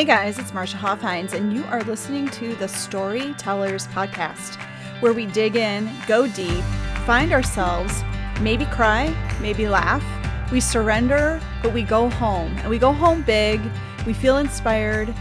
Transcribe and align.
Hey 0.00 0.06
guys, 0.06 0.38
it's 0.38 0.54
Marcia 0.54 0.78
Hoffhines, 0.78 1.34
and 1.34 1.52
you 1.52 1.62
are 1.64 1.82
listening 1.82 2.26
to 2.28 2.54
the 2.54 2.66
Storytellers 2.66 3.86
Podcast, 3.88 4.56
where 5.00 5.12
we 5.12 5.26
dig 5.26 5.56
in, 5.56 5.90
go 6.06 6.26
deep, 6.26 6.64
find 7.04 7.34
ourselves, 7.34 8.02
maybe 8.40 8.64
cry, 8.64 9.14
maybe 9.42 9.68
laugh. 9.68 10.02
We 10.50 10.58
surrender, 10.58 11.38
but 11.62 11.74
we 11.74 11.82
go 11.82 12.08
home, 12.08 12.56
and 12.60 12.70
we 12.70 12.78
go 12.78 12.94
home 12.94 13.20
big. 13.20 13.60
We 14.06 14.14
feel 14.14 14.38
inspired. 14.38 15.14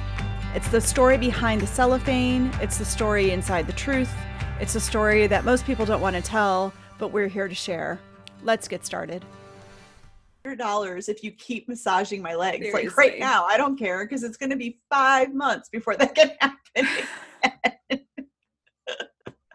It's 0.56 0.70
the 0.70 0.80
story 0.80 1.18
behind 1.18 1.60
the 1.60 1.68
cellophane, 1.68 2.50
it's 2.62 2.78
the 2.78 2.86
story 2.86 3.32
inside 3.32 3.68
the 3.68 3.74
truth. 3.74 4.16
It's 4.62 4.76
a 4.76 4.80
story 4.80 5.28
that 5.28 5.44
most 5.44 5.66
people 5.66 5.86
don't 5.86 6.00
want 6.00 6.16
to 6.16 6.22
tell, 6.22 6.72
but 6.98 7.10
we're 7.10 7.28
here 7.28 7.50
to 7.50 7.54
share. 7.54 8.00
Let's 8.44 8.70
get 8.70 8.86
started 8.86 9.26
dollars 10.58 11.10
if 11.10 11.24
you 11.24 11.32
keep 11.32 11.68
massaging 11.68 12.22
my 12.22 12.34
legs 12.34 12.66
Seriously. 12.66 12.88
like 12.88 12.98
right 12.98 13.20
now 13.20 13.46
i 13.46 13.58
don't 13.58 13.78
care 13.78 14.06
because 14.06 14.24
it's 14.24 14.38
going 14.38 14.50
to 14.50 14.56
be 14.56 14.80
five 14.90 15.34
months 15.34 15.70
before 15.70 15.96
that 15.96 16.16
can 16.16 16.32
happen 16.40 16.88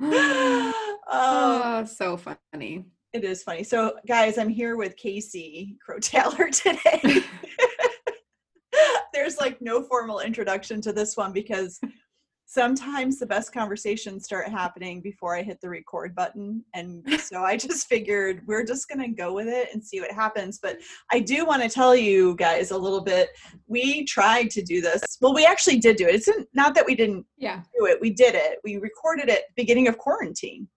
oh, 0.00 0.72
Oh, 1.10 1.84
so 1.84 2.16
funny. 2.16 2.84
it 3.12 3.24
is 3.24 3.42
funny 3.42 3.64
so 3.64 3.94
guys 4.06 4.38
i'm 4.38 4.48
here 4.48 4.76
with 4.76 4.96
Casey 4.96 5.76
Crowe 5.84 5.98
Taylor 5.98 6.48
today 6.52 7.22
there's 9.12 9.38
like 9.38 9.60
no 9.60 9.82
formal 9.82 10.20
introduction 10.20 10.80
to 10.82 10.92
this 10.92 11.16
one 11.16 11.32
because 11.32 11.80
sometimes 12.46 13.18
the 13.18 13.26
best 13.26 13.52
conversations 13.52 14.24
start 14.24 14.48
happening 14.48 15.00
before 15.00 15.34
I 15.36 15.42
hit 15.42 15.60
the 15.60 15.68
record 15.68 16.14
button. 16.14 16.64
And 16.74 17.02
so 17.20 17.42
I 17.42 17.56
just 17.56 17.86
figured 17.88 18.42
we're 18.46 18.64
just 18.64 18.88
going 18.88 19.00
to 19.00 19.08
go 19.08 19.32
with 19.32 19.48
it 19.48 19.68
and 19.72 19.82
see 19.84 20.00
what 20.00 20.12
happens. 20.12 20.58
But 20.62 20.78
I 21.10 21.20
do 21.20 21.44
want 21.46 21.62
to 21.62 21.68
tell 21.68 21.96
you 21.96 22.36
guys 22.36 22.70
a 22.70 22.78
little 22.78 23.00
bit. 23.00 23.30
We 23.66 24.04
tried 24.04 24.50
to 24.50 24.62
do 24.62 24.80
this. 24.80 25.02
Well, 25.20 25.34
we 25.34 25.46
actually 25.46 25.78
did 25.78 25.96
do 25.96 26.06
it. 26.06 26.14
It's 26.14 26.28
not 26.54 26.74
that 26.74 26.86
we 26.86 26.94
didn't 26.94 27.26
Yeah. 27.38 27.62
do 27.78 27.86
it, 27.86 28.00
we 28.00 28.10
did 28.10 28.34
it. 28.34 28.58
We 28.64 28.76
recorded 28.76 29.28
it 29.28 29.44
beginning 29.56 29.88
of 29.88 29.98
quarantine. 29.98 30.68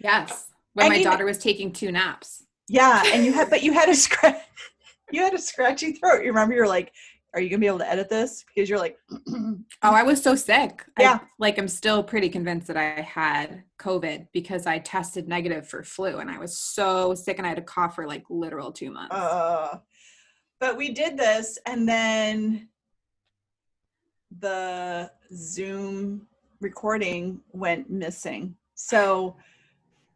Yes. 0.00 0.48
When 0.74 0.86
I 0.86 0.88
my 0.88 0.94
mean- 0.96 1.04
daughter 1.04 1.24
was 1.24 1.38
taking 1.38 1.72
two 1.72 1.92
naps. 1.92 2.44
Yeah. 2.68 3.02
And 3.06 3.24
you 3.24 3.32
had, 3.32 3.48
but 3.50 3.62
you 3.62 3.72
had 3.72 3.88
a 3.88 3.94
scratch. 3.94 4.40
You 5.12 5.22
had 5.22 5.34
a 5.34 5.38
scratchy 5.38 5.92
throat. 5.92 6.22
You 6.24 6.30
remember 6.30 6.56
you're 6.56 6.66
like, 6.66 6.90
are 7.36 7.40
you 7.42 7.50
gonna 7.50 7.60
be 7.60 7.66
able 7.66 7.78
to 7.80 7.90
edit 7.90 8.08
this? 8.08 8.44
Because 8.54 8.68
you're 8.70 8.78
like, 8.78 8.98
Oh, 9.28 9.64
I 9.82 10.02
was 10.02 10.22
so 10.22 10.34
sick. 10.34 10.84
I- 10.96 11.02
Yeah. 11.02 11.18
like 11.38 11.58
I'm 11.58 11.68
still 11.68 12.02
pretty 12.02 12.30
convinced 12.30 12.66
that 12.68 12.78
I 12.78 13.02
had 13.02 13.62
COVID 13.78 14.28
because 14.32 14.66
I 14.66 14.78
tested 14.78 15.28
negative 15.28 15.68
for 15.68 15.84
flu 15.84 16.16
and 16.18 16.30
I 16.30 16.38
was 16.38 16.58
so 16.58 17.14
sick 17.14 17.36
and 17.36 17.46
I 17.46 17.50
had 17.50 17.58
a 17.58 17.62
cough 17.62 17.94
for 17.94 18.06
like 18.06 18.24
literal 18.30 18.72
two 18.72 18.90
months. 18.90 19.14
uh, 19.14 19.78
but 20.58 20.78
we 20.78 20.92
did 20.92 21.18
this 21.18 21.58
and 21.66 21.86
then 21.86 22.68
the 24.40 25.10
zoom 25.34 26.26
recording 26.60 27.40
went 27.52 27.90
missing 27.90 28.56
so 28.74 29.36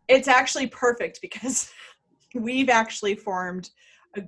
it's 0.09 0.27
actually 0.29 0.67
perfect 0.67 1.21
because 1.21 1.71
we've 2.35 2.71
actually 2.71 3.15
formed 3.15 3.71
a 4.17 4.23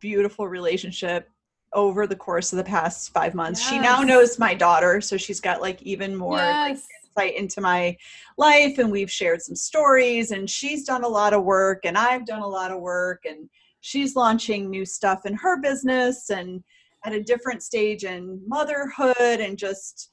beautiful 0.00 0.46
relationship 0.48 1.28
over 1.76 2.06
the 2.06 2.16
course 2.16 2.52
of 2.52 2.56
the 2.56 2.64
past 2.64 3.12
five 3.12 3.34
months. 3.34 3.60
She 3.60 3.78
now 3.78 4.00
knows 4.00 4.38
my 4.38 4.54
daughter 4.54 5.00
so 5.00 5.16
she's 5.16 5.40
got 5.40 5.60
like 5.60 5.80
even 5.82 6.16
more 6.16 6.38
like, 6.38 6.78
insight 7.04 7.36
into 7.36 7.60
my 7.60 7.96
life 8.36 8.78
and 8.78 8.90
we've 8.90 9.10
shared 9.10 9.42
some 9.42 9.54
stories 9.54 10.32
and 10.32 10.50
she's 10.50 10.84
done 10.84 11.04
a 11.04 11.08
lot 11.08 11.34
of 11.34 11.44
work 11.44 11.84
and 11.84 11.96
I've 11.96 12.26
done 12.26 12.42
a 12.42 12.48
lot 12.48 12.72
of 12.72 12.80
work 12.80 13.24
and 13.24 13.48
she's 13.82 14.16
launching 14.16 14.68
new 14.68 14.84
stuff 14.84 15.26
in 15.26 15.34
her 15.34 15.60
business 15.60 16.30
and 16.30 16.64
at 17.04 17.12
a 17.12 17.22
different 17.22 17.62
stage 17.62 18.04
in 18.04 18.40
motherhood 18.48 19.40
and 19.40 19.56
just 19.56 20.10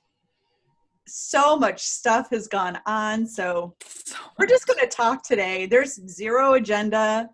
so 1.08 1.58
much 1.58 1.82
stuff 1.82 2.30
has 2.30 2.48
gone 2.48 2.78
on. 2.86 3.26
So 3.26 3.76
So 3.82 4.16
we're 4.38 4.48
just 4.48 4.68
going 4.68 4.80
to 4.80 4.88
talk 4.88 5.24
today. 5.24 5.66
There's 5.66 6.00
zero 6.08 6.54
agenda 6.54 7.30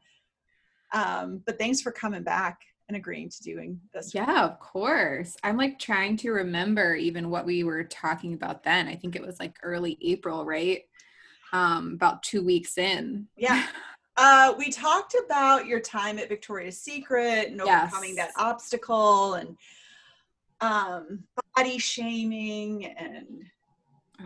um, 0.92 1.42
but 1.46 1.58
thanks 1.60 1.82
for 1.82 1.92
coming 1.92 2.24
back 2.24 2.62
and 2.90 2.98
agreeing 2.98 3.30
to 3.30 3.42
doing 3.44 3.80
this 3.94 4.14
Yeah, 4.14 4.44
of 4.44 4.60
course. 4.60 5.38
I'm 5.44 5.56
like 5.56 5.80
trying 5.80 6.18
to 6.18 6.32
remember 6.32 6.96
even 6.96 7.30
what 7.30 7.46
we 7.46 7.64
were 7.64 7.84
talking 7.84 8.34
about 8.34 8.64
then. 8.64 8.88
I 8.88 8.96
think 8.96 9.16
it 9.16 9.26
was 9.26 9.40
like 9.40 9.58
early 9.64 9.98
April, 10.02 10.44
right? 10.44 10.82
Um, 11.54 11.94
about 11.94 12.24
two 12.24 12.44
weeks 12.44 12.78
in. 12.78 13.28
Yeah. 13.38 13.66
Uh, 14.22 14.54
we 14.58 14.70
talked 14.70 15.16
about 15.26 15.66
your 15.66 15.80
time 15.80 16.20
at 16.20 16.28
Victoria's 16.28 16.78
Secret 16.78 17.48
and 17.48 17.62
Yes. 17.64 17.84
overcoming 17.94 18.16
that 18.16 18.32
obstacle 18.36 19.36
and 19.36 19.56
um, 20.60 21.24
body 21.56 21.78
shaming 21.78 22.86
and 22.86 23.46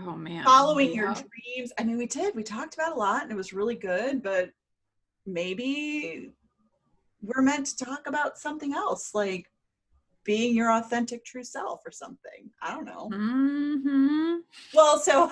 Oh 0.04 0.14
man. 0.16 0.44
following 0.46 0.96
your 0.96 1.14
dreams. 1.14 1.72
I 1.78 1.84
mean, 1.84 2.00
we 2.00 2.08
did. 2.08 2.34
We 2.34 2.42
talked 2.42 2.74
about 2.74 2.96
a 2.96 3.00
lot 3.00 3.22
and 3.22 3.32
it 3.32 3.36
was 3.36 3.54
really 3.54 3.76
good, 3.76 4.24
but 4.24 4.50
maybe 5.28 6.32
we're 7.24 7.42
meant 7.42 7.66
to 7.68 7.86
talk 7.86 8.06
about 8.06 8.38
something 8.38 8.74
else 8.74 9.16
like 9.16 9.50
being 10.26 10.56
your 10.56 10.72
authentic 10.72 11.26
true 11.26 11.44
self 11.44 11.82
or 11.86 11.92
something. 11.92 12.50
I 12.62 12.72
don't 12.74 12.86
know. 12.86 13.10
Mhm. 13.12 14.40
Well, 14.74 15.00
so 15.00 15.32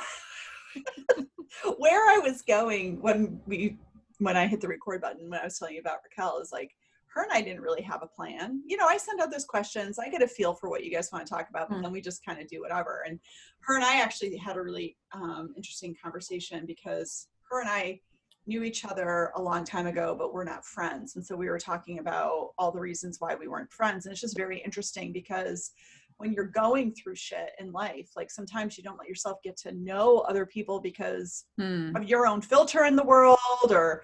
where 1.78 2.10
I 2.10 2.18
was 2.20 2.42
going 2.42 3.02
when 3.02 3.42
we 3.46 3.78
when 4.20 4.38
I 4.38 4.48
hit 4.48 4.62
the 4.62 4.68
record 4.68 5.02
button 5.02 5.30
when 5.30 5.40
I 5.40 5.46
was 5.46 5.58
telling 5.58 5.74
you 5.76 5.82
about 5.82 5.98
Raquel 6.04 6.40
is 6.40 6.52
like 6.52 6.72
her 7.14 7.24
and 7.24 7.32
I 7.34 7.42
didn't 7.42 7.62
really 7.62 7.82
have 7.82 8.04
a 8.04 8.08
plan. 8.08 8.62
You 8.66 8.78
know, 8.78 8.86
I 8.86 8.96
send 8.98 9.20
out 9.20 9.32
those 9.32 9.46
questions, 9.46 10.00
I 10.00 10.10
get 10.10 10.22
a 10.22 10.28
feel 10.28 10.54
for 10.54 10.70
what 10.70 10.84
you 10.86 10.92
guys 10.92 11.10
want 11.12 11.26
to 11.26 11.30
talk 11.34 11.50
about, 11.50 11.70
but 11.70 11.80
Mm. 11.80 11.82
then 11.84 11.92
we 11.92 12.00
just 12.02 12.24
kind 12.24 12.40
of 12.40 12.48
do 12.48 12.62
whatever. 12.62 13.04
And 13.06 13.20
her 13.62 13.76
and 13.76 13.84
I 13.84 14.00
actually 14.00 14.38
had 14.38 14.56
a 14.56 14.62
really 14.62 14.96
um, 15.12 15.54
interesting 15.58 15.96
conversation 16.02 16.66
because 16.66 17.28
her 17.50 17.60
and 17.62 17.70
I 17.70 18.00
knew 18.48 18.64
each 18.64 18.86
other 18.86 19.32
a 19.36 19.42
long 19.42 19.64
time 19.64 19.88
ago, 19.88 20.16
but 20.18 20.34
we're 20.34 20.44
not 20.44 20.66
friends. 20.66 21.16
And 21.16 21.26
so 21.26 21.36
we 21.36 21.50
were 21.50 21.60
talking 21.60 22.00
about 22.00 22.50
all 22.58 22.72
the 22.72 22.80
reasons 22.80 23.18
why 23.20 23.36
we 23.36 23.48
weren't 23.48 23.72
friends. 23.72 24.06
And 24.06 24.12
it's 24.12 24.22
just 24.22 24.38
very 24.38 24.60
interesting 24.60 25.14
because 25.14 25.72
when 26.18 26.34
you're 26.34 26.46
going 26.46 26.94
through 26.94 27.16
shit 27.16 27.52
in 27.60 27.72
life, 27.72 28.10
like 28.16 28.30
sometimes 28.30 28.78
you 28.78 28.84
don't 28.84 28.98
let 28.98 29.08
yourself 29.08 29.38
get 29.44 29.58
to 29.58 29.72
know 29.74 30.20
other 30.20 30.46
people 30.46 30.80
because 30.80 31.46
Hmm. 31.58 31.96
of 31.96 32.04
your 32.06 32.28
own 32.28 32.42
filter 32.42 32.86
in 32.86 32.96
the 32.96 33.04
world 33.04 33.38
or 33.70 34.04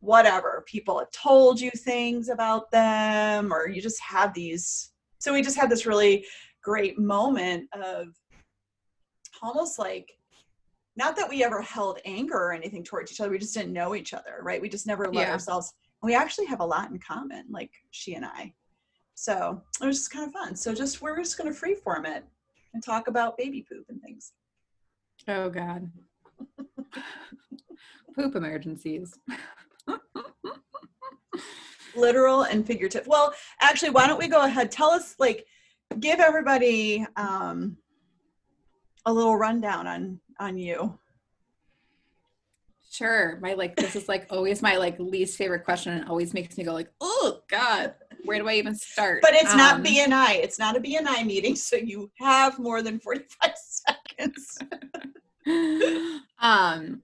whatever. 0.00 0.64
People 0.66 0.98
have 0.98 1.10
told 1.10 1.60
you 1.60 1.70
things 1.70 2.28
about 2.28 2.70
them, 2.70 3.52
or 3.52 3.68
you 3.68 3.80
just 3.80 4.00
have 4.00 4.32
these. 4.34 4.92
So 5.18 5.32
we 5.32 5.42
just 5.42 5.56
had 5.56 5.70
this 5.70 5.86
really 5.86 6.24
great 6.62 6.98
moment 6.98 7.68
of 7.72 8.08
almost 9.42 9.78
like 9.78 10.15
not 10.96 11.14
that 11.16 11.28
we 11.28 11.44
ever 11.44 11.60
held 11.60 11.98
anger 12.04 12.34
or 12.36 12.52
anything 12.52 12.82
towards 12.82 13.12
each 13.12 13.20
other. 13.20 13.30
We 13.30 13.38
just 13.38 13.54
didn't 13.54 13.72
know 13.72 13.94
each 13.94 14.14
other, 14.14 14.38
right? 14.42 14.60
We 14.60 14.68
just 14.68 14.86
never 14.86 15.04
let 15.08 15.26
Yeah. 15.26 15.32
ourselves. 15.32 15.72
We 16.02 16.14
actually 16.14 16.46
have 16.46 16.60
a 16.60 16.64
lot 16.64 16.90
in 16.90 16.98
common, 16.98 17.44
like 17.50 17.70
she 17.90 18.14
and 18.14 18.24
I. 18.24 18.54
So 19.14 19.62
it 19.80 19.86
was 19.86 19.98
just 19.98 20.10
kind 20.10 20.26
of 20.26 20.32
fun. 20.32 20.56
So 20.56 20.74
just 20.74 21.00
we're 21.02 21.16
just 21.18 21.36
going 21.38 21.52
to 21.52 21.58
freeform 21.58 22.06
it 22.06 22.24
and 22.74 22.82
talk 22.82 23.08
about 23.08 23.36
baby 23.36 23.66
poop 23.70 23.84
and 23.88 24.00
things. 24.02 24.32
Oh 25.28 25.50
God. 25.50 25.90
Poop 28.14 28.34
emergencies. 28.34 29.18
literal 31.94 32.42
and 32.42 32.66
figurative. 32.66 33.06
Well, 33.06 33.32
actually, 33.60 33.90
why 33.90 34.06
don't 34.06 34.18
we 34.18 34.28
go 34.28 34.42
ahead? 34.44 34.70
Tell 34.70 34.90
us, 34.90 35.14
like, 35.18 35.46
give 36.00 36.20
everybody 36.20 37.06
um, 37.16 37.76
a 39.06 39.12
little 39.12 39.36
rundown 39.36 39.86
on 39.86 40.20
on 40.38 40.56
you. 40.58 40.98
Sure. 42.90 43.38
My 43.42 43.54
like 43.54 43.76
this 43.76 43.94
is 43.94 44.08
like 44.08 44.26
always 44.30 44.62
my 44.62 44.76
like 44.76 44.98
least 44.98 45.36
favorite 45.36 45.64
question 45.64 45.92
and 45.92 46.08
always 46.08 46.32
makes 46.32 46.56
me 46.56 46.64
go 46.64 46.72
like, 46.72 46.90
oh 47.00 47.40
God, 47.48 47.94
where 48.24 48.38
do 48.38 48.48
I 48.48 48.54
even 48.54 48.74
start? 48.74 49.20
But 49.20 49.34
it's 49.34 49.54
not 49.54 49.76
Um, 49.76 49.84
BNI. 49.84 50.36
It's 50.36 50.58
not 50.58 50.76
a 50.76 50.80
BNI 50.80 51.26
meeting, 51.26 51.56
so 51.56 51.76
you 51.76 52.10
have 52.18 52.58
more 52.58 52.80
than 52.82 52.98
forty 52.98 53.24
five 53.42 53.54
seconds. 54.18 54.58
um 56.40 57.02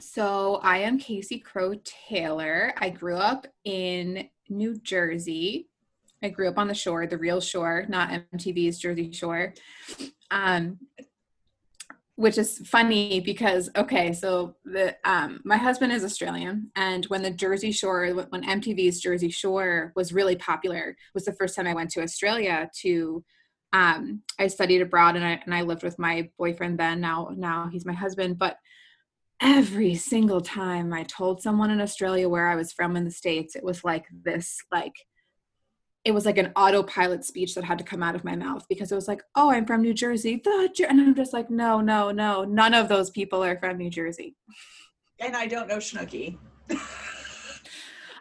so 0.00 0.56
I 0.62 0.78
am 0.78 0.98
Casey 0.98 1.38
Crowe 1.38 1.74
Taylor. 1.84 2.74
I 2.76 2.90
grew 2.90 3.16
up 3.16 3.46
in 3.64 4.28
New 4.48 4.76
Jersey. 4.80 5.68
I 6.22 6.28
grew 6.30 6.48
up 6.48 6.58
on 6.58 6.68
the 6.68 6.74
shore, 6.74 7.06
the 7.06 7.16
real 7.16 7.40
shore, 7.40 7.86
not 7.88 8.10
MTV's 8.34 8.78
Jersey 8.78 9.12
Shore. 9.12 9.54
Um 10.30 10.78
which 12.16 12.38
is 12.38 12.58
funny 12.66 13.20
because 13.20 13.70
okay, 13.76 14.12
so 14.12 14.56
the 14.64 14.96
um 15.04 15.40
my 15.44 15.56
husband 15.56 15.92
is 15.92 16.04
Australian 16.04 16.70
and 16.74 17.04
when 17.06 17.22
the 17.22 17.30
Jersey 17.30 17.72
Shore 17.72 18.06
when 18.08 18.42
MTV's 18.42 19.00
Jersey 19.00 19.30
Shore 19.30 19.92
was 19.94 20.12
really 20.12 20.36
popular 20.36 20.96
was 21.14 21.24
the 21.24 21.32
first 21.34 21.54
time 21.54 21.66
I 21.66 21.74
went 21.74 21.90
to 21.90 22.02
Australia 22.02 22.70
to 22.82 23.24
um, 23.72 24.22
I 24.38 24.46
studied 24.46 24.80
abroad 24.80 25.16
and 25.16 25.24
I, 25.24 25.40
and 25.44 25.54
I 25.54 25.62
lived 25.62 25.82
with 25.82 25.98
my 25.98 26.30
boyfriend 26.38 26.78
then. 26.78 27.00
Now, 27.00 27.30
now 27.36 27.68
he's 27.70 27.84
my 27.84 27.92
husband. 27.92 28.38
But 28.38 28.56
every 29.40 29.94
single 29.94 30.40
time 30.40 30.92
I 30.92 31.02
told 31.02 31.42
someone 31.42 31.70
in 31.70 31.80
Australia 31.80 32.28
where 32.28 32.48
I 32.48 32.56
was 32.56 32.72
from 32.72 32.96
in 32.96 33.04
the 33.04 33.10
States, 33.10 33.54
it 33.54 33.64
was 33.64 33.84
like 33.84 34.06
this, 34.10 34.58
like 34.72 34.94
it 36.06 36.14
was 36.14 36.24
like 36.24 36.38
an 36.38 36.52
autopilot 36.54 37.24
speech 37.24 37.56
that 37.56 37.64
had 37.64 37.78
to 37.78 37.84
come 37.84 38.00
out 38.00 38.14
of 38.14 38.22
my 38.22 38.36
mouth 38.36 38.64
because 38.68 38.92
it 38.92 38.94
was 38.94 39.08
like, 39.08 39.24
"Oh, 39.34 39.50
I'm 39.50 39.66
from 39.66 39.82
New 39.82 39.92
Jersey." 39.92 40.40
The 40.42 40.70
Jer-, 40.72 40.86
and 40.86 41.00
I'm 41.00 41.16
just 41.16 41.32
like, 41.32 41.50
"No, 41.50 41.80
no, 41.80 42.12
no. 42.12 42.44
None 42.44 42.74
of 42.74 42.88
those 42.88 43.10
people 43.10 43.42
are 43.42 43.58
from 43.58 43.76
New 43.76 43.90
Jersey." 43.90 44.36
And 45.18 45.34
I 45.36 45.46
don't 45.48 45.66
know 45.66 45.78
Snooki. 45.78 46.38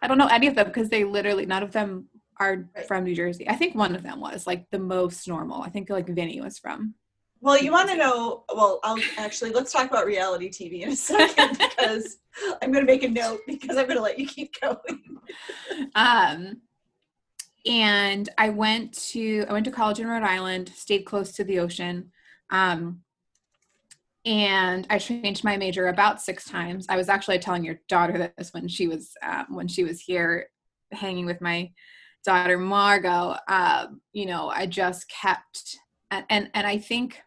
I 0.01 0.07
don't 0.07 0.17
know 0.17 0.27
any 0.27 0.47
of 0.47 0.55
them 0.55 0.65
because 0.65 0.89
they 0.89 1.03
literally 1.03 1.45
none 1.45 1.61
of 1.61 1.71
them 1.71 2.07
are 2.39 2.65
Right. 2.75 2.87
from 2.87 3.03
New 3.03 3.13
Jersey. 3.15 3.47
I 3.47 3.53
think 3.55 3.75
one 3.75 3.95
of 3.95 4.01
them 4.01 4.19
was 4.19 4.47
like 4.47 4.65
the 4.71 4.79
most 4.79 5.27
normal. 5.27 5.61
I 5.61 5.69
think 5.69 5.91
like 5.91 6.07
Vinny 6.07 6.41
was 6.41 6.57
from. 6.57 6.95
Well, 7.41 7.61
you 7.61 7.71
want 7.71 7.89
to 7.91 7.97
know? 7.97 8.45
Well, 8.53 8.79
I'll 8.83 8.97
actually 9.19 9.51
let's 9.51 9.71
talk 9.71 9.88
about 9.91 10.07
reality 10.07 10.49
TV 10.49 10.81
in 10.81 10.89
a 10.89 10.95
second 10.95 11.57
because 11.59 12.17
I'm 12.63 12.71
going 12.71 12.83
to 12.83 12.91
make 12.91 13.03
a 13.03 13.09
note 13.09 13.41
because 13.45 13.77
I'm 13.77 13.85
going 13.85 13.97
to 13.97 14.01
let 14.01 14.17
you 14.17 14.25
keep 14.27 14.59
going. 14.59 15.19
Um, 15.93 16.61
and 17.65 18.29
I 18.38 18.50
went 18.50 18.94
to 19.09 19.45
I 19.50 19.53
went 19.53 19.65
to 19.65 19.71
college 19.71 20.00
in 20.00 20.07
Rhode 20.07 20.23
Island, 20.23 20.71
stayed 20.75 21.03
close 21.03 21.31
to 21.33 21.44
the 21.44 21.59
ocean. 21.59 22.12
Um, 22.50 23.01
and 24.25 24.88
I 24.89 24.97
changed 24.97 25.44
my 25.44 25.56
major 25.56 25.88
about 25.88 26.21
six 26.21 26.45
times. 26.45 26.88
I 26.89 26.97
was 26.97 27.09
actually 27.09 27.39
telling 27.39 27.63
your 27.63 27.79
daughter 27.88 28.31
this 28.38 28.53
when 28.53 28.67
she 28.67 28.88
was 28.88 29.12
um, 29.21 29.47
when 29.50 29.67
she 29.67 29.83
was 29.83 30.01
here 30.01 30.50
hanging 30.91 31.25
with 31.25 31.41
my 31.41 31.71
daughter 32.23 32.57
Margot. 32.57 33.35
Um, 33.47 34.01
you 34.13 34.25
know, 34.25 34.50
I 34.50 34.65
just 34.65 35.09
kept 35.09 35.77
and, 36.12 36.25
and 36.29 36.50
and 36.53 36.67
I 36.67 36.77
think 36.77 37.21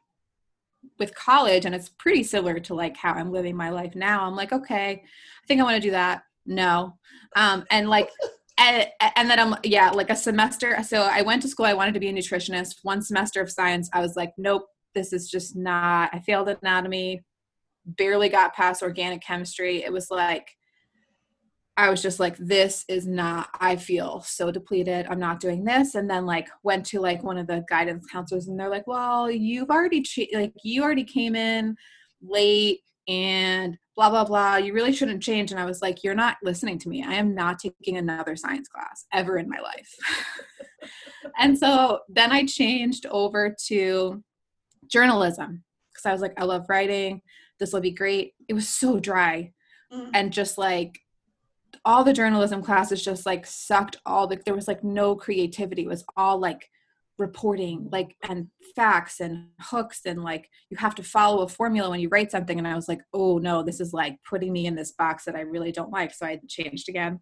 with 0.98 1.14
college, 1.14 1.64
and 1.64 1.74
it's 1.74 1.88
pretty 1.88 2.22
similar 2.22 2.58
to 2.60 2.74
like 2.74 2.96
how 2.96 3.12
I'm 3.12 3.32
living 3.32 3.56
my 3.56 3.70
life 3.70 3.94
now. 3.94 4.24
I'm 4.24 4.36
like, 4.36 4.52
okay, 4.52 4.90
I 4.90 5.46
think 5.46 5.60
I 5.60 5.64
want 5.64 5.76
to 5.76 5.88
do 5.88 5.92
that. 5.92 6.22
No, 6.46 6.96
um, 7.36 7.64
and 7.70 7.88
like 7.88 8.10
and, 8.58 8.86
and 9.16 9.30
then 9.30 9.38
I'm 9.38 9.54
yeah, 9.64 9.90
like 9.90 10.10
a 10.10 10.16
semester. 10.16 10.82
So 10.82 11.02
I 11.02 11.22
went 11.22 11.42
to 11.42 11.48
school. 11.48 11.66
I 11.66 11.74
wanted 11.74 11.94
to 11.94 12.00
be 12.00 12.08
a 12.08 12.12
nutritionist. 12.12 12.76
One 12.82 13.02
semester 13.02 13.40
of 13.40 13.50
science, 13.50 13.88
I 13.92 14.00
was 14.00 14.16
like, 14.16 14.32
nope, 14.36 14.66
this 14.94 15.12
is 15.12 15.30
just 15.30 15.56
not. 15.56 16.10
I 16.12 16.18
failed 16.20 16.48
anatomy, 16.48 17.22
barely 17.86 18.28
got 18.28 18.54
past 18.54 18.82
organic 18.82 19.22
chemistry. 19.22 19.84
It 19.84 19.92
was 19.92 20.10
like 20.10 20.56
I 21.78 21.90
was 21.90 22.02
just 22.02 22.18
like, 22.18 22.36
this 22.38 22.84
is 22.88 23.06
not. 23.06 23.50
I 23.60 23.76
feel 23.76 24.20
so 24.22 24.50
depleted. 24.50 25.06
I'm 25.08 25.20
not 25.20 25.38
doing 25.38 25.62
this. 25.62 25.94
And 25.94 26.10
then 26.10 26.26
like 26.26 26.48
went 26.64 26.84
to 26.86 27.00
like 27.00 27.22
one 27.22 27.38
of 27.38 27.46
the 27.46 27.64
guidance 27.68 28.04
counselors, 28.10 28.48
and 28.48 28.58
they're 28.58 28.68
like, 28.68 28.88
well, 28.88 29.30
you've 29.30 29.70
already 29.70 30.02
che- 30.02 30.30
like 30.34 30.52
you 30.64 30.82
already 30.82 31.04
came 31.04 31.36
in 31.36 31.76
late 32.20 32.80
and 33.06 33.78
blah 33.98 34.08
blah 34.08 34.24
blah 34.24 34.54
you 34.54 34.72
really 34.72 34.92
shouldn't 34.92 35.20
change. 35.20 35.50
And 35.50 35.58
i 35.58 35.64
was 35.64 35.82
like 35.82 36.04
you're 36.04 36.14
not 36.14 36.36
listening 36.40 36.78
to 36.78 36.88
me. 36.88 37.04
I 37.04 37.14
am 37.14 37.34
not 37.34 37.58
taking 37.58 37.96
another 37.96 38.36
science 38.36 38.68
class 38.68 39.06
ever 39.12 39.38
in 39.38 39.48
my 39.48 39.58
life. 39.60 39.92
And 41.36 41.58
so 41.58 42.00
then 42.08 42.32
i 42.32 42.46
changed 42.46 43.04
over 43.10 43.54
to 43.66 44.22
journalism 44.86 45.64
because 45.90 46.06
i 46.06 46.12
was 46.12 46.22
like 46.22 46.40
i 46.40 46.44
love 46.44 46.66
writing. 46.68 47.20
This 47.58 47.72
will 47.72 47.80
be 47.80 47.90
great. 47.90 48.34
It 48.48 48.54
was 48.54 48.68
so 48.68 48.98
dry. 49.00 49.52
Mm. 49.92 50.10
and 50.14 50.32
just 50.32 50.58
like 50.58 51.00
all 51.84 52.04
the 52.04 52.12
journalism 52.12 52.62
classes 52.62 53.02
just 53.02 53.24
like 53.24 53.46
sucked 53.46 53.96
all 54.04 54.26
the 54.26 54.38
there 54.44 54.54
was 54.54 54.68
like 54.68 54.84
no 54.84 55.16
creativity. 55.16 55.82
It 55.82 55.88
was 55.88 56.04
all 56.16 56.38
like 56.38 56.70
reporting 57.18 57.88
like 57.90 58.16
and 58.28 58.48
facts 58.76 59.20
and 59.20 59.48
hooks 59.60 60.02
and 60.06 60.22
like 60.22 60.48
you 60.70 60.76
have 60.76 60.94
to 60.94 61.02
follow 61.02 61.42
a 61.42 61.48
formula 61.48 61.90
when 61.90 62.00
you 62.00 62.08
write 62.08 62.30
something. 62.30 62.58
And 62.58 62.66
i 62.66 62.74
was 62.74 62.88
like 62.88 63.00
oh 63.12 63.38
no 63.38 63.62
this 63.62 63.80
is 63.80 63.92
like 63.92 64.18
putting 64.28 64.52
me 64.52 64.66
in 64.66 64.76
this 64.76 64.92
box 64.92 65.24
that 65.24 65.34
i 65.34 65.40
really 65.40 65.72
don't 65.72 65.90
like. 65.92 66.14
So 66.14 66.26
i 66.26 66.40
changed 66.48 66.88
again. 66.88 67.20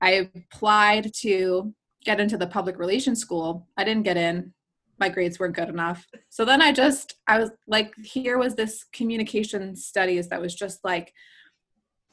I 0.00 0.30
applied 0.34 1.12
to 1.18 1.74
get 2.04 2.20
into 2.20 2.38
the 2.38 2.46
public 2.46 2.78
relations 2.78 3.20
school. 3.20 3.68
I 3.76 3.84
didn't 3.84 4.04
get 4.04 4.16
in. 4.16 4.54
My 4.98 5.10
grades 5.10 5.38
weren't 5.38 5.56
good 5.56 5.68
enough. 5.68 6.06
So 6.30 6.44
then 6.44 6.62
i 6.62 6.72
just 6.72 7.14
i 7.28 7.38
was 7.38 7.50
like 7.66 7.92
here 8.02 8.38
was 8.38 8.54
this 8.54 8.84
communication 8.92 9.76
studies 9.76 10.28
that 10.28 10.40
was 10.40 10.54
just 10.54 10.80
like 10.84 11.12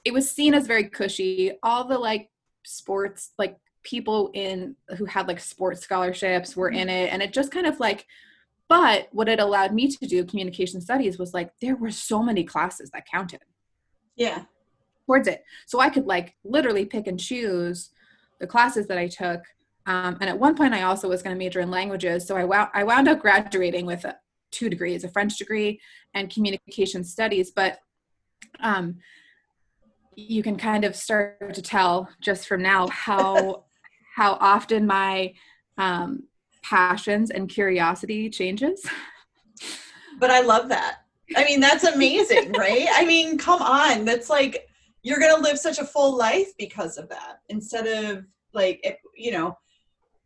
it 0.03 0.13
was 0.13 0.29
seen 0.29 0.53
as 0.53 0.67
very 0.67 0.89
cushy. 0.89 1.53
All 1.63 1.85
the 1.85 1.97
like 1.97 2.29
sports 2.65 3.31
like 3.37 3.57
people 3.87 4.29
in 4.33 4.75
who 4.97 5.05
had 5.05 5.29
like 5.29 5.39
sports 5.39 5.79
scholarships 5.81 6.57
were 6.57 6.69
in 6.69 6.89
it 6.89 7.11
and 7.11 7.21
it 7.21 7.31
just 7.31 7.51
kind 7.51 7.65
of 7.65 7.79
like 7.79 8.05
but 8.67 9.07
what 9.13 9.29
it 9.29 9.39
allowed 9.39 9.73
me 9.73 9.87
to 9.87 10.05
do 10.05 10.25
communication 10.25 10.81
studies 10.81 11.17
was 11.17 11.33
like 11.33 11.51
there 11.61 11.77
were 11.77 11.89
so 11.89 12.21
many 12.21 12.43
classes 12.43 12.89
that 12.91 13.07
counted. 13.09 13.39
Yeah. 14.17 14.43
towards 15.05 15.27
it. 15.29 15.45
So 15.67 15.79
i 15.79 15.89
could 15.89 16.05
like 16.05 16.35
literally 16.43 16.85
pick 16.85 17.07
and 17.07 17.19
choose 17.19 17.91
the 18.39 18.47
classes 18.47 18.87
that 18.87 18.97
i 18.97 19.07
took 19.07 19.41
um, 19.85 20.17
and 20.19 20.29
at 20.29 20.37
one 20.37 20.55
point 20.55 20.73
i 20.73 20.81
also 20.81 21.07
was 21.07 21.23
going 21.23 21.33
to 21.33 21.39
major 21.39 21.61
in 21.61 21.71
languages 21.71 22.27
so 22.27 22.35
I, 22.35 22.43
wound 22.43 22.69
I 22.73 22.83
wound 22.83 23.07
up 23.07 23.19
graduating 23.19 23.85
with 23.85 24.03
uh, 24.05 24.13
two 24.51 24.69
degrees 24.69 25.05
a 25.05 25.09
french 25.09 25.37
degree 25.37 25.79
and 26.13 26.29
communication 26.29 27.05
studies 27.05 27.51
but 27.51 27.79
um, 28.59 28.97
you 30.17 30.43
can 30.43 30.57
kind 30.57 30.83
of 30.83 30.95
start 30.95 31.53
to 31.53 31.61
tell 31.61 32.09
just 32.19 32.47
from 32.47 32.61
now 32.61 32.87
how 32.87 33.63
how 34.17 34.33
often 34.41 34.87
my 34.87 35.31
um, 35.77 36.23
passions 36.63 37.29
and 37.29 37.47
curiosity 37.47 38.31
changes 38.31 38.83
But 40.19 40.31
I 40.31 40.41
love 40.41 40.69
that. 40.69 41.01
I 41.35 41.43
mean, 41.43 41.59
that's 41.59 41.83
amazing, 41.83 42.51
right? 42.57 42.87
I 42.91 43.05
mean, 43.05 43.37
come 43.37 43.61
on. 43.61 44.05
That's 44.05 44.29
like 44.29 44.67
you're 45.03 45.19
going 45.19 45.35
to 45.35 45.41
live 45.41 45.59
such 45.59 45.77
a 45.77 45.85
full 45.85 46.17
life 46.17 46.51
because 46.57 46.97
of 46.97 47.07
that 47.09 47.41
instead 47.49 47.85
of 47.85 48.25
like, 48.53 48.79
if, 48.83 48.97
you 49.15 49.31
know, 49.31 49.55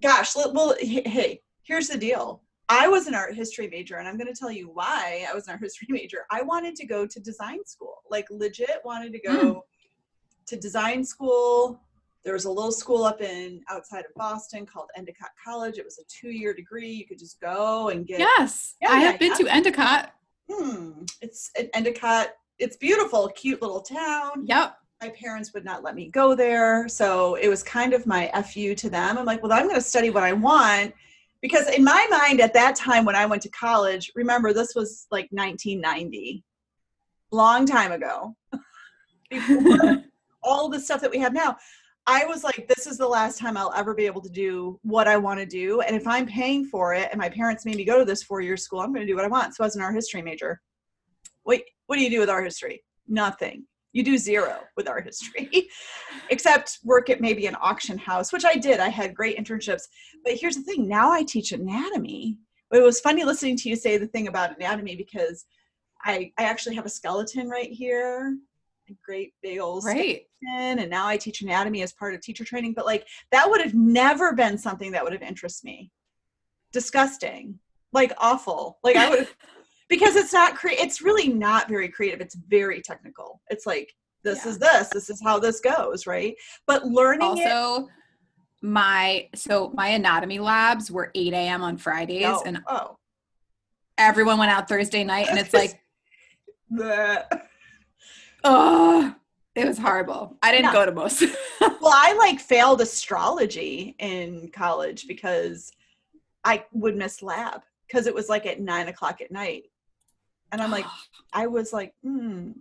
gosh, 0.02 0.34
well, 0.36 0.74
hey, 0.80 1.42
here's 1.64 1.90
the 1.90 1.98
deal. 1.98 2.42
I 2.70 2.88
was 2.88 3.08
an 3.08 3.16
art 3.16 3.36
history 3.36 3.68
major, 3.68 3.98
and 3.98 4.08
I'm 4.08 4.18
going 4.18 4.34
to 4.34 4.40
tell 4.40 4.52
you 4.52 4.70
why 4.74 5.26
I 5.30 5.34
was 5.34 5.48
an 5.48 5.52
art 5.52 5.62
history 5.62 5.88
major. 5.92 6.26
I 6.32 6.42
wanted 6.42 6.76
to 6.78 6.88
go 6.88 7.06
to 7.06 7.20
design 7.20 7.66
school, 7.66 7.98
like 8.10 8.28
legit 8.32 8.80
wanted 8.86 9.12
to 9.12 9.20
go 9.20 9.66
to 10.48 10.56
design 10.56 11.04
school. 11.04 11.82
There 12.24 12.34
was 12.34 12.46
a 12.46 12.52
little 12.52 12.72
school 12.72 13.04
up 13.04 13.22
in 13.22 13.62
outside 13.70 14.06
of 14.06 14.14
Boston 14.16 14.66
called 14.66 14.90
Endicott 14.96 15.32
College. 15.44 15.78
It 15.78 15.86
was 15.86 15.98
a 15.98 16.04
two-year 16.08 16.54
degree. 16.54 16.92
You 16.92 17.08
could 17.08 17.20
just 17.20 17.42
go 17.42 17.90
and 17.90 18.06
get 18.06 18.20
yes 18.20 18.76
Yeah, 18.82 18.92
i 18.92 19.02
yeah, 19.02 19.12
have 19.12 19.20
been 19.20 19.36
to 19.38 19.48
endicott 19.48 20.14
hmm, 20.52 21.04
it's 21.22 21.52
Endicott. 21.74 22.34
It's 22.60 22.78
beautiful, 22.78 23.30
cute 23.30 23.62
little 23.62 23.82
town. 23.82 24.46
yep 24.46 24.75
My 25.01 25.10
parents 25.10 25.54
would 25.54 25.66
not 25.66 25.84
let 25.84 25.96
me 25.96 26.10
go 26.10 26.36
there, 26.36 26.88
so 26.88 27.36
it 27.36 27.48
was 27.48 27.63
kind 27.63 27.94
of 27.94 28.06
my 28.06 28.30
fu 28.44 28.75
to 28.75 28.90
them. 28.90 29.18
I'm 29.18 29.25
like, 29.25 29.42
well, 29.42 29.51
I'm 29.51 29.63
going 29.63 29.75
to 29.75 29.82
study 29.82 30.10
what 30.10 30.24
I 30.24 30.34
want 30.34 30.94
because 31.42 31.68
in 31.70 31.84
my 31.84 32.08
mind 32.10 32.40
at 32.40 32.54
that 32.54 32.75
time 32.75 33.04
when 33.04 33.16
I 33.16 33.25
went 33.25 33.42
to 33.44 33.50
college, 33.50 34.12
remember 34.16 34.54
this 34.54 34.75
was 34.75 35.08
like 35.12 35.28
1990, 35.32 36.44
long 37.32 37.66
time 37.66 37.92
ago, 37.92 38.36
before 39.30 40.04
all 40.44 40.70
the 40.70 40.80
stuff 40.80 41.01
that 41.01 41.12
we 41.12 41.20
have 41.20 41.34
now. 41.34 41.58
I 42.12 42.25
was 42.25 42.44
like, 42.44 42.68
this 42.68 42.88
is 42.88 42.98
the 42.98 43.08
last 43.08 43.39
time 43.39 43.56
I'll 43.56 43.72
ever 43.74 43.94
be 43.94 44.06
able 44.06 44.20
to 44.20 44.30
do 44.30 44.77
what 44.84 45.08
I 45.08 45.15
want 45.15 45.39
to 45.39 45.46
do. 45.46 45.80
And 45.80 45.96
if 45.96 46.06
I'm 46.06 46.25
paying 46.25 46.65
for 46.65 46.94
it 46.94 47.08
and 47.10 47.18
my 47.18 47.30
parents 47.30 47.65
made 47.65 47.77
me 47.77 47.86
go 47.86 48.00
to 48.00 48.03
this 48.03 48.22
four 48.22 48.41
year 48.41 48.58
school, 48.58 48.82
I'm 48.82 48.94
going 48.94 49.08
to 49.08 49.10
do 49.10 49.15
what 49.15 49.24
I 49.24 49.30
want. 49.30 49.56
So 49.56 49.63
I 49.63 49.68
was 49.68 49.77
an 49.77 49.82
art 49.82 49.96
history 49.96 50.22
major. 50.22 50.60
Wait, 51.46 51.63
what 51.88 51.96
do 51.96 52.03
you 52.03 52.10
do 52.10 52.20
with 52.20 52.30
art 52.30 52.44
history? 52.44 52.84
Nothing. 53.08 53.63
You 53.94 54.03
do 54.03 54.18
zero 54.18 54.60
with 54.75 54.89
art 54.89 55.06
history, 55.06 55.70
except 56.30 56.80
work 56.84 57.10
at 57.10 57.22
maybe 57.22 57.48
an 57.48 57.56
auction 57.62 57.98
house, 57.98 58.34
which 58.34 58.44
I 58.44 58.56
did. 58.56 58.82
I 58.82 58.89
had 58.89 59.15
great 59.15 59.38
internships. 59.38 59.84
But 60.25 60.36
here's 60.36 60.58
the 60.58 60.63
thing 60.63 60.89
now 60.89 61.13
I 61.13 61.24
teach 61.24 61.53
anatomy. 61.53 62.38
It 62.74 62.84
was 62.84 63.00
funny 63.00 63.24
listening 63.24 63.56
to 63.58 63.70
you 63.70 63.77
say 63.77 63.98
the 63.98 64.08
thing 64.08 64.27
about 64.27 64.58
anatomy 64.58 64.98
because 64.98 65.46
I, 66.03 66.34
I 66.38 66.44
actually 66.44 66.75
have 66.75 66.86
a 66.86 66.89
skeleton 66.89 67.48
right 67.48 67.72
here, 67.72 68.36
great 69.05 69.33
big 69.41 69.60
old 69.60 69.83
right 69.86 70.24
and 70.55 70.89
now 70.89 71.07
I 71.07 71.17
teach 71.17 71.41
anatomy 71.41 71.81
as 71.83 71.93
part 71.93 72.13
of 72.15 72.21
teacher 72.21 72.43
training. 72.43 72.74
But 72.74 72.86
like 72.86 73.05
that 73.31 73.50
would 73.50 73.62
have 73.62 73.74
never 73.75 74.33
been 74.33 74.57
something 74.57 74.91
that 74.91 75.03
would 75.03 75.13
have 75.13 75.21
interested 75.21 75.65
me. 75.65 75.91
Disgusting, 76.71 77.60
like 77.93 78.13
awful. 78.17 78.79
Like 78.83 78.95
I 78.95 79.10
would 79.10 79.27
because 79.89 80.15
it's 80.15 80.33
not 80.33 80.55
cre- 80.55 80.69
It's 80.71 81.01
really 81.01 81.27
not 81.27 81.67
very 81.67 81.89
creative. 81.89 82.21
It's 82.21 82.36
very 82.36 82.81
technical. 82.81 83.41
It's 83.50 83.65
like 83.65 83.93
this 84.24 84.45
Yeah. 84.45 84.51
is 84.51 84.60
this. 84.60 84.88
This 84.89 85.10
is 85.10 85.21
how 85.24 85.38
this 85.39 85.60
goes, 85.60 86.07
right? 86.07 86.36
But 86.65 86.86
learning 86.86 87.38
it. 87.38 87.51
also 87.51 87.88
my 88.63 89.27
so 89.36 89.71
my 89.75 89.89
anatomy 89.89 90.39
labs 90.39 90.91
were 90.91 91.12
8 91.15 91.33
a.m 91.33 91.63
on 91.63 91.77
fridays 91.77 92.25
Oh, 92.27 92.43
and 92.45 92.62
oh. 92.67 92.95
everyone 93.98 94.38
went 94.38 94.51
out 94.51 94.69
thursday 94.69 95.03
night 95.03 95.27
and 95.29 95.39
it's 95.39 95.53
like. 95.62 95.79
Oh 98.43 99.13
it 99.55 99.65
was 99.67 99.77
horrible 99.77 100.38
i 100.41 100.51
didn't 100.51 100.65
Yeah. 100.65 100.74
go 100.74 100.86
to 100.86 100.91
most 100.91 101.21
well, 101.81 101.93
I 101.93 102.13
like 102.13 102.39
failed 102.39 102.81
astrology 102.81 103.95
in 104.00 104.50
college 104.50 105.07
because 105.07 105.71
I 106.43 106.65
would 106.74 106.95
miss 106.95 107.21
lab 107.21 107.62
because 107.88 108.07
it 108.07 108.13
was 108.15 108.29
like 108.29 108.45
at 108.45 108.60
nine 108.60 108.88
o'clock 108.88 109.21
at 109.21 109.31
night. 109.31 109.63
And 110.51 110.62
I'm 110.62 110.71
like, 110.71 110.86
I 111.33 111.48
was 111.48 111.74
like, 111.74 111.93
hmm, 112.03 112.51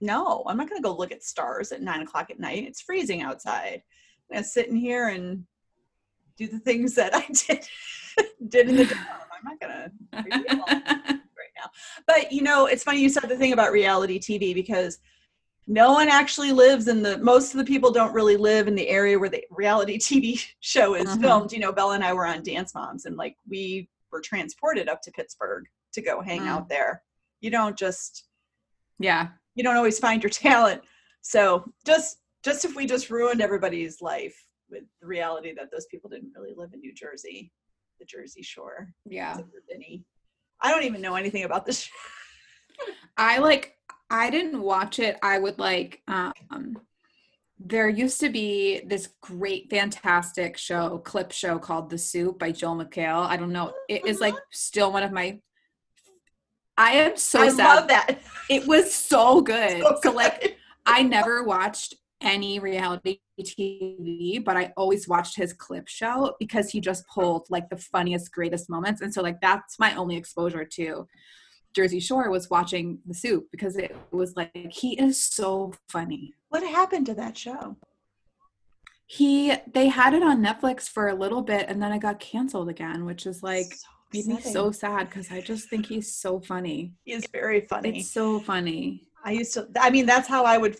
no, 0.00 0.42
I'm 0.46 0.56
not 0.56 0.68
going 0.68 0.80
to 0.80 0.86
go 0.86 0.96
look 0.96 1.12
at 1.12 1.22
stars 1.22 1.72
at 1.72 1.82
nine 1.82 2.02
o'clock 2.02 2.30
at 2.30 2.40
night. 2.40 2.64
It's 2.66 2.80
freezing 2.80 3.22
outside. 3.22 3.82
I'm 4.30 4.34
going 4.34 4.44
to 4.44 4.48
sit 4.48 4.68
in 4.68 4.76
here 4.76 5.08
and 5.08 5.44
do 6.36 6.48
the 6.48 6.58
things 6.58 6.94
that 6.94 7.14
I 7.14 7.26
did 7.32 7.66
did 8.48 8.68
in 8.68 8.76
the 8.76 8.84
dorm. 8.86 9.00
I'm 9.32 9.44
not 9.44 9.60
gonna 9.60 9.90
right 10.12 11.52
now. 11.56 11.70
But 12.06 12.32
you 12.32 12.42
know, 12.42 12.66
it's 12.66 12.82
funny 12.82 13.00
you 13.00 13.08
said 13.08 13.28
the 13.28 13.36
thing 13.36 13.52
about 13.52 13.72
reality 13.72 14.18
TV 14.18 14.54
because 14.54 14.98
no 15.72 15.92
one 15.92 16.08
actually 16.08 16.50
lives 16.50 16.88
in 16.88 17.00
the 17.00 17.16
most 17.18 17.52
of 17.54 17.58
the 17.58 17.64
people 17.64 17.92
don't 17.92 18.12
really 18.12 18.36
live 18.36 18.66
in 18.66 18.74
the 18.74 18.88
area 18.88 19.16
where 19.16 19.28
the 19.28 19.44
reality 19.50 19.96
TV 20.08 20.44
show 20.58 20.94
is 20.94 21.08
Mhm. 21.08 21.20
filmed. 21.20 21.52
You 21.52 21.60
know, 21.60 21.72
Bella 21.72 21.94
and 21.94 22.04
I 22.04 22.12
were 22.12 22.26
on 22.26 22.42
Dance 22.42 22.74
Moms 22.74 23.04
and 23.06 23.16
like 23.16 23.36
we 23.48 23.88
were 24.10 24.20
transported 24.20 24.88
up 24.88 25.00
to 25.02 25.12
Pittsburgh 25.12 25.64
to 25.92 26.02
go 26.02 26.20
hang 26.20 26.40
Mm. 26.42 26.48
out 26.48 26.68
there. 26.68 27.04
You 27.40 27.50
don't 27.50 27.78
just 27.78 28.26
yeah. 28.98 29.28
you 29.54 29.62
don't 29.62 29.76
always 29.76 29.98
find 30.00 30.22
your 30.22 30.30
talent. 30.48 30.82
So 31.22 31.72
just 31.86 32.18
just 32.42 32.64
if 32.64 32.74
we 32.74 32.84
just 32.86 33.08
ruined 33.08 33.40
everybody's 33.40 34.00
life 34.02 34.36
with 34.70 34.82
the 35.00 35.06
reality 35.06 35.54
that 35.54 35.70
those 35.70 35.86
people 35.86 36.10
didn't 36.10 36.32
really 36.36 36.54
live 36.56 36.72
in 36.74 36.80
New 36.80 36.92
Jersey, 36.94 37.52
the 38.00 38.04
Jersey 38.04 38.42
Shore, 38.42 38.92
Yeah. 39.04 39.38
I 40.62 40.70
don't 40.72 40.82
even 40.84 41.00
know 41.00 41.14
anything 41.14 41.44
about 41.44 41.64
this. 41.64 41.88
I 43.16 43.38
like 43.38 43.76
I 44.10 44.30
didn't 44.30 44.60
watch 44.60 44.98
it. 44.98 45.16
I 45.22 45.38
would 45.38 45.58
like 45.58 46.02
um 46.08 46.78
there 47.62 47.88
used 47.88 48.20
to 48.20 48.30
be 48.30 48.80
this 48.86 49.10
great 49.20 49.68
fantastic 49.68 50.56
show, 50.56 50.98
clip 50.98 51.30
show 51.30 51.58
called 51.58 51.90
The 51.90 51.98
Soup 51.98 52.38
by 52.38 52.52
Joel 52.52 52.76
McHale. 52.76 53.26
I 53.26 53.36
don't 53.36 53.52
know. 53.52 53.74
It 53.88 54.06
is 54.06 54.18
like 54.18 54.34
still 54.50 54.92
one 54.92 55.02
of 55.02 55.12
my 55.12 55.40
I 56.78 56.92
am 56.92 57.16
so 57.18 57.40
sad. 57.40 57.46
I 57.46 57.50
sad. 57.50 57.74
love 57.76 57.88
that. 57.88 58.18
It 58.48 58.66
was 58.66 58.94
so 58.94 59.42
good. 59.42 59.82
So 59.82 59.98
so 60.02 60.12
like 60.12 60.40
good. 60.40 60.56
I 60.86 61.02
never 61.02 61.44
watched 61.44 61.94
any 62.22 62.58
reality 62.58 63.18
TV, 63.40 64.42
but 64.44 64.56
I 64.56 64.72
always 64.76 65.08
watched 65.08 65.36
his 65.36 65.52
clip 65.52 65.88
show 65.88 66.34
because 66.38 66.70
he 66.70 66.80
just 66.80 67.06
pulled 67.06 67.46
like 67.50 67.68
the 67.68 67.76
funniest, 67.76 68.32
greatest 68.32 68.68
moments. 68.68 69.00
And 69.00 69.12
so, 69.12 69.22
like, 69.22 69.40
that's 69.40 69.78
my 69.78 69.94
only 69.94 70.16
exposure 70.16 70.64
to 70.64 71.06
Jersey 71.74 72.00
Shore 72.00 72.30
was 72.30 72.50
watching 72.50 72.98
The 73.06 73.14
Soup 73.14 73.46
because 73.50 73.76
it 73.76 73.96
was 74.10 74.36
like, 74.36 74.72
he 74.72 74.98
is 74.98 75.22
so 75.22 75.72
funny. 75.88 76.34
what 76.48 76.62
happened 76.62 77.06
to 77.06 77.14
that 77.14 77.36
show? 77.36 77.76
He, 79.06 79.54
they 79.72 79.88
had 79.88 80.14
it 80.14 80.22
on 80.22 80.42
Netflix 80.42 80.88
for 80.88 81.08
a 81.08 81.14
little 81.14 81.42
bit 81.42 81.66
and 81.68 81.82
then 81.82 81.92
it 81.92 82.00
got 82.00 82.20
canceled 82.20 82.68
again, 82.68 83.04
which 83.04 83.26
is 83.26 83.42
like, 83.42 83.74
So 83.74 83.88
made 84.12 84.26
me 84.26 84.40
so 84.40 84.70
sad 84.70 85.08
because 85.08 85.30
I 85.30 85.40
just 85.40 85.68
think 85.68 85.86
he's 85.86 86.14
so 86.14 86.40
funny. 86.40 86.92
he 87.04 87.12
is 87.12 87.26
very 87.32 87.62
funny. 87.62 88.00
It's 88.00 88.10
so 88.10 88.40
funny. 88.40 89.02
I 89.24 89.32
used 89.32 89.54
to. 89.54 89.68
I 89.78 89.90
mean, 89.90 90.06
that's 90.06 90.28
how 90.28 90.44
I 90.44 90.58
would 90.58 90.76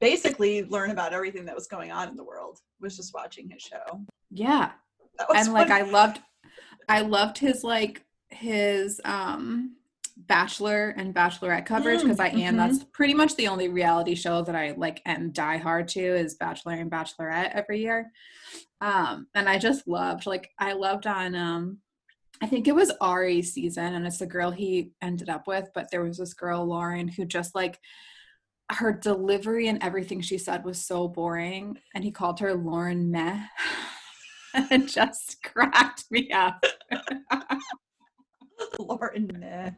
basically 0.00 0.64
learn 0.64 0.90
about 0.90 1.12
everything 1.12 1.44
that 1.46 1.54
was 1.54 1.66
going 1.66 1.92
on 1.92 2.08
in 2.08 2.16
the 2.16 2.24
world. 2.24 2.58
Was 2.80 2.96
just 2.96 3.14
watching 3.14 3.48
his 3.48 3.62
show. 3.62 4.04
Yeah. 4.30 4.72
That 5.18 5.28
was 5.28 5.46
and 5.46 5.54
like. 5.54 5.70
I 5.70 5.82
loved 5.82 6.20
I 6.88 7.02
loved 7.02 7.38
his 7.38 7.64
like 7.64 8.04
his 8.28 9.00
um 9.04 9.75
bachelor 10.16 10.94
and 10.96 11.14
bachelorette 11.14 11.66
coverage 11.66 12.00
because 12.00 12.20
I 12.20 12.28
am 12.28 12.54
mhm. 12.54 12.56
that's 12.56 12.84
pretty 12.84 13.12
much 13.12 13.36
the 13.36 13.48
only 13.48 13.68
reality 13.68 14.14
show 14.14 14.42
that 14.42 14.56
I 14.56 14.74
like 14.76 15.02
am 15.04 15.30
die 15.30 15.58
hard 15.58 15.88
to 15.88 16.00
is 16.00 16.36
bachelor 16.36 16.72
and 16.72 16.90
bachelorette 16.90 17.52
every 17.54 17.80
year. 17.80 18.10
Um 18.80 19.26
and 19.34 19.48
I 19.48 19.58
just 19.58 19.86
loved 19.86 20.26
like 20.26 20.50
I 20.58 20.72
loved 20.72 21.06
on 21.06 21.34
um 21.34 21.78
I 22.42 22.46
think 22.46 22.66
it 22.66 22.74
was 22.74 22.92
Arie's 23.02 23.52
season 23.52 23.94
and 23.94 24.06
it's 24.06 24.18
the 24.18 24.26
girl 24.26 24.50
he 24.50 24.92
ended 25.02 25.28
up 25.28 25.46
with, 25.46 25.68
but 25.74 25.88
there 25.90 26.02
was 26.02 26.18
this 26.18 26.34
girl 26.34 26.66
Lauren 26.66 27.08
who 27.08 27.24
just 27.24 27.54
like 27.54 27.78
her 28.72 28.92
delivery 28.92 29.68
and 29.68 29.82
everything 29.82 30.20
she 30.20 30.38
said 30.38 30.64
was 30.64 30.84
so 30.84 31.08
boring 31.08 31.78
and 31.94 32.04
he 32.04 32.10
called 32.10 32.40
her 32.40 32.54
Lauren 32.54 33.10
Meh. 33.10 33.40
it 34.54 34.86
just 34.86 35.42
cracked 35.44 36.04
me 36.10 36.30
up. 36.30 36.62
Lauren. 38.78 39.30
meh. 39.38 39.70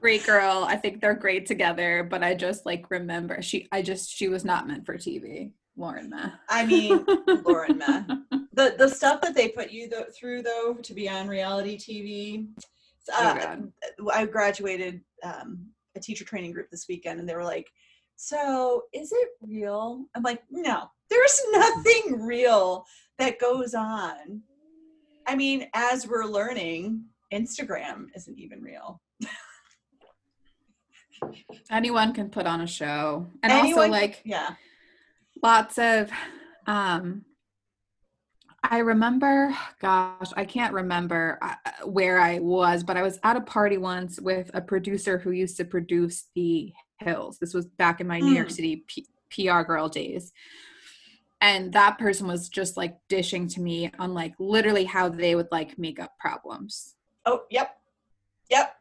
Great 0.00 0.24
girl. 0.24 0.64
I 0.66 0.76
think 0.76 1.00
they're 1.00 1.14
great 1.14 1.46
together, 1.46 2.06
but 2.08 2.22
I 2.22 2.34
just 2.34 2.64
like 2.66 2.90
remember 2.90 3.42
she 3.42 3.68
I 3.72 3.82
just 3.82 4.10
she 4.10 4.28
was 4.28 4.44
not 4.44 4.66
meant 4.66 4.86
for 4.86 4.96
TV. 4.96 5.52
Lauren 5.76 6.10
Meh. 6.10 6.30
I 6.48 6.66
mean, 6.66 7.04
Lauren. 7.44 7.78
Meh. 7.78 8.04
The 8.52 8.74
the 8.78 8.88
stuff 8.88 9.20
that 9.22 9.34
they 9.34 9.48
put 9.48 9.70
you 9.70 9.88
th- 9.88 10.08
through 10.14 10.42
though 10.42 10.74
to 10.74 10.94
be 10.94 11.08
on 11.08 11.28
reality 11.28 11.76
TV. 11.78 12.48
Uh, 13.12 13.34
good. 13.34 13.72
I 14.12 14.26
graduated 14.26 15.00
um, 15.22 15.66
a 15.96 16.00
teacher 16.00 16.24
training 16.24 16.52
group 16.52 16.70
this 16.70 16.86
weekend, 16.88 17.18
and 17.18 17.28
they 17.28 17.34
were 17.34 17.44
like, 17.44 17.66
"So 18.16 18.84
is 18.92 19.10
it 19.12 19.28
real?" 19.40 20.04
I'm 20.14 20.22
like, 20.22 20.42
"No, 20.50 20.84
there's 21.08 21.40
nothing 21.52 22.22
real 22.22 22.84
that 23.18 23.40
goes 23.40 23.74
on." 23.74 24.42
I 25.26 25.34
mean, 25.34 25.68
as 25.74 26.06
we're 26.06 26.24
learning, 26.24 27.04
Instagram 27.32 28.06
isn't 28.14 28.38
even 28.38 28.60
real. 28.60 29.00
Anyone 31.70 32.12
can 32.12 32.30
put 32.30 32.46
on 32.46 32.60
a 32.60 32.66
show. 32.66 33.26
And 33.42 33.52
Anyone 33.52 33.84
also 33.84 33.90
like 33.90 34.22
Yeah. 34.24 34.54
lots 35.42 35.78
of 35.78 36.10
um 36.66 37.24
i 38.62 38.78
remember 38.78 39.56
gosh 39.80 40.30
i 40.36 40.44
can't 40.44 40.74
remember 40.74 41.38
uh, 41.40 41.54
where 41.86 42.20
i 42.20 42.38
was 42.38 42.84
but 42.84 42.94
i 42.98 43.02
was 43.02 43.18
at 43.24 43.36
a 43.36 43.40
party 43.40 43.78
once 43.78 44.20
with 44.20 44.50
a 44.52 44.60
producer 44.60 45.16
who 45.18 45.30
used 45.30 45.56
to 45.56 45.64
produce 45.64 46.26
the 46.34 46.70
hills 46.98 47.38
this 47.38 47.54
was 47.54 47.64
back 47.64 48.02
in 48.02 48.06
my 48.06 48.20
new 48.20 48.34
york 48.34 48.48
Mm. 48.48 48.52
city 48.52 48.84
P- 48.86 49.06
pr 49.30 49.62
girl 49.62 49.88
days 49.88 50.30
and 51.40 51.72
that 51.72 51.98
person 51.98 52.26
was 52.26 52.50
just 52.50 52.76
like 52.76 52.98
dishing 53.08 53.48
to 53.48 53.62
me 53.62 53.90
on 53.98 54.12
like 54.12 54.34
literally 54.38 54.84
how 54.84 55.08
they 55.08 55.34
would 55.34 55.48
like 55.50 55.78
make 55.78 55.98
up 55.98 56.12
problems 56.18 56.96
Oh, 57.24 57.42
yep. 57.50 57.78
Yep. 58.50 58.74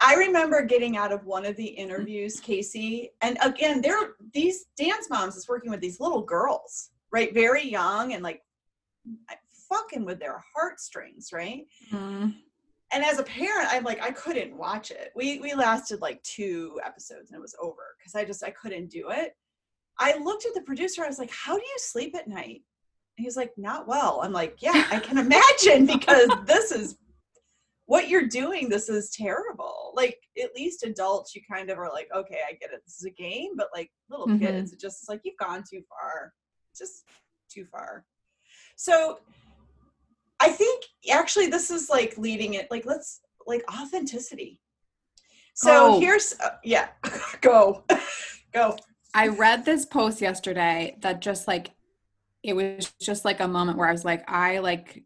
I 0.00 0.14
remember 0.14 0.62
getting 0.62 0.96
out 0.96 1.12
of 1.12 1.24
one 1.24 1.46
of 1.46 1.56
the 1.56 1.64
interviews, 1.64 2.38
Casey, 2.38 3.12
and 3.22 3.38
again, 3.42 3.80
there 3.80 3.96
these 4.34 4.66
dance 4.76 5.08
moms 5.08 5.36
is 5.36 5.48
working 5.48 5.70
with 5.70 5.80
these 5.80 6.00
little 6.00 6.22
girls, 6.22 6.90
right? 7.10 7.32
Very 7.32 7.66
young 7.66 8.12
and 8.12 8.22
like 8.22 8.42
fucking 9.68 10.04
with 10.04 10.18
their 10.20 10.42
heartstrings, 10.54 11.30
right? 11.32 11.66
Mm-hmm. 11.90 12.30
And 12.92 13.04
as 13.04 13.18
a 13.18 13.24
parent, 13.24 13.68
I'm 13.70 13.84
like, 13.84 14.00
I 14.02 14.10
couldn't 14.10 14.56
watch 14.56 14.90
it. 14.90 15.12
We 15.16 15.40
we 15.40 15.54
lasted 15.54 16.00
like 16.00 16.22
two 16.22 16.78
episodes 16.84 17.30
and 17.30 17.38
it 17.38 17.42
was 17.42 17.56
over 17.60 17.96
because 17.98 18.14
I 18.14 18.24
just 18.24 18.44
I 18.44 18.50
couldn't 18.50 18.90
do 18.90 19.10
it. 19.10 19.34
I 19.98 20.18
looked 20.18 20.44
at 20.44 20.54
the 20.54 20.60
producer, 20.60 21.04
I 21.04 21.08
was 21.08 21.18
like, 21.18 21.30
How 21.30 21.56
do 21.56 21.64
you 21.64 21.78
sleep 21.78 22.14
at 22.14 22.28
night? 22.28 22.62
And 23.16 23.24
he's 23.24 23.36
like, 23.36 23.52
Not 23.56 23.88
well. 23.88 24.20
I'm 24.22 24.32
like, 24.32 24.56
Yeah, 24.60 24.86
I 24.90 25.00
can 25.00 25.18
imagine 25.26 25.86
because 25.86 26.28
this 26.44 26.70
is 26.70 26.98
what 27.86 28.08
you're 28.08 28.26
doing 28.26 28.68
this 28.68 28.88
is 28.88 29.10
terrible 29.10 29.85
like 29.96 30.18
at 30.42 30.54
least 30.54 30.84
adults 30.84 31.34
you 31.34 31.42
kind 31.50 31.70
of 31.70 31.78
are 31.78 31.90
like 31.90 32.08
okay 32.14 32.40
i 32.48 32.52
get 32.52 32.72
it 32.72 32.80
this 32.84 32.96
is 32.98 33.04
a 33.04 33.10
game 33.10 33.52
but 33.56 33.68
like 33.74 33.90
little 34.10 34.26
Mhm. 34.28 34.38
kids 34.40 34.72
it 34.72 34.80
just 34.80 35.08
like 35.08 35.20
you've 35.24 35.36
gone 35.38 35.64
too 35.68 35.82
far 35.88 36.32
just 36.76 37.04
too 37.50 37.64
far 37.70 38.04
so 38.76 39.18
i 40.40 40.48
think 40.50 40.84
actually 41.10 41.46
this 41.48 41.70
is 41.70 41.88
like 41.88 42.16
leading 42.18 42.54
it 42.54 42.70
like 42.70 42.84
let's 42.84 43.20
like 43.46 43.64
authenticity 43.72 44.60
so 45.54 45.94
Oh. 45.94 46.00
here's 46.00 46.34
uh, 46.40 46.56
yeah 46.64 46.88
go 47.40 47.84
go 48.52 48.76
I 49.14 49.28
read 49.28 49.64
this 49.64 49.86
post 49.86 50.20
yesterday 50.20 50.98
that 51.00 51.22
just 51.22 51.48
like 51.48 51.70
it 52.42 52.54
was 52.54 52.92
just 53.00 53.24
like 53.24 53.40
a 53.40 53.48
moment 53.48 53.78
where 53.78 53.88
I 53.88 53.92
was 53.92 54.04
like, 54.04 54.30
I 54.30 54.58
like 54.58 55.02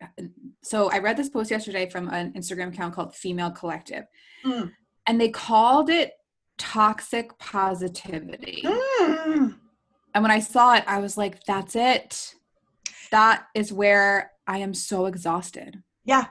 so 0.64 0.90
I 0.90 0.98
read 0.98 1.16
this 1.16 1.28
post 1.28 1.48
yesterday 1.50 1.88
from 1.88 2.08
an 2.08 2.32
Instagram 2.32 2.68
account 2.74 2.92
called 2.94 3.14
Female 3.14 3.52
Collective. 3.52 4.04
Mm. 4.44 4.72
And 5.06 5.20
they 5.20 5.28
called 5.28 5.90
it 5.90 6.12
toxic 6.58 7.38
positivity. 7.38 8.62
Mm. 8.64 9.56
And 10.14 10.22
when 10.22 10.30
I 10.30 10.40
saw 10.40 10.74
it, 10.74 10.84
I 10.86 10.98
was 10.98 11.16
like, 11.16 11.44
that's 11.44 11.74
it. 11.74 12.34
That 13.10 13.46
is 13.54 13.72
where 13.72 14.32
I 14.46 14.58
am 14.58 14.74
so 14.74 15.06
exhausted. 15.06 15.82
Yeah. 16.04 16.26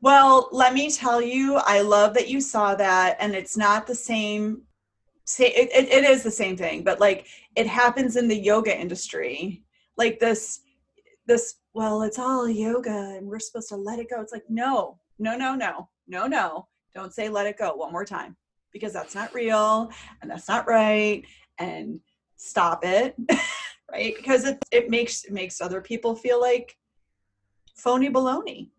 Well, 0.00 0.48
let 0.52 0.74
me 0.74 0.90
tell 0.90 1.20
you, 1.20 1.56
I 1.56 1.80
love 1.80 2.14
that 2.14 2.28
you 2.28 2.40
saw 2.40 2.74
that, 2.76 3.16
and 3.20 3.34
it's 3.34 3.56
not 3.56 3.86
the 3.86 3.94
same. 3.94 4.62
Say 5.24 5.48
it, 5.48 5.70
it, 5.74 5.92
it 5.92 6.04
is 6.04 6.22
the 6.22 6.30
same 6.30 6.56
thing, 6.56 6.82
but 6.84 7.00
like 7.00 7.26
it 7.56 7.66
happens 7.66 8.16
in 8.16 8.28
the 8.28 8.38
yoga 8.38 8.76
industry. 8.78 9.64
Like 9.96 10.20
this, 10.20 10.60
this. 11.26 11.56
Well, 11.74 12.02
it's 12.02 12.18
all 12.18 12.48
yoga, 12.48 13.16
and 13.16 13.26
we're 13.26 13.40
supposed 13.40 13.68
to 13.70 13.76
let 13.76 13.98
it 13.98 14.08
go. 14.08 14.20
It's 14.20 14.32
like 14.32 14.48
no, 14.48 14.98
no, 15.18 15.36
no, 15.36 15.54
no, 15.54 15.88
no, 16.06 16.26
no. 16.26 16.68
Don't 16.94 17.12
say 17.12 17.28
let 17.28 17.46
it 17.46 17.58
go 17.58 17.74
one 17.74 17.92
more 17.92 18.04
time 18.04 18.36
because 18.72 18.92
that's 18.92 19.14
not 19.14 19.32
real 19.34 19.90
and 20.22 20.30
that's 20.30 20.48
not 20.48 20.66
right. 20.68 21.22
And 21.58 22.00
stop 22.36 22.84
it, 22.84 23.14
right? 23.90 24.14
Because 24.16 24.44
it 24.44 24.58
it 24.70 24.90
makes 24.90 25.24
it 25.24 25.32
makes 25.32 25.60
other 25.60 25.80
people 25.80 26.14
feel 26.14 26.40
like 26.40 26.76
phony 27.76 28.08
baloney 28.10 28.70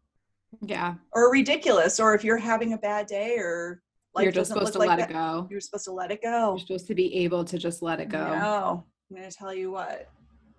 Yeah. 0.61 0.95
or 1.13 1.31
ridiculous 1.31 1.99
or 1.99 2.13
if 2.15 2.23
you're 2.23 2.37
having 2.37 2.73
a 2.73 2.77
bad 2.77 3.07
day 3.07 3.37
or 3.37 3.81
life 4.13 4.23
You're 4.23 4.31
just 4.33 4.51
supposed 4.51 4.73
to 4.73 4.79
like 4.79 4.89
let 4.89 4.99
that, 4.99 5.09
it 5.09 5.13
go. 5.13 5.47
you're 5.49 5.61
supposed 5.61 5.85
to 5.85 5.91
let 5.93 6.11
it 6.11 6.21
go 6.21 6.51
You're 6.51 6.59
supposed 6.59 6.87
to 6.87 6.95
be 6.95 7.15
able 7.23 7.45
to 7.45 7.57
just 7.57 7.81
let 7.81 7.99
it 8.01 8.09
go. 8.09 8.25
no 8.25 8.83
i'm 9.09 9.17
going 9.17 9.29
to 9.29 9.35
tell 9.35 9.53
you 9.53 9.71
what 9.71 10.09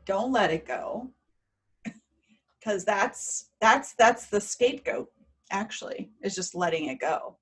don't 0.06 0.32
let 0.32 0.50
it 0.50 0.66
go 0.66 1.10
because 2.60 2.84
that's 2.84 3.50
that's 3.60 3.92
that's 3.94 4.26
the 4.28 4.40
scapegoat 4.40 5.10
actually 5.50 6.10
is 6.22 6.34
just 6.34 6.54
letting 6.54 6.86
it 6.86 6.98
go 7.00 7.36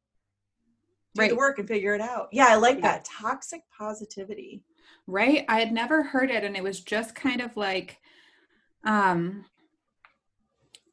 do 1.18 1.22
Right. 1.22 1.30
the 1.30 1.37
work 1.37 1.58
and 1.58 1.68
figure 1.68 1.94
it 1.94 2.00
out. 2.00 2.28
Yeah 2.32 2.46
i 2.48 2.56
like 2.56 2.80
that 2.82 3.04
toxic 3.04 3.62
positivity. 3.76 4.62
Right? 5.06 5.44
I 5.48 5.58
had 5.60 5.72
never 5.72 6.02
heard 6.02 6.30
it 6.30 6.44
and 6.44 6.56
it 6.56 6.62
was 6.62 6.80
just 6.80 7.14
kind 7.14 7.40
of 7.40 7.56
like 7.56 7.98
um 8.84 9.44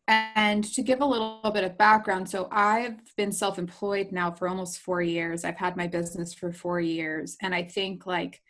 and 0.08 0.63
to 0.63 0.82
give 0.84 1.01
a 1.01 1.05
little 1.05 1.51
bit 1.53 1.63
of 1.63 1.77
background 1.77 2.29
so 2.29 2.48
i've 2.51 3.00
been 3.15 3.32
self-employed 3.32 4.12
now 4.12 4.32
for 4.32 4.48
almost 4.48 4.79
four 4.79 5.01
years. 5.01 5.44
I've 5.44 5.58
had 5.58 5.75
my 5.75 5.88
business 5.88 6.34
for 6.34 6.51
four 6.51 6.79
years 6.79 7.38
and 7.41 7.53
i 7.55 7.63
think 7.63 8.05
like 8.05 8.41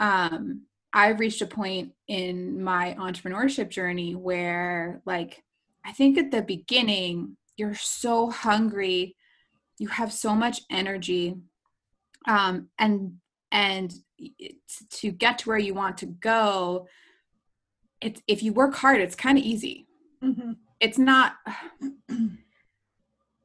um 0.00 0.62
i've 0.92 1.20
reached 1.20 1.42
a 1.42 1.46
point 1.46 1.92
in 2.08 2.62
my 2.62 2.96
entrepreneurship 2.98 3.68
journey 3.70 4.14
where 4.14 5.02
like 5.06 5.42
i 5.84 5.92
think 5.92 6.18
at 6.18 6.30
the 6.30 6.42
beginning 6.42 7.36
you're 7.56 7.74
so 7.74 8.30
hungry 8.30 9.16
you 9.78 9.88
have 9.88 10.12
so 10.12 10.34
much 10.34 10.62
energy 10.70 11.36
um 12.26 12.68
and 12.78 13.14
and 13.52 13.94
to 14.90 15.10
get 15.10 15.38
to 15.38 15.48
where 15.48 15.58
you 15.58 15.74
want 15.74 15.98
to 15.98 16.06
go 16.06 16.86
it's 18.00 18.20
if 18.26 18.42
you 18.42 18.52
work 18.52 18.74
hard 18.74 19.00
it's 19.00 19.14
kind 19.14 19.38
of 19.38 19.44
easy 19.44 19.86
it's 20.80 20.98
not 20.98 21.34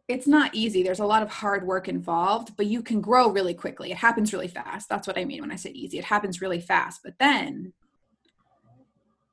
it's 0.09 0.27
not 0.27 0.53
easy. 0.53 0.83
There's 0.83 0.99
a 0.99 1.05
lot 1.05 1.23
of 1.23 1.29
hard 1.29 1.65
work 1.65 1.87
involved 1.87 2.55
but 2.57 2.65
you 2.65 2.81
can 2.81 3.01
grow 3.01 3.29
really 3.29 3.53
quickly. 3.53 3.91
It 3.91 3.97
happens 3.97 4.33
really 4.33 4.47
fast. 4.47 4.89
That's 4.89 5.07
what 5.07 5.17
i 5.17 5.25
mean 5.25 5.41
when 5.41 5.51
i 5.51 5.55
say 5.55 5.71
easy. 5.71 5.97
It 5.97 6.05
happens 6.05 6.41
really 6.41 6.61
fast. 6.61 7.01
But 7.03 7.19
then 7.19 7.73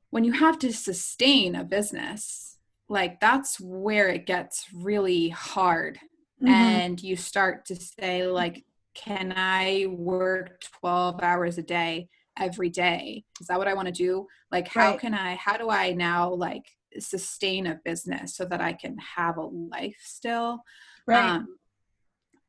when 0.09 0.23
you 0.23 0.33
have 0.33 0.59
to 0.59 0.73
sustain 0.73 1.55
a 1.55 1.63
business 1.63 2.57
like 2.89 3.21
that's 3.21 3.59
where 3.59 4.09
it 4.09 4.25
gets 4.25 4.65
really 4.73 5.29
hard 5.29 5.97
Mhm. 6.41 6.49
and 6.49 7.03
you 7.03 7.15
start 7.15 7.65
to 7.65 7.75
say 7.75 8.25
like 8.27 8.65
can 8.93 9.33
i 9.35 9.85
work 9.89 10.61
12 10.79 11.21
hours 11.21 11.57
a 11.57 11.63
day 11.63 12.09
every 12.37 12.69
day? 12.69 13.23
Is 13.39 13.47
that 13.47 13.57
what 13.57 13.67
i 13.67 13.73
want 13.73 13.87
to 13.87 13.91
do? 13.93 14.27
Like 14.51 14.67
how 14.67 14.91
Right. 14.91 14.99
can 14.99 15.13
i 15.13 15.35
how 15.35 15.57
do 15.57 15.69
i 15.69 15.91
now 15.93 16.33
like 16.33 16.65
sustain 16.99 17.67
a 17.67 17.79
business 17.85 18.35
so 18.35 18.45
that 18.45 18.61
i 18.61 18.73
can 18.73 18.97
have 18.97 19.37
a 19.37 19.43
life 19.45 19.97
still? 20.03 20.63
Right. 21.07 21.23
Um, 21.31 21.57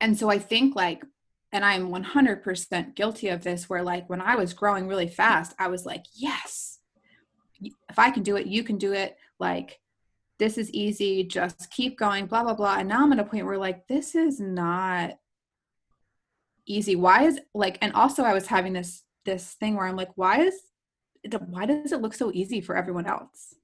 and 0.00 0.18
so 0.18 0.28
i 0.30 0.38
think 0.38 0.74
like 0.74 1.04
and 1.52 1.64
i'm 1.64 1.90
100% 1.90 2.94
guilty 2.96 3.28
of 3.28 3.44
this 3.44 3.68
where 3.68 3.82
like 3.82 4.08
when 4.08 4.20
i 4.20 4.34
was 4.36 4.52
growing 4.54 4.88
really 4.88 5.08
fast 5.08 5.54
i 5.58 5.68
was 5.68 5.84
like 5.86 6.04
yes 6.14 6.78
if 7.88 7.98
i 7.98 8.10
can 8.10 8.22
do 8.22 8.36
it 8.36 8.46
you 8.46 8.64
can 8.64 8.78
do 8.78 8.92
it. 8.92 9.16
Like 9.38 9.80
this 10.42 10.58
is 10.58 10.68
easy 10.72 11.22
just 11.22 11.70
keep 11.70 11.96
going 11.96 12.26
blah 12.26 12.42
blah 12.42 12.52
blah 12.52 12.74
and 12.78 12.88
now 12.88 13.04
i'm 13.04 13.12
at 13.12 13.18
a 13.20 13.24
point 13.24 13.46
where 13.46 13.56
like 13.58 13.86
this 13.86 14.16
is 14.16 14.40
not 14.40 15.12
easy 16.66 16.96
why 16.96 17.22
is 17.22 17.38
like 17.54 17.78
and 17.80 17.92
also 17.92 18.24
i 18.24 18.32
was 18.32 18.48
having 18.48 18.72
this 18.72 19.04
this 19.24 19.52
thing 19.60 19.76
where 19.76 19.86
i'm 19.86 19.94
like 19.94 20.10
why 20.16 20.40
is 20.40 20.54
why 21.46 21.64
does 21.64 21.92
it 21.92 22.00
look 22.02 22.12
so 22.12 22.32
easy 22.34 22.60
for 22.60 22.76
everyone 22.76 23.06
else 23.06 23.54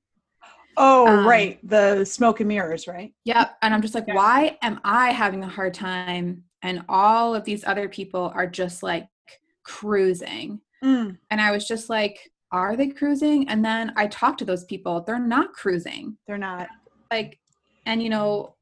oh 0.76 1.08
um, 1.08 1.26
right 1.26 1.58
the 1.68 2.04
smoke 2.04 2.38
and 2.38 2.48
mirrors 2.48 2.86
right 2.86 3.12
Yep. 3.24 3.56
And 3.60 3.74
I'm 3.74 3.82
just 3.82 3.96
like, 3.96 4.06
Yeah. 4.06 4.14
why 4.14 4.56
am 4.62 4.80
I 4.84 5.10
having 5.10 5.42
a 5.42 5.48
hard 5.48 5.74
time? 5.74 6.44
And 6.62 6.84
all 6.88 7.34
of 7.34 7.44
these 7.44 7.64
other 7.66 7.88
people 7.88 8.30
are 8.34 8.46
just 8.46 8.84
like 8.84 9.08
cruising. 9.64 10.60
Mm, 10.82 11.18
And 11.30 11.40
I 11.40 11.50
was 11.50 11.66
just 11.66 11.90
like, 11.90 12.30
are 12.50 12.76
they 12.76 12.88
cruising? 12.88 13.48
And 13.48 13.64
then 13.64 13.92
I 13.96 14.06
talk 14.06 14.38
to 14.38 14.44
those 14.44 14.64
people. 14.64 15.00
They're 15.00 15.18
not 15.18 15.52
cruising. 15.52 16.16
they're 16.26 16.38
not 16.38 16.68
Like, 17.10 17.38
and 17.86 18.02
you 18.02 18.08
know, 18.08 18.54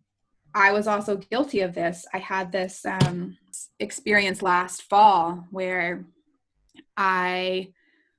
I 0.55 0.73
was 0.73 0.87
also 0.87 1.17
guilty 1.17 1.61
of 1.61 1.75
this. 1.75 2.07
I 2.15 2.19
had 2.19 2.51
this 2.51 2.85
um, 2.87 3.37
experience 3.79 4.43
last 4.43 4.83
fall 4.83 5.45
where 5.51 6.05
I 6.97 7.73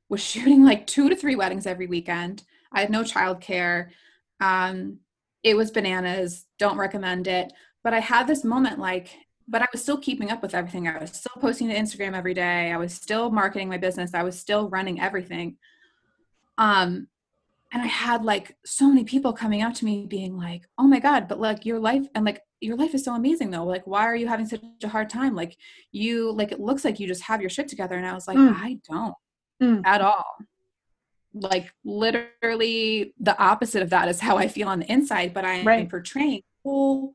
was 0.10 0.22
shooting 0.24 0.64
like 0.64 0.88
two 0.88 1.10
to 1.10 1.16
three 1.16 1.36
weddings 1.36 1.66
every 1.66 1.88
weekend. 1.88 2.44
I 2.72 2.82
had 2.82 2.90
no 2.90 3.04
childcare. 3.04 3.90
Um, 4.40 5.00
it 5.44 5.56
was 5.56 5.72
bananas. 5.72 6.46
Don't 6.60 6.78
recommend 6.78 7.28
it. 7.28 7.52
But 7.84 7.94
I 7.94 8.00
had 8.00 8.28
this 8.28 8.44
moment 8.44 8.80
like, 8.80 9.10
but 9.48 9.62
I 9.62 9.68
was 9.72 9.82
still 9.82 9.98
keeping 9.98 10.30
up 10.32 10.42
with 10.42 10.54
everything. 10.54 10.88
I 10.88 10.98
was 11.00 11.12
still 11.12 11.40
posting 11.42 11.70
to 11.70 11.76
Instagram 11.76 12.16
every 12.16 12.34
day. 12.34 12.72
I 12.72 12.78
was 12.78 12.94
still 12.94 13.30
marketing 13.32 13.70
my 13.70 13.78
business. 13.78 14.14
I 14.14 14.24
was 14.24 14.38
still 14.40 14.70
running 14.70 15.00
everything. 15.00 15.58
Um, 16.58 17.08
and 17.72 17.82
I 17.82 17.88
had 17.88 18.24
like 18.24 18.56
so 18.66 18.88
many 18.88 19.04
people 19.04 19.34
coming 19.34 19.62
up 19.62 19.74
to 19.76 19.86
me 19.86 20.06
being 20.06 20.38
like, 20.38 20.64
"Oh 20.78 20.88
my 20.88 21.00
god, 21.00 21.28
but 21.28 21.40
like 21.40 21.66
your 21.66 21.80
life 21.80 22.06
and 22.16 22.26
like 22.26 22.42
your 22.62 22.76
life 22.78 22.94
is 22.96 23.04
so 23.04 23.14
amazing 23.14 23.52
though. 23.52 23.66
Like 23.66 23.86
why 23.86 24.04
are 24.06 24.16
you 24.16 24.28
having 24.28 24.48
such 24.48 24.62
a 24.84 24.88
hard 24.88 25.10
time? 25.10 25.36
Like 25.36 25.58
you 25.92 26.32
like 26.32 26.52
it 26.52 26.60
looks 26.60 26.84
like 26.86 27.00
you 27.00 27.08
just 27.08 27.24
have 27.24 27.42
your 27.42 27.50
shit 27.50 27.68
together." 27.68 27.96
And 27.96 28.06
I 28.08 28.14
was 28.14 28.28
like, 28.28 28.38
Mm. 28.38 28.56
"I 28.56 28.80
don't 28.90 29.16
Mm. 29.62 29.82
at 29.86 30.02
all." 30.02 30.38
Like 31.34 31.74
literally 31.84 33.14
the 33.20 33.38
opposite 33.38 33.84
of 33.84 33.90
that 33.92 34.08
is 34.08 34.20
how 34.22 34.38
I 34.38 34.48
feel 34.48 34.70
on 34.70 34.80
the 34.80 34.92
inside, 34.92 35.34
but 35.34 35.44
I 35.46 35.56
am 35.56 35.68
Right. 35.68 35.90
portraying 35.90 36.44
whole 36.64 37.14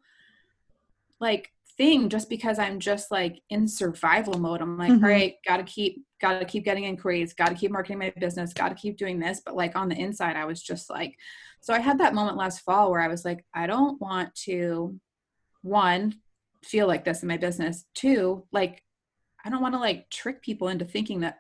like 1.19 1.51
thing 1.77 2.09
just 2.09 2.29
because 2.29 2.59
I'm 2.59 2.79
just 2.81 3.11
like 3.11 3.41
in 3.51 3.67
survival 3.69 4.39
mode. 4.39 4.61
I'm 4.61 4.79
like, 4.79 4.93
Mhm. 4.93 5.03
all 5.03 5.09
right, 5.09 5.35
gotta 5.47 5.65
keep 5.65 6.05
gotta 6.21 6.45
keep 6.45 6.65
getting 6.65 6.85
inquiries, 6.85 7.33
gotta 7.35 7.55
keep 7.55 7.71
marketing 7.73 7.99
my 7.99 8.11
business, 8.19 8.53
gotta 8.53 8.75
keep 8.75 8.97
doing 8.97 9.19
this. 9.19 9.41
But 9.45 9.57
like 9.57 9.75
on 9.77 9.89
the 9.89 9.97
inside, 9.97 10.37
I 10.37 10.45
was 10.45 10.63
just 10.63 10.89
like, 10.91 11.17
so 11.61 11.75
I 11.75 11.81
had 11.81 11.99
that 11.99 12.15
moment 12.15 12.37
last 12.37 12.61
fall 12.61 12.91
where 12.91 13.01
I 13.01 13.09
was 13.09 13.25
like, 13.25 13.45
I 13.55 13.67
don't 13.67 14.01
want 14.01 14.35
to 14.47 14.99
one, 15.63 16.15
feel 16.65 16.87
like 16.87 17.05
this 17.05 17.23
in 17.23 17.29
my 17.29 17.37
business. 17.37 17.85
Two, 17.95 18.47
like 18.53 18.83
I 19.45 19.51
don't 19.51 19.63
want 19.63 19.75
to 19.75 19.81
like 19.81 20.09
trick 20.11 20.43
people 20.43 20.69
into 20.69 20.85
thinking 20.85 21.21
that 21.21 21.39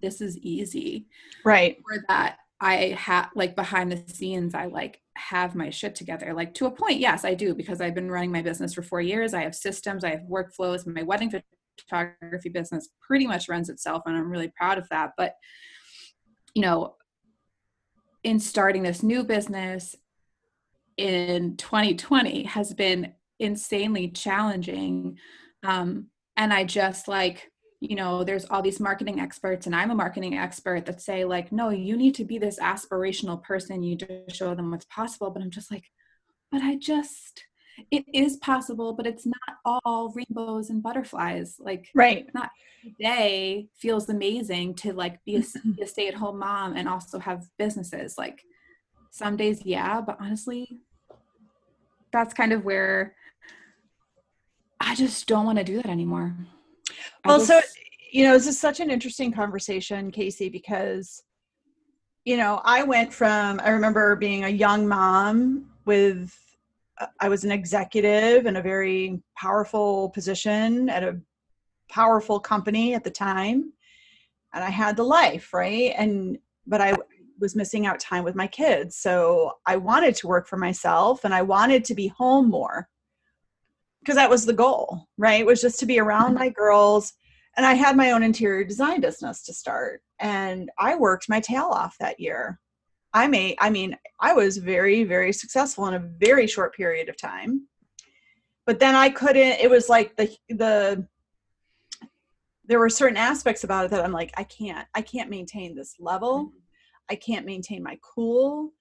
this 0.00 0.20
is 0.20 0.36
easy 0.38 1.06
right 1.44 1.76
or 1.88 2.04
that 2.08 2.38
I 2.62 2.96
have 2.96 3.30
like 3.34 3.56
behind 3.56 3.90
the 3.90 4.02
scenes, 4.14 4.54
I 4.54 4.66
like 4.66 5.00
have 5.16 5.56
my 5.56 5.70
shit 5.70 5.96
together. 5.96 6.32
Like 6.32 6.54
to 6.54 6.66
a 6.66 6.70
point, 6.70 7.00
yes, 7.00 7.24
I 7.24 7.34
do 7.34 7.56
because 7.56 7.80
I've 7.80 7.94
been 7.94 8.10
running 8.10 8.30
my 8.30 8.40
business 8.40 8.72
for 8.72 8.82
four 8.82 9.00
years. 9.00 9.34
I 9.34 9.42
have 9.42 9.54
systems, 9.54 10.04
I 10.04 10.10
have 10.10 10.20
workflows. 10.30 10.86
My 10.86 11.02
wedding 11.02 11.32
photography 11.80 12.50
business 12.50 12.88
pretty 13.00 13.26
much 13.26 13.48
runs 13.48 13.68
itself, 13.68 14.04
and 14.06 14.16
I'm 14.16 14.30
really 14.30 14.52
proud 14.56 14.78
of 14.78 14.88
that. 14.90 15.10
But 15.16 15.34
you 16.54 16.62
know, 16.62 16.94
in 18.22 18.38
starting 18.38 18.84
this 18.84 19.02
new 19.02 19.24
business 19.24 19.96
in 20.96 21.56
2020 21.56 22.44
has 22.44 22.72
been 22.74 23.12
insanely 23.40 24.08
challenging. 24.08 25.18
Um, 25.64 26.06
and 26.36 26.52
I 26.52 26.62
just 26.62 27.08
like 27.08 27.50
you 27.82 27.96
know 27.96 28.22
there's 28.22 28.44
all 28.44 28.62
these 28.62 28.78
marketing 28.78 29.18
experts 29.18 29.66
and 29.66 29.74
i'm 29.74 29.90
a 29.90 29.94
marketing 29.94 30.38
expert 30.38 30.86
that 30.86 31.00
say 31.00 31.24
like 31.24 31.50
no 31.50 31.70
you 31.70 31.96
need 31.96 32.14
to 32.14 32.24
be 32.24 32.38
this 32.38 32.60
aspirational 32.60 33.42
person. 33.42 33.82
You 33.82 33.96
just 33.96 34.36
show 34.36 34.54
them 34.54 34.70
what's 34.70 34.84
possible. 34.84 35.30
But 35.30 35.42
i'm 35.42 35.50
just 35.50 35.70
like 35.70 35.90
but 36.52 36.62
i 36.62 36.76
just 36.76 37.44
it 37.90 38.04
is 38.14 38.36
possible 38.36 38.92
but 38.92 39.06
it's 39.06 39.26
not 39.26 39.56
all 39.64 40.14
rainbows 40.14 40.70
and 40.70 40.82
butterflies. 40.82 41.56
Like 41.58 41.88
right. 41.94 42.26
Not 42.32 42.50
today 42.84 43.68
feels 43.76 44.08
amazing 44.08 44.74
to 44.74 44.92
like 44.92 45.22
be 45.24 45.36
a, 45.36 45.42
be 45.76 45.82
a 45.82 45.86
stay-at-home 45.86 46.38
mom 46.38 46.76
and 46.76 46.88
also 46.88 47.18
have 47.18 47.48
businesses. 47.58 48.16
Like 48.16 48.42
some 49.10 49.36
days 49.36 49.60
yeah 49.64 50.00
but 50.00 50.16
honestly 50.20 50.78
that's 52.12 52.32
kind 52.32 52.52
of 52.52 52.64
where 52.64 53.14
i 54.80 54.94
just 54.94 55.26
don't 55.26 55.44
want 55.44 55.58
to 55.58 55.64
do 55.64 55.76
that 55.76 55.86
anymore 55.86 56.34
Well 57.24 57.40
so 57.40 57.60
you 58.12 58.24
know 58.24 58.34
this 58.34 58.46
is 58.46 58.60
such 58.60 58.78
an 58.80 58.90
interesting 58.90 59.32
conversation 59.32 60.10
casey 60.10 60.48
because 60.48 61.22
you 62.24 62.36
know 62.36 62.60
i 62.64 62.82
went 62.82 63.12
from 63.12 63.60
i 63.64 63.70
remember 63.70 64.14
being 64.16 64.44
a 64.44 64.48
young 64.48 64.86
mom 64.86 65.70
with 65.86 66.36
uh, 66.98 67.06
i 67.20 67.28
was 67.28 67.44
an 67.44 67.50
executive 67.50 68.46
in 68.46 68.56
a 68.56 68.62
very 68.62 69.20
powerful 69.36 70.10
position 70.10 70.88
at 70.90 71.02
a 71.02 71.18
powerful 71.88 72.38
company 72.38 72.94
at 72.94 73.02
the 73.02 73.10
time 73.10 73.72
and 74.52 74.62
i 74.62 74.70
had 74.70 74.96
the 74.96 75.02
life 75.02 75.52
right? 75.54 75.94
And 75.96 76.38
but 76.66 76.80
i 76.80 76.94
was 77.40 77.56
missing 77.56 77.86
out 77.86 77.98
time 77.98 78.24
with 78.24 78.34
my 78.34 78.46
kids 78.46 78.96
so 78.96 79.52
i 79.66 79.74
wanted 79.76 80.14
to 80.16 80.28
work 80.28 80.46
for 80.46 80.58
myself 80.58 81.24
and 81.24 81.34
i 81.34 81.42
wanted 81.42 81.84
to 81.84 81.94
be 81.94 82.08
home 82.08 82.48
more 82.50 82.88
because 84.02 84.16
that 84.16 84.30
was 84.30 84.44
the 84.44 84.52
goal 84.52 85.06
right? 85.18 85.40
It 85.40 85.46
was 85.46 85.60
just 85.60 85.78
to 85.80 85.86
be 85.86 85.98
around 85.98 86.30
mm-hmm. 86.30 86.38
my 86.38 86.48
girls 86.50 87.12
and 87.56 87.66
i 87.66 87.74
had 87.74 87.96
my 87.96 88.12
own 88.12 88.22
interior 88.22 88.64
design 88.64 89.00
business 89.00 89.42
to 89.44 89.52
start 89.52 90.02
and 90.20 90.70
i 90.78 90.94
worked 90.94 91.28
my 91.28 91.40
tail 91.40 91.66
off 91.66 91.96
that 92.00 92.18
year. 92.18 92.58
I 93.14 93.28
made 93.28 93.56
i 93.60 93.68
mean 93.68 93.96
i 94.20 94.32
was 94.32 94.56
very 94.56 95.04
very 95.04 95.32
successful 95.32 95.86
in 95.86 95.94
a 95.94 96.08
very 96.18 96.46
short 96.46 96.74
period 96.74 97.08
of 97.10 97.16
time 97.18 97.68
but 98.64 98.80
then 98.80 98.94
i 98.94 99.10
couldn't 99.10 99.60
it 99.60 99.68
was 99.68 99.90
like 99.90 100.16
the 100.16 100.34
the 100.48 101.06
there 102.64 102.78
were 102.78 102.88
certain 102.88 103.18
aspects 103.18 103.64
about 103.64 103.84
it 103.84 103.90
that 103.90 104.02
i'm 104.02 104.12
like 104.12 104.32
i 104.38 104.44
can't 104.44 104.88
i 104.94 105.02
can't 105.02 105.28
maintain 105.28 105.74
this 105.74 105.96
level. 106.00 106.46
Mm-hmm. 106.46 106.58
I 107.10 107.14
can't 107.16 107.46
maintain 107.46 107.82
my 107.82 107.98
cool. 108.02 108.72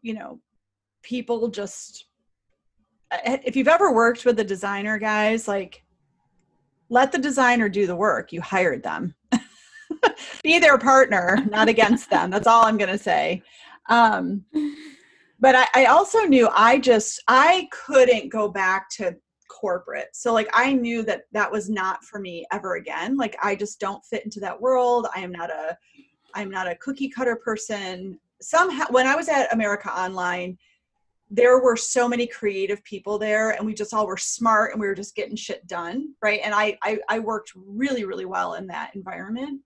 You 0.00 0.14
know, 0.14 0.40
people 1.02 1.48
just 1.48 2.06
if 3.24 3.56
you've 3.56 3.68
ever 3.68 3.92
worked 3.92 4.24
with 4.24 4.38
a 4.40 4.44
designer, 4.44 4.98
guys, 4.98 5.48
like 5.48 5.82
let 6.88 7.12
the 7.12 7.18
designer 7.18 7.68
do 7.68 7.86
the 7.86 7.96
work. 7.96 8.32
You 8.32 8.40
hired 8.40 8.82
them. 8.82 9.14
Be 10.42 10.58
their 10.58 10.78
partner, 10.78 11.38
not 11.50 11.68
against 11.68 12.10
them. 12.10 12.30
That's 12.30 12.46
all 12.46 12.64
I'm 12.64 12.76
going 12.76 12.90
to 12.90 12.98
say. 12.98 13.42
Um, 13.88 14.44
but 15.40 15.54
I, 15.54 15.66
I 15.74 15.84
also 15.86 16.20
knew 16.20 16.48
I 16.54 16.78
just 16.78 17.22
I 17.28 17.68
couldn't 17.72 18.30
go 18.30 18.48
back 18.48 18.88
to 18.90 19.16
corporate. 19.48 20.08
So 20.12 20.32
like 20.32 20.48
I 20.52 20.72
knew 20.72 21.02
that 21.04 21.22
that 21.32 21.50
was 21.50 21.68
not 21.68 22.04
for 22.04 22.20
me 22.20 22.46
ever 22.52 22.76
again. 22.76 23.16
Like 23.16 23.36
I 23.42 23.54
just 23.54 23.80
don't 23.80 24.04
fit 24.04 24.24
into 24.24 24.40
that 24.40 24.60
world. 24.60 25.06
I 25.14 25.20
am 25.20 25.32
not 25.32 25.50
a 25.50 25.76
I'm 26.34 26.50
not 26.50 26.68
a 26.68 26.76
cookie 26.76 27.08
cutter 27.08 27.36
person. 27.36 28.18
Somehow 28.40 28.86
when 28.90 29.06
I 29.06 29.14
was 29.14 29.28
at 29.28 29.52
America 29.52 29.90
Online, 29.90 30.58
there 31.34 31.60
were 31.60 31.76
so 31.76 32.06
many 32.06 32.26
creative 32.26 32.84
people 32.84 33.18
there 33.18 33.52
and 33.52 33.64
we 33.64 33.72
just 33.72 33.94
all 33.94 34.06
were 34.06 34.18
smart 34.18 34.70
and 34.72 34.80
we 34.80 34.86
were 34.86 34.94
just 34.94 35.16
getting 35.16 35.34
shit 35.34 35.66
done 35.66 36.14
right? 36.22 36.40
And 36.44 36.54
I, 36.54 36.76
I 36.82 36.98
i, 37.08 37.18
worked 37.18 37.52
really 37.56 38.04
really 38.04 38.26
well 38.26 38.54
in 38.54 38.66
that 38.66 38.94
environment. 38.94 39.62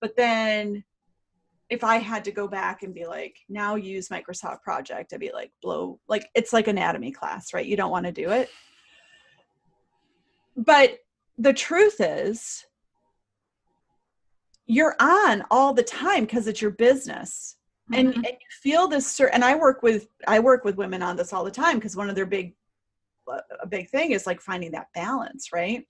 But 0.00 0.16
then 0.16 0.84
if 1.70 1.82
i 1.82 1.96
had 1.96 2.24
to 2.24 2.32
go 2.32 2.46
back 2.46 2.82
and 2.82 2.92
be 2.92 3.06
like 3.06 3.38
now 3.48 3.74
use 3.74 4.10
microsoft 4.10 4.60
project 4.60 5.14
i'd 5.14 5.18
be 5.18 5.32
like 5.32 5.50
blow 5.62 5.98
like 6.08 6.28
it's 6.34 6.52
like 6.52 6.68
anatomy 6.68 7.10
class 7.10 7.54
right? 7.54 7.64
You 7.64 7.76
don't 7.76 7.90
want 7.90 8.06
to 8.06 8.12
do 8.12 8.30
it. 8.30 8.50
But 10.56 10.98
the 11.38 11.52
truth 11.52 11.96
is 12.00 12.64
you're 14.66 14.96
on 14.98 15.44
all 15.50 15.72
the 15.74 15.82
time 15.82 16.24
because 16.24 16.48
it's 16.48 16.60
your 16.60 16.70
business 16.72 17.56
mm-hmm. 17.90 18.16
and 18.16 18.26
you 18.26 18.32
feel 18.62 18.88
this 18.88 19.10
certain 19.10 19.34
and 19.34 19.44
i 19.44 19.54
work 19.54 19.82
with 19.82 20.08
i 20.26 20.38
work 20.38 20.64
with 20.64 20.76
women 20.76 21.02
on 21.02 21.16
this 21.16 21.32
all 21.32 21.44
the 21.44 21.50
time 21.50 21.76
because 21.76 21.96
one 21.96 22.08
of 22.08 22.14
their 22.14 22.26
big 22.26 22.54
a 23.60 23.66
big 23.66 23.88
thing 23.88 24.12
is 24.12 24.26
like 24.26 24.40
finding 24.40 24.70
that 24.70 24.88
balance 24.94 25.52
right 25.52 25.86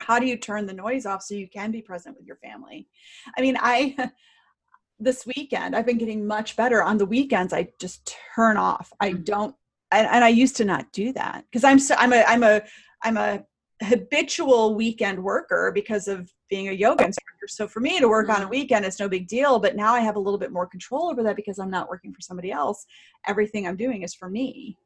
how 0.00 0.18
do 0.18 0.26
you 0.26 0.36
turn 0.36 0.66
the 0.66 0.72
noise 0.72 1.06
off 1.06 1.22
so 1.22 1.34
you 1.34 1.48
can 1.48 1.70
be 1.70 1.80
present 1.80 2.16
with 2.16 2.26
your 2.26 2.36
family 2.36 2.88
i 3.36 3.40
mean 3.40 3.56
i 3.60 4.10
this 4.98 5.26
weekend 5.36 5.76
i've 5.76 5.86
been 5.86 5.98
getting 5.98 6.26
much 6.26 6.56
better 6.56 6.82
on 6.82 6.96
the 6.96 7.06
weekends 7.06 7.52
i 7.52 7.68
just 7.78 8.16
turn 8.34 8.56
off 8.56 8.92
i 9.00 9.10
mm-hmm. 9.10 9.22
don't 9.22 9.54
and, 9.92 10.06
and 10.08 10.24
i 10.24 10.28
used 10.28 10.56
to 10.56 10.64
not 10.64 10.90
do 10.92 11.12
that 11.12 11.44
because 11.50 11.64
i'm 11.64 11.78
so 11.78 11.94
i'm 11.98 12.12
a 12.12 12.22
i'm 12.24 12.42
a 12.42 12.62
i'm 13.02 13.16
a 13.16 13.44
habitual 13.82 14.74
weekend 14.74 15.22
worker 15.22 15.70
because 15.74 16.08
of 16.08 16.32
being 16.48 16.68
a 16.68 16.72
yoga 16.72 17.04
instructor. 17.04 17.48
So 17.48 17.68
for 17.68 17.80
me 17.80 18.00
to 18.00 18.08
work 18.08 18.28
on 18.28 18.36
a 18.36 18.40
mm-hmm. 18.40 18.50
weekend 18.50 18.84
it's 18.84 19.00
no 19.00 19.08
big 19.08 19.28
deal, 19.28 19.58
but 19.58 19.76
now 19.76 19.94
I 19.94 20.00
have 20.00 20.16
a 20.16 20.20
little 20.20 20.38
bit 20.38 20.52
more 20.52 20.66
control 20.66 21.10
over 21.10 21.22
that 21.22 21.36
because 21.36 21.58
I'm 21.58 21.70
not 21.70 21.88
working 21.88 22.12
for 22.12 22.20
somebody 22.20 22.50
else. 22.50 22.86
Everything 23.26 23.66
I'm 23.66 23.76
doing 23.76 24.02
is 24.02 24.14
for 24.14 24.28
me. 24.28 24.76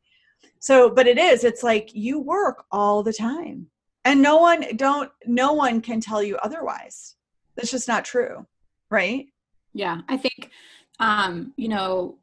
So, 0.59 0.91
but 0.91 1.07
it 1.07 1.19
is, 1.19 1.45
it's 1.45 1.63
like 1.63 1.95
you 1.95 2.21
work 2.21 2.65
all 2.71 3.03
the 3.03 3.13
time. 3.13 3.67
And 4.05 4.23
no 4.23 4.39
one 4.39 4.77
don't 4.77 5.11
no 5.27 5.53
one 5.53 5.83
can 5.83 6.01
tell 6.01 6.23
you 6.23 6.37
otherwise. 6.39 7.17
That's 7.55 7.71
just 7.71 7.89
not 7.89 8.05
true, 8.05 8.47
right? 8.89 9.27
Yeah, 9.75 10.01
I 10.09 10.17
think 10.17 10.51
um, 10.99 11.53
you 11.57 11.69
know, 11.69 12.19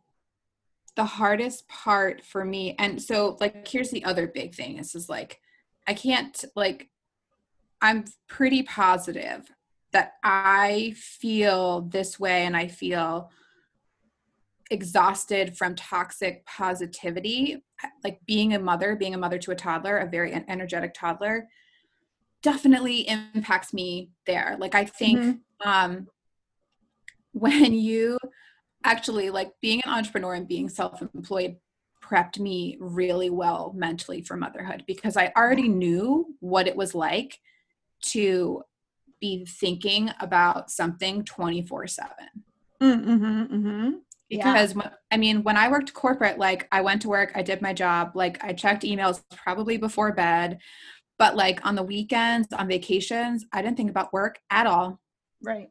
the 0.95 1.05
hardest 1.05 1.67
part 1.67 2.25
for 2.25 2.43
me 2.43 2.75
and 2.79 2.99
so 2.99 3.37
like 3.39 3.67
here's 3.67 3.91
the 3.91 4.03
other 4.03 4.25
big 4.25 4.55
thing. 4.55 4.77
This 4.77 4.95
is 4.95 5.07
like 5.07 5.39
I 5.87 5.93
can't 5.93 6.43
like 6.55 6.89
I'm 7.81 8.05
pretty 8.27 8.63
positive 8.63 9.51
that 9.93 10.13
I 10.23 10.93
feel 10.95 11.81
this 11.81 12.19
way 12.19 12.45
and 12.45 12.55
I 12.55 12.67
feel 12.67 13.31
exhausted 14.69 15.57
from 15.57 15.75
toxic 15.75 16.45
positivity 16.45 17.63
like 18.03 18.19
being 18.25 18.53
a 18.53 18.59
mother 18.59 18.97
being 18.97 19.13
a 19.13 19.17
mother 19.17 19.37
to 19.37 19.51
a 19.51 19.55
toddler 19.55 19.97
a 19.99 20.05
very 20.05 20.33
energetic 20.49 20.93
toddler 20.93 21.47
definitely 22.41 23.07
impacts 23.07 23.73
me 23.73 24.09
there 24.25 24.57
like 24.59 24.75
i 24.75 24.83
think 24.83 25.19
mm-hmm. 25.19 25.69
um 25.69 26.05
when 27.31 27.73
you 27.73 28.17
actually 28.83 29.29
like 29.29 29.51
being 29.61 29.81
an 29.85 29.91
entrepreneur 29.93 30.33
and 30.33 30.47
being 30.47 30.67
self-employed 30.67 31.55
prepped 32.03 32.39
me 32.39 32.77
really 32.79 33.29
well 33.29 33.73
mentally 33.75 34.21
for 34.21 34.37
motherhood 34.37 34.83
because 34.87 35.17
I 35.17 35.33
already 35.35 35.67
knew 35.67 36.35
what 36.39 36.67
it 36.67 36.75
was 36.75 36.95
like 36.95 37.39
to 38.01 38.63
be 39.19 39.45
thinking 39.45 40.11
about 40.19 40.69
something 40.69 41.23
24 41.23 41.87
7. 41.87 42.11
Mm-hmm, 42.81 43.23
mm-hmm. 43.23 43.89
Because, 44.29 44.75
yeah. 44.75 44.89
I 45.09 45.17
mean, 45.17 45.43
when 45.43 45.55
I 45.55 45.69
worked 45.69 45.93
corporate, 45.93 46.37
like 46.37 46.67
I 46.71 46.81
went 46.81 47.01
to 47.03 47.09
work, 47.09 47.31
I 47.33 47.41
did 47.41 47.61
my 47.61 47.73
job, 47.73 48.11
like 48.13 48.43
I 48.43 48.53
checked 48.53 48.83
emails 48.83 49.23
probably 49.35 49.77
before 49.77 50.11
bed, 50.11 50.59
but 51.17 51.35
like 51.35 51.65
on 51.65 51.75
the 51.75 51.83
weekends, 51.83 52.51
on 52.51 52.67
vacations, 52.67 53.45
I 53.53 53.61
didn't 53.61 53.77
think 53.77 53.89
about 53.89 54.13
work 54.13 54.39
at 54.49 54.67
all. 54.67 54.99
Right 55.41 55.69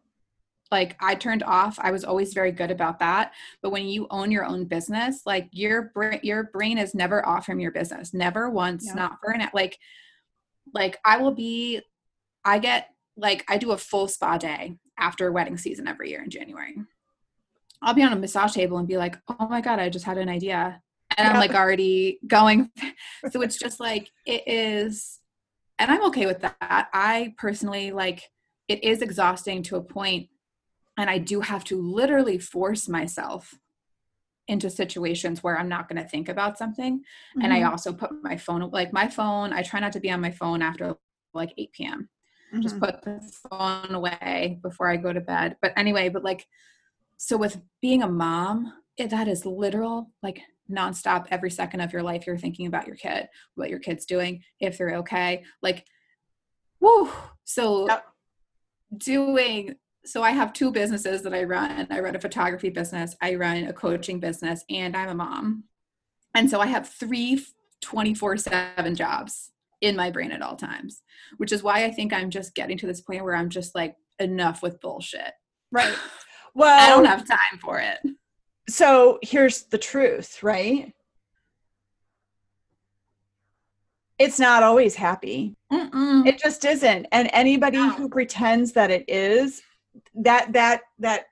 like 0.71 0.97
I 1.01 1.15
turned 1.15 1.43
off. 1.43 1.79
I 1.81 1.91
was 1.91 2.05
always 2.05 2.35
very 2.35 2.53
good 2.53 2.71
about 2.71 2.99
that. 2.99 3.33
But 3.63 3.71
when 3.71 3.87
you 3.87 4.07
own 4.11 4.31
your 4.31 4.45
own 4.45 4.65
business, 4.65 5.23
like 5.25 5.49
your 5.53 5.91
brain, 5.95 6.21
your 6.23 6.45
brain 6.45 6.79
is 6.79 6.95
never 6.95 7.27
off 7.27 7.47
from 7.47 7.61
your 7.61 7.71
business. 7.71 8.13
Never 8.13 8.51
once, 8.51 8.87
yeah. 8.87 8.95
not 8.95 9.19
for 9.21 9.33
an 9.33 9.49
like, 9.55 9.79
like 10.75 10.99
I 11.05 11.19
will 11.19 11.33
be. 11.33 11.83
I 12.47 12.59
get 12.59 12.89
like 13.17 13.45
I 13.49 13.59
do 13.59 13.73
a 13.73 13.77
full 13.77 14.09
spa 14.09 14.39
day 14.39 14.77
after 14.99 15.31
wedding 15.31 15.59
season 15.59 15.87
every 15.87 16.11
year 16.11 16.23
in 16.23 16.31
January. 16.31 16.77
I'll 17.83 17.95
be 17.95 18.03
on 18.03 18.13
a 18.13 18.17
massage 18.17 18.55
table 18.55 18.79
and 18.79 18.89
be 18.89 18.97
like, 18.97 19.19
"Oh 19.29 19.49
my 19.49 19.61
god, 19.61 19.79
I 19.79 19.91
just 19.91 20.07
had 20.07 20.17
an 20.17 20.31
idea," 20.31 20.81
and 21.19 21.27
yeah. 21.27 21.33
I'm 21.33 21.39
like 21.39 21.55
already 21.55 22.21
going. 22.27 22.71
so 23.31 23.43
it's 23.43 23.59
just 23.59 23.81
like 23.81 24.11
it 24.25 24.45
is, 24.47 25.21
and 25.79 25.91
I'm 25.91 26.05
okay 26.07 26.25
with 26.25 26.41
that. 26.41 26.57
I 26.63 27.35
personally 27.37 27.91
like 27.93 28.23
it 28.69 28.83
is 28.83 29.03
exhausting 29.03 29.63
to 29.65 29.77
a 29.77 29.83
point 29.83 30.29
and 30.97 31.11
I 31.11 31.19
do 31.19 31.41
have 31.41 31.65
to 31.65 31.81
literally 31.81 32.39
force 32.39 32.89
myself 32.89 33.55
into 34.49 34.71
situations 34.71 35.43
where 35.43 35.59
I'm 35.59 35.69
not 35.69 35.89
going 35.89 36.03
to 36.03 36.09
think 36.09 36.29
about 36.29 36.57
something. 36.57 36.99
Mm-hmm. 36.99 37.43
And 37.43 37.53
I 37.53 37.61
mm-hmm. 37.61 37.71
also 37.71 37.93
put 37.93 38.23
my 38.23 38.37
phone, 38.37 38.69
like 38.71 38.93
my 38.93 39.09
phone, 39.09 39.53
I 39.53 39.63
try 39.63 39.81
not 39.81 39.93
to 39.93 40.01
be 40.01 40.11
on 40.11 40.21
my 40.21 40.31
phone 40.31 40.63
after 40.63 40.97
like 41.35 41.53
8 41.59 41.73
p.m. 41.73 42.09
Mm-hmm. 42.53 42.63
Just 42.63 42.79
put 42.79 43.03
the 43.03 43.21
phone 43.51 43.95
away 43.95 44.59
before 44.63 44.89
I 44.89 44.97
go 44.97 45.13
to 45.13 45.21
bed. 45.21 45.57
But 45.61 45.73
anyway, 45.77 46.09
but 46.09 46.25
like, 46.25 46.47
so 47.17 47.37
with 47.37 47.61
being 47.81 48.03
a 48.03 48.09
mom, 48.09 48.73
it, 48.97 49.11
that 49.11 49.29
is 49.29 49.45
literal, 49.45 50.11
like 50.23 50.41
nonstop 50.71 51.27
every 51.31 51.51
second 51.51 51.81
of 51.81 51.93
your 51.93 52.03
life. 52.03 52.27
You're 52.27 52.39
thinking 52.39 52.67
about 52.67 52.87
your 52.87 52.97
kid, 52.97 53.29
what 53.55 53.71
your 53.71 53.79
kid's 53.79 54.07
doing, 54.07 54.43
if 54.61 54.79
they're 54.79 54.97
okay. 54.97 55.45
Like, 55.63 55.87
whoo. 56.81 57.11
So 57.45 57.89
yep. 57.89 58.05
doing 58.97 59.77
so 60.05 60.23
I 60.23 60.31
have 60.31 60.53
two 60.53 60.71
businesses 60.71 61.23
that 61.23 61.35
I 61.35 61.43
run. 61.43 61.89
I 61.91 61.99
run 61.99 62.15
a 62.15 62.21
photography 62.21 62.71
business, 62.71 63.17
I 63.21 63.35
run 63.35 63.65
a 63.65 63.73
coaching 63.73 64.21
business, 64.21 64.65
and 64.71 64.97
I'm 64.97 65.09
a 65.09 65.15
mom. 65.15 65.65
And 66.35 66.49
so 66.49 66.61
I 66.61 66.67
have 66.67 66.89
three 66.89 67.45
24 67.81 68.37
7 68.37 68.95
jobs 68.95 69.51
in 69.81 69.97
my 69.97 70.11
brain 70.11 70.33
at 70.33 70.43
all 70.43 70.57
times, 70.57 71.03
which 71.37 71.53
is 71.53 71.63
why 71.63 71.85
I 71.85 71.91
think 71.91 72.13
I'm 72.13 72.31
just 72.31 72.55
getting 72.55 72.79
to 72.79 72.87
this 72.87 73.01
point 73.01 73.25
where 73.25 73.37
I'm 73.37 73.51
just 73.51 73.75
like, 73.75 73.97
enough 74.19 74.63
with 74.63 74.81
bullshit. 74.81 75.33
Right. 75.71 75.95
Well, 76.55 76.81
I 76.81 76.89
don't 76.89 77.05
have 77.05 77.29
time 77.29 77.59
for 77.61 77.81
it. 77.81 77.99
So 78.67 79.19
here's 79.21 79.65
the 79.65 79.77
truth, 79.77 80.43
right? 80.43 80.91
It's 84.19 84.41
not 84.41 84.63
always 84.63 84.95
happy. 84.95 85.55
Mm-mm. 85.71 86.27
It 86.27 86.39
just 86.39 86.65
isn't. 86.65 87.09
And 87.13 87.29
anybody 87.35 87.77
no. 87.77 87.91
who 87.91 88.09
pretends 88.09 88.73
that 88.73 88.91
it 88.91 89.05
is 89.07 89.61
that 90.15 90.55
that 90.55 90.81
that 90.99 91.25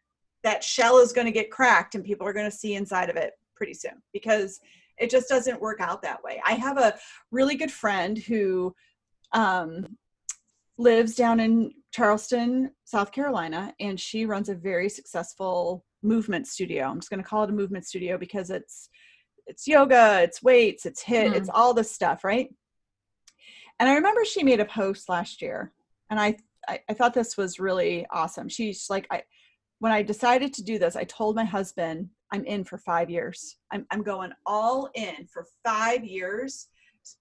that 0.42 0.62
shell 0.62 0.98
is 0.98 1.14
going 1.14 1.26
to 1.26 1.32
get 1.32 1.50
cracked 1.50 1.94
and 1.94 2.04
people 2.04 2.26
are 2.26 2.34
going 2.34 2.50
to 2.50 2.54
see 2.54 2.74
inside 2.74 3.08
of 3.08 3.16
it 3.16 3.32
pretty 3.56 3.72
soon 3.72 4.02
because 4.12 4.60
it 4.98 5.10
just 5.10 5.28
doesn't 5.28 5.60
work 5.60 5.80
out 5.80 6.02
that 6.02 6.22
way. 6.22 6.40
I 6.46 6.52
have 6.54 6.78
a 6.78 6.94
really 7.30 7.56
good 7.56 7.72
friend 7.72 8.16
who 8.16 8.74
um, 9.32 9.96
lives 10.78 11.14
down 11.14 11.40
in 11.40 11.72
Charleston, 11.92 12.70
South 12.84 13.12
Carolina, 13.12 13.74
and 13.80 13.98
she 13.98 14.26
runs 14.26 14.48
a 14.48 14.54
very 14.54 14.88
successful 14.88 15.84
movement 16.02 16.46
studio. 16.46 16.84
I'm 16.84 17.00
just 17.00 17.10
going 17.10 17.22
to 17.22 17.28
call 17.28 17.44
it 17.44 17.50
a 17.50 17.54
movement 17.54 17.86
studio 17.86 18.18
because 18.18 18.50
it's 18.50 18.88
it's 19.46 19.66
yoga, 19.66 20.20
it's 20.22 20.42
weights, 20.42 20.86
it's 20.86 21.04
HIIT, 21.04 21.32
mm. 21.32 21.36
it's 21.36 21.50
all 21.52 21.74
this 21.74 21.92
stuff, 21.92 22.24
right? 22.24 22.48
And 23.78 23.88
I 23.88 23.94
remember 23.94 24.24
she 24.24 24.42
made 24.42 24.60
a 24.60 24.64
post 24.64 25.08
last 25.08 25.42
year, 25.42 25.72
and 26.10 26.18
I 26.18 26.36
I, 26.68 26.80
I 26.88 26.94
thought 26.94 27.14
this 27.14 27.36
was 27.36 27.60
really 27.60 28.06
awesome. 28.10 28.48
She's 28.48 28.88
like, 28.88 29.06
I, 29.10 29.22
when 29.80 29.92
I 29.92 30.02
decided 30.02 30.54
to 30.54 30.62
do 30.62 30.78
this, 30.78 30.96
I 30.96 31.04
told 31.04 31.36
my 31.36 31.44
husband, 31.44 32.08
I'm 32.34 32.44
in 32.46 32.64
for 32.64 32.78
five 32.78 33.08
years. 33.08 33.58
I'm, 33.70 33.86
I'm 33.92 34.02
going 34.02 34.32
all 34.44 34.90
in 34.94 35.28
for 35.32 35.46
five 35.64 36.04
years. 36.04 36.66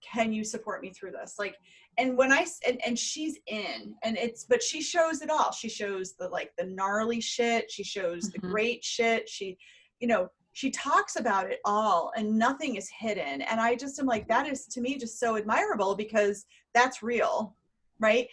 Can 0.02 0.34
you 0.34 0.43
support 0.43 0.82
me 0.82 0.89
through 0.89 1.12
this? 1.12 1.36
Like, 1.38 1.56
and 1.99 2.17
when 2.17 2.32
I, 2.32 2.47
and, 2.67 2.80
and 2.84 2.97
she's 2.97 3.38
in 3.45 3.93
and 4.02 4.17
it's, 4.17 4.43
but 4.45 4.63
she 4.63 4.82
shows 4.82 5.21
it 5.21 5.30
all. 5.30 5.52
She 5.52 5.69
shows 5.69 6.13
the, 6.13 6.30
like 6.30 6.52
the 6.58 6.65
gnarly 6.65 7.21
shit. 7.21 7.69
She 7.69 7.84
shows 7.84 8.23
mm-hmm. 8.23 8.41
the 8.41 8.52
great 8.52 8.84
shit. 8.84 9.30
She, 9.30 9.56
you 9.99 10.08
know, 10.08 10.30
she 10.54 10.71
talks 10.71 11.15
about 11.15 11.52
it 11.52 11.60
all 11.63 12.12
and 12.15 12.38
nothing 12.38 12.76
is 12.76 12.88
hidden 12.88 13.41
and 13.41 13.60
i 13.60 13.73
just 13.73 13.97
am 13.97 14.06
like 14.06 14.28
that 14.28 14.47
is 14.47 14.67
to 14.67 14.82
me 14.82 14.99
just 14.99 15.19
so 15.19 15.36
admirable 15.36 15.95
because 15.95 16.45
that's 16.76 17.02
real 17.02 17.56
right 17.99 18.28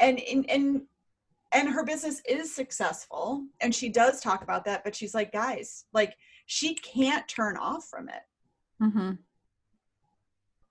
and 0.00 0.18
and 0.20 0.48
and, 0.48 0.80
and 1.52 1.68
her 1.68 1.84
business 1.84 2.20
is 2.28 2.54
successful 2.54 3.44
and 3.60 3.74
she 3.74 3.88
does 3.88 4.20
talk 4.20 4.42
about 4.42 4.64
that 4.64 4.84
but 4.84 4.94
she's 4.94 5.14
like 5.14 5.32
guys 5.32 5.84
like 5.92 6.14
she 6.46 6.74
can't 6.74 7.26
turn 7.28 7.56
off 7.56 7.86
from 7.88 8.08
it 8.08 8.22
Mm-hmm. 8.82 9.12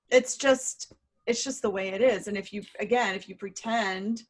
it's 0.09 0.37
just 0.37 0.93
it's 1.25 1.43
just 1.43 1.61
the 1.61 1.69
way 1.69 1.89
it 1.89 2.01
is 2.01 2.27
and 2.29 2.37
if 2.37 2.53
you 2.53 2.63
again 2.79 3.15
if 3.15 3.27
you 3.27 3.35
pretend 3.35 4.23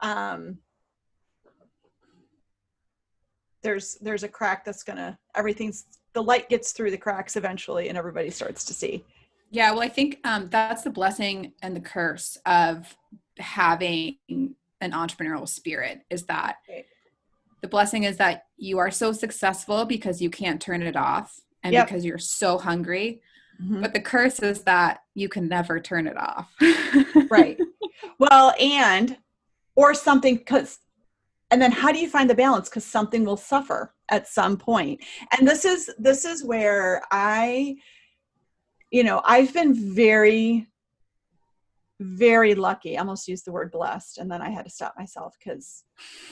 um 0.00 0.56
there's 3.62 3.96
there's 4.00 4.22
a 4.22 4.28
crack 4.28 4.64
that's 4.64 4.82
gonna 4.82 5.18
everything's 5.34 5.84
the 6.14 6.22
light 6.22 6.48
gets 6.48 6.72
through 6.72 6.90
the 6.90 6.96
cracks 6.96 7.36
eventually 7.36 7.88
and 7.88 7.98
everybody 7.98 8.30
starts 8.30 8.64
to 8.64 8.72
see 8.74 9.04
Yeah, 9.50 9.72
well, 9.72 9.82
I 9.82 9.88
think 9.88 10.18
um, 10.24 10.48
that's 10.48 10.82
the 10.82 10.90
blessing 10.90 11.52
and 11.62 11.74
the 11.76 11.80
curse 11.80 12.38
of 12.46 12.96
having 13.38 14.16
an 14.80 14.92
entrepreneurial 14.92 15.48
spirit 15.48 16.00
is 16.10 16.24
that 16.26 16.56
Right. 16.68 16.86
the 17.62 17.68
blessing 17.68 18.04
is 18.04 18.16
that 18.16 18.44
you 18.56 18.78
are 18.78 18.90
so 18.90 19.12
successful 19.12 19.84
because 19.84 20.20
you 20.22 20.30
can't 20.30 20.60
turn 20.60 20.82
it 20.82 20.96
off 20.96 21.38
and 21.62 21.72
Yep. 21.74 21.86
because 21.86 22.04
you're 22.04 22.18
so 22.18 22.58
hungry. 22.58 23.22
Mhm. 23.60 23.82
But 23.82 23.92
the 23.92 24.00
curse 24.00 24.40
is 24.40 24.62
that 24.64 25.02
you 25.14 25.28
can 25.28 25.48
never 25.48 25.80
turn 25.80 26.06
it 26.06 26.16
off. 26.16 26.50
right 27.30 27.58
well 28.18 28.54
and 28.58 29.18
or 29.76 29.92
something 29.94 30.36
because 30.36 30.78
and 31.50 31.60
then 31.60 31.70
how 31.70 31.92
do 31.92 31.98
you 31.98 32.08
find 32.08 32.28
the 32.30 32.34
balance 32.34 32.68
because 32.68 32.84
something 32.84 33.24
will 33.24 33.36
suffer 33.36 33.94
at 34.08 34.26
some 34.26 34.56
point 34.56 35.00
and 35.36 35.46
this 35.46 35.64
is 35.64 35.90
this 35.98 36.24
is 36.24 36.42
where 36.42 37.02
i 37.12 37.76
you 38.90 39.04
know 39.04 39.20
i've 39.24 39.52
been 39.52 39.74
very 39.94 40.66
very 42.02 42.54
lucky 42.54 42.96
I 42.96 43.00
almost 43.00 43.28
used 43.28 43.44
the 43.44 43.52
word 43.52 43.70
blessed 43.70 44.18
and 44.18 44.30
then 44.30 44.40
i 44.40 44.48
had 44.48 44.64
to 44.64 44.70
stop 44.70 44.94
myself 44.98 45.36
because 45.38 45.84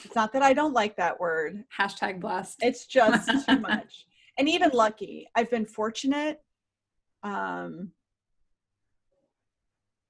it's 0.03 0.15
not 0.15 0.33
that 0.33 0.41
i 0.41 0.51
don't 0.51 0.73
like 0.73 0.95
that 0.97 1.19
word 1.19 1.63
Hashtag 1.77 2.19
blessed. 2.19 2.57
it's 2.63 2.85
just 2.87 3.29
too 3.45 3.59
much 3.59 4.07
and 4.39 4.49
even 4.49 4.71
lucky 4.73 5.27
i've 5.35 5.51
been 5.51 5.65
fortunate 5.67 6.41
um 7.23 7.91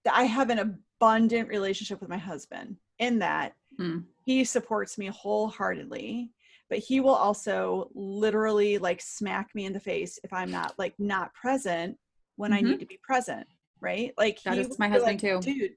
that 0.06 0.15
i 0.15 0.24
have 0.24 0.50
an 0.50 0.60
abundant 0.60 1.50
relationship 1.50 2.00
with 2.00 2.10
my 2.10 2.17
husband 2.17 2.78
in 3.00 3.19
that 3.19 3.54
Hmm. 3.78 4.00
he 4.26 4.43
supports 4.43 4.98
me 4.98 5.08
wholeheartedly 5.08 6.32
but 6.69 6.80
he 6.80 7.00
will 7.00 7.15
also 7.15 7.89
literally 7.95 8.78
like 8.78 9.02
smack 9.02 9.54
me 9.56 9.65
in 9.65 9.74
the 9.74 9.80
face 9.80 10.19
if 10.24 10.32
i'm 10.34 10.52
not 10.52 10.74
like 10.78 10.93
not 11.00 11.34
present 11.34 11.98
when 12.36 12.52
i 12.54 12.62
Mhm. 12.62 12.72
need 12.72 12.80
to 12.80 12.86
be 12.86 13.00
present 13.04 13.48
right? 13.82 14.13
Like 14.18 14.42
That 14.44 14.56
he 14.56 14.62
is 14.62 14.80
my 14.80 14.89
husband 14.89 15.24
like, 15.24 15.42
too. 15.44 15.54
dude 15.54 15.72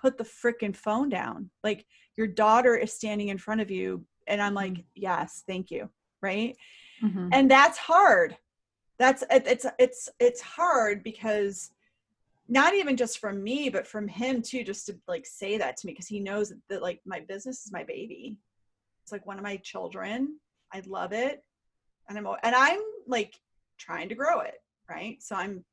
put 0.00 0.18
the 0.18 0.24
freaking 0.24 0.74
phone 0.74 1.08
down. 1.08 1.50
Like 1.62 1.86
your 2.16 2.26
daughter 2.26 2.76
is 2.76 2.92
standing 2.92 3.28
in 3.28 3.38
front 3.38 3.60
of 3.60 3.70
you 3.70 4.04
and 4.28 4.40
i'm 4.40 4.54
like 4.54 4.74
Mhm. 4.74 4.84
yes 4.94 5.42
thank 5.48 5.70
you 5.70 5.88
right? 6.20 6.56
Mhm. 7.02 7.30
and 7.32 7.50
that's 7.50 7.78
hard. 7.78 8.36
That's 8.98 9.22
it, 9.30 9.44
it's 9.46 9.66
it's 9.78 10.08
it's 10.20 10.40
hard 10.40 11.02
because 11.02 11.72
not 12.48 12.74
even 12.74 12.96
just 12.96 13.18
from 13.18 13.42
me 13.42 13.68
but 13.70 13.86
from 13.86 14.06
him 14.06 14.42
too 14.42 14.62
just 14.62 14.86
to 14.86 14.96
like 15.08 15.26
say 15.26 15.58
that 15.58 15.76
to 15.78 15.86
me 15.86 15.92
because 15.92 16.06
he 16.06 16.20
knows 16.20 16.52
that 16.68 16.82
like 16.82 17.00
my 17.04 17.20
business 17.20 17.64
is 17.66 17.72
my 17.72 17.82
baby. 17.82 18.36
It's 19.02 19.10
like 19.10 19.26
one 19.26 19.38
of 19.38 19.42
my 19.42 19.56
children. 19.56 20.38
I 20.72 20.82
love 20.86 21.12
it. 21.12 21.42
And 22.08 22.16
i'm 22.18 22.26
and 22.44 22.54
i'm 22.54 22.80
like 23.08 23.34
trying 23.78 24.08
to 24.10 24.14
grow 24.14 24.40
it 24.40 24.54
right? 24.88 25.20
So 25.22 25.34
i'm 25.34 25.64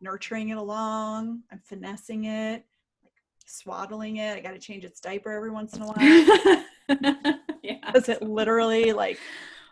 nurturing 0.00 0.50
it 0.50 0.56
along 0.56 1.40
i'm 1.50 1.60
finessing 1.64 2.24
it 2.24 2.64
like 3.02 3.12
swaddling 3.46 4.16
it 4.16 4.36
i 4.36 4.40
got 4.40 4.52
to 4.52 4.58
change 4.58 4.84
its 4.84 5.00
diaper 5.00 5.32
every 5.32 5.50
once 5.50 5.74
in 5.74 5.82
a 5.82 5.86
while 5.86 6.64
yeah. 7.62 7.74
because 7.86 8.08
it 8.08 8.22
literally 8.22 8.92
like 8.92 9.18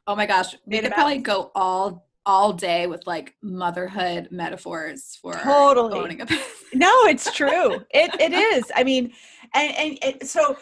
Oh 0.06 0.14
my 0.14 0.26
gosh, 0.26 0.54
Made 0.66 0.84
could 0.84 0.92
probably 0.92 1.18
go 1.18 1.50
all 1.54 2.06
all 2.24 2.52
day 2.52 2.88
with 2.88 3.06
like 3.06 3.34
motherhood 3.40 4.28
metaphors 4.32 5.16
for 5.22 5.34
Totally. 5.34 5.96
owning 5.96 6.20
a 6.20 6.26
business. 6.26 6.48
no 6.74 6.90
it's 7.04 7.32
true 7.32 7.76
it 7.90 8.10
it 8.20 8.32
is 8.32 8.64
i 8.74 8.82
mean 8.82 9.12
and 9.54 9.76
and 9.76 9.98
it, 10.02 10.26
so 10.26 10.56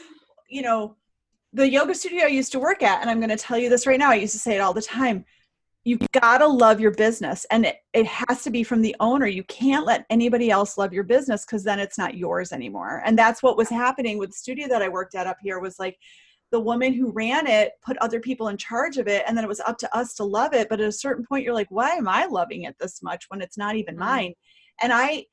you 0.46 0.60
know 0.60 0.94
the 1.54 1.66
yoga 1.66 1.94
studio 1.94 2.24
i 2.24 2.28
used 2.28 2.52
to 2.52 2.58
work 2.58 2.82
at 2.82 3.00
and 3.00 3.08
i'm 3.08 3.16
going 3.18 3.30
to 3.30 3.36
tell 3.38 3.56
you 3.56 3.70
this 3.70 3.86
right 3.86 3.98
now 3.98 4.10
i 4.10 4.14
used 4.14 4.34
to 4.34 4.38
say 4.38 4.54
it 4.54 4.58
all 4.58 4.74
the 4.74 4.82
time 4.82 5.24
you 5.84 5.98
gotta 6.12 6.46
love 6.46 6.80
your 6.80 6.90
business 6.92 7.44
and 7.50 7.66
it, 7.66 7.76
it 7.92 8.06
has 8.06 8.42
to 8.42 8.50
be 8.50 8.64
from 8.64 8.80
the 8.80 8.96
owner. 9.00 9.26
You 9.26 9.44
can't 9.44 9.84
let 9.84 10.06
anybody 10.08 10.50
else 10.50 10.78
love 10.78 10.94
your 10.94 11.04
business 11.04 11.44
because 11.44 11.62
then 11.62 11.78
it's 11.78 11.98
not 11.98 12.16
yours 12.16 12.52
anymore. 12.52 13.02
And 13.04 13.18
that's 13.18 13.42
what 13.42 13.58
was 13.58 13.68
happening 13.68 14.16
with 14.16 14.30
the 14.30 14.36
studio 14.36 14.66
that 14.68 14.80
i 14.80 14.88
worked 14.88 15.14
at 15.14 15.26
up 15.26 15.36
here 15.42 15.58
was 15.60 15.78
like 15.78 15.98
the 16.50 16.60
woman 16.60 16.94
who 16.94 17.12
ran 17.12 17.46
it 17.46 17.72
put 17.84 17.98
other 17.98 18.18
people 18.18 18.48
in 18.48 18.56
charge 18.56 18.96
of 18.96 19.08
it 19.08 19.24
and 19.26 19.36
then 19.36 19.44
it 19.44 19.48
was 19.48 19.60
up 19.60 19.76
to 19.78 19.96
us 19.96 20.14
to 20.14 20.24
love 20.24 20.54
it. 20.54 20.68
But 20.70 20.80
at 20.80 20.88
a 20.88 20.92
certain 20.92 21.24
point 21.24 21.44
you're 21.44 21.52
like 21.54 21.70
why 21.70 21.90
am 21.90 22.08
i 22.08 22.24
loving 22.24 22.62
it 22.62 22.76
this 22.80 23.02
much 23.02 23.26
when 23.28 23.42
it's 23.42 23.58
not 23.58 23.76
even 23.76 23.96
Mm. 23.96 24.00
mine? 24.00 24.34
And 24.82 24.92
i 24.92 25.26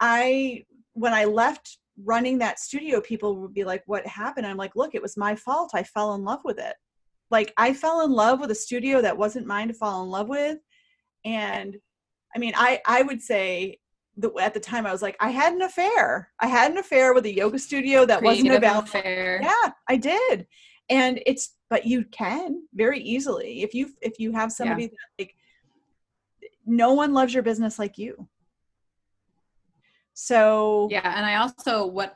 i 0.00 0.64
when 0.92 1.14
i 1.14 1.24
left 1.24 1.78
running 2.04 2.38
that 2.38 2.58
studio 2.58 3.00
people 3.00 3.36
would 3.40 3.54
be 3.54 3.64
like 3.64 3.82
what 3.86 4.06
happened? 4.06 4.46
I'm 4.46 4.58
like 4.58 4.76
look 4.76 4.94
it 4.94 5.02
was 5.02 5.16
my 5.16 5.34
fault. 5.34 5.70
I 5.74 5.82
fell 5.82 6.14
in 6.14 6.24
love 6.24 6.40
with 6.44 6.58
it 6.58 6.74
like 7.34 7.52
i 7.56 7.74
fell 7.74 8.02
in 8.04 8.12
love 8.12 8.38
with 8.40 8.50
a 8.52 8.54
studio 8.54 9.02
that 9.02 9.18
wasn't 9.18 9.46
mine 9.46 9.68
to 9.68 9.74
fall 9.74 10.04
in 10.04 10.08
love 10.08 10.28
with. 10.28 10.58
And 11.24 11.76
i 12.34 12.38
mean 12.38 12.54
i 12.56 12.80
i 12.86 13.02
would 13.02 13.20
say 13.20 13.78
that 14.18 14.30
at 14.40 14.54
the 14.54 14.60
time 14.60 14.86
i 14.86 14.92
was 14.92 15.02
like 15.02 15.16
i 15.20 15.30
had 15.30 15.52
an 15.52 15.62
affair. 15.62 16.30
I 16.38 16.46
had 16.46 16.70
an 16.70 16.78
affair 16.78 17.12
with 17.12 17.26
a 17.26 17.34
yoga 17.34 17.58
studio 17.58 18.06
that 18.06 18.22
wasn't 18.22 18.48
Creative 18.48 18.62
about 18.62 18.84
affair. 18.84 19.40
yeah 19.42 19.72
i 19.88 19.96
did. 19.96 20.46
And 20.90 21.20
it's 21.26 21.56
but 21.70 21.86
you 21.86 22.04
can 22.20 22.62
very 22.74 23.00
easily 23.00 23.62
if 23.62 23.74
you 23.74 23.84
if 24.00 24.20
you 24.20 24.32
have 24.32 24.52
somebody 24.52 24.86
that 24.86 25.08
like 25.18 25.34
no 26.66 26.92
one 26.92 27.12
loves 27.12 27.34
your 27.34 27.42
business 27.42 27.78
like 27.78 27.98
you. 27.98 28.28
So 30.14 30.88
Yeah, 30.90 31.12
and 31.16 31.26
I 31.26 31.36
also 31.36 31.86
what 31.86 32.10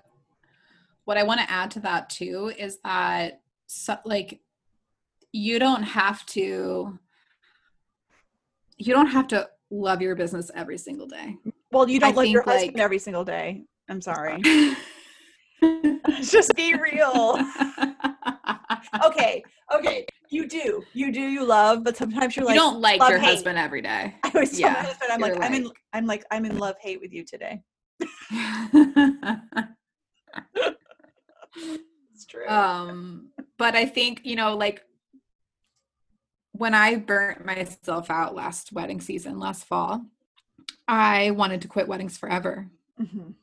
what 1.07 1.17
I 1.17 1.23
want 1.23 1.41
to 1.41 1.51
add 1.51 1.71
to 1.73 1.81
that 1.81 2.11
too 2.11 2.53
is 2.59 2.79
that 2.85 3.41
so, 3.67 3.97
like 4.05 4.41
you 5.33 5.59
don't 5.59 5.83
have 5.83 6.25
to 6.27 6.99
you 8.77 8.95
don't 8.95 9.09
have 9.09 9.27
to 9.29 9.49
love 9.71 10.01
your 10.01 10.15
business 10.15 10.51
every 10.55 10.79
single 10.79 11.07
day. 11.07 11.37
well 11.73 11.89
you 11.89 12.01
don't 12.01 12.13
I 12.13 12.17
love 12.17 12.27
your 12.27 12.43
husband 12.43 12.75
like- 12.75 12.83
every 12.83 12.99
single 12.99 13.25
day. 13.25 13.65
I'm 13.89 14.01
sorry. 14.01 14.41
Just 16.23 16.55
be 16.55 16.75
real. 16.75 17.39
Okay 19.05 19.43
okay. 19.75 20.07
You 20.31 20.47
do. 20.47 20.83
You 20.93 21.11
do 21.13 21.21
you 21.21 21.45
love 21.45 21.83
but 21.85 21.97
sometimes 21.97 22.37
you're 22.37 22.45
like 22.47 22.55
you 22.55 22.61
don't 22.61 22.81
like 22.81 23.01
your 23.09 23.19
hate. 23.19 23.27
husband 23.31 23.59
every 23.59 23.83
day. 23.83 24.15
i 24.23 24.31
always 24.35 24.59
tell 24.59 24.71
my 24.71 24.77
yeah, 24.77 24.83
husband 24.85 25.11
i'm 25.13 25.21
you're 25.21 25.35
like 25.35 25.45
i'm 25.45 25.55
in 25.55 25.71
i'm 25.93 26.07
like 26.07 26.25
i'm 26.31 26.45
in 26.45 26.59
love 26.59 26.77
hate 26.81 27.01
with 27.01 27.13
you 27.13 27.25
today. 27.25 27.61
It's 32.15 32.27
true. 32.27 32.47
Um 32.49 33.31
but 33.59 33.75
i 33.75 33.85
think 33.85 34.21
you 34.25 34.37
know 34.37 34.57
like 34.57 34.83
when 36.59 36.75
i 36.75 36.97
burnt 36.97 37.45
myself 37.45 38.11
out 38.11 38.35
last 38.35 38.73
wedding 38.73 39.01
season 39.01 39.39
last 39.39 39.65
fall 39.65 40.05
i 40.87 41.31
wanted 41.31 41.63
to 41.63 41.69
quit 41.69 41.89
weddings 41.89 42.17
forever. 42.19 42.69
Mhm. 43.01 43.35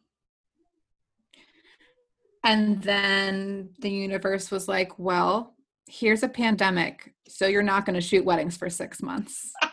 and 2.43 2.81
then 2.83 3.69
the 3.79 3.89
universe 3.89 4.51
was 4.51 4.67
like 4.67 4.99
well 4.99 5.55
here's 5.87 6.23
a 6.23 6.27
pandemic 6.29 7.13
so 7.27 7.47
you're 7.47 7.63
not 7.63 7.85
going 7.85 7.93
to 7.95 8.01
shoot 8.01 8.23
weddings 8.25 8.55
for 8.57 8.69
six 8.69 9.01
months. 9.01 9.51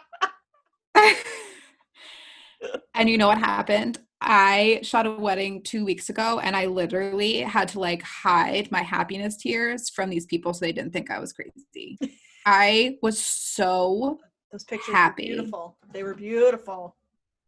And 2.95 3.11
you 3.11 3.19
know 3.19 3.27
what 3.27 3.39
happened? 3.39 3.99
I 4.21 4.81
shot 4.85 5.07
a 5.07 5.11
wedding 5.11 5.63
two 5.65 5.85
weeks 5.85 6.09
ago 6.11 6.39
and 6.39 6.55
i 6.55 6.67
literally 6.67 7.39
had 7.41 7.67
to 7.69 7.81
like 7.81 8.03
hide 8.03 8.71
my 8.71 8.83
happiness 8.83 9.37
tears 9.37 9.89
from 9.91 10.11
these 10.11 10.27
people 10.27 10.55
so 10.55 10.61
they 10.65 10.71
didn't 10.71 10.93
think 10.93 11.11
i 11.11 11.19
was 11.19 11.33
crazy 11.33 11.99
i 12.47 12.97
was 13.03 13.19
so 13.19 14.19
those 14.51 14.65
pictures 14.65 14.95
happy. 14.95 15.27
beautiful 15.29 15.77
they 15.93 16.03
were 16.03 16.15
beautiful 16.15 16.97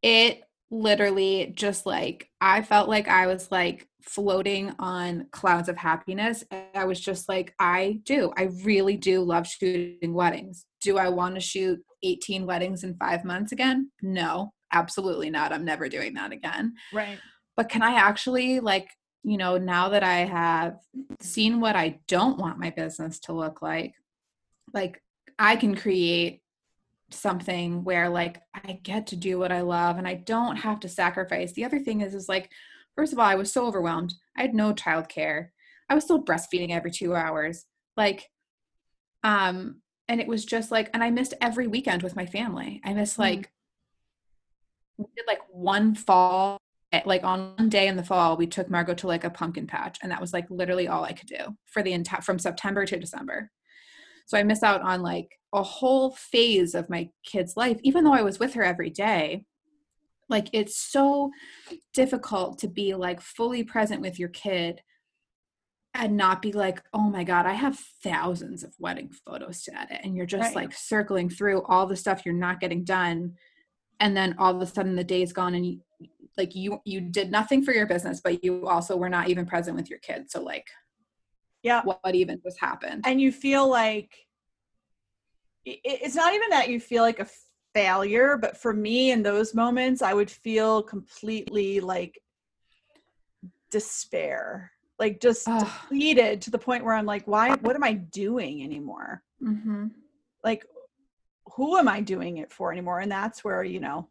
it 0.02 0.42
literally 0.70 1.52
just 1.54 1.86
like 1.86 2.28
I 2.40 2.62
felt 2.62 2.88
like 2.88 3.08
I 3.08 3.26
was 3.26 3.50
like 3.50 3.88
floating 4.02 4.74
on 4.78 5.26
clouds 5.30 5.68
of 5.68 5.76
happiness. 5.76 6.44
And 6.50 6.64
I 6.74 6.84
was 6.84 7.00
just 7.00 7.28
like, 7.28 7.54
I 7.58 8.00
do. 8.04 8.32
I 8.36 8.50
really 8.64 8.96
do 8.96 9.22
love 9.22 9.46
shooting 9.46 10.12
weddings. 10.12 10.66
Do 10.82 10.98
I 10.98 11.08
want 11.08 11.36
to 11.36 11.40
shoot 11.40 11.80
18 12.02 12.44
weddings 12.44 12.84
in 12.84 12.96
five 12.96 13.24
months 13.24 13.52
again? 13.52 13.90
No, 14.02 14.52
absolutely 14.72 15.30
not. 15.30 15.52
I'm 15.52 15.64
never 15.64 15.88
doing 15.88 16.14
that 16.14 16.32
again. 16.32 16.74
right 16.92 17.18
But 17.56 17.68
can 17.68 17.82
I 17.82 17.94
actually, 17.94 18.60
like, 18.60 18.88
you 19.22 19.38
know, 19.38 19.56
now 19.56 19.88
that 19.88 20.02
I 20.02 20.26
have 20.26 20.76
seen 21.20 21.60
what 21.60 21.76
I 21.76 22.00
don't 22.08 22.38
want 22.38 22.58
my 22.58 22.70
business 22.70 23.20
to 23.20 23.32
look 23.32 23.62
like, 23.62 23.94
like 24.74 25.00
I 25.38 25.56
can 25.56 25.74
create 25.74 26.42
something 27.10 27.84
where 27.84 28.08
like 28.08 28.40
I 28.54 28.80
get 28.82 29.08
to 29.08 29.16
do 29.16 29.38
what 29.38 29.52
I 29.52 29.60
love 29.60 29.98
and 29.98 30.06
I 30.06 30.14
don't 30.14 30.56
have 30.56 30.80
to 30.80 30.88
sacrifice. 30.88 31.52
The 31.52 31.64
other 31.64 31.78
thing 31.78 32.00
is 32.00 32.14
is 32.14 32.28
like 32.28 32.50
first 32.96 33.12
of 33.12 33.18
all, 33.18 33.24
I 33.24 33.36
was 33.36 33.52
so 33.52 33.66
overwhelmed. 33.66 34.14
I 34.36 34.42
had 34.42 34.54
no 34.54 34.72
childcare. 34.72 35.48
I 35.88 35.94
was 35.94 36.04
still 36.04 36.24
breastfeeding 36.24 36.70
every 36.70 36.90
2 36.90 37.14
hours. 37.14 37.64
Like 37.96 38.28
um 39.22 39.80
and 40.08 40.20
it 40.20 40.26
was 40.26 40.44
just 40.44 40.70
like 40.70 40.90
and 40.92 41.02
I 41.02 41.10
missed 41.10 41.34
every 41.40 41.66
weekend 41.66 42.02
with 42.02 42.16
my 42.16 42.26
family. 42.26 42.80
I 42.84 42.92
missed 42.92 43.18
like 43.18 43.40
mm. 43.40 43.46
we 44.98 45.06
did 45.16 45.26
like 45.26 45.40
one 45.50 45.94
fall 45.94 46.58
eh, 46.92 47.02
like 47.04 47.24
on 47.24 47.54
one 47.56 47.68
day 47.68 47.86
in 47.86 47.96
the 47.96 48.04
fall 48.04 48.36
we 48.36 48.46
took 48.46 48.70
Margot 48.70 48.94
to 48.94 49.06
like 49.06 49.24
a 49.24 49.30
pumpkin 49.30 49.66
patch 49.66 49.98
and 50.02 50.10
that 50.10 50.20
was 50.20 50.32
like 50.32 50.50
literally 50.50 50.88
all 50.88 51.04
I 51.04 51.12
could 51.12 51.28
do 51.28 51.56
for 51.66 51.82
the 51.82 51.92
entire 51.92 52.22
from 52.22 52.38
September 52.38 52.84
to 52.86 52.98
December. 52.98 53.50
So 54.26 54.38
I 54.38 54.42
miss 54.42 54.62
out 54.62 54.82
on 54.82 55.02
like 55.02 55.38
a 55.52 55.62
whole 55.62 56.10
phase 56.12 56.74
of 56.74 56.90
my 56.90 57.10
kid's 57.24 57.56
life, 57.56 57.78
even 57.82 58.04
though 58.04 58.14
I 58.14 58.22
was 58.22 58.38
with 58.38 58.54
her 58.54 58.64
every 58.64 58.90
day. 58.90 59.44
Like 60.28 60.48
it's 60.52 60.76
so 60.76 61.30
difficult 61.92 62.58
to 62.60 62.68
be 62.68 62.94
like 62.94 63.20
fully 63.20 63.62
present 63.62 64.00
with 64.00 64.18
your 64.18 64.30
kid 64.30 64.80
and 65.92 66.16
not 66.16 66.42
be 66.42 66.52
like, 66.52 66.82
oh 66.92 67.08
my 67.08 67.22
God, 67.22 67.46
I 67.46 67.52
have 67.52 67.78
thousands 68.02 68.64
of 68.64 68.74
wedding 68.80 69.12
photos 69.24 69.62
to 69.62 69.78
edit. 69.78 70.00
And 70.02 70.16
you're 70.16 70.26
just 70.26 70.54
right. 70.54 70.56
like 70.56 70.72
circling 70.72 71.30
through 71.30 71.62
all 71.62 71.86
the 71.86 71.96
stuff 71.96 72.22
you're 72.24 72.34
not 72.34 72.58
getting 72.58 72.82
done. 72.82 73.34
And 74.00 74.16
then 74.16 74.34
all 74.38 74.56
of 74.56 74.60
a 74.60 74.66
sudden 74.66 74.96
the 74.96 75.04
day's 75.04 75.32
gone 75.32 75.54
and 75.54 75.64
you 75.64 75.80
like 76.36 76.56
you 76.56 76.80
you 76.84 77.00
did 77.00 77.30
nothing 77.30 77.62
for 77.62 77.72
your 77.72 77.86
business, 77.86 78.20
but 78.20 78.42
you 78.42 78.66
also 78.66 78.96
were 78.96 79.08
not 79.08 79.28
even 79.28 79.46
present 79.46 79.76
with 79.76 79.88
your 79.88 80.00
kids. 80.00 80.32
So 80.32 80.42
like 80.42 80.66
yeah 81.64 81.82
what, 81.82 82.14
even 82.14 82.40
just 82.44 82.60
happened 82.60 83.02
and 83.06 83.20
you 83.20 83.32
feel 83.32 83.68
like 83.68 84.14
it's 85.64 86.14
not 86.14 86.34
even 86.34 86.50
that 86.50 86.68
you 86.68 86.78
feel 86.78 87.02
like 87.02 87.18
a 87.18 87.26
failure 87.74 88.38
but 88.40 88.56
for 88.56 88.72
me 88.72 89.10
in 89.10 89.22
those 89.22 89.54
moments 89.54 90.02
i 90.02 90.14
would 90.14 90.30
feel 90.30 90.82
completely 90.82 91.80
like 91.80 92.20
despair 93.70 94.70
like 95.00 95.20
just 95.20 95.48
oh. 95.48 95.58
depleted 95.58 96.40
to 96.40 96.50
the 96.50 96.58
point 96.58 96.84
where 96.84 96.94
i'm 96.94 97.06
like 97.06 97.26
why 97.26 97.56
what 97.56 97.74
am 97.74 97.82
i 97.82 97.92
doing 97.92 98.62
anymore 98.62 99.22
mm-hmm. 99.42 99.86
like 100.44 100.64
who 101.56 101.76
am 101.76 101.88
i 101.88 102.00
doing 102.00 102.36
it 102.36 102.52
for 102.52 102.70
anymore 102.70 103.00
and 103.00 103.10
that's 103.10 103.42
where 103.42 103.64
you 103.64 103.80
know 103.80 104.08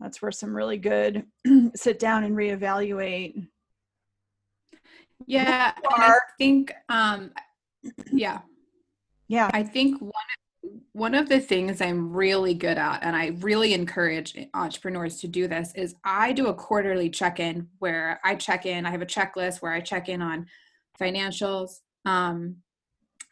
that's 0.00 0.22
where 0.22 0.32
some 0.32 0.54
really 0.54 0.78
good 0.78 1.24
sit 1.74 1.98
down 1.98 2.24
and 2.24 2.36
reevaluate 2.36 3.46
yeah 5.26 5.72
i 5.90 6.18
think 6.38 6.72
um 6.88 7.30
yeah. 8.12 8.40
Yeah. 9.28 9.50
I 9.52 9.62
think 9.62 10.00
one 10.00 10.12
one 10.92 11.14
of 11.14 11.28
the 11.28 11.38
things 11.38 11.80
i'm 11.80 12.12
really 12.12 12.52
good 12.52 12.76
at 12.76 12.98
and 13.02 13.14
i 13.14 13.26
really 13.38 13.72
encourage 13.72 14.36
entrepreneurs 14.52 15.20
to 15.20 15.28
do 15.28 15.46
this 15.46 15.72
is 15.76 15.94
i 16.04 16.32
do 16.32 16.48
a 16.48 16.54
quarterly 16.54 17.08
check-in 17.08 17.68
where 17.78 18.18
i 18.24 18.34
check 18.34 18.66
in 18.66 18.84
i 18.84 18.90
have 18.90 19.02
a 19.02 19.06
checklist 19.06 19.62
where 19.62 19.72
i 19.72 19.78
check 19.78 20.08
in 20.08 20.20
on 20.20 20.44
financials 21.00 21.82
um 22.04 22.56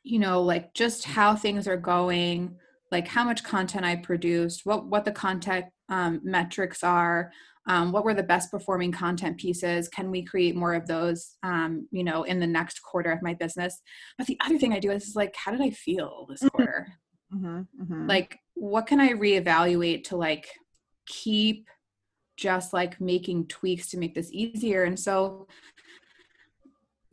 you 0.05 0.21
know 0.21 0.43
like 0.43 0.73
just 0.75 1.05
how 1.05 1.35
things 1.35 1.67
are 1.67 1.77
going 1.77 2.55
like 2.93 3.09
how 3.09 3.25
much 3.25 3.43
content 3.43 3.85
i 3.85 3.97
produced 3.97 4.65
what 4.65 4.87
what 4.87 5.05
the 5.05 5.11
content 5.11 5.65
um, 5.89 6.21
metrics 6.23 6.85
are 6.85 7.33
um, 7.67 7.93
what 7.93 8.05
were 8.05 8.15
the 8.15 8.23
best 8.23 8.51
performing 8.51 8.93
content 8.93 9.39
pieces? 9.39 9.89
Can 9.89 10.11
we 10.11 10.23
create 10.23 10.55
more 10.55 10.75
of 10.75 10.87
those 10.87 11.37
um, 11.43 11.89
you 11.91 12.05
know 12.05 12.25
in 12.25 12.39
the 12.41 12.47
next 12.47 12.81
quarter 12.83 13.11
of 13.11 13.23
my 13.23 13.35
business? 13.35 13.81
But 14.19 14.27
the 14.27 14.39
other 14.45 14.59
thing 14.59 14.73
i 14.73 14.79
do 14.79 14.91
is, 14.91 15.09
is 15.09 15.17
like 15.17 15.35
how 15.37 15.51
did 15.53 15.63
i 15.63 15.71
feel 15.71 16.27
this 16.29 16.43
mm-hmm. 16.43 16.57
quarter? 16.57 16.89
Mm-hmm, 17.35 17.83
mm-hmm. 17.83 18.07
like 18.07 18.39
what 18.55 18.87
can 18.87 19.01
i 19.01 19.11
reevaluate 19.11 20.05
to 20.05 20.17
like 20.17 20.49
keep 21.07 21.69
just 22.37 22.73
like 22.73 23.01
making 23.01 23.47
tweaks 23.47 23.89
to 23.91 23.99
make 23.99 24.15
this 24.15 24.31
easier? 24.33 24.85
And 24.85 24.99
so 24.99 25.49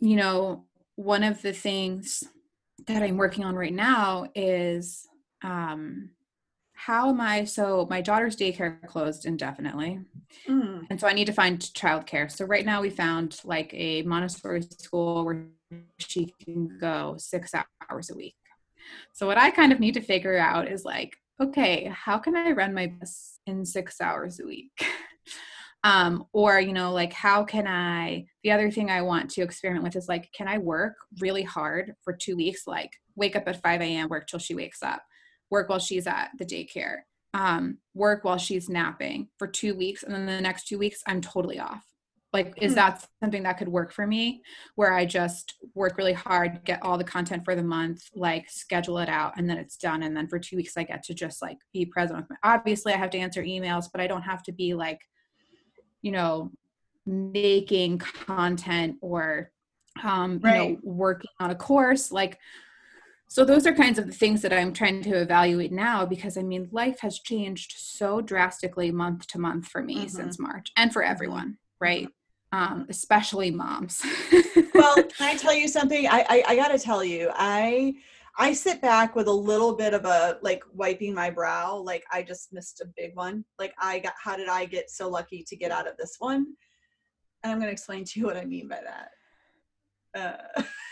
you 0.02 0.16
know 0.16 0.66
one 0.96 1.24
of 1.24 1.42
the 1.42 1.54
things 1.54 2.24
that 2.88 3.04
i'm 3.04 3.18
working 3.18 3.46
on 3.46 3.56
right 3.56 3.74
now 3.74 4.26
is 4.36 5.08
um 5.44 6.10
how 6.86 7.10
am 7.10 7.22
I? 7.22 7.44
So 7.44 7.86
my 7.92 8.02
daughter's 8.02 8.36
daycare 8.36 8.84
closed 8.88 9.28
indefinitely. 9.28 10.00
Mm. 10.50 10.88
And 10.90 11.00
so 11.00 11.08
I 11.08 11.14
need 11.14 11.26
to 11.26 11.34
find 11.34 11.60
childcare. 11.60 12.32
So 12.32 12.44
right 12.46 12.66
now 12.66 12.82
we 12.82 12.90
found 12.90 13.40
like 13.44 13.72
a 13.76 14.02
Montessori 14.02 14.64
school 14.64 15.24
where 15.24 15.46
she 16.00 16.34
can 16.44 16.80
go 16.80 17.18
six 17.20 17.52
hours 17.88 18.10
a 18.10 18.16
week. 18.16 18.36
So 19.14 19.28
what 19.28 19.38
I 19.38 19.52
kind 19.52 19.72
of 19.72 19.80
need 19.80 19.94
to 19.94 20.02
figure 20.02 20.40
out 20.40 20.72
is 20.72 20.84
like, 20.84 21.16
okay, 21.40 21.92
how 21.94 22.18
can 22.18 22.36
I 22.36 22.50
run 22.50 22.74
my 22.74 22.88
business 22.88 23.40
in 23.46 23.64
six 23.64 24.02
hours 24.02 24.40
a 24.40 24.48
week? 24.48 24.72
um, 25.84 26.26
or, 26.34 26.60
you 26.60 26.74
know, 26.74 26.94
like 26.94 27.14
how 27.14 27.44
can 27.44 27.68
I, 27.68 28.26
the 28.44 28.54
other 28.54 28.72
thing 28.72 28.90
I 28.90 29.04
want 29.04 29.30
to 29.32 29.44
experiment 29.44 29.84
with 29.84 29.96
is 29.96 30.10
like, 30.10 30.32
can 30.34 30.48
I 30.48 30.58
work 30.58 30.96
really 31.20 31.44
hard 31.44 31.94
for 32.04 32.12
two 32.12 32.36
weeks? 32.36 32.66
Like 32.66 32.90
wake 33.16 33.36
up 33.36 33.48
at 33.48 33.62
5 33.62 33.82
a.m., 33.82 34.10
work 34.10 34.26
till 34.26 34.40
she 34.40 34.56
wakes 34.56 34.82
up 34.82 35.04
work 35.52 35.70
while 35.70 35.80
she's 35.80 36.08
at 36.08 36.30
the 36.40 36.46
daycare, 36.46 37.02
um, 37.34 37.78
work 37.94 38.24
while 38.24 38.38
she's 38.38 38.70
napping 38.70 39.28
for 39.38 39.48
two 39.48 39.76
weeks, 39.76 40.02
and 40.02 40.16
then 40.16 40.26
the 40.26 40.42
next 40.42 40.68
two 40.68 40.80
weeks 40.80 41.04
I'm 41.06 41.22
totally 41.22 41.60
off. 41.60 41.86
Like, 42.34 42.54
is 42.62 42.72
hmm. 42.72 42.76
that 42.76 43.06
something 43.22 43.44
that 43.44 43.58
could 43.58 43.68
work 43.68 43.92
for 43.92 44.08
me 44.08 44.42
where 44.76 44.94
I 44.94 45.06
just 45.06 45.56
work 45.76 45.98
really 45.98 46.14
hard, 46.14 46.64
get 46.64 46.82
all 46.82 46.98
the 46.98 47.04
content 47.04 47.44
for 47.44 47.56
the 47.56 47.64
month, 47.64 48.04
like 48.16 48.50
schedule 48.50 49.00
it 49.00 49.10
out, 49.10 49.34
and 49.38 49.50
then 49.50 49.58
it's 49.58 49.76
done. 49.76 50.02
And 50.04 50.16
then 50.16 50.30
for 50.30 50.40
two 50.40 50.56
weeks, 50.56 50.78
I 50.78 50.84
get 50.84 51.04
to 51.04 51.14
just 51.14 51.42
like 51.42 51.58
be 51.74 51.86
present 51.86 52.18
with 52.20 52.30
my. 52.30 52.38
Obviously, 52.42 52.94
I 52.94 52.98
have 52.98 53.10
to 53.12 53.18
answer 53.18 53.44
emails, 53.44 53.88
but 53.92 54.00
I 54.00 54.08
don't 54.08 54.22
have 54.22 54.44
to 54.44 54.54
be 54.54 54.74
like, 54.74 55.02
you 56.02 56.14
know, 56.14 56.52
making 57.06 57.98
content 57.98 58.96
or, 59.02 59.52
um, 60.02 60.40
right. 60.42 60.70
you 60.70 60.76
know, 60.76 60.80
working 60.84 61.32
on 61.42 61.52
a 61.52 61.56
course. 61.56 62.14
Like, 62.14 62.40
so 63.32 63.46
those 63.46 63.66
are 63.66 63.74
kinds 63.74 63.98
of 63.98 64.08
the 64.08 64.14
things 64.14 64.42
that 64.42 64.54
i'm 64.54 64.74
trying 64.74 65.02
to 65.02 65.22
evaluate 65.22 65.72
now 65.72 66.06
because 66.06 66.38
i 66.38 66.42
mean 66.42 66.68
life 66.72 67.00
has 67.00 67.20
changed 67.20 67.74
so 67.78 68.22
drastically 68.22 68.92
month 68.92 69.26
to 69.28 69.40
month 69.40 69.68
for 69.68 69.82
me 69.82 69.98
mm-hmm. 69.98 70.08
since 70.08 70.40
march 70.40 70.72
and 70.76 70.92
for 70.92 71.02
mm-hmm. 71.02 71.12
everyone 71.12 71.58
right? 71.82 72.08
Um, 72.54 72.86
especially 72.90 73.50
moms. 73.50 74.02
Well 74.74 74.96
can 75.18 75.28
i 75.28 75.36
tell 75.36 75.54
you 75.54 75.68
something? 75.68 76.08
I, 76.08 76.26
I 76.30 76.44
i 76.50 76.56
gotta 76.56 76.80
tell 76.80 77.04
you 77.04 77.32
i 77.34 77.94
i 78.38 78.54
sit 78.54 78.82
back 78.82 79.16
with 79.16 79.28
a 79.28 79.32
little 79.32 79.76
bit 79.76 79.94
of 79.94 80.06
a 80.06 80.38
like 80.42 80.64
wiping 80.74 81.14
my 81.14 81.30
brow 81.30 81.76
like 81.76 82.04
i 82.12 82.22
just 82.22 82.54
missed 82.54 82.82
a 82.82 82.88
big 82.96 83.16
one. 83.16 83.44
Like 83.58 83.74
i 83.80 84.00
got 84.00 84.14
how 84.22 84.38
did 84.38 84.48
i 84.48 84.66
get 84.66 84.90
so 84.90 85.10
lucky 85.10 85.44
to 85.48 85.56
get 85.56 85.72
out 85.72 85.88
of 85.88 85.98
this 85.98 86.16
one? 86.20 86.46
And 87.44 87.52
i'm 87.52 87.58
going 87.58 87.68
to 87.68 87.74
explain 87.74 88.06
to 88.06 88.20
you 88.20 88.26
what 88.26 88.38
i 88.38 88.46
mean 88.46 88.68
by 88.68 88.80
that. 90.14 90.58
Uh 90.58 90.64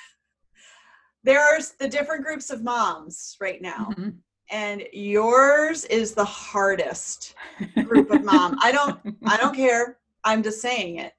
there's 1.24 1.72
the 1.80 1.88
different 1.88 2.24
groups 2.26 2.50
of 2.50 2.64
moms 2.64 3.36
right 3.40 3.62
now. 3.62 3.90
Mm-hmm. 3.92 4.10
And 4.52 4.84
yours 4.94 5.86
is 5.86 6.14
the 6.14 6.26
hardest 6.26 7.36
group 7.84 8.10
of 8.10 8.24
mom. 8.24 8.58
I 8.62 8.72
don't 8.72 9.00
I 9.26 9.38
don't 9.38 9.56
care. 9.56 9.98
I'm 10.24 10.42
just 10.42 10.62
saying 10.62 10.98
it. 10.98 11.14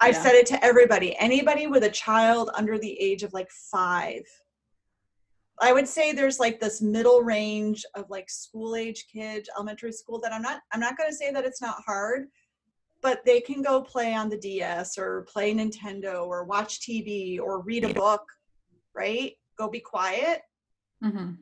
I've 0.00 0.14
yeah. 0.14 0.22
said 0.22 0.34
it 0.34 0.46
to 0.46 0.64
everybody. 0.64 1.16
Anybody 1.18 1.66
with 1.66 1.84
a 1.84 1.90
child 1.90 2.50
under 2.54 2.78
the 2.78 3.00
age 3.00 3.22
of 3.22 3.32
like 3.32 3.50
5. 3.50 4.22
I 5.60 5.72
would 5.72 5.88
say 5.88 6.12
there's 6.12 6.40
like 6.40 6.60
this 6.60 6.82
middle 6.82 7.22
range 7.22 7.84
of 7.94 8.10
like 8.10 8.28
school 8.28 8.76
age 8.76 9.06
kids, 9.12 9.48
elementary 9.56 9.92
school 9.92 10.20
that 10.20 10.32
I'm 10.32 10.42
not 10.42 10.60
I'm 10.72 10.80
not 10.80 10.96
going 10.96 11.10
to 11.10 11.16
say 11.16 11.30
that 11.32 11.44
it's 11.44 11.62
not 11.62 11.82
hard, 11.84 12.26
but 13.02 13.24
they 13.24 13.40
can 13.40 13.62
go 13.62 13.82
play 13.82 14.14
on 14.14 14.28
the 14.28 14.38
DS 14.38 14.98
or 14.98 15.26
play 15.28 15.54
Nintendo 15.54 16.26
or 16.26 16.44
watch 16.44 16.80
TV 16.80 17.40
or 17.40 17.62
read 17.62 17.84
a 17.84 17.94
book 17.94 18.22
right? 18.94 19.32
Go 19.58 19.68
be 19.68 19.80
quiet. 19.80 20.42
Mm-hmm. 21.02 21.32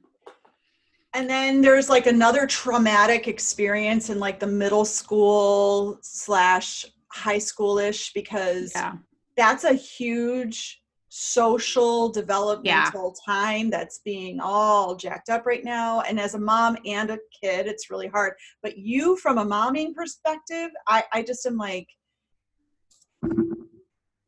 And 1.15 1.29
then 1.29 1.61
there's 1.61 1.91
like 1.91 2.07
another 2.07 2.47
traumatic 2.47 3.29
experience 3.29 4.09
in 4.09 4.19
like 4.19 4.41
the 4.41 4.47
middle 4.47 4.85
school 4.85 5.99
slash 6.01 6.87
high 7.09 7.37
schoolish 7.37 8.13
because 8.15 8.73
yeah. 8.75 8.95
that's 9.37 9.65
a 9.65 9.75
huge 9.75 10.83
social 11.15 12.09
developmental 12.09 13.15
yeah. 13.29 13.35
time 13.35 13.69
that's 13.69 13.99
being 13.99 14.41
all 14.41 14.97
jacked 14.97 15.29
up 15.29 15.45
right 15.45 15.63
now 15.63 16.01
and 16.01 16.19
as 16.19 16.33
a 16.35 16.39
mom 16.39 16.75
and 16.87 17.11
a 17.11 17.19
kid 17.39 17.67
it's 17.67 17.91
really 17.91 18.09
hard 18.09 18.33
but 18.63 18.79
you 18.79 19.15
from 19.19 19.37
a 19.37 19.45
momming 19.45 19.95
perspective 19.95 20.71
i 20.89 21.05
i 21.13 21.23
just 21.23 21.45
am 21.45 21.59
like 21.59 21.87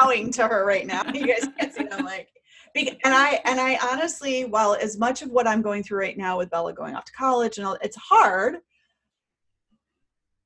bowing 0.00 0.32
to 0.32 0.46
her 0.46 0.64
right 0.64 0.86
now. 0.86 1.02
You 1.14 1.26
guys 1.26 1.48
can't 1.58 1.74
see. 1.74 1.86
I'm 1.90 2.04
like, 2.04 2.28
and 2.76 3.14
I 3.14 3.40
and 3.44 3.60
I 3.60 3.78
honestly, 3.82 4.44
while 4.44 4.74
as 4.74 4.98
much 4.98 5.22
of 5.22 5.30
what 5.30 5.46
I'm 5.46 5.62
going 5.62 5.82
through 5.82 6.00
right 6.00 6.16
now 6.16 6.36
with 6.38 6.50
Bella 6.50 6.72
going 6.72 6.94
off 6.94 7.04
to 7.06 7.12
college 7.12 7.58
and 7.58 7.66
all, 7.66 7.78
it's 7.82 7.96
hard. 7.96 8.56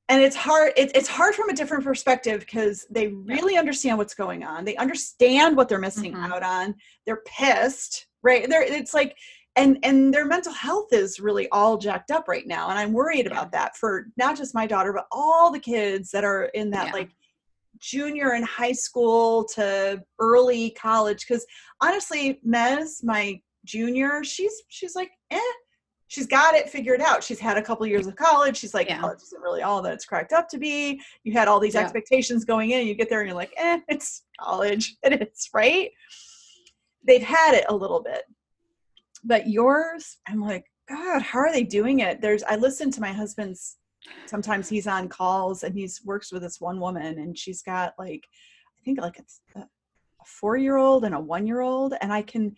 And 0.07 0.21
it's 0.21 0.35
hard. 0.35 0.73
It, 0.75 0.91
it's 0.93 1.07
hard 1.07 1.35
from 1.35 1.49
a 1.49 1.53
different 1.53 1.83
perspective 1.83 2.41
because 2.41 2.85
they 2.89 3.07
really 3.07 3.57
understand 3.57 3.97
what's 3.97 4.13
going 4.13 4.43
on. 4.43 4.65
They 4.65 4.75
understand 4.75 5.55
what 5.55 5.69
they're 5.69 5.79
missing 5.79 6.13
mm-hmm. 6.13 6.31
out 6.31 6.43
on. 6.43 6.75
They're 7.05 7.21
pissed, 7.25 8.07
right? 8.21 8.47
They're, 8.49 8.63
it's 8.63 8.93
like 8.93 9.15
and 9.55 9.77
and 9.83 10.13
their 10.13 10.25
mental 10.25 10.53
health 10.53 10.93
is 10.93 11.19
really 11.19 11.47
all 11.49 11.77
jacked 11.77 12.11
up 12.11 12.27
right 12.27 12.47
now 12.47 12.69
and 12.69 12.79
i'm 12.79 12.93
worried 12.93 13.25
Yeah. 13.25 13.31
about 13.31 13.51
that 13.51 13.75
for 13.75 14.07
not 14.17 14.37
just 14.37 14.55
my 14.55 14.65
daughter 14.65 14.93
but 14.93 15.07
all 15.11 15.51
the 15.51 15.59
kids 15.59 16.11
that 16.11 16.23
are 16.23 16.45
in 16.45 16.69
that 16.71 16.87
Yeah. 16.87 16.93
like 16.93 17.11
junior 17.81 18.33
in 18.35 18.43
high 18.43 18.71
school 18.71 19.43
to 19.43 20.01
early 20.19 20.69
college 20.71 21.25
because 21.27 21.45
honestly 21.81 22.39
mez 22.47 23.03
my 23.03 23.39
junior 23.65 24.23
she's 24.23 24.53
she's 24.69 24.95
like 24.95 25.11
eh. 25.31 25.39
She's 26.07 26.27
got 26.27 26.55
it 26.55 26.67
figured 26.69 26.99
out. 26.99 27.23
She's 27.23 27.39
had 27.39 27.55
a 27.57 27.61
couple 27.61 27.85
years 27.87 28.05
of 28.05 28.17
college. 28.17 28.57
She's 28.57 28.73
like 28.73 28.89
Yeah. 28.89 28.99
college 28.99 29.21
isn't 29.23 29.41
really 29.41 29.61
all 29.61 29.81
that 29.81 29.93
it's 29.93 30.03
cracked 30.03 30.33
up 30.33 30.49
to 30.49 30.57
be. 30.57 30.99
You 31.23 31.31
had 31.31 31.47
all 31.47 31.57
these 31.57 31.75
Yeah. 31.75 31.79
expectations 31.83 32.43
going 32.43 32.71
in. 32.71 32.79
And 32.81 32.87
you 32.89 32.95
get 32.95 33.09
there 33.09 33.21
and 33.21 33.29
you're 33.29 33.35
like 33.43 33.53
eh 33.55 33.79
it's 33.87 34.23
college. 34.37 34.97
It 35.03 35.21
is 35.21 35.49
right? 35.53 35.89
They've 37.07 37.23
had 37.23 37.53
it 37.55 37.63
a 37.69 37.73
little 37.75 38.01
bit. 38.03 38.23
But 39.23 39.47
yours 39.49 40.17
i'm 40.27 40.41
like 40.41 40.65
god 40.89 41.21
how 41.21 41.39
are 41.39 41.51
they 41.53 41.63
doing 41.63 41.99
it? 42.01 42.19
There's 42.19 42.43
i 42.43 42.57
listen 42.57 42.91
to 42.91 42.99
my 43.01 43.13
husband's 43.13 43.77
sometimes 44.25 44.69
he's 44.69 44.87
on 44.87 45.07
calls 45.07 45.63
and 45.63 45.75
he's 45.75 46.01
works 46.05 46.31
with 46.31 46.41
this 46.41 46.61
one 46.61 46.79
woman 46.79 47.19
and 47.19 47.37
she's 47.37 47.61
got 47.61 47.93
like 47.99 48.25
i 48.77 48.79
think 48.83 48.99
like 48.99 49.17
it's 49.19 49.41
a 49.55 49.65
four 50.25 50.57
year 50.57 50.77
old 50.77 51.03
and 51.03 51.15
a 51.15 51.19
one 51.19 51.45
year 51.45 51.61
old 51.61 51.93
and 52.01 52.11
i 52.13 52.21
can 52.21 52.55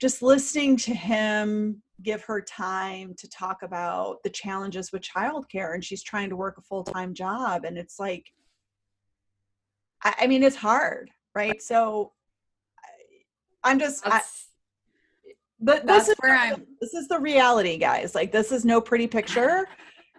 just 0.00 0.22
listening 0.22 0.76
to 0.76 0.94
him 0.94 1.82
give 2.02 2.22
her 2.24 2.40
time 2.40 3.14
to 3.18 3.28
talk 3.28 3.62
about 3.62 4.16
the 4.24 4.30
challenges 4.30 4.92
with 4.92 5.02
childcare 5.02 5.74
and 5.74 5.84
she's 5.84 6.02
trying 6.02 6.30
to 6.30 6.36
work 6.36 6.56
a 6.58 6.62
full-time 6.62 7.12
job 7.12 7.64
and 7.64 7.76
it's 7.76 7.98
like 7.98 8.32
i, 10.04 10.14
I 10.20 10.26
mean 10.26 10.42
it's 10.42 10.56
hard 10.56 11.10
right? 11.34 11.62
So 11.62 12.12
I, 12.84 13.70
i'm 13.70 13.78
just 13.78 14.06
I, 14.06 14.20
but 15.60 15.86
That's 15.86 16.06
this 16.06 16.08
is 16.10 16.16
where 16.20 16.34
I'm- 16.34 16.66
this 16.80 16.94
is 16.94 17.06
the 17.08 17.18
reality 17.18 17.76
guys. 17.76 18.14
Like 18.14 18.32
this 18.32 18.50
is 18.50 18.64
no 18.64 18.80
pretty 18.80 19.06
picture 19.06 19.66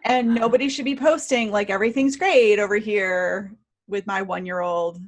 and 0.04 0.34
nobody 0.34 0.70
should 0.70 0.86
be 0.86 0.96
posting 0.96 1.52
like 1.52 1.70
everything's 1.70 2.16
great 2.18 2.60
over 2.60 2.78
here 2.78 3.54
with 3.88 4.06
my 4.08 4.22
one 4.22 4.46
year 4.46 4.60
old 4.62 5.00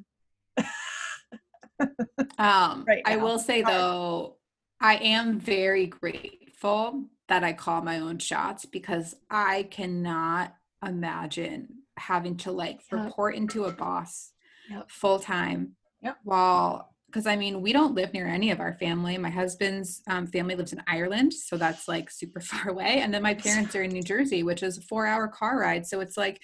um, 2.38 2.86
Right 2.88 3.02
I 3.06 3.18
will 3.18 3.40
say 3.40 3.62
though, 3.62 4.38
I 4.80 4.96
am 4.98 5.40
very 5.40 5.88
grateful 5.88 7.06
that 7.28 7.44
I 7.44 7.54
call 7.54 7.82
my 7.82 8.00
own 8.00 8.20
shots 8.20 8.66
because 8.66 9.16
I 9.30 9.64
cannot 9.64 10.54
imagine 10.86 11.70
having 11.98 12.38
to 12.38 12.52
like 12.52 12.82
Yep. 12.92 13.06
report 13.06 13.36
into 13.36 13.66
a 13.66 13.72
boss 13.72 14.32
Yep. 14.70 14.90
full 14.92 15.20
time 15.20 15.76
Yep. 16.02 16.18
while 16.24 16.93
because 17.14 17.28
I 17.28 17.36
mean 17.36 17.62
we 17.62 17.74
don't 17.74 17.94
live 17.94 18.12
near 18.12 18.28
any 18.28 18.50
of 18.50 18.60
our 18.60 18.74
family. 18.74 19.18
My 19.20 19.30
husband's 19.30 20.02
um, 20.08 20.26
family 20.26 20.56
lives 20.56 20.74
in 20.74 20.82
Ireland, 20.88 21.34
so 21.34 21.58
that's 21.58 21.88
like 21.88 22.10
super 22.10 22.40
far 22.50 22.72
away, 22.72 23.02
and 23.02 23.14
then 23.14 23.22
my 23.22 23.36
parents 23.36 23.76
are 23.76 23.84
in 23.84 23.92
New 23.92 24.04
Jersey, 24.04 24.42
which 24.42 24.64
is 24.64 24.80
a 24.80 24.82
four 24.82 25.06
hour 25.06 25.28
car 25.28 25.60
ride. 25.60 25.86
So 25.86 26.02
it's 26.02 26.18
like, 26.18 26.42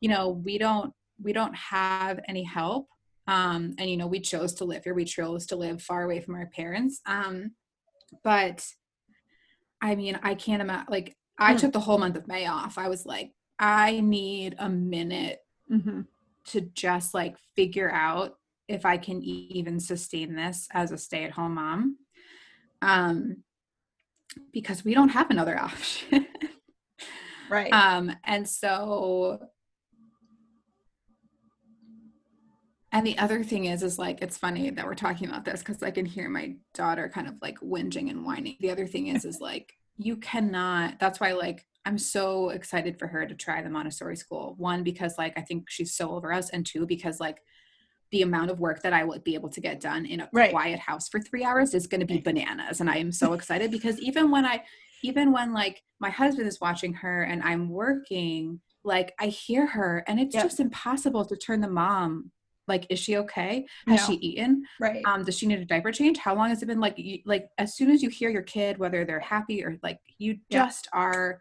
you 0.00 0.08
know, 0.08 0.30
we 0.30 0.58
don't 0.58 0.92
we 1.22 1.32
don't 1.32 1.54
have 1.54 2.20
any 2.28 2.42
help 2.42 2.88
um 3.28 3.74
and 3.78 3.88
you 3.88 3.96
know 3.96 4.06
we 4.06 4.18
chose 4.18 4.54
to 4.54 4.64
live 4.64 4.82
here 4.82 4.94
we 4.94 5.04
chose 5.04 5.46
to 5.46 5.56
live 5.56 5.82
far 5.82 6.02
away 6.02 6.20
from 6.20 6.34
our 6.34 6.46
parents 6.46 7.00
um 7.06 7.52
but 8.24 8.66
i 9.80 9.94
mean 9.94 10.18
i 10.22 10.34
can't 10.34 10.62
imagine 10.62 10.86
like 10.88 11.16
i 11.38 11.52
Hmm. 11.52 11.58
took 11.58 11.72
the 11.72 11.80
whole 11.80 11.98
month 11.98 12.16
of 12.16 12.26
may 12.26 12.46
off 12.46 12.78
i 12.78 12.88
was 12.88 13.04
like 13.04 13.32
i 13.58 14.00
need 14.00 14.56
a 14.58 14.68
minute 14.68 15.40
mm-hmm. 15.70 16.02
to 16.46 16.60
just 16.60 17.14
like 17.14 17.36
figure 17.54 17.90
out 17.90 18.37
if 18.68 18.84
i 18.84 18.96
can 18.96 19.22
even 19.22 19.80
sustain 19.80 20.34
this 20.34 20.68
as 20.72 20.92
a 20.92 20.98
stay-at-home 20.98 21.54
mom 21.54 21.96
um 22.82 23.42
because 24.52 24.84
we 24.84 24.94
don't 24.94 25.10
have 25.10 25.30
another 25.30 25.58
option. 25.60 26.26
Right. 27.50 27.72
Um 27.72 28.12
and 28.24 28.48
so 28.48 29.40
and 32.92 33.06
the 33.06 33.18
other 33.18 33.42
thing 33.44 33.66
is 33.66 33.82
is 33.82 33.98
like 33.98 34.20
it's 34.22 34.38
funny 34.38 34.70
that 34.70 34.84
we're 34.86 34.94
talking 34.94 35.28
about 35.28 35.44
this 35.44 35.60
because 35.60 35.82
i 35.82 35.90
can 35.90 36.06
hear 36.06 36.28
my 36.28 36.56
daughter 36.74 37.10
kind 37.12 37.28
of 37.28 37.34
like 37.40 37.58
whinging 37.60 38.10
and 38.10 38.24
whining. 38.24 38.56
The 38.60 38.70
other 38.70 38.86
thing 38.86 39.08
is 39.08 39.24
is 39.24 39.40
like 39.42 39.74
you 39.96 40.16
cannot 40.16 40.98
that's 40.98 41.20
why 41.20 41.32
like 41.32 41.64
i'm 41.86 41.98
so 41.98 42.50
excited 42.50 42.98
for 42.98 43.06
her 43.06 43.26
to 43.26 43.34
try 43.34 43.62
the 43.62 43.70
montessori 43.70 44.16
school. 44.16 44.54
One 44.58 44.82
because 44.82 45.16
like 45.16 45.38
i 45.38 45.40
think 45.40 45.70
she's 45.70 45.94
so 45.94 46.10
over 46.10 46.32
us 46.32 46.50
and 46.50 46.66
two 46.66 46.86
because 46.86 47.18
like 47.18 47.38
the 48.10 48.22
amount 48.22 48.50
of 48.50 48.60
work 48.60 48.82
that 48.82 48.92
i 48.92 49.04
will 49.04 49.18
be 49.20 49.34
able 49.34 49.48
to 49.48 49.60
get 49.60 49.80
done 49.80 50.06
in 50.06 50.20
a 50.20 50.28
Right. 50.32 50.50
quiet 50.50 50.78
house 50.78 51.08
for 51.08 51.20
three 51.20 51.44
hours 51.44 51.74
is 51.74 51.86
going 51.86 52.00
to 52.00 52.06
be 52.06 52.18
bananas 52.20 52.80
and 52.80 52.88
i 52.90 52.96
am 52.96 53.12
so 53.12 53.32
excited 53.38 53.70
because 53.70 53.98
even 54.00 54.30
when 54.30 54.44
i 54.46 54.62
even 55.02 55.32
when 55.32 55.52
like 55.52 55.82
my 56.00 56.10
husband 56.10 56.48
is 56.48 56.60
watching 56.60 56.92
her 56.94 57.22
and 57.22 57.42
i'm 57.42 57.68
working 57.68 58.60
like 58.84 59.14
i 59.20 59.26
hear 59.26 59.66
her 59.66 60.04
and 60.06 60.18
it's 60.20 60.34
Yep. 60.34 60.44
just 60.44 60.60
impossible 60.60 61.24
to 61.26 61.36
turn 61.36 61.60
the 61.60 61.68
mom 61.70 62.30
like 62.66 62.86
is 62.90 62.98
she 62.98 63.16
okay? 63.16 63.64
Has 63.86 64.00
No. 64.02 64.06
she 64.08 64.12
eaten? 64.16 64.62
Right. 64.78 65.00
Um 65.06 65.24
does 65.24 65.38
she 65.38 65.46
need 65.46 65.58
a 65.58 65.64
diaper 65.64 65.90
change? 65.90 66.18
How 66.18 66.34
long 66.34 66.50
has 66.50 66.62
it 66.62 66.66
been? 66.66 66.80
Like 66.80 66.98
you, 66.98 67.20
like 67.24 67.48
as 67.56 67.74
soon 67.74 67.90
as 67.90 68.02
you 68.02 68.10
hear 68.10 68.28
your 68.28 68.42
kid 68.42 68.76
whether 68.76 69.06
they're 69.06 69.20
happy 69.20 69.64
or 69.64 69.78
like 69.82 69.98
you 70.18 70.32
Yeah. 70.50 70.64
just 70.66 70.86
are 70.92 71.40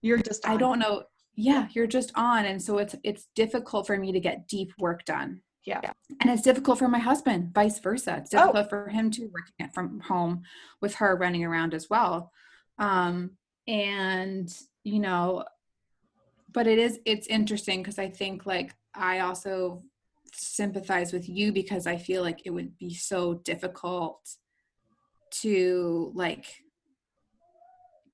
you're 0.00 0.16
just 0.16 0.48
i 0.48 0.56
don't 0.56 0.78
know 0.78 1.02
yeah. 1.34 1.68
you're 1.74 1.86
just 1.86 2.10
on 2.14 2.46
and 2.46 2.60
so 2.62 2.78
it's 2.78 2.94
it's 3.04 3.28
difficult 3.34 3.86
for 3.86 3.98
me 3.98 4.12
to 4.12 4.20
get 4.20 4.48
deep 4.48 4.72
work 4.78 5.04
done 5.04 5.42
yeah. 5.64 5.80
And 6.20 6.30
it's 6.30 6.42
difficult 6.42 6.78
for 6.78 6.88
my 6.88 6.98
husband 6.98 7.52
vice 7.54 7.78
versa. 7.78 8.16
It's 8.18 8.34
Oh. 8.34 8.38
difficult 8.38 8.68
for 8.70 8.88
him 8.88 9.10
to 9.12 9.22
working 9.32 9.54
it 9.66 9.74
from 9.74 10.00
home 10.00 10.42
with 10.80 10.96
her 10.96 11.16
running 11.16 11.44
around 11.44 11.74
as 11.74 11.88
well. 11.88 12.32
Um 12.78 13.36
and 13.68 14.52
you 14.82 14.98
know 14.98 15.44
but 16.52 16.66
it 16.66 16.78
is 16.78 16.98
it's 17.04 17.28
interesting 17.28 17.80
because 17.80 17.96
i 17.98 18.08
think 18.08 18.44
like 18.44 18.74
i 18.94 19.20
also 19.20 19.82
sympathize 20.34 21.12
with 21.12 21.28
you 21.28 21.52
because 21.52 21.86
i 21.86 21.96
feel 21.96 22.22
like 22.22 22.40
it 22.44 22.50
would 22.50 22.76
be 22.78 22.92
so 22.92 23.34
difficult 23.34 24.18
to 25.30 26.10
like 26.14 26.46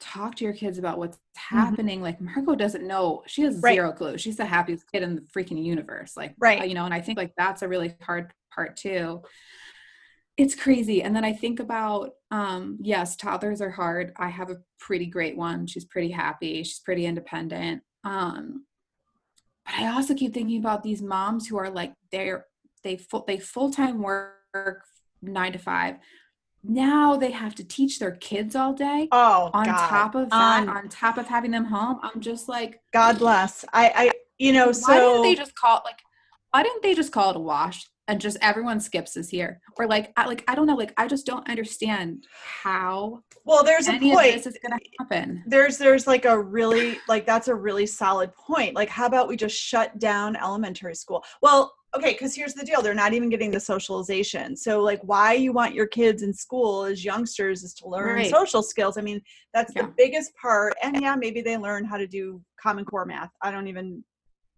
talk 0.01 0.37
to 0.37 0.45
your 0.45 0.53
kids 0.53 0.79
about 0.79 0.97
what's 0.99 1.19
happening 1.37 2.01
like 2.01 2.21
margot 2.21 2.55
doesn't 2.55 2.87
know 2.87 3.23
she 3.27 3.43
has 3.43 3.55
Mm-hmm. 3.57 3.65
Right. 3.65 3.75
zero 3.75 3.93
clue 3.93 4.17
she's 4.19 4.37
the 4.37 4.45
happiest 4.47 4.85
kid 4.93 5.03
in 5.03 5.17
the 5.17 5.23
freaking 5.23 5.63
universe 5.65 6.17
like 6.17 6.35
Right. 6.39 6.69
you 6.69 6.75
know 6.75 6.85
and 6.85 6.95
i 6.95 7.01
think 7.01 7.19
like 7.19 7.33
that's 7.37 7.63
a 7.63 7.69
really 7.69 7.95
hard 8.03 8.33
part 8.55 8.77
too 8.77 9.23
it's 10.37 10.55
crazy 10.55 11.03
and 11.03 11.15
then 11.17 11.25
i 11.25 11.33
think 11.33 11.59
about 11.61 12.13
um 12.31 12.79
yes 12.81 13.17
toddlers 13.17 13.61
are 13.61 13.71
hard 13.71 14.13
i 14.17 14.29
have 14.29 14.51
a 14.51 14.59
pretty 14.79 15.07
great 15.07 15.37
one 15.37 15.67
she's 15.67 15.85
pretty 15.85 16.11
happy 16.11 16.63
she's 16.63 16.79
pretty 16.81 17.05
independent 17.05 17.83
um 18.05 18.65
but 19.67 19.75
i 19.75 19.89
also 19.93 20.15
keep 20.15 20.33
thinking 20.33 20.59
about 20.61 20.83
these 20.83 21.03
moms 21.03 21.47
who 21.49 21.57
are 21.59 21.71
like 21.71 21.93
they're 22.13 22.47
they 22.85 22.97
full 22.97 23.25
they 23.27 23.39
full-time 23.39 24.01
work 24.01 24.85
nine 25.23 25.53
to 25.53 25.59
five 25.59 25.97
now 26.65 27.17
they 27.17 27.31
have 27.31 27.55
to 27.57 27.65
teach 27.65 27.99
their 27.99 28.13
kids 28.13 28.55
all 28.57 28.73
day 28.73 29.09
oh 29.13 29.51
on 29.55 29.65
God. 29.67 29.89
top 29.89 30.15
of 30.15 30.31
that 30.31 30.63
On- 30.63 30.69
on 30.69 30.89
top 30.89 31.19
of 31.19 31.27
having 31.27 31.51
them 31.51 31.65
home. 31.65 31.99
I'm 32.03 32.21
just 32.21 32.49
like 32.49 32.81
god 32.93 33.19
bless. 33.19 33.65
I 33.73 33.93
i 33.95 34.13
you 34.39 34.53
know 34.53 34.67
why 34.67 34.73
so 34.73 34.95
didn't 35.13 35.23
they 35.23 35.35
just 35.35 35.55
call 35.55 35.79
it 35.79 35.83
like 35.85 36.01
why 36.51 36.63
didn't 36.63 36.83
they 36.83 36.95
just 36.95 37.13
call 37.13 37.31
it 37.31 37.37
a 37.37 37.41
wash 37.41 37.87
and 38.09 38.21
just 38.21 38.39
everyone 38.41 38.81
skips 38.81 39.13
this 39.13 39.33
year? 39.35 39.61
Or 39.79 39.87
like 39.87 40.13
I, 40.17 40.27
like 40.27 40.43
i 40.49 40.55
don't 40.55 40.67
know 40.67 40.75
like 40.75 40.95
i 40.97 41.07
just 41.07 41.27
don't 41.27 41.49
understand 41.49 42.27
how 42.63 43.23
well 43.45 43.63
there's 43.65 43.89
a 43.89 43.99
point. 43.99 44.35
this 44.35 44.47
is 44.47 44.59
gonna 44.63 44.79
happen. 44.99 45.43
There's 45.47 45.79
there's 45.79 46.07
like 46.07 46.25
a 46.25 46.39
really 46.39 46.99
like 47.09 47.27
that's 47.27 47.49
a 47.49 47.55
really 47.55 47.87
solid 47.87 48.35
point. 48.35 48.75
Like 48.75 48.89
how 48.89 49.07
about 49.07 49.29
we 49.29 49.37
just 49.37 49.57
shut 49.57 49.99
down 49.99 50.37
elementary 50.37 50.95
school? 50.95 51.25
Well 51.43 51.75
okay 51.97 52.13
because 52.13 52.35
here's 52.35 52.55
the 52.55 52.65
deal 52.65 52.83
they're 52.83 52.95
not 52.95 53.13
even 53.15 53.29
getting 53.31 53.51
the 53.51 53.61
socialization 53.61 54.55
so 54.57 54.81
like 54.83 55.01
why 55.03 55.33
you 55.33 55.53
want 55.53 55.75
your 55.75 55.87
kids 55.87 56.23
in 56.23 56.33
school 56.33 56.85
as 56.85 57.05
youngsters 57.05 57.63
is 57.63 57.73
to 57.75 57.89
learn 57.89 58.17
Right. 58.17 58.31
social 58.31 58.63
skills 58.63 58.99
i 58.99 59.01
mean 59.01 59.21
that's 59.55 59.73
Yeah. 59.75 59.83
the 59.87 59.95
biggest 59.97 60.33
part 60.37 60.75
and 60.83 61.01
yeah 61.01 61.15
maybe 61.17 61.41
they 61.41 61.57
learn 61.57 61.85
how 61.85 61.97
to 61.97 62.07
do 62.07 62.43
common 62.61 62.85
core 62.85 63.05
math 63.07 63.31
i 63.43 63.51
don't 63.51 63.69
even 63.69 64.05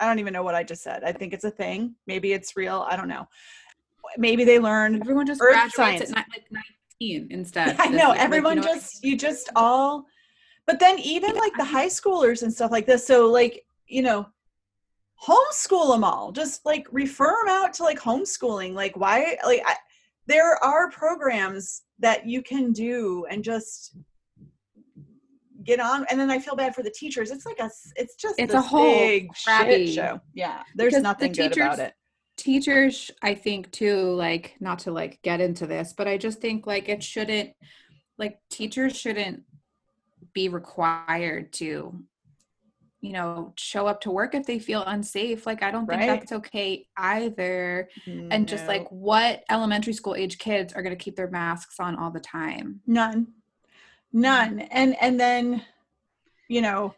i 0.01 0.07
don't 0.07 0.19
even 0.19 0.33
know 0.33 0.43
what 0.43 0.55
i 0.55 0.63
just 0.65 0.83
said 0.83 1.05
i 1.05 1.13
think 1.13 1.33
it's 1.33 1.45
a 1.45 1.51
thing 1.51 1.95
maybe 2.07 2.33
it's 2.33 2.57
real 2.57 2.85
i 2.91 2.97
don't 2.97 3.09
know 3.09 3.27
maybe 4.17 4.45
they 4.45 4.59
learn 4.59 4.97
everyone 5.01 5.27
just 5.27 5.41
Earth 5.41 5.53
graduates 5.73 5.77
science. 5.77 6.13
at 6.13 6.27
ni- 6.29 6.35
like 6.37 6.65
19 7.01 7.29
instead 7.31 7.77
I 7.79 7.89
know 7.89 7.97
year. 7.97 8.09
Like, 8.09 8.19
you 8.19 8.25
everyone 8.25 8.57
know 8.57 8.63
just 8.63 9.05
you 9.05 9.17
just 9.17 9.51
all 9.55 10.05
but 10.67 10.81
then 10.81 10.99
even 10.99 11.35
like 11.37 11.53
the 11.57 11.65
high 11.65 11.87
schoolers 11.87 12.43
and 12.43 12.53
stuff 12.53 12.71
like 12.73 12.87
this 12.87 13.07
so 13.07 13.31
like 13.31 13.65
you 13.87 14.03
know 14.03 14.27
homeschool 15.27 15.93
them 15.93 16.05
all. 16.05 16.33
Just 16.33 16.65
like 16.65 16.87
refer 16.93 17.35
them 17.45 17.49
out 17.55 17.73
to 17.75 17.83
like 17.85 17.99
homeschooling. 17.99 18.73
Like 18.75 18.97
why 18.97 19.37
like 19.45 19.63
I, 19.67 19.77
there 20.27 20.63
are 20.65 20.91
programs 20.91 21.83
that 21.99 22.27
you 22.27 22.43
can 22.43 22.73
do 22.73 23.27
and 23.31 23.43
just 23.45 23.97
get 25.65 25.79
on 25.79 26.07
and 26.11 26.19
then 26.19 26.31
i 26.31 26.39
feel 26.39 26.57
bad 26.57 26.75
for 26.75 26.83
the 26.83 26.91
teachers. 26.91 27.31
It's 27.31 27.45
like 27.45 27.59
a 27.61 27.69
it's 27.97 28.15
just 28.17 28.37
It's 28.39 28.55
a 28.55 28.61
whole 28.63 28.85
big 28.99 29.29
crappy- 29.45 29.87
shit 29.87 29.95
show. 29.95 30.21
Yeah. 30.35 30.63
There's 30.75 30.93
Because 30.95 31.03
the 31.03 31.03
nothing 31.03 31.33
good 31.33 31.57
about 31.57 31.73
teachers- 31.77 31.79
it. 31.89 31.95
teachers 32.39 33.11
i 33.23 33.35
think 33.35 33.71
too 33.71 34.13
like 34.13 34.55
not 34.61 34.79
to 34.79 34.91
like 34.91 35.21
get 35.23 35.43
into 35.43 35.67
this 35.67 35.93
but 35.93 36.09
i 36.09 36.17
just 36.17 36.41
think 36.41 36.67
like 36.67 36.89
it 36.89 37.03
shouldn't 37.03 37.51
like 38.17 38.39
teachers 38.49 38.97
shouldn't 38.97 39.43
be 40.33 40.49
required 40.49 41.53
to 41.53 41.95
you 43.01 43.13
know 43.13 43.53
show 43.57 43.87
up 43.87 44.01
to 44.01 44.11
work 44.11 44.35
if 44.35 44.45
they 44.47 44.59
feel 44.59 44.85
unsafe 44.85 45.47
like 45.47 45.63
i 45.63 45.71
don't 45.71 45.87
think 45.87 46.01
Right. 46.01 46.21
that's 46.21 46.33
okay 46.33 46.87
either 46.99 47.89
and 48.31 48.47
just 48.47 48.69
like 48.69 48.87
what 48.91 49.43
elementary 49.51 49.93
school 49.95 50.15
age 50.15 50.39
kids 50.39 50.73
are 50.75 50.83
going 50.83 50.97
to 50.97 51.03
keep 51.03 51.17
their 51.17 51.31
masks 51.31 51.81
on 51.81 51.97
all 51.97 52.11
the 52.11 52.21
time 52.21 52.81
none 52.87 53.29
none 54.13 54.61
and 54.61 54.97
and 55.01 55.19
then 55.19 55.63
you 56.49 56.61
know 56.61 56.95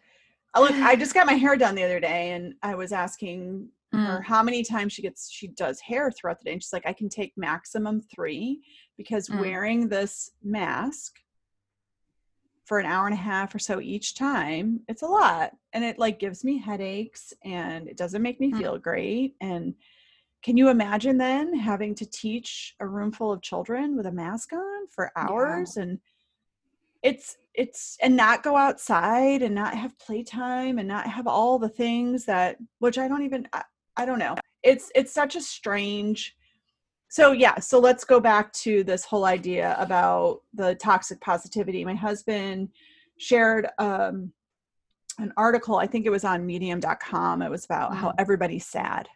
I 0.55 0.61
look 0.61 0.73
i 0.75 0.97
just 0.97 1.15
got 1.15 1.27
my 1.27 1.35
hair 1.35 1.57
done 1.57 1.75
the 1.75 1.85
other 1.85 2.01
day 2.01 2.33
and 2.33 2.55
i 2.63 2.75
was 2.75 2.93
asking 2.93 3.69
her 3.93 4.21
Mm. 4.21 4.25
how 4.25 4.43
many 4.43 4.63
times 4.65 4.95
she 4.95 5.03
gets 5.03 5.31
she 5.31 5.49
does 5.49 5.79
hair 5.79 6.11
throughout 6.11 6.39
the 6.39 6.45
day 6.47 6.53
and 6.55 6.63
she's 6.63 6.73
like 6.73 6.87
i 6.87 6.95
can 6.95 7.11
take 7.11 7.33
maximum 7.37 8.01
three 8.01 8.63
because 8.97 9.29
Mm. 9.29 9.39
wearing 9.41 9.89
this 9.89 10.31
mask 10.43 11.13
for 12.65 12.79
an 12.79 12.87
hour 12.87 13.07
and 13.07 13.15
a 13.15 13.19
half 13.19 13.55
or 13.55 13.59
so 13.59 13.81
each 13.81 14.15
time 14.15 14.81
it's 14.89 15.03
a 15.03 15.07
lot 15.07 15.53
and 15.73 15.85
it 15.85 15.99
like 15.99 16.19
gives 16.19 16.45
me 16.45 16.59
headaches 16.59 17.33
and 17.45 17.89
it 17.89 17.97
doesn't 17.97 18.23
make 18.23 18.41
me 18.41 18.53
Mm. 18.53 18.59
feel 18.59 18.79
great 18.79 19.35
and 19.41 19.75
can 20.43 20.57
you 20.57 20.69
imagine 20.69 21.19
then 21.19 21.55
having 21.55 21.95
to 21.95 22.07
teach 22.07 22.75
a 22.81 22.87
room 22.87 23.13
full 23.13 23.33
of 23.33 23.43
children 23.43 23.97
with 23.97 24.07
a 24.07 24.13
mask 24.13 24.53
on 24.53 24.87
for 24.89 25.11
Yeah. 25.17 25.25
hours 25.29 25.77
and 25.77 25.99
it's 27.03 27.37
it's 27.55 27.97
and 28.01 28.17
not 28.17 28.43
go 28.43 28.57
outside 28.57 29.43
and 29.43 29.55
not 29.55 29.75
have 29.75 29.99
playtime 29.99 30.79
and 30.79 30.89
not 30.89 31.07
have 31.07 31.27
all 31.27 31.59
the 31.59 31.69
things 31.69 32.25
that 32.27 32.57
which 32.79 32.97
i 32.99 33.09
don't 33.09 33.23
even 33.25 33.47
I, 33.53 33.63
I 33.97 34.05
don't 34.07 34.19
know 34.21 34.37
it's 34.63 34.91
it's 34.95 35.13
such 35.13 35.35
a 35.37 35.41
strange 35.41 36.37
so 37.13 37.33
yeah 37.33 37.59
so 37.59 37.79
let's 37.79 38.05
go 38.05 38.19
back 38.19 38.51
to 38.55 38.83
this 38.85 39.05
whole 39.05 39.27
idea 39.27 39.77
about 39.79 40.41
the 40.55 40.75
toxic 40.77 41.21
positivity 41.21 41.85
my 41.85 41.95
husband 41.95 42.71
shared 43.19 43.69
um 43.79 44.33
an 45.19 45.31
article 45.37 45.77
i 45.77 45.87
think 45.87 46.07
it 46.07 46.11
was 46.11 46.25
on 46.25 46.47
medium.com 46.47 47.43
it 47.43 47.51
was 47.51 47.67
about 47.67 47.95
how 47.95 48.09
Mm. 48.09 48.15
everybody's 48.19 48.65
sad 48.67 49.11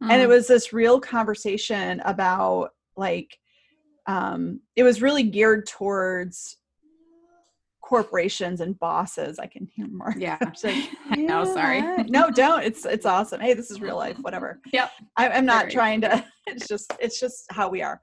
and 0.00 0.20
it 0.20 0.26
Mm. 0.26 0.28
was 0.28 0.48
this 0.48 0.72
real 0.72 0.98
conversation 0.98 2.00
about 2.00 2.74
like 2.96 3.38
um 4.08 4.60
it 4.74 4.82
was 4.82 5.00
really 5.00 5.22
geared 5.22 5.66
towards 5.68 6.56
corporations 7.88 8.60
and 8.60 8.78
bosses. 8.78 9.38
I 9.38 9.46
can 9.46 9.66
hear 9.74 9.86
more 9.88 10.14
yeah. 10.18 10.36
like, 10.62 10.90
I 11.10 11.16
know, 11.16 11.42
sorry. 11.46 11.80
No 12.04 12.30
don't. 12.30 12.62
It's 12.62 12.84
it's 12.84 13.06
awesome. 13.06 13.40
Hey 13.40 13.54
this 13.54 13.70
is 13.70 13.80
real 13.80 13.96
life. 13.96 14.18
Whatever. 14.20 14.60
Yep. 14.72 14.90
I, 15.16 15.30
i'm 15.30 15.46
not 15.46 15.64
Very 15.64 15.72
trying 15.72 16.00
to 16.02 16.22
it's 16.46 16.68
just 16.68 16.92
it's 17.00 17.18
just 17.18 17.46
how 17.50 17.70
we 17.70 17.80
are. 17.80 18.02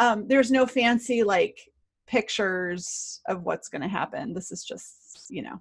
Um 0.00 0.26
there's 0.26 0.50
no 0.50 0.66
fancy 0.66 1.22
like 1.22 1.60
pictures 2.08 3.20
of 3.28 3.44
what's 3.44 3.68
going 3.68 3.82
to 3.82 3.88
happen. 3.88 4.34
This 4.34 4.50
is 4.50 4.64
just 4.64 5.26
you 5.28 5.42
know 5.42 5.60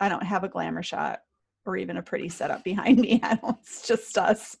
i 0.00 0.08
don't 0.08 0.22
have 0.22 0.44
a 0.44 0.48
glamour 0.48 0.82
shot 0.82 1.20
or 1.66 1.76
even 1.76 1.96
a 1.96 2.02
pretty 2.02 2.28
setup 2.28 2.62
behind 2.62 3.00
me. 3.00 3.18
I 3.24 3.34
don't 3.34 3.58
it's 3.60 3.88
just 3.88 4.16
us 4.18 4.56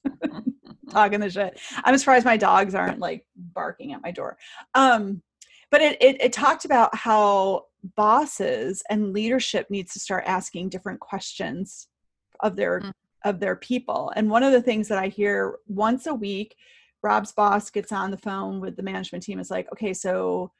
talking 0.90 1.20
the 1.20 1.30
shit. 1.30 1.60
I'm 1.84 1.96
surprised 1.98 2.24
my 2.24 2.36
dogs 2.36 2.74
aren't 2.74 2.98
like 2.98 3.24
barking 3.36 3.92
at 3.92 4.02
my 4.02 4.10
door. 4.10 4.38
Um 4.74 5.22
but 5.70 5.80
it, 5.80 5.96
it 6.00 6.20
it 6.20 6.32
talked 6.32 6.64
about 6.64 6.94
how 6.94 7.66
bosses 7.96 8.82
and 8.90 9.12
leadership 9.12 9.68
needs 9.70 9.92
to 9.92 10.00
start 10.00 10.24
asking 10.26 10.68
different 10.68 11.00
questions 11.00 11.88
of 12.40 12.56
their 12.56 12.80
Mm. 12.80 12.92
of 13.24 13.40
their 13.40 13.56
people 13.56 14.12
and 14.16 14.28
one 14.28 14.42
of 14.42 14.52
the 14.52 14.62
things 14.62 14.88
that 14.88 14.98
i 14.98 15.08
hear 15.08 15.56
once 15.66 16.06
a 16.06 16.14
week 16.14 16.56
rob's 17.02 17.32
boss 17.32 17.70
gets 17.70 17.92
on 17.92 18.10
the 18.10 18.18
phone 18.18 18.60
with 18.60 18.76
the 18.76 18.82
management 18.82 19.24
team 19.24 19.38
is 19.38 19.50
like 19.50 19.70
okay 19.72 19.94
so 19.94 20.50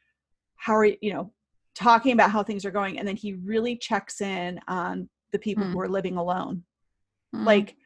how 0.57 0.75
are 0.75 0.85
you 0.85 0.97
you 1.03 1.13
know 1.13 1.31
talking 1.75 2.13
about 2.13 2.31
how 2.31 2.43
things 2.43 2.65
are 2.65 2.71
going 2.71 2.99
and 2.99 3.07
then 3.09 3.17
he 3.17 3.35
really 3.35 3.77
checks 3.77 4.21
in 4.21 4.61
on 4.69 5.09
the 5.33 5.39
people 5.39 5.65
Mm. 5.65 5.73
who 5.73 5.81
are 5.81 5.89
living 5.89 6.17
alone 6.17 6.63
Mm. 7.35 7.45
like 7.47 7.77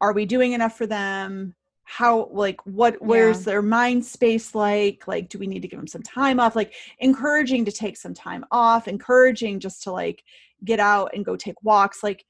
are 0.00 0.12
we 0.12 0.26
doing 0.26 0.52
enough 0.52 0.76
for 0.76 0.86
them 0.86 1.54
how 1.84 2.28
like 2.32 2.64
what 2.66 2.96
where's 3.00 3.44
their 3.44 3.62
mind 3.62 4.04
space 4.04 4.54
like? 4.54 5.06
Like 5.06 5.28
do 5.28 5.38
we 5.38 5.46
need 5.46 5.62
to 5.62 5.68
give 5.68 5.78
them 5.78 5.86
some 5.86 6.02
time 6.02 6.40
off? 6.40 6.56
Like 6.56 6.74
encouraging 6.98 7.64
to 7.66 7.72
take 7.72 7.96
some 7.96 8.14
time 8.14 8.44
off 8.50 8.88
encouraging 8.88 9.60
just 9.60 9.82
to 9.84 9.92
like 9.92 10.24
get 10.64 10.80
out 10.80 11.10
and 11.14 11.24
go 11.24 11.36
take 11.36 11.62
walks 11.62 12.02
like 12.02 12.24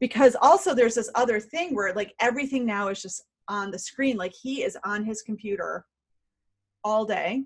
because 0.00 0.34
also 0.40 0.74
there's 0.74 0.94
this 0.94 1.10
other 1.14 1.38
thing 1.38 1.74
where 1.74 1.92
like 1.92 2.14
everything 2.18 2.64
now 2.64 2.88
is 2.88 3.00
just 3.02 3.22
on 3.48 3.70
the 3.70 3.78
screen 3.78 4.16
like 4.16 4.32
he 4.32 4.62
is 4.62 4.76
on 4.84 5.04
his 5.04 5.22
computer 5.22 5.84
all 6.82 7.04
day. 7.04 7.44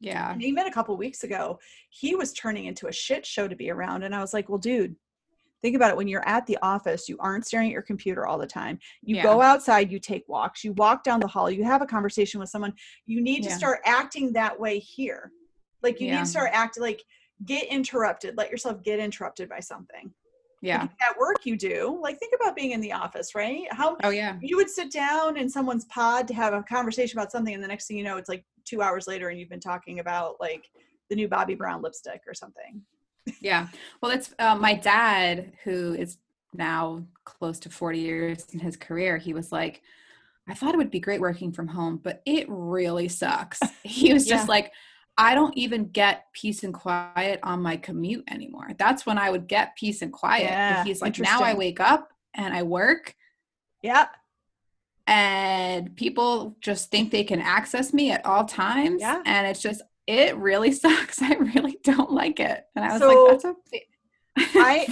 Yeah. 0.00 0.32
And 0.32 0.42
even 0.42 0.66
a 0.66 0.72
couple 0.72 0.96
weeks 0.96 1.24
ago 1.24 1.58
he 1.88 2.14
was 2.14 2.32
turning 2.32 2.66
into 2.66 2.88
a 2.88 2.92
shit 2.92 3.24
show 3.24 3.48
to 3.48 3.56
be 3.56 3.70
around 3.70 4.02
and 4.02 4.14
i 4.14 4.20
was 4.20 4.34
like 4.34 4.48
well 4.48 4.58
dude 4.58 4.96
think 5.62 5.76
about 5.76 5.90
it 5.90 5.96
when 5.96 6.08
you're 6.08 6.26
at 6.28 6.44
the 6.46 6.58
office 6.60 7.08
you 7.08 7.16
aren't 7.20 7.46
staring 7.46 7.68
at 7.68 7.72
your 7.72 7.82
computer 7.82 8.26
all 8.26 8.36
the 8.36 8.46
time. 8.46 8.78
You 9.02 9.16
Yeah. 9.16 9.22
go 9.22 9.40
outside 9.40 9.90
you 9.90 9.98
take 9.98 10.24
walks 10.28 10.62
you 10.64 10.72
walk 10.72 11.04
down 11.04 11.20
the 11.20 11.26
hall 11.26 11.50
you 11.50 11.64
have 11.64 11.80
a 11.80 11.86
conversation 11.86 12.40
with 12.40 12.48
someone 12.48 12.74
you 13.06 13.22
need 13.22 13.42
to 13.44 13.50
start 13.50 13.80
acting 13.86 14.32
that 14.34 14.58
way 14.58 14.78
here. 14.78 15.32
Like 15.82 16.00
you 16.00 16.10
need 16.10 16.18
to 16.18 16.26
start 16.26 16.50
acting 16.52 16.82
like 16.82 17.02
get 17.46 17.64
interrupted 17.68 18.36
let 18.36 18.50
yourself 18.50 18.82
get 18.82 18.98
interrupted 18.98 19.48
by 19.48 19.60
something. 19.60 20.12
Yeah. 20.60 20.86
at 21.00 21.18
work 21.18 21.44
you 21.44 21.56
do 21.56 21.98
like 22.00 22.18
think 22.18 22.34
about 22.40 22.54
being 22.54 22.72
in 22.72 22.80
the 22.80 22.92
office 22.92 23.34
right? 23.34 23.64
How 23.70 23.96
oh 24.04 24.10
yeah. 24.10 24.36
you 24.42 24.56
would 24.56 24.70
sit 24.70 24.92
down 24.92 25.36
in 25.36 25.48
someone's 25.48 25.86
pod 25.86 26.28
to 26.28 26.34
have 26.34 26.52
a 26.52 26.62
conversation 26.62 27.18
about 27.18 27.32
something 27.32 27.54
and 27.54 27.62
the 27.62 27.68
next 27.68 27.86
thing 27.86 27.96
you 27.96 28.04
know 28.04 28.16
it's 28.16 28.28
like 28.28 28.44
two 28.64 28.82
hours 28.82 29.06
later 29.08 29.28
and 29.28 29.38
you've 29.40 29.48
been 29.48 29.60
talking 29.60 29.98
about 29.98 30.36
like 30.40 30.68
the 31.10 31.16
new 31.16 31.28
Bobbi 31.28 31.58
Brown 31.58 31.82
lipstick 31.82 32.22
or 32.26 32.34
something 32.34 32.80
Yeah. 33.40 33.68
Well, 34.00 34.12
it's 34.12 34.34
uh, 34.38 34.56
my 34.56 34.74
dad, 34.74 35.52
who 35.64 35.94
is 35.94 36.18
now 36.52 37.04
close 37.24 37.58
to 37.60 37.70
40 37.70 37.98
years 37.98 38.46
in 38.52 38.58
his 38.58 38.76
career. 38.76 39.16
He 39.16 39.32
was 39.32 39.52
like, 39.52 39.82
I 40.48 40.54
thought 40.54 40.74
it 40.74 40.78
would 40.78 40.90
be 40.90 41.00
great 41.00 41.20
working 41.20 41.52
from 41.52 41.68
home, 41.68 42.00
but 42.02 42.20
it 42.26 42.46
really 42.48 43.08
sucks. 43.08 43.60
He 43.84 44.12
was 44.12 44.26
just 44.26 44.48
like, 44.48 44.72
I 45.16 45.34
don't 45.34 45.56
even 45.56 45.88
get 45.88 46.26
peace 46.32 46.64
and 46.64 46.72
quiet 46.72 47.38
on 47.42 47.62
my 47.62 47.76
commute 47.76 48.24
anymore. 48.28 48.70
That's 48.78 49.04
when 49.06 49.18
I 49.18 49.30
would 49.30 49.46
get 49.46 49.76
peace 49.76 50.02
and 50.02 50.12
quiet. 50.12 50.44
Yeah, 50.44 50.84
he's 50.84 51.02
like, 51.02 51.18
now 51.18 51.42
I 51.42 51.54
wake 51.54 51.78
up 51.78 52.08
and 52.34 52.54
I 52.54 52.62
work 52.62 53.14
yeah 53.82 54.06
and 55.06 55.94
people 55.96 56.56
just 56.60 56.90
think 56.90 57.10
they 57.10 57.24
can 57.24 57.40
access 57.40 57.92
me 57.92 58.12
at 58.12 58.24
all 58.24 58.44
times. 58.44 59.00
Yeah. 59.00 59.20
And 59.24 59.46
it's 59.46 59.60
just, 59.60 59.82
it 60.06 60.36
really 60.36 60.72
sucks. 60.84 61.20
I 61.22 61.34
really 61.34 61.78
don't 61.84 62.12
like 62.12 62.40
it. 62.40 62.64
And 62.76 62.84
I 62.84 62.92
was 62.92 63.00
So, 63.00 63.24
like, 63.24 63.40
that's 63.42 63.44
a 63.44 63.54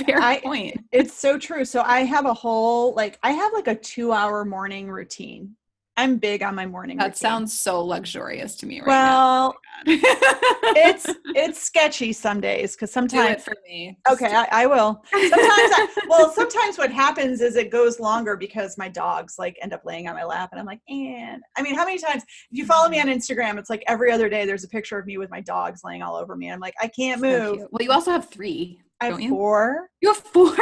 fair 0.05 0.21
I- 0.21 0.41
point. 0.41 0.79
it's 0.93 1.15
so 1.15 1.39
true 1.39 1.65
so 1.65 1.81
i 1.81 2.01
have 2.01 2.27
a 2.27 2.35
whole 2.35 2.95
like 2.95 3.19
i 3.23 3.31
have 3.33 3.55
like 3.55 3.69
a 3.69 3.75
two 3.75 4.13
hour 4.13 4.45
morning 4.45 4.91
routine 4.91 5.57
i'm 6.01 6.17
big 6.17 6.43
on 6.43 6.55
my 6.55 6.67
morning 6.67 6.99
That 6.99 7.05
routine. 7.05 7.17
sounds 7.17 7.59
so 7.59 7.85
luxurious 7.85 8.57
to 8.57 8.67
me 8.67 8.81
right 8.81 8.89
well 8.89 9.49
oh 9.49 9.53
now. 9.53 9.71
it's 9.87 11.07
it's 11.35 11.63
sketchy 11.63 12.13
some 12.13 12.41
days 12.41 12.75
because 12.75 12.91
do 12.91 12.95
sometimes 12.95 13.41
it 13.41 13.43
for 13.43 13.55
me. 13.67 13.99
Just 14.07 14.23
Okay, 14.23 14.35
I, 14.35 14.47
I 14.51 14.67
will. 14.67 15.03
Sometimes, 15.11 15.33
I, 15.41 15.89
well, 16.09 16.31
sometimes 16.31 16.77
what 16.77 16.93
happens 16.93 17.41
is 17.41 17.57
it 17.57 17.71
goes 17.71 17.99
longer 17.99 18.37
because 18.37 18.77
my 18.77 18.89
dogs 18.89 19.37
like 19.39 19.57
end 19.63 19.73
up 19.73 19.83
laying 19.85 20.07
on 20.07 20.15
my 20.15 20.25
lap, 20.25 20.51
and 20.53 20.61
I'm 20.61 20.67
like, 20.67 20.81
and 20.89 21.43
I 21.57 21.63
mean, 21.63 21.75
how 21.75 21.85
many 21.85 21.99
times? 21.99 22.23
If 22.51 22.59
you 22.59 22.67
follow 22.67 22.89
me 22.89 22.99
mm-hmm. 22.99 23.09
on 23.09 23.17
Instagram, 23.17 23.59
it's 23.59 23.71
like 23.71 23.83
every 23.87 24.13
other 24.13 24.29
day 24.29 24.45
there's 24.45 24.65
a 24.65 24.69
picture 24.69 24.99
of 24.99 25.07
me 25.07 25.17
with 25.17 25.31
my 25.31 25.41
dogs 25.41 25.81
laying 25.83 26.03
all 26.03 26.17
over 26.17 26.37
me. 26.37 26.49
And 26.49 26.55
I'm 26.55 26.61
like, 26.61 26.75
I 26.81 26.89
can't 26.89 27.21
move. 27.21 27.59
Well, 27.71 27.81
you 27.81 27.91
also 27.91 28.11
have 28.11 28.29
three. 28.29 28.83
I 29.01 29.07
have 29.07 29.21
you? 29.21 29.31
four 29.31 29.89
You 30.03 30.13
have 30.13 30.19
four. 30.19 30.57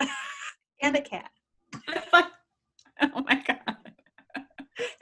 and 0.82 0.96
a 0.96 1.02
cat, 1.02 1.30
oh 3.02 3.22
my 3.24 3.42
god. 3.46 3.69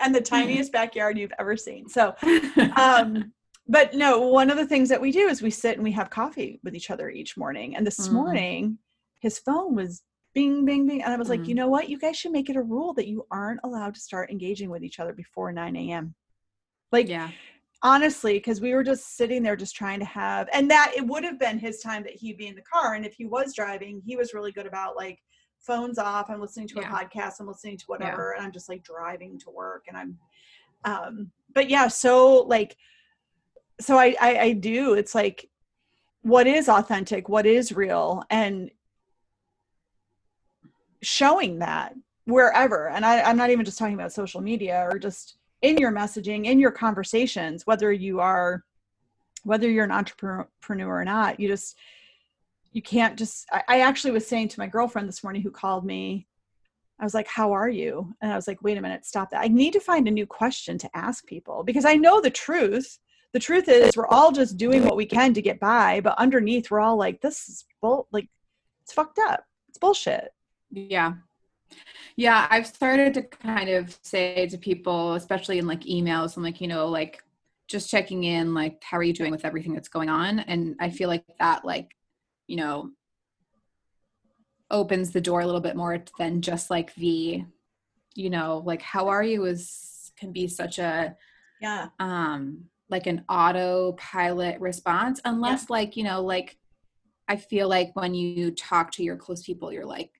And 0.00 0.14
the 0.14 0.20
tiniest 0.20 0.72
backyard 0.72 1.18
you've 1.18 1.32
ever 1.38 1.56
seen. 1.56 1.88
So, 1.88 2.14
um, 2.76 3.32
but 3.66 3.94
no, 3.94 4.20
one 4.20 4.50
of 4.50 4.56
the 4.56 4.66
things 4.66 4.88
that 4.88 5.00
we 5.00 5.12
do 5.12 5.28
is 5.28 5.42
we 5.42 5.50
sit 5.50 5.74
and 5.74 5.84
we 5.84 5.92
have 5.92 6.10
coffee 6.10 6.60
with 6.64 6.74
each 6.74 6.90
other 6.90 7.10
each 7.10 7.36
morning. 7.36 7.76
And 7.76 7.86
this 7.86 8.08
Mhm. 8.08 8.12
morning, 8.12 8.78
his 9.20 9.38
phone 9.38 9.74
was 9.74 10.02
bing, 10.34 10.64
bing, 10.64 10.86
bing. 10.86 11.02
And 11.02 11.12
I 11.12 11.16
was 11.16 11.28
like, 11.28 11.42
Mhm. 11.42 11.48
you 11.48 11.54
know 11.54 11.68
what? 11.68 11.88
You 11.88 11.98
guys 11.98 12.16
should 12.16 12.32
make 12.32 12.48
it 12.48 12.56
a 12.56 12.62
rule 12.62 12.94
that 12.94 13.08
you 13.08 13.26
aren't 13.30 13.60
allowed 13.64 13.94
to 13.94 14.00
start 14.00 14.30
engaging 14.30 14.70
with 14.70 14.82
each 14.82 15.00
other 15.00 15.12
before 15.12 15.52
9 15.52 15.76
a.m. 15.76 16.14
Like, 16.92 17.08
yeah. 17.08 17.32
honestly, 17.82 18.34
because 18.34 18.60
we 18.60 18.74
were 18.74 18.82
just 18.82 19.16
sitting 19.16 19.42
there 19.42 19.56
just 19.56 19.76
trying 19.76 19.98
to 20.00 20.04
have, 20.06 20.48
and 20.52 20.70
that 20.70 20.92
it 20.96 21.06
would 21.06 21.24
have 21.24 21.38
been 21.38 21.58
his 21.58 21.80
time 21.80 22.02
that 22.04 22.14
he'd 22.14 22.38
be 22.38 22.46
in 22.46 22.54
the 22.54 22.62
car. 22.62 22.94
And 22.94 23.04
if 23.04 23.14
he 23.14 23.26
was 23.26 23.54
driving, 23.54 24.02
he 24.04 24.16
was 24.16 24.34
really 24.34 24.52
good 24.52 24.66
about 24.66 24.96
like, 24.96 25.18
phones 25.58 25.98
off 25.98 26.30
i'm 26.30 26.40
listening 26.40 26.68
to 26.68 26.78
a 26.78 26.82
Yeah. 26.82 26.90
podcast 26.90 27.40
i'm 27.40 27.46
listening 27.46 27.76
to 27.78 27.84
whatever 27.86 28.32
and 28.32 28.44
i'm 28.44 28.52
just 28.52 28.68
like 28.68 28.82
driving 28.82 29.38
to 29.40 29.50
work 29.50 29.84
and 29.88 29.96
i'm 29.96 30.18
um 30.84 31.30
but 31.54 31.68
yeah 31.68 31.88
so 31.88 32.42
like 32.42 32.76
so 33.80 33.96
I, 33.96 34.16
I 34.20 34.38
i 34.38 34.52
do 34.52 34.94
it's 34.94 35.14
like 35.14 35.48
what 36.22 36.46
is 36.46 36.68
authentic 36.68 37.28
what 37.28 37.46
is 37.46 37.72
real 37.72 38.22
and 38.30 38.70
showing 41.02 41.58
that 41.60 41.94
wherever 42.24 42.88
and 42.88 43.04
I, 43.04 43.22
i'm 43.22 43.36
not 43.36 43.50
even 43.50 43.64
just 43.64 43.78
talking 43.78 43.94
about 43.94 44.12
social 44.12 44.40
media 44.40 44.86
or 44.90 44.98
just 44.98 45.36
in 45.62 45.76
your 45.78 45.92
messaging 45.92 46.46
in 46.46 46.58
your 46.58 46.70
conversations 46.70 47.66
whether 47.66 47.92
you 47.92 48.20
are 48.20 48.64
whether 49.44 49.70
you're 49.70 49.84
an 49.84 49.92
entrepreneur 49.92 51.00
or 51.00 51.04
not 51.04 51.38
you 51.40 51.48
just 51.48 51.76
you 52.72 52.82
can't 52.82 53.18
just 53.18 53.46
I, 53.52 53.62
I 53.68 53.80
actually 53.80 54.12
was 54.12 54.26
saying 54.26 54.48
to 54.48 54.60
my 54.60 54.66
girlfriend 54.66 55.08
this 55.08 55.22
morning 55.22 55.42
who 55.42 55.50
called 55.50 55.84
me 55.84 56.26
I 57.00 57.04
was 57.04 57.14
like, 57.14 57.28
How 57.28 57.52
are 57.52 57.68
you? 57.68 58.14
And 58.20 58.32
I 58.32 58.36
was 58.36 58.48
like, 58.48 58.62
Wait 58.62 58.78
a 58.78 58.80
minute, 58.80 59.04
stop 59.04 59.30
that. 59.30 59.42
I 59.42 59.48
need 59.48 59.72
to 59.74 59.80
find 59.80 60.08
a 60.08 60.12
new 60.12 60.26
question 60.26 60.78
to 60.78 60.96
ask 60.96 61.26
people 61.26 61.62
because 61.62 61.84
I 61.84 61.94
know 61.94 62.20
the 62.20 62.30
truth. 62.30 62.98
The 63.34 63.40
truth 63.40 63.68
is, 63.68 63.96
we're 63.96 64.06
all 64.06 64.32
just 64.32 64.56
doing 64.56 64.84
what 64.84 64.96
we 64.96 65.04
can 65.04 65.34
to 65.34 65.42
get 65.42 65.60
by, 65.60 66.00
but 66.00 66.18
underneath, 66.18 66.70
we're 66.70 66.80
all 66.80 66.96
like, 66.96 67.20
This 67.20 67.48
is 67.48 67.66
bull, 67.80 68.08
like, 68.10 68.28
it's 68.82 68.92
fucked 68.92 69.18
up. 69.18 69.44
It's 69.68 69.78
bullshit. 69.78 70.32
Yeah. 70.70 71.14
Yeah. 72.16 72.48
I've 72.50 72.66
started 72.66 73.14
to 73.14 73.22
kind 73.22 73.68
of 73.68 73.96
say 74.02 74.46
to 74.48 74.58
people, 74.58 75.14
especially 75.14 75.58
in 75.58 75.66
like 75.66 75.82
emails, 75.82 76.36
I'm 76.36 76.42
like, 76.42 76.60
you 76.60 76.68
know, 76.68 76.88
like, 76.88 77.22
just 77.68 77.90
checking 77.90 78.24
in, 78.24 78.54
like, 78.54 78.82
how 78.82 78.96
are 78.96 79.02
you 79.02 79.12
doing 79.12 79.30
with 79.30 79.44
everything 79.44 79.74
that's 79.74 79.90
going 79.90 80.08
on? 80.08 80.38
And 80.40 80.74
I 80.80 80.88
feel 80.88 81.08
like 81.08 81.24
that, 81.38 81.66
like, 81.66 81.94
you 82.48 82.56
know, 82.56 82.90
opens 84.70 85.12
the 85.12 85.20
door 85.20 85.40
a 85.40 85.46
little 85.46 85.60
bit 85.60 85.76
more 85.76 86.02
than 86.18 86.42
just 86.42 86.70
like 86.70 86.94
the 86.96 87.44
you 88.14 88.30
know 88.30 88.62
like 88.66 88.82
how 88.82 89.08
are 89.08 89.22
you 89.22 89.44
is 89.46 90.12
can 90.18 90.30
be 90.30 90.46
such 90.46 90.78
a 90.78 91.16
yeah. 91.60 91.88
um 92.00 92.64
like 92.90 93.06
an 93.06 93.24
autopilot 93.30 94.60
response 94.60 95.20
unless 95.24 95.62
yeah. 95.62 95.66
like 95.70 95.96
you 95.96 96.04
know 96.04 96.20
like 96.20 96.58
i 97.28 97.36
feel 97.36 97.66
like 97.66 97.94
when 97.94 98.14
you 98.14 98.50
talk 98.50 98.90
to 98.90 99.02
your 99.02 99.16
close 99.16 99.42
people 99.42 99.72
you're 99.72 99.86
like 99.86 100.10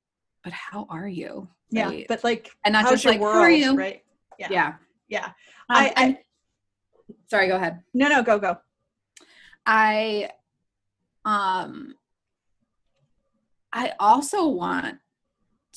but 0.44 0.52
how 0.52 0.86
are 0.88 1.08
you? 1.08 1.48
Right? 1.72 2.00
yeah 2.00 2.04
but 2.08 2.24
like 2.24 2.50
and 2.64 2.72
not 2.72 2.88
just 2.88 3.04
like 3.04 3.20
world, 3.20 3.34
how 3.34 3.40
are 3.42 3.50
you? 3.50 3.76
Right? 3.76 4.02
Yeah. 4.38 4.48
Yeah. 4.50 4.74
Yeah. 5.08 5.24
Um, 5.26 5.32
I, 5.68 5.92
I 5.96 6.18
sorry 7.28 7.48
go 7.48 7.56
ahead. 7.56 7.82
No 7.92 8.08
no 8.08 8.22
go 8.22 8.38
go. 8.38 8.56
I 9.66 10.30
um 11.24 11.94
I 13.72 13.92
also 13.98 14.46
want 14.46 14.98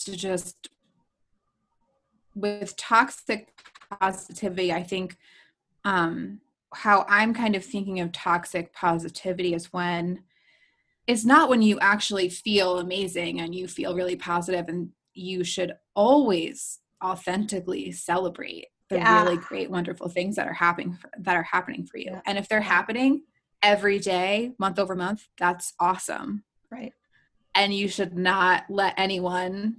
to 0.04 0.16
just, 0.16 0.70
with 2.36 2.76
toxic 2.78 3.54
positivity, 4.00 4.72
I 4.72 4.84
think 4.84 5.18
um, 5.84 6.40
how 6.74 7.06
I'm 7.08 7.34
kind 7.34 7.56
of 7.56 7.66
thinking 7.66 8.00
of 8.00 8.12
toxic 8.12 8.74
positivity 8.74 9.54
is 9.54 9.74
when 9.74 10.24
it's 11.08 11.26
not 11.26 11.50
when 11.50 11.62
you 11.62 11.80
actually 11.80 12.30
feel 12.30 12.80
amazing 12.80 13.42
and 13.42 13.54
you 13.54 13.68
feel 13.68 13.96
really 13.96 14.16
positive 14.16 14.70
and 14.70 14.90
you 15.14 15.44
should 15.44 15.74
always 15.96 16.80
authentically 17.04 17.92
celebrate 17.92 18.68
the 18.90 18.98
yeah. 18.98 19.24
really 19.24 19.38
great 19.38 19.70
wonderful 19.70 20.08
things 20.08 20.36
that 20.36 20.48
are 20.48 20.54
happening 20.54 20.94
for, 20.94 21.10
that 21.18 21.36
are 21.36 21.44
happening 21.44 21.86
for 21.86 21.98
you 21.98 22.12
yeah. 22.12 22.22
and 22.26 22.38
if 22.38 22.48
they're 22.48 22.62
happening 22.62 23.24
every 23.64 24.00
day 24.00 24.54
month 24.60 24.78
over 24.78 24.96
month 24.96 25.28
that's 25.38 25.74
awesome 25.80 26.44
right 26.70 26.94
and 27.56 27.74
you 27.74 27.88
should 27.88 28.18
not 28.18 28.64
let 28.70 28.94
anyone 28.98 29.78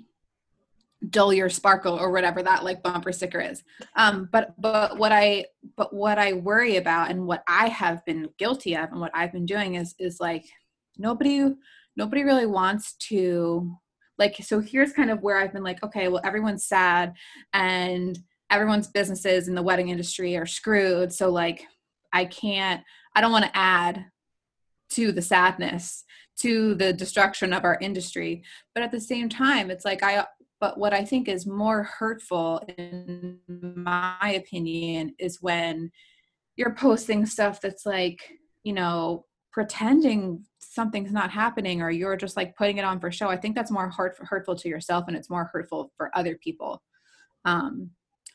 dull 1.11 1.33
your 1.33 1.49
sparkle 1.49 1.95
or 1.95 2.11
whatever 2.13 2.43
that 2.43 2.65
like 2.65 2.83
bumper 2.83 3.13
sticker 3.13 3.41
is. 3.41 3.63
Um 3.97 4.29
but 4.31 4.55
but 4.61 4.99
what 4.99 5.13
i 5.13 5.47
but 5.77 5.93
what 5.93 6.19
i 6.19 6.33
worry 6.33 6.77
about 6.77 7.11
and 7.11 7.27
what 7.27 7.43
i 7.49 7.69
have 7.69 8.05
been 8.05 8.29
guilty 8.39 8.77
of 8.77 8.91
and 8.91 9.01
what 9.01 9.11
i've 9.15 9.33
been 9.33 9.47
doing 9.47 9.75
is 9.75 9.95
is 9.99 10.21
like 10.21 10.45
nobody 10.97 11.53
nobody 11.97 12.23
really 12.23 12.47
wants 12.47 12.95
to 12.95 13.77
like 14.19 14.37
so 14.43 14.61
here's 14.61 14.93
kind 14.93 15.11
of 15.11 15.23
where 15.23 15.39
i've 15.39 15.53
been 15.53 15.65
like 15.65 15.83
okay 15.83 16.07
well 16.07 16.21
everyone's 16.25 16.65
sad 16.65 17.15
and 17.53 18.19
everyone's 18.51 18.87
businesses 18.87 19.49
in 19.49 19.55
the 19.55 19.63
wedding 19.63 19.89
industry 19.89 20.37
are 20.37 20.47
screwed. 20.47 21.13
So 21.13 21.31
like 21.31 21.65
i 22.13 22.25
can't 22.27 22.83
i 23.15 23.21
don't 23.21 23.33
want 23.33 23.47
to 23.47 23.57
add 23.57 24.05
to 24.91 25.11
the 25.11 25.23
sadness 25.23 26.05
to 26.41 26.75
the 26.75 26.93
destruction 26.93 27.53
of 27.53 27.65
our 27.65 27.79
industry. 27.81 28.43
But 28.75 28.83
at 28.83 28.91
the 28.91 29.01
same 29.01 29.29
time 29.29 29.71
it's 29.71 29.85
like 29.85 30.03
i 30.03 30.25
but 30.61 30.79
what 30.79 30.93
i 30.95 31.05
think 31.05 31.29
is 31.29 31.47
more 31.47 31.83
hurtful 31.83 32.63
in 32.79 33.39
my 33.49 34.35
opinion 34.37 35.15
is 35.19 35.43
when 35.43 35.91
you're 36.57 36.75
posting 36.75 37.27
stuff 37.27 37.61
that's 37.61 37.85
like 37.85 38.21
you 38.63 38.73
know 38.73 39.25
pretending 39.53 40.45
something's 40.59 41.13
not 41.13 41.31
happening 41.31 41.83
or 41.83 41.91
you're 41.91 42.17
just 42.17 42.37
like 42.37 42.57
putting 42.57 42.79
it 42.79 42.85
on 42.85 42.99
for 42.99 43.13
show. 43.13 43.29
I 43.29 43.37
think 43.37 43.55
that's 43.55 43.71
more 43.71 43.91
hurt, 43.91 44.17
hurtful 44.19 44.57
to 44.57 44.69
yourself 44.69 45.05
and 45.07 45.17
it's 45.17 45.31
more 45.31 45.51
hurtful 45.53 45.93
for 45.97 46.11
other 46.17 46.39
people 46.43 46.83
um, 47.45 47.91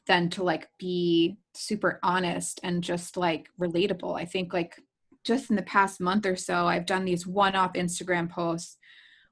than 0.06 0.30
to 0.30 0.44
like 0.44 0.70
be 0.78 1.38
super 1.56 2.00
honest 2.04 2.60
and 2.64 2.84
just 2.84 3.18
like 3.18 3.48
relatable. 3.60 4.20
I 4.20 4.26
think 4.26 4.54
like 4.54 4.80
just 5.28 5.50
in 5.50 5.58
the 5.58 5.62
past 5.62 6.00
month 6.00 6.26
or 6.26 6.38
so, 6.38 6.66
I've 6.66 6.86
done 6.86 7.04
these 7.04 7.28
one 7.28 7.56
off 7.56 7.74
Instagram 7.74 8.30
posts 8.30 8.78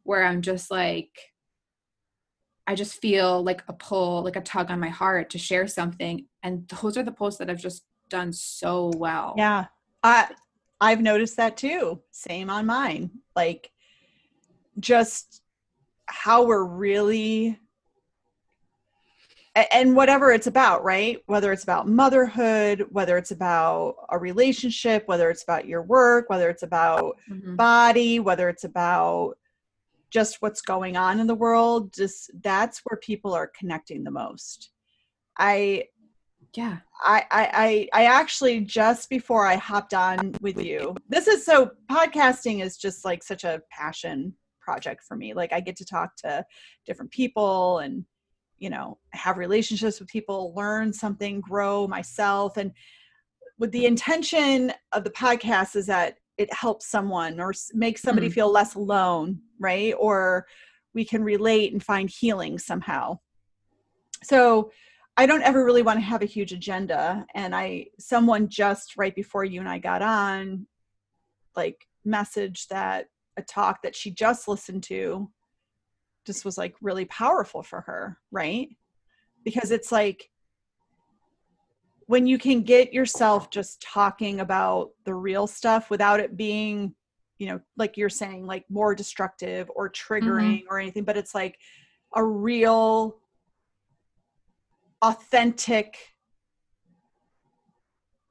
where 0.03 0.25
I'm 0.25 0.41
just 0.41 0.69
like, 0.69 1.09
I 2.67 2.75
just 2.75 2.99
feel 3.01 3.41
like 3.43 3.63
a 3.69 3.73
pull, 3.73 4.21
like 4.23 4.35
a 4.35 4.41
tug 4.41 4.69
on 4.69 4.79
my 4.79 4.89
heart 4.89 5.29
to 5.31 5.37
share 5.37 5.67
something. 5.67 6.25
And 6.43 6.67
those 6.81 6.97
are 6.97 7.03
the 7.03 7.11
posts 7.11 7.39
that 7.39 7.49
I've 7.49 7.61
just 7.61 7.85
done 8.09 8.33
so 8.33 8.91
well. 8.97 9.35
Yeah. 9.37 9.65
I 10.03 10.29
I've 10.81 11.01
noticed 11.01 11.37
that 11.37 11.55
too. 11.55 12.01
Same 12.11 12.49
on 12.49 12.65
mine. 12.65 13.11
Like 13.35 13.71
just 14.79 15.41
how 16.07 16.43
we're 16.45 16.65
really 16.65 17.57
and 19.55 19.95
whatever 19.95 20.31
it's 20.31 20.47
about, 20.47 20.83
right? 20.83 21.21
Whether 21.27 21.53
it's 21.53 21.63
about 21.63 21.87
motherhood, 21.87 22.85
whether 22.89 23.17
it's 23.17 23.31
about 23.31 23.95
a 24.09 24.19
relationship, 24.19 25.07
whether 25.07 25.29
it's 25.29 25.43
about 25.43 25.65
your 25.65 25.81
work, 25.81 26.29
whether 26.29 26.49
it's 26.49 26.63
about 26.63 27.17
mm-hmm. 27.29 27.55
body, 27.55 28.19
whether 28.19 28.49
it's 28.49 28.65
about 28.65 29.37
just 30.11 30.41
what's 30.41 30.61
going 30.61 30.97
on 30.97 31.19
in 31.19 31.27
the 31.27 31.35
world, 31.35 31.93
just 31.93 32.31
that's 32.41 32.81
where 32.85 32.97
people 32.97 33.33
are 33.33 33.51
connecting 33.57 34.03
the 34.03 34.11
most. 34.11 34.71
I 35.37 35.85
yeah 36.55 36.77
I, 37.03 37.25
I 37.31 37.89
i 37.93 38.05
actually 38.05 38.61
just 38.61 39.09
before 39.09 39.45
i 39.45 39.55
hopped 39.55 39.93
on 39.93 40.33
with 40.41 40.61
you 40.61 40.95
this 41.09 41.27
is 41.27 41.45
so 41.45 41.71
podcasting 41.91 42.63
is 42.63 42.77
just 42.77 43.03
like 43.03 43.23
such 43.23 43.43
a 43.43 43.61
passion 43.69 44.33
project 44.61 45.03
for 45.03 45.17
me 45.17 45.33
like 45.33 45.51
i 45.51 45.59
get 45.59 45.75
to 45.77 45.85
talk 45.85 46.15
to 46.17 46.45
different 46.85 47.11
people 47.11 47.79
and 47.79 48.05
you 48.57 48.69
know 48.69 48.97
have 49.11 49.37
relationships 49.37 49.99
with 49.99 50.09
people 50.09 50.53
learn 50.55 50.93
something 50.93 51.41
grow 51.41 51.87
myself. 51.87 52.57
And 52.57 52.71
with 53.57 53.71
the 53.71 53.85
intention 53.85 54.73
of 54.91 55.03
the 55.03 55.09
podcast 55.11 55.75
is 55.75 55.85
that 55.87 56.17
it 56.37 56.53
helps 56.53 56.87
someone 56.87 57.39
or 57.39 57.53
makes 57.73 58.01
somebody 58.01 58.27
mm-hmm. 58.27 58.33
feel 58.33 58.51
less 58.51 58.75
alone 58.75 59.39
right? 59.59 59.93
Or 59.97 60.45
we 60.93 61.05
can 61.05 61.23
relate 61.23 61.71
and 61.71 61.83
find 61.83 62.09
healing 62.09 62.57
somehow. 62.59 63.19
So 64.23 64.71
i 65.17 65.25
don't 65.25 65.43
ever 65.43 65.63
really 65.63 65.81
want 65.81 65.97
to 65.97 66.05
have 66.05 66.21
a 66.21 66.25
huge 66.25 66.51
agenda 66.51 67.25
and 67.35 67.55
i 67.55 67.85
someone 67.99 68.47
just 68.49 68.97
right 68.97 69.15
before 69.15 69.43
you 69.43 69.59
and 69.59 69.69
i 69.69 69.77
got 69.77 70.01
on 70.01 70.65
like 71.55 71.87
message 72.03 72.67
that 72.67 73.07
a 73.37 73.41
talk 73.41 73.81
that 73.81 73.95
she 73.95 74.11
just 74.11 74.47
listened 74.47 74.83
to 74.83 75.29
just 76.25 76.45
was 76.45 76.57
like 76.57 76.75
really 76.81 77.05
powerful 77.05 77.63
for 77.63 77.81
her, 77.81 78.17
right? 78.31 78.69
Because 79.43 79.71
it's 79.71 79.91
like 79.91 80.29
when 82.07 82.27
you 82.27 82.37
can 82.37 82.61
get 82.61 82.93
yourself 82.93 83.49
just 83.49 83.81
talking 83.81 84.39
about 84.39 84.91
the 85.05 85.13
real 85.13 85.47
stuff 85.47 85.89
without 85.89 86.19
it 86.19 86.37
being, 86.37 86.93
you 87.37 87.47
know, 87.47 87.59
like 87.77 87.97
you're 87.97 88.09
saying, 88.09 88.45
like 88.45 88.65
more 88.69 88.93
destructive 88.93 89.69
or 89.75 89.89
triggering 89.89 90.59
mm-hmm. 90.59 90.73
or 90.73 90.79
anything, 90.79 91.03
but 91.03 91.17
it's 91.17 91.33
like 91.33 91.57
a 92.15 92.23
real, 92.23 93.17
authentic, 95.01 95.97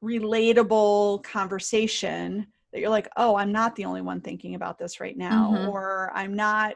relatable 0.02 1.22
conversation 1.22 2.46
that 2.72 2.80
you're 2.80 2.90
like, 2.90 3.08
oh, 3.16 3.36
I'm 3.36 3.52
not 3.52 3.76
the 3.76 3.84
only 3.84 4.02
one 4.02 4.20
thinking 4.20 4.54
about 4.54 4.78
this 4.78 5.00
right 5.00 5.16
now, 5.16 5.52
mm-hmm. 5.52 5.68
or 5.68 6.10
I'm 6.14 6.34
not 6.34 6.74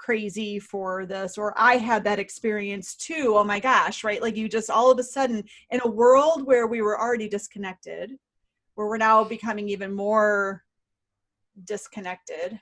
crazy 0.00 0.58
for 0.58 1.04
this 1.04 1.36
or 1.36 1.52
i 1.58 1.76
had 1.76 2.02
that 2.02 2.18
experience 2.18 2.94
too 2.94 3.34
oh 3.36 3.44
my 3.44 3.60
gosh 3.60 4.02
right? 4.02 4.22
Like 4.22 4.34
you 4.34 4.48
just 4.48 4.70
all 4.70 4.90
of 4.90 4.98
a 4.98 5.02
sudden 5.02 5.44
in 5.70 5.80
a 5.84 5.88
world 5.88 6.46
where 6.46 6.66
we 6.66 6.80
were 6.80 6.98
already 6.98 7.28
disconnected 7.28 8.12
where 8.74 8.86
we're 8.86 8.96
now 8.96 9.22
becoming 9.24 9.68
even 9.68 9.92
more 9.92 10.64
disconnected 11.64 12.58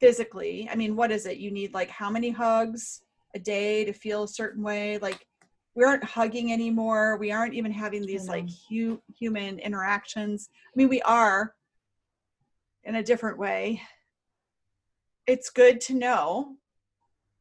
physically 0.00 0.68
i 0.72 0.74
mean 0.74 0.96
what 0.96 1.12
is 1.12 1.26
it? 1.26 1.36
You 1.36 1.52
need 1.52 1.74
like 1.74 1.90
how 1.90 2.10
many 2.10 2.30
hugs 2.30 3.02
a 3.36 3.38
day 3.38 3.84
to 3.84 3.92
feel 3.92 4.24
a 4.24 4.28
certain 4.28 4.64
way? 4.64 4.98
Like 4.98 5.24
we 5.76 5.84
aren't 5.84 6.02
hugging 6.02 6.52
anymore. 6.52 7.16
We 7.18 7.30
aren't 7.30 7.54
even 7.54 7.70
having 7.70 8.04
these 8.04 8.22
mm-hmm. 8.22 8.30
like 8.30 8.48
hu- 8.68 9.00
human 9.16 9.60
interactions. 9.60 10.48
I 10.52 10.74
mean 10.74 10.88
we 10.88 11.02
are 11.02 11.54
in 12.82 12.96
a 12.96 13.02
different 13.02 13.38
way 13.38 13.80
it's 15.26 15.50
good 15.50 15.80
to 15.82 15.94
know 15.94 16.56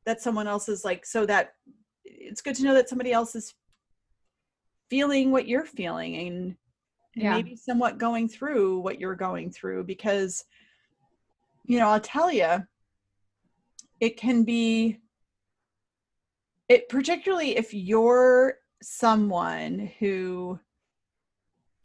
that 0.05 0.21
someone 0.21 0.47
else 0.47 0.69
is 0.69 0.83
like 0.85 1.05
so 1.05 1.25
that 1.25 1.53
it's 2.05 2.41
good 2.41 2.55
to 2.55 2.63
know 2.63 2.73
that 2.73 2.89
somebody 2.89 3.11
else 3.11 3.35
is 3.35 3.53
feeling 4.89 5.31
what 5.31 5.47
you're 5.47 5.65
feeling 5.65 6.15
and 6.15 6.55
Yeah. 7.15 7.33
maybe 7.35 7.55
somewhat 7.55 7.97
going 7.97 8.27
through 8.27 8.79
what 8.79 8.99
you're 8.99 9.15
going 9.15 9.51
through 9.51 9.83
because 9.83 10.45
you 11.65 11.77
know 11.79 11.89
i'll 11.89 11.99
tell 11.99 12.31
you 12.31 12.63
it 13.99 14.17
can 14.17 14.43
be 14.43 14.99
it 16.69 16.87
particularly 16.89 17.57
if 17.57 17.73
you're 17.73 18.59
someone 18.81 19.91
who 19.99 20.59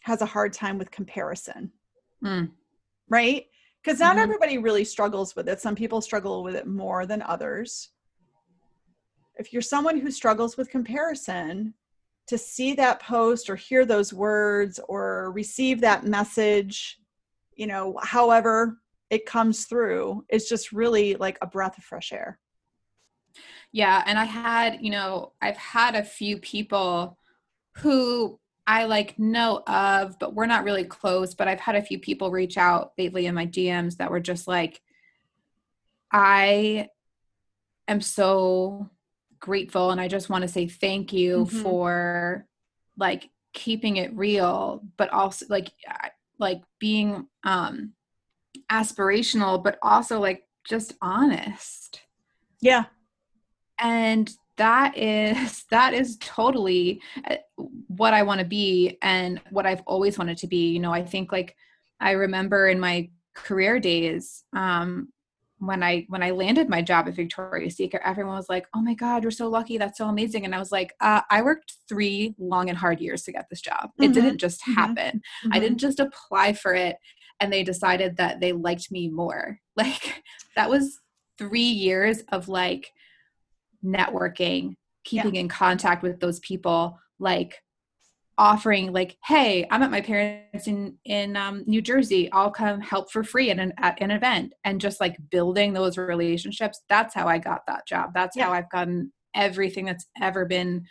has 0.02 0.22
a 0.22 0.26
hard 0.26 0.52
time 0.52 0.78
with 0.78 0.90
comparison 0.90 1.72
Mm. 2.22 2.52
right 3.08 3.46
because 3.84 4.00
not 4.00 4.16
Mhm. 4.16 4.22
everybody 4.22 4.58
really 4.58 4.84
struggles 4.84 5.36
with 5.36 5.48
it. 5.48 5.60
Some 5.60 5.74
people 5.74 6.00
struggle 6.00 6.42
with 6.42 6.54
it 6.54 6.66
more 6.66 7.04
than 7.04 7.20
others. 7.20 7.90
If 9.36 9.52
you're 9.52 9.62
someone 9.62 9.98
who 9.98 10.10
struggles 10.10 10.56
with 10.56 10.70
comparison 10.70 11.74
to 12.26 12.38
see 12.38 12.72
that 12.74 13.00
post 13.00 13.50
or 13.50 13.56
hear 13.56 13.84
those 13.84 14.14
words 14.14 14.80
or 14.88 15.30
receive 15.32 15.80
that 15.82 16.06
message 16.06 16.98
you 17.56 17.66
know 17.66 17.96
however 18.02 18.80
it 19.10 19.26
comes 19.26 19.66
through 19.66 20.24
it's 20.28 20.48
just 20.48 20.72
really 20.72 21.14
like 21.16 21.38
a 21.42 21.46
breath 21.46 21.76
of 21.78 21.84
fresh 21.84 22.12
air. 22.12 22.40
Yeah, 23.72 24.02
and 24.06 24.18
I 24.18 24.24
had, 24.24 24.78
you 24.80 24.90
know, 24.90 25.32
I've 25.42 25.56
had 25.56 25.96
a 25.96 26.04
few 26.04 26.38
people 26.38 27.18
who 27.78 28.38
I 28.66 28.84
like 28.84 29.18
know 29.18 29.62
of, 29.66 30.18
but 30.18 30.34
we're 30.34 30.46
not 30.46 30.64
really 30.64 30.84
close. 30.84 31.34
But 31.34 31.48
I've 31.48 31.60
had 31.60 31.76
a 31.76 31.82
few 31.82 31.98
people 31.98 32.30
reach 32.30 32.56
out 32.56 32.92
lately 32.96 33.26
in 33.26 33.34
my 33.34 33.46
DMs 33.46 33.96
that 33.98 34.10
were 34.10 34.20
just 34.20 34.48
like, 34.48 34.80
I 36.12 36.88
am 37.88 38.00
so 38.00 38.88
grateful 39.40 39.90
and 39.90 40.00
I 40.00 40.08
just 40.08 40.30
want 40.30 40.42
to 40.42 40.48
say 40.48 40.66
thank 40.66 41.12
you 41.12 41.44
Mhm. 41.44 41.62
for 41.62 42.46
like 42.96 43.30
keeping 43.52 43.96
it 43.96 44.14
real, 44.16 44.82
but 44.96 45.10
also 45.10 45.46
like 45.48 45.72
like 46.38 46.62
being 46.78 47.28
um 47.44 47.92
aspirational, 48.70 49.62
but 49.62 49.78
also 49.82 50.20
like 50.20 50.46
just 50.66 50.94
honest 51.02 52.00
yeah 52.60 52.84
and 53.78 54.30
that 54.56 54.96
is 54.96 55.64
that 55.70 55.94
is 55.94 56.16
totally 56.18 57.00
uh, 57.30 57.36
what 57.88 58.14
i 58.14 58.22
want 58.22 58.40
to 58.40 58.46
be 58.46 58.98
and 59.02 59.40
what 59.50 59.66
i've 59.66 59.82
always 59.86 60.18
wanted 60.18 60.38
to 60.38 60.46
be. 60.46 60.70
You 60.70 60.80
know 60.80 60.92
i 60.92 61.02
think 61.04 61.32
like 61.32 61.56
i 62.00 62.12
remember 62.12 62.68
in 62.68 62.80
my 62.80 63.10
career 63.34 63.80
days 63.80 64.44
um 64.54 65.08
when 65.58 65.82
i 65.82 66.04
when 66.08 66.22
i 66.22 66.30
landed 66.30 66.68
my 66.68 66.82
job 66.82 67.08
at 67.08 67.14
victoria's 67.14 67.76
secret 67.76 68.02
everyone 68.04 68.36
was 68.36 68.48
like 68.48 68.66
oh 68.74 68.80
my 68.82 68.94
god 68.94 69.22
you're 69.22 69.30
so 69.30 69.48
lucky 69.48 69.78
that's 69.78 69.98
so 69.98 70.06
amazing. 70.08 70.44
And 70.44 70.54
i 70.54 70.58
was 70.58 70.72
like 70.72 70.92
uh, 71.00 71.22
i 71.30 71.42
worked 71.42 71.74
three 71.88 72.34
long 72.38 72.68
and 72.68 72.78
hard 72.78 73.00
years 73.00 73.22
to 73.24 73.32
get 73.32 73.46
this 73.50 73.60
job. 73.60 73.90
It 74.00 74.08
Mhm, 74.10 74.14
didn't 74.14 74.38
just 74.38 74.60
mhm, 74.62 74.74
happen. 74.74 75.22
I 75.52 75.58
didn't 75.58 75.78
just 75.78 76.00
apply 76.00 76.52
for 76.54 76.74
it 76.74 76.96
and 77.40 77.52
they 77.52 77.62
decided 77.64 78.16
that 78.16 78.40
they 78.40 78.52
liked 78.52 78.90
me 78.92 79.08
more. 79.08 79.60
Like 79.76 80.22
that 80.54 80.70
was 80.70 81.00
3 81.38 81.60
years 81.60 82.22
of 82.30 82.48
like 82.48 82.92
networking, 83.84 84.74
keeping 85.04 85.36
in 85.36 85.48
contact 85.48 86.02
with 86.02 86.20
those 86.20 86.40
people, 86.40 86.98
like 87.18 87.62
offering 88.36 88.92
like, 88.92 89.16
"Hey, 89.24 89.66
I'm 89.70 89.82
at 89.82 89.90
my 89.90 90.00
parents 90.00 90.66
in 90.66 90.98
in 91.04 91.36
um, 91.36 91.64
New 91.66 91.82
Jersey. 91.82 92.30
I'll 92.32 92.50
come 92.50 92.80
help 92.80 93.10
for 93.12 93.22
free 93.22 93.50
at 93.50 93.58
an 93.58 93.72
at 93.78 94.00
an 94.00 94.10
event." 94.10 94.54
And 94.64 94.80
just 94.80 95.00
like 95.00 95.16
building 95.30 95.72
those 95.72 95.98
relationships. 95.98 96.80
That's 96.88 97.14
how 97.14 97.26
I 97.28 97.38
got 97.38 97.66
that 97.66 97.86
job. 97.86 98.10
That's 98.14 98.38
how 98.38 98.52
I've 98.52 98.70
gotten 98.70 99.12
everything 99.34 99.84
that's 99.84 100.06
ever 100.20 100.44
been 100.44 100.86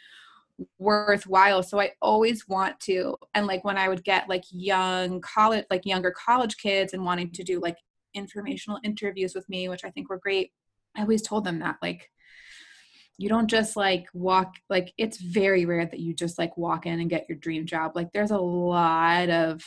worthwhile 0.77 1.63
so 1.63 1.79
i 1.79 1.91
always 2.01 2.47
want 2.47 2.79
to 2.79 3.15
and 3.33 3.47
like 3.47 3.63
when 3.63 3.77
i 3.77 3.89
would 3.89 4.03
get 4.03 4.29
like 4.29 4.43
young 4.51 5.19
college 5.21 5.65
like 5.71 5.85
younger 5.85 6.11
college 6.11 6.57
kids 6.57 6.93
and 6.93 7.03
wanting 7.03 7.31
to 7.31 7.43
do 7.43 7.59
like 7.59 7.77
informational 8.13 8.79
interviews 8.83 9.33
with 9.33 9.47
me 9.49 9.67
which 9.67 9.83
i 9.83 9.89
think 9.89 10.09
were 10.09 10.19
great 10.19 10.51
i 10.95 11.01
always 11.01 11.23
told 11.23 11.43
them 11.43 11.59
that 11.59 11.75
like 11.81 12.09
you 13.23 13.29
don't 13.29 13.47
just 13.47 13.77
like 13.77 14.05
walk 14.13 14.55
like 14.69 14.93
it's 14.97 15.17
very 15.17 15.63
rare 15.65 15.85
that 15.85 16.01
you 16.01 16.13
just 16.13 16.37
like 16.37 16.57
walk 16.57 16.85
in 16.85 16.99
and 16.99 17.09
get 17.09 17.25
your 17.29 17.37
dream 17.37 17.65
job 17.65 17.93
like 17.95 18.11
there's 18.11 18.31
a 18.31 18.37
lot 18.37 19.29
of 19.29 19.63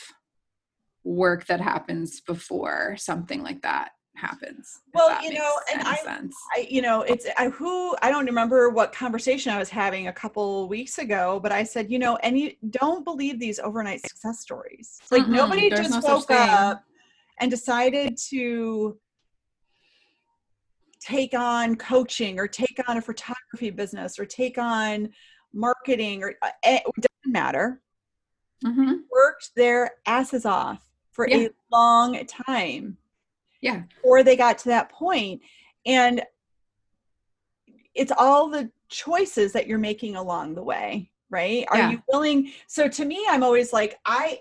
work 1.03 1.47
that 1.47 1.59
happens 1.59 2.21
before 2.21 2.95
something 2.97 3.41
like 3.41 3.59
that 3.63 3.89
happens 4.15 4.79
Well, 4.93 5.23
you 5.23 5.33
know, 5.33 5.59
and 5.71 5.81
I- 5.83 5.97
sense. 6.03 6.35
I, 6.55 6.67
you 6.69 6.81
know, 6.81 7.01
it's 7.01 7.25
I 7.37 7.49
who 7.49 7.95
I 8.01 8.09
don't 8.09 8.25
remember 8.25 8.69
what 8.69 8.91
conversation 8.93 9.51
I 9.51 9.57
was 9.57 9.69
having 9.69 10.07
a 10.07 10.13
couple 10.13 10.67
weeks 10.67 10.97
ago, 10.97 11.39
but 11.41 11.51
I 11.51 11.63
said, 11.63 11.91
you 11.91 11.99
know, 11.99 12.15
and 12.17 12.37
you 12.37 12.53
don't 12.69 13.03
believe 13.03 13.39
these 13.39 13.59
overnight 13.59 14.01
success 14.01 14.39
stories. 14.39 14.99
Like 15.11 15.23
Mm-mm, 15.23 15.31
nobody 15.33 15.69
there's 15.69 15.89
just 15.89 16.03
no 16.03 16.15
woke 16.15 16.31
up 16.31 16.83
and 17.39 17.51
decided 17.51 18.17
to 18.29 18.97
take 21.07 21.33
on 21.33 21.75
coaching 21.77 22.37
or 22.39 22.47
take 22.47 22.79
on 22.87 22.97
a 22.97 23.01
photography 23.01 23.69
business 23.69 24.19
or 24.19 24.25
take 24.25 24.57
on 24.57 25.09
marketing 25.53 26.21
or 26.23 26.35
uh, 26.41 26.49
it 26.63 26.83
doesn't 26.83 27.31
matter. 27.31 27.81
Mhm. 28.65 29.01
Worked 29.09 29.51
their 29.55 29.91
asses 30.05 30.45
off 30.45 30.83
for 31.13 31.27
Yeah. 31.29 31.47
a 31.47 31.49
long 31.71 32.25
time 32.25 32.97
yeah 33.61 33.81
or 34.03 34.21
they 34.21 34.35
got 34.35 34.57
to 34.59 34.69
that 34.69 34.89
point 34.91 35.41
and 35.87 36.23
it's 37.95 38.11
all 38.15 38.49
the 38.49 38.69
choices 38.89 39.51
that 39.53 39.65
you're 39.65 39.79
making 39.79 40.15
along 40.15 40.53
the 40.53 40.61
way 40.61 41.09
right 41.31 41.65
are 41.69 41.77
Yeah. 41.77 41.89
you 41.91 42.03
willing 42.07 42.51
so 42.67 42.87
to 42.87 43.03
me 43.05 43.25
i'm 43.29 43.41
always 43.41 43.73
like 43.73 43.97
i 44.05 44.39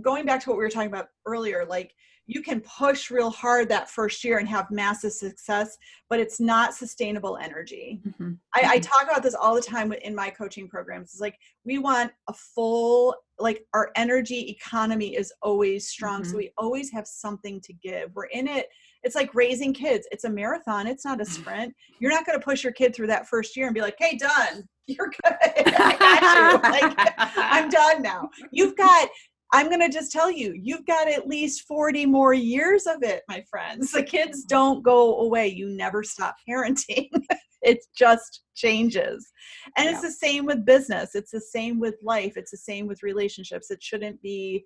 going 0.00 0.24
back 0.24 0.40
to 0.42 0.48
what 0.50 0.56
we 0.58 0.62
were 0.62 0.70
talking 0.70 0.88
about 0.92 1.08
earlier 1.26 1.64
like 1.64 1.92
you 2.26 2.40
can 2.40 2.60
push 2.60 3.10
real 3.10 3.30
hard 3.30 3.68
that 3.68 3.90
first 3.90 4.22
year 4.22 4.38
and 4.38 4.48
have 4.48 4.70
massive 4.70 5.12
success 5.12 5.76
but 6.08 6.20
it's 6.20 6.38
not 6.40 6.74
sustainable 6.74 7.36
energy 7.38 8.00
Mhm. 8.06 8.38
I, 8.54 8.60
I 8.74 8.78
Mhm. 8.78 8.82
talk 8.82 9.02
about 9.04 9.22
this 9.22 9.34
all 9.34 9.54
the 9.54 9.62
time 9.62 9.92
in 9.92 10.14
my 10.14 10.28
coaching 10.30 10.68
programs. 10.68 11.12
It's 11.12 11.20
like 11.20 11.38
we 11.64 11.78
want 11.78 12.12
a 12.28 12.32
full, 12.34 13.14
like 13.38 13.64
our 13.72 13.90
energy 13.96 14.50
economy 14.50 15.16
is 15.16 15.32
always 15.42 15.88
strong. 15.88 16.22
So 16.22 16.34
Mhm. 16.34 16.36
we 16.38 16.52
always 16.58 16.90
have 16.92 17.06
something 17.06 17.60
to 17.62 17.72
give. 17.72 18.14
We're 18.14 18.26
in 18.26 18.46
it. 18.46 18.68
It's 19.04 19.14
like 19.14 19.34
raising 19.34 19.72
kids. 19.72 20.06
It's 20.12 20.24
a 20.24 20.30
marathon. 20.30 20.86
It's 20.86 21.04
not 21.04 21.20
a 21.20 21.24
sprint. 21.24 21.74
You're 21.98 22.10
not 22.10 22.26
going 22.26 22.38
to 22.38 22.44
push 22.44 22.62
your 22.62 22.74
kid 22.74 22.94
through 22.94 23.06
that 23.08 23.26
first 23.26 23.56
year 23.56 23.66
and 23.66 23.74
be 23.74 23.80
like, 23.80 23.96
"Hey, 23.98 24.16
done. 24.16 24.68
You're 24.86 25.08
good. 25.24 25.34
I 25.34 25.96
got 25.98 26.22
you. 26.38 26.70
Like, 26.70 27.14
I'm 27.36 27.68
done 27.70 28.02
now." 28.02 28.28
You've 28.50 28.76
got. 28.76 29.08
I'm 29.52 29.68
going 29.68 29.80
to 29.80 29.90
just 29.90 30.12
tell 30.12 30.30
you, 30.30 30.54
you've 30.60 30.86
got 30.86 31.08
at 31.08 31.28
least 31.28 31.66
40 31.68 32.06
more 32.06 32.32
years 32.32 32.86
of 32.86 33.02
it, 33.02 33.22
my 33.28 33.44
friends. 33.50 33.92
The 33.92 34.02
kids 34.02 34.44
don't 34.44 34.82
go 34.82 35.20
away. 35.20 35.48
You 35.48 35.68
never 35.68 36.02
stop 36.02 36.36
parenting. 36.48 37.10
it 37.62 37.84
just 37.94 38.42
changes. 38.54 39.30
And 39.76 39.88
it's 39.88 40.00
the 40.00 40.10
same 40.10 40.46
with 40.46 40.64
business. 40.64 41.14
It's 41.14 41.30
the 41.30 41.40
same 41.40 41.78
with 41.78 41.96
life. 42.02 42.36
It's 42.36 42.50
the 42.50 42.56
same 42.56 42.86
with 42.86 43.02
relationships. 43.02 43.70
It 43.70 43.82
shouldn't 43.82 44.20
be 44.22 44.64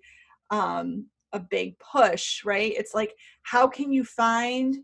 um, 0.51 1.05
a 1.33 1.39
big 1.39 1.77
push, 1.79 2.45
right? 2.45 2.73
It's 2.75 2.93
like, 2.93 3.13
how 3.43 3.67
can 3.67 3.91
you 3.91 4.05
find 4.05 4.77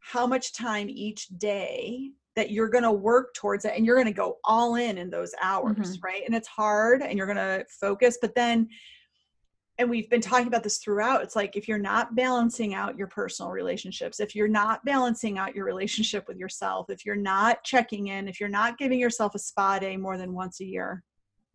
how 0.00 0.26
much 0.26 0.52
time 0.52 0.88
each 0.90 1.28
day 1.38 2.10
that 2.36 2.50
you're 2.50 2.68
going 2.68 2.84
to 2.84 2.92
work 2.92 3.34
towards 3.34 3.64
it 3.64 3.74
and 3.76 3.84
you're 3.86 3.96
going 3.96 4.06
to 4.06 4.12
go 4.12 4.38
all 4.44 4.76
in 4.76 4.98
in 4.98 5.10
those 5.10 5.34
hours, 5.42 5.98
right? 6.02 6.22
And 6.26 6.34
it's 6.34 6.48
hard 6.48 7.02
and 7.02 7.16
you're 7.16 7.26
going 7.26 7.36
to 7.36 7.64
focus, 7.68 8.18
but 8.20 8.34
then 8.34 8.68
and 9.78 9.88
we've 9.88 10.10
been 10.10 10.20
talking 10.20 10.46
about 10.46 10.62
this 10.62 10.78
throughout 10.78 11.22
it's 11.22 11.36
like 11.36 11.56
if 11.56 11.66
you're 11.66 11.78
not 11.78 12.14
balancing 12.14 12.74
out 12.74 12.96
your 12.96 13.06
personal 13.06 13.50
relationships 13.50 14.20
if 14.20 14.34
you're 14.34 14.48
not 14.48 14.84
balancing 14.84 15.38
out 15.38 15.54
your 15.54 15.64
relationship 15.64 16.24
with 16.28 16.36
yourself 16.36 16.90
if 16.90 17.04
you're 17.06 17.16
not 17.16 17.62
checking 17.64 18.08
in 18.08 18.28
if 18.28 18.38
you're 18.38 18.48
not 18.48 18.78
giving 18.78 19.00
yourself 19.00 19.34
a 19.34 19.38
spa 19.38 19.78
day 19.78 19.96
more 19.96 20.18
than 20.18 20.32
once 20.32 20.60
a 20.60 20.64
year 20.64 21.02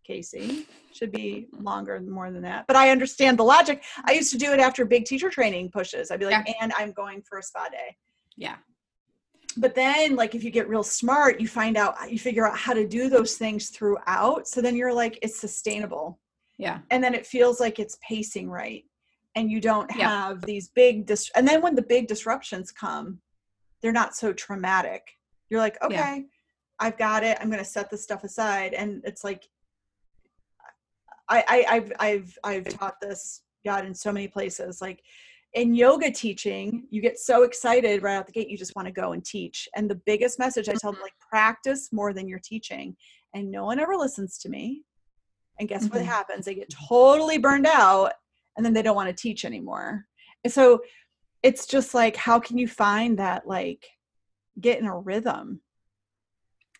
casey 0.08 0.66
should 0.94 1.12
be 1.12 1.48
longer 1.60 2.00
more 2.00 2.32
than 2.32 2.42
that. 2.42 2.66
But 2.68 2.78
i 2.78 2.90
understand 2.90 3.38
the 3.38 3.44
logic. 3.44 3.84
I 4.06 4.14
used 4.14 4.32
to 4.32 4.38
do 4.38 4.54
it 4.54 4.60
after 4.60 4.86
big 4.86 5.06
teacher 5.06 5.30
training 5.30 5.70
pushes. 5.70 6.10
I'd 6.10 6.20
be 6.20 6.26
like 6.26 6.48
and 6.62 6.72
i'm 6.78 6.94
going 6.94 7.22
for 7.22 7.38
a 7.38 7.44
spa 7.44 7.68
day. 7.70 7.98
Yeah. 8.38 8.56
But 9.58 9.76
then 9.76 10.16
like 10.16 10.34
if 10.34 10.44
you 10.44 10.52
get 10.52 10.70
real 10.70 10.84
smart 10.84 11.42
you 11.42 11.48
find 11.48 11.78
out 11.78 11.96
you 12.10 12.18
figure 12.18 12.48
out 12.48 12.58
how 12.58 12.74
to 12.74 12.88
do 12.88 13.10
those 13.10 13.36
things 13.36 13.70
throughout 13.70 14.48
so 14.48 14.62
then 14.62 14.76
you're 14.76 14.94
like 14.94 15.20
it's 15.22 15.40
sustainable 15.40 16.20
yeah. 16.58 16.80
And 16.92 17.04
then 17.04 17.14
it 17.14 17.26
feels 17.26 17.60
like 17.60 17.80
it's 17.80 17.98
pacing 18.08 18.50
right 18.50 18.84
and 19.36 19.52
you 19.52 19.62
don't 19.62 19.90
Yeah. 19.96 20.10
have 20.10 20.42
these 20.42 20.70
big 20.70 21.06
dis- 21.06 21.32
and 21.36 21.48
then 21.48 21.62
when 21.62 21.76
the 21.76 21.82
big 21.82 22.08
disruptions 22.08 22.72
come 22.72 23.22
they're 23.82 23.92
not 23.92 24.16
so 24.16 24.34
traumatic. 24.34 25.04
You're 25.50 25.60
like 25.62 25.78
okay 25.84 25.96
Yeah. 25.96 26.20
i've 26.80 26.98
got 26.98 27.24
it 27.24 27.38
i'm 27.40 27.50
going 27.50 27.64
to 27.64 27.70
set 27.70 27.90
this 27.90 28.04
stuff 28.04 28.24
aside 28.24 28.74
and 28.74 29.02
it's 29.06 29.24
like 29.24 29.48
I, 31.30 31.44
I 31.48 31.76
i've 31.76 31.92
i've 32.00 32.38
i've 32.44 32.68
taught 32.70 32.96
this 33.02 33.42
god 33.66 33.86
in 33.86 33.94
so 33.94 34.12
many 34.12 34.28
places. 34.28 34.82
Like 34.82 35.02
in 35.54 35.74
yoga 35.76 36.12
teaching 36.12 36.88
you 36.90 37.02
get 37.02 37.18
so 37.18 37.44
excited 37.44 38.04
right 38.04 38.16
out 38.16 38.26
the 38.26 38.32
gate 38.32 38.50
you 38.50 38.58
just 38.58 38.76
want 38.76 38.88
to 38.88 38.92
go 38.92 39.12
and 39.14 39.24
teach. 39.24 39.68
And 39.76 39.90
the 39.90 40.02
biggest 40.06 40.40
message 40.40 40.68
i 40.70 40.74
tell 40.74 40.92
them 40.92 41.00
Mhm. 41.00 41.04
like 41.04 41.20
practice 41.30 41.90
more 41.94 42.14
than 42.14 42.28
you're 42.28 42.40
teaching. 42.40 42.96
And 43.34 43.52
no 43.52 43.66
one 43.66 43.80
ever 43.80 43.96
listens 43.96 44.38
to 44.40 44.50
me 44.50 44.84
And 45.60 45.68
guess 45.68 45.90
what 45.90 46.02
Mhm. 46.02 46.06
happens? 46.06 46.46
They 46.46 46.56
get 46.56 46.70
totally 46.70 47.38
burned 47.38 47.66
out 47.68 48.14
and 48.56 48.66
then 48.66 48.74
they 48.74 48.82
don't 48.82 48.96
want 48.96 49.10
to 49.10 49.22
teach 49.22 49.46
anymore. 49.46 50.06
And 50.44 50.54
so 50.54 50.84
it's 51.44 51.66
just 51.66 51.94
like, 51.94 52.16
how 52.16 52.40
can 52.40 52.58
you 52.58 52.68
find 52.68 53.18
that, 53.20 53.48
like, 53.48 53.88
get 54.60 54.80
in 54.80 54.86
a 54.88 54.98
rhythm? 54.98 55.62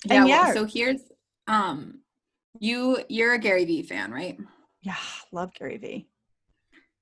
Yeah, 0.06 0.22
And 0.22 0.30
well, 0.30 0.46
yeah. 0.46 0.54
so 0.54 0.66
here's 0.66 1.02
um 1.48 2.02
you 2.60 3.04
you're 3.10 3.34
a 3.34 3.40
Gary 3.40 3.66
Vee 3.66 3.84
fan, 3.84 4.12
right? 4.12 4.38
Yeah, 4.82 4.96
love 5.32 5.54
Gary 5.54 5.78
Vee. 5.78 6.08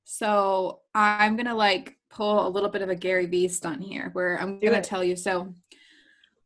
So 0.04 0.82
I'm 0.94 1.36
gonna 1.36 1.56
like 1.56 1.98
pull 2.10 2.48
a 2.48 2.50
little 2.50 2.70
bit 2.70 2.82
of 2.82 2.90
a 2.90 2.96
Gary 2.96 3.26
Vee 3.26 3.48
stunt 3.48 3.82
here 3.82 4.10
where 4.14 4.40
I'm 4.40 4.60
gonna 4.60 4.78
it. 4.78 4.84
tell 4.84 5.04
you. 5.04 5.16
So 5.16 5.54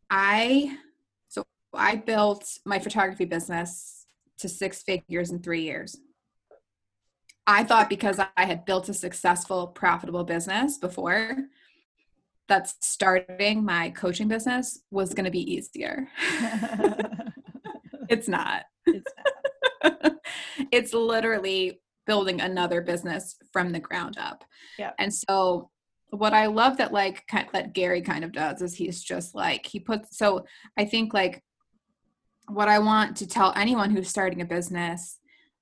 I 0.09 0.77
so 1.27 1.43
I 1.73 1.95
built 1.97 2.59
my 2.65 2.79
photography 2.79 3.25
business 3.25 3.98
to 4.39 4.49
six 4.49 4.83
figures 4.83 5.31
in 5.31 5.41
three 5.41 5.61
years. 5.61 5.97
I 7.47 7.63
thought 7.63 7.89
because 7.89 8.19
I 8.19 8.45
had 8.45 8.65
built 8.65 8.89
a 8.89 8.93
successful, 8.93 9.67
profitable 9.67 10.23
business 10.23 10.77
before, 10.77 11.35
that 12.47 12.71
starting 12.81 13.63
my 13.63 13.89
coaching 13.91 14.27
business 14.27 14.81
was 14.91 15.13
gonna 15.13 15.31
be 15.31 15.51
easier. 15.51 16.07
it's 18.09 18.27
not. 18.27 18.65
It's 18.85 19.13
not. 19.83 20.15
it's 20.71 20.93
literally 20.93 21.81
building 22.05 22.41
another 22.41 22.81
business 22.81 23.35
from 23.53 23.71
the 23.71 23.79
ground 23.79 24.17
up. 24.19 24.43
Yeah. 24.77 24.91
And 24.97 25.13
so 25.13 25.69
what 26.09 26.33
I 26.33 26.47
love 26.47 26.77
that 26.77 26.91
like 26.91 27.23
that 27.53 27.73
Gary 27.73 28.01
kind 28.01 28.23
of 28.23 28.31
does 28.31 28.61
is 28.61 28.75
he's 28.75 29.01
just 29.01 29.35
like 29.35 29.65
he 29.65 29.79
puts 29.79 30.17
so 30.17 30.45
I 30.77 30.85
think 30.85 31.13
like 31.13 31.43
what 32.49 32.69
I 32.69 32.79
want 32.79 33.17
to 33.17 33.27
tell 33.27 33.53
anyone 33.55 33.91
who's 33.91 34.09
starting 34.09 34.41
a 34.41 34.45
business 34.45 35.17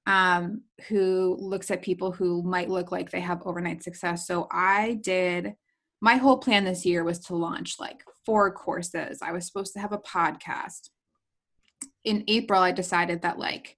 um 0.06 0.62
who 0.88 1.36
looks 1.40 1.70
at 1.70 1.82
people 1.82 2.12
who 2.12 2.42
might 2.42 2.70
look 2.70 2.92
like 2.92 3.12
they 3.12 3.20
have 3.20 3.42
overnight 3.46 3.84
success. 3.84 4.26
So 4.26 4.48
I 4.52 5.00
did 5.02 5.54
my 6.00 6.16
whole 6.16 6.38
plan 6.38 6.64
this 6.64 6.86
year 6.86 7.04
was 7.04 7.20
to 7.20 7.36
launch 7.36 7.80
like 7.80 8.04
four 8.26 8.52
courses. 8.52 9.20
I 9.22 9.32
was 9.32 9.46
supposed 9.46 9.74
to 9.74 9.80
have 9.80 9.94
a 9.94 9.98
podcast. 9.98 10.90
In 12.04 12.24
April 12.28 12.62
I 12.62 12.72
decided 12.72 13.22
that 13.24 13.40
like 13.40 13.78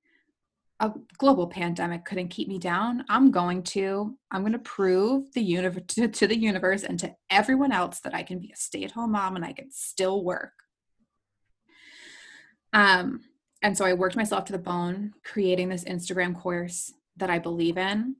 a 0.79 0.93
global 1.17 1.47
pandemic 1.47 2.05
couldn't 2.05 2.29
keep 2.29 2.47
me 2.47 2.57
down 2.57 3.03
i'm 3.09 3.31
going 3.31 3.61
to 3.61 4.15
i'm 4.31 4.41
going 4.41 4.53
to 4.53 4.59
prove 4.59 5.31
the 5.33 5.41
universe 5.41 5.83
to, 5.87 6.07
to 6.07 6.27
the 6.27 6.37
universe 6.37 6.83
and 6.83 6.99
to 6.99 7.13
everyone 7.29 7.71
else 7.71 7.99
that 7.99 8.15
i 8.15 8.23
can 8.23 8.39
be 8.39 8.51
a 8.51 8.55
stay-at-home 8.55 9.11
mom 9.11 9.35
and 9.35 9.45
i 9.45 9.51
can 9.51 9.69
still 9.71 10.23
work 10.23 10.53
um 12.73 13.21
and 13.61 13.77
so 13.77 13.85
i 13.85 13.93
worked 13.93 14.15
myself 14.15 14.45
to 14.45 14.51
the 14.51 14.57
bone 14.59 15.13
creating 15.23 15.69
this 15.69 15.83
instagram 15.85 16.35
course 16.39 16.93
that 17.17 17.29
i 17.29 17.39
believe 17.39 17.77
in 17.77 18.15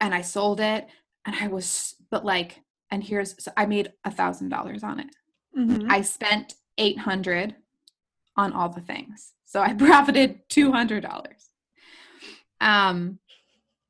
and 0.00 0.14
i 0.14 0.20
sold 0.20 0.60
it 0.60 0.86
and 1.24 1.36
i 1.36 1.46
was 1.46 1.94
but 2.10 2.24
like 2.24 2.60
and 2.90 3.04
here's 3.04 3.34
so 3.42 3.50
i 3.56 3.64
made 3.66 3.92
a 4.04 4.10
thousand 4.10 4.48
dollars 4.48 4.82
on 4.82 5.00
it 5.00 5.08
Mhm. 5.56 5.90
I 5.90 6.02
spent 6.02 6.54
800 6.76 7.56
on 8.36 8.52
all 8.52 8.68
the 8.68 8.82
things. 8.82 9.32
So 9.44 9.60
I 9.60 9.72
profited 9.86 10.48
$200. 10.48 11.50
Um 12.60 13.18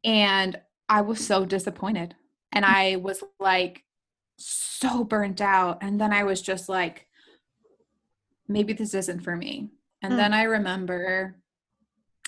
and 0.04 0.58
I 0.88 1.00
was 1.02 1.26
so 1.26 1.44
disappointed. 1.44 2.14
And 2.52 2.64
I 2.64 2.96
was 2.96 3.22
like 3.38 3.84
so 4.38 5.04
burnt 5.04 5.40
out 5.42 5.78
and 5.82 6.00
then 6.00 6.12
I 6.12 6.22
was 6.22 6.40
just 6.40 6.68
like 6.68 7.06
maybe 8.46 8.72
this 8.72 8.94
isn't 8.94 9.20
for 9.20 9.36
me. 9.36 9.70
And 10.02 10.12
Hmm. 10.12 10.18
then 10.18 10.32
I 10.34 10.42
remember 10.44 11.36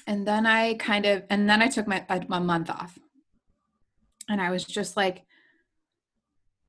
and 0.06 0.26
then 0.26 0.46
I 0.46 0.74
kind 0.74 1.06
of 1.06 1.24
and 1.30 1.48
then 1.48 1.62
I 1.62 1.68
took 1.68 1.86
my 1.86 2.04
a, 2.08 2.20
a 2.30 2.40
month 2.40 2.70
off. 2.70 2.98
And 4.28 4.40
I 4.40 4.50
was 4.50 4.64
just 4.64 4.96
like 4.96 5.24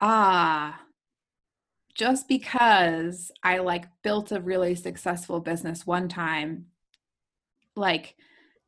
ah 0.02 0.82
just 1.94 2.28
because 2.28 3.32
I 3.44 3.58
like 3.60 3.86
built 4.04 4.32
a 4.32 4.40
really 4.40 4.76
successful 4.76 5.40
business 5.40 5.86
one 5.86 6.08
time, 6.08 6.68
like 7.76 8.16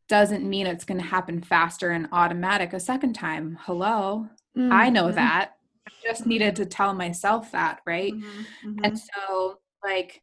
doesn't 0.10 0.48
mean 0.48 0.68
it's 0.68 0.84
going 0.86 1.00
to 1.00 1.08
happen 1.08 1.42
faster 1.42 1.92
and 1.92 2.10
automatic 2.12 2.74
a 2.74 2.80
second 2.80 3.14
time. 3.14 3.58
Hello, 3.62 4.28
I 4.58 4.90
know 4.90 5.08
Mhm. 5.08 5.16
that. 5.16 5.54
I 5.88 5.92
just 6.06 6.26
needed 6.26 6.56
to 6.58 6.66
tell 6.66 6.94
myself 6.94 7.52
that, 7.54 7.82
right? 7.86 8.14
Mhm. 8.14 8.46
Mhm. 8.66 8.84
And 8.84 9.00
so, 9.00 9.60
like, 9.84 10.23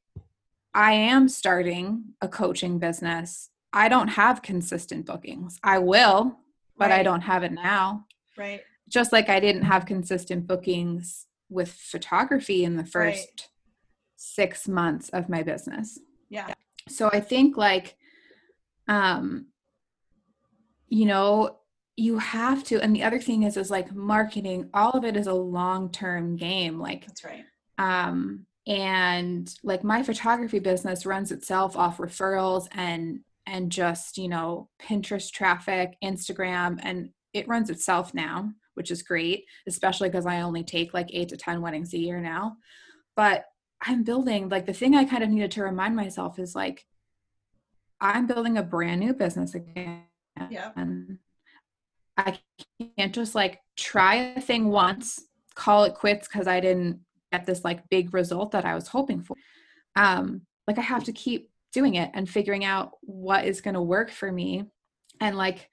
I 0.75 0.93
am 0.93 1.29
starting 1.29 2.15
a 2.21 2.29
coaching 2.29 2.79
business. 2.79 3.51
I 3.73 3.89
don't 3.89 4.09
have 4.09 4.43
consistent 4.43 5.07
bookings. 5.07 5.59
I 5.63 5.79
will, 5.79 6.39
but 6.77 6.91
I 6.91 7.03
don't 7.03 7.21
have 7.23 7.43
it 7.43 7.53
now 7.53 8.07
right. 8.37 8.63
just 8.89 9.13
like 9.13 9.29
I 9.29 9.39
didn't 9.41 9.63
have 9.63 9.85
consistent 9.87 10.47
bookings 10.47 11.27
with 11.49 11.71
photography 11.73 12.65
in 12.65 12.77
the 12.77 12.85
first 12.85 13.29
Right. 13.29 13.49
six 14.17 14.67
months 14.69 15.09
of 15.11 15.29
my 15.29 15.43
business. 15.43 15.99
Yeah. 16.29 16.53
So 16.89 17.11
I 17.13 17.21
think 17.21 17.57
like, 17.57 17.97
um, 18.89 19.47
you 20.89 21.07
know, 21.07 21.59
you 21.97 22.19
have 22.19 22.65
to, 22.65 22.81
and 22.81 22.95
the 22.97 23.03
other 23.03 23.21
thing 23.21 23.43
is, 23.43 23.57
is 23.57 23.71
like 23.71 23.95
marketing, 23.95 24.71
all 24.73 24.93
of 24.93 25.05
it 25.05 25.17
is 25.17 25.27
a 25.27 25.35
long-term 25.35 26.37
game. 26.37 26.81
Like, 26.81 27.07
That's 27.07 27.25
right. 27.25 27.45
um, 27.79 28.47
and 28.71 29.53
like 29.65 29.83
my 29.83 30.01
photography 30.03 30.61
business 30.61 31.05
runs 31.05 31.33
itself 31.33 31.77
off 31.77 31.99
referrals 31.99 32.69
and 32.73 33.19
and 33.47 33.73
just 33.73 34.17
you 34.17 34.29
know 34.29 34.69
pinterest 34.81 35.33
traffic 35.33 35.97
instagram 36.03 36.79
and 36.83 37.11
it 37.35 37.49
runs 37.49 37.69
itself 37.69 38.15
now 38.15 38.49
which 38.75 38.91
is 38.93 39.03
great 39.03 39.45
especially 39.67 40.09
because 40.09 40.25
i 40.25 40.41
only 40.41 40.63
take 40.63 40.95
like 40.95 41.09
eight 41.13 41.29
to 41.29 41.37
ten 41.37 41.61
weddings 41.61 41.93
a 41.93 41.99
year 41.99 42.21
now 42.21 42.57
but 43.17 43.45
i'm 43.85 44.05
building 44.05 44.49
like 44.49 44.67
the 44.67 44.73
thing 44.73 44.95
i 44.95 45.05
kind 45.05 45.25
of 45.25 45.31
needed 45.31 45.51
to 45.51 45.65
remind 45.65 45.97
myself 45.97 46.39
is 46.39 46.55
like 46.55 46.87
i'm 48.01 48.27
building 48.29 48.57
a 48.57 48.63
brand 48.63 49.01
new 49.01 49.13
business 49.13 49.57
again 49.57 50.03
Yeah. 50.49 50.71
and 50.77 51.19
i 52.17 52.39
can't 52.97 53.15
just 53.15 53.35
like 53.35 53.61
try 53.77 54.15
a 54.37 54.41
thing 54.41 54.69
once 54.69 55.25
call 55.57 55.83
it 55.85 55.95
quits 55.95 56.29
because 56.29 56.47
i 56.47 56.61
didn't 56.61 57.01
get 57.33 57.47
this 57.47 57.65
like 57.65 57.89
big 57.89 58.15
result 58.15 58.53
that 58.53 58.65
I 58.65 58.75
was 58.75 58.89
hoping 58.89 59.23
for. 59.23 59.37
Um, 59.97 60.43
like 60.67 60.79
I 60.79 60.83
have 60.83 61.05
to 61.05 61.13
keep 61.13 61.51
doing 61.73 61.95
it 61.95 62.11
and 62.15 62.29
figuring 62.29 62.65
out 62.65 62.93
what 63.03 63.45
is 63.45 63.61
going 63.61 63.75
to 63.75 63.83
work 63.83 64.11
for 64.11 64.31
me. 64.31 64.65
And 65.21 65.37
like, 65.37 65.69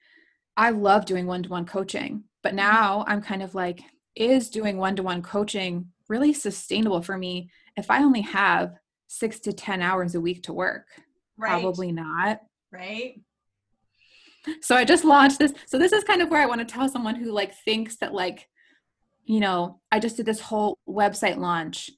I 0.56 0.70
love 0.70 1.04
doing 1.04 1.26
one 1.26 1.42
to 1.44 1.48
one 1.48 1.66
coaching, 1.66 2.24
but 2.42 2.54
now 2.54 3.04
I'm 3.06 3.22
kind 3.22 3.42
of 3.42 3.54
like, 3.54 3.80
is 4.14 4.50
doing 4.50 4.76
one 4.76 4.96
to 4.96 5.02
one 5.02 5.22
coaching 5.22 5.88
really 6.08 6.32
sustainable 6.32 7.02
for 7.02 7.16
me 7.16 7.50
if 7.76 7.90
I 7.90 8.02
only 8.02 8.22
have 8.22 8.74
six 9.06 9.38
to 9.40 9.52
10 9.52 9.82
hours 9.82 10.14
a 10.14 10.20
week 10.20 10.42
to 10.44 10.52
work? 10.52 10.86
Right. 11.36 11.60
Probably 11.60 11.92
not. 11.92 12.40
Right. 12.72 13.20
so 14.60 14.76
i 14.76 14.84
just 14.84 15.04
launched 15.04 15.38
this 15.38 15.52
so 15.66 15.78
this 15.78 15.92
is 15.92 16.04
kind 16.04 16.22
of 16.22 16.30
where 16.30 16.40
i 16.40 16.46
want 16.46 16.60
to 16.60 16.64
tell 16.64 16.88
someone 16.88 17.14
who 17.14 17.32
like 17.32 17.54
thinks 17.54 17.96
that 17.96 18.14
like 18.14 18.48
you 19.28 19.40
know 19.40 19.78
i 19.92 20.00
just 20.00 20.16
did 20.16 20.26
this 20.26 20.40
whole 20.40 20.78
website 20.88 21.36
launch 21.36 21.90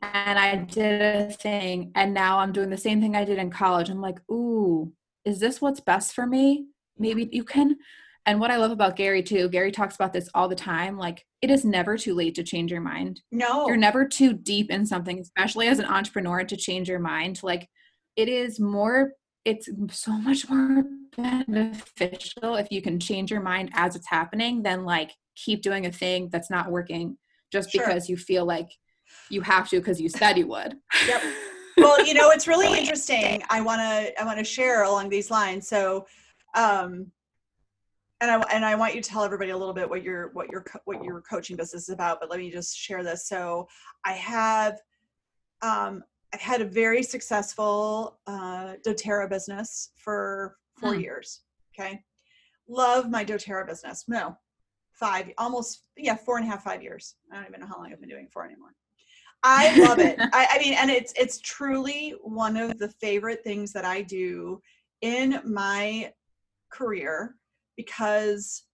and 0.00 0.38
i 0.38 0.56
did 0.56 1.02
a 1.02 1.30
thing 1.30 1.92
and 1.94 2.12
now 2.14 2.38
i'm 2.38 2.50
doing 2.50 2.70
the 2.70 2.76
same 2.76 3.00
thing 3.00 3.14
i 3.14 3.24
did 3.24 3.38
in 3.38 3.50
college. 3.50 3.90
I'm 3.90 4.00
like 4.00 4.18
ooh 4.30 4.92
is 5.24 5.38
this 5.38 5.60
what's 5.60 5.78
best 5.78 6.14
for 6.14 6.26
me? 6.26 6.66
Maybe 6.98 7.28
you 7.30 7.44
can. 7.44 7.76
And 8.26 8.40
what 8.40 8.50
i 8.50 8.56
love 8.56 8.70
about 8.70 8.96
gary 8.96 9.22
too 9.22 9.48
gary 9.48 9.70
talks 9.70 9.94
about 9.94 10.12
this 10.12 10.28
all 10.34 10.48
the 10.48 10.54
time 10.54 10.96
like 10.96 11.24
it 11.42 11.50
is 11.50 11.64
never 11.64 11.98
too 11.98 12.14
late 12.14 12.34
to 12.36 12.42
change 12.42 12.72
your 12.72 12.80
mind. 12.80 13.20
No. 13.30 13.66
you're 13.66 13.76
never 13.76 14.06
too 14.06 14.32
deep 14.32 14.70
in 14.70 14.86
something 14.86 15.18
especially 15.18 15.68
as 15.68 15.78
an 15.78 15.86
entrepreneur 15.86 16.42
to 16.42 16.56
change 16.56 16.88
your 16.88 17.00
mind 17.00 17.40
like 17.42 17.68
it 18.16 18.28
is 18.28 18.58
more 18.58 19.12
it's 19.44 19.68
so 19.90 20.12
much 20.12 20.48
more 20.48 20.84
beneficial 21.16 22.56
if 22.56 22.70
you 22.70 22.80
can 22.80 22.98
change 22.98 23.30
your 23.30 23.40
mind 23.40 23.70
as 23.74 23.96
it's 23.96 24.08
happening 24.08 24.62
than 24.62 24.84
like 24.84 25.12
keep 25.34 25.62
doing 25.62 25.86
a 25.86 25.92
thing 25.92 26.28
that's 26.30 26.50
not 26.50 26.70
working 26.70 27.16
just 27.50 27.70
Sure. 27.70 27.84
because 27.86 28.08
you 28.08 28.16
feel 28.16 28.44
like 28.44 28.70
you 29.30 29.40
have 29.42 29.68
to 29.70 29.78
because 29.78 30.00
you 30.00 30.08
said 30.08 30.38
you 30.38 30.46
would 30.46 30.76
Yep. 31.06 31.22
well 31.76 32.04
you 32.06 32.14
know 32.14 32.30
it's 32.30 32.46
really 32.46 32.78
interesting 32.78 33.42
i 33.50 33.60
want 33.60 33.80
to 33.80 34.20
i 34.20 34.24
want 34.24 34.38
to 34.38 34.44
share 34.44 34.84
along 34.84 35.08
these 35.08 35.30
lines 35.30 35.68
so 35.68 36.06
um 36.54 37.10
and 38.22 38.30
I 38.30 38.40
and 38.52 38.64
I 38.64 38.76
want 38.76 38.94
you 38.94 39.02
to 39.02 39.10
tell 39.10 39.24
everybody 39.24 39.50
a 39.50 39.56
little 39.56 39.74
bit 39.74 39.90
what 39.90 40.04
your 40.04 40.30
what 40.32 40.48
your 40.48 40.64
what 40.84 41.02
your 41.02 41.20
coaching 41.22 41.56
business 41.56 41.84
is 41.84 41.88
about. 41.88 42.20
But 42.20 42.30
let 42.30 42.38
me 42.38 42.52
just 42.52 42.78
share 42.78 43.02
this. 43.02 43.26
So 43.26 43.66
I 44.04 44.12
have 44.12 44.78
um, 45.60 46.04
I've 46.34 46.40
had 46.40 46.60
a 46.62 46.64
very 46.64 47.02
successful 47.02 48.18
uh, 48.26 48.74
DoTerra 48.86 49.28
business 49.28 49.90
for 49.96 50.56
four 50.78 50.94
Hmm. 50.94 51.00
years. 51.00 51.42
Okay, 51.78 52.02
love 52.68 53.10
my 53.10 53.24
DoTerra 53.24 53.66
business. 53.66 54.04
No, 54.08 54.36
five 54.92 55.30
almost 55.38 55.86
yeah 55.96 56.16
four 56.16 56.38
and 56.38 56.46
a 56.46 56.50
half 56.50 56.64
five 56.64 56.82
years. 56.82 57.16
I 57.30 57.36
don't 57.36 57.48
even 57.48 57.60
know 57.60 57.66
how 57.66 57.78
long 57.78 57.92
I've 57.92 58.00
been 58.00 58.08
doing 58.08 58.24
it 58.24 58.32
for 58.32 58.44
anymore. 58.44 58.74
I 59.42 59.74
love 59.76 59.98
it. 59.98 60.18
I, 60.32 60.46
I 60.52 60.58
mean, 60.58 60.74
and 60.74 60.90
it's 60.90 61.12
it's 61.16 61.40
truly 61.40 62.14
one 62.22 62.56
of 62.56 62.78
the 62.78 62.88
favorite 62.88 63.42
things 63.44 63.72
that 63.72 63.84
I 63.84 64.02
do 64.02 64.60
in 65.02 65.40
my 65.44 66.12
career 66.70 67.36
because 67.76 68.64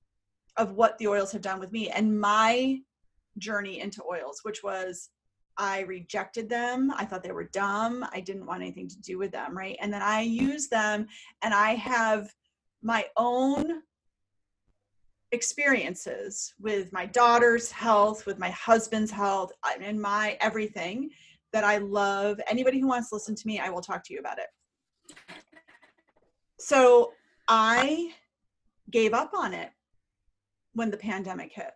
of 0.56 0.72
what 0.72 0.98
the 0.98 1.08
oils 1.08 1.32
have 1.32 1.42
done 1.42 1.60
with 1.60 1.72
me 1.72 1.88
and 1.90 2.20
my 2.20 2.80
journey 3.38 3.80
into 3.80 4.02
oils, 4.04 4.40
which 4.42 4.62
was 4.62 5.10
I 5.58 5.80
rejected 5.80 6.48
them. 6.48 6.92
I 6.96 7.04
thought 7.04 7.22
they 7.22 7.32
were 7.32 7.50
dumb. 7.52 8.06
I 8.12 8.20
didn't 8.20 8.46
want 8.46 8.62
anything 8.62 8.88
to 8.88 9.00
do 9.00 9.18
with 9.18 9.32
them, 9.32 9.58
right? 9.58 9.76
And 9.80 9.92
then 9.92 10.02
I 10.02 10.20
use 10.20 10.68
them 10.68 11.08
and 11.42 11.52
I 11.52 11.74
have 11.74 12.32
my 12.80 13.04
own 13.16 13.82
experiences 15.32 16.54
with 16.60 16.92
my 16.92 17.06
daughter's 17.06 17.70
health, 17.72 18.24
with 18.24 18.38
my 18.38 18.50
husband's 18.50 19.10
health, 19.10 19.52
and 19.80 20.00
my 20.00 20.38
everything 20.40 21.10
that 21.52 21.64
I 21.64 21.78
love. 21.78 22.40
Anybody 22.48 22.78
who 22.80 22.86
wants 22.86 23.08
to 23.10 23.16
listen 23.16 23.34
to 23.34 23.46
me, 23.46 23.58
I 23.58 23.68
will 23.68 23.82
talk 23.82 24.04
to 24.04 24.14
you 24.14 24.20
about 24.20 24.38
it. 24.38 24.46
So 26.58 27.12
I 27.48 28.12
gave 28.90 29.12
up 29.12 29.32
on 29.34 29.54
it 29.54 29.70
when 30.74 30.90
the 30.90 30.96
pandemic 30.96 31.52
hit. 31.52 31.72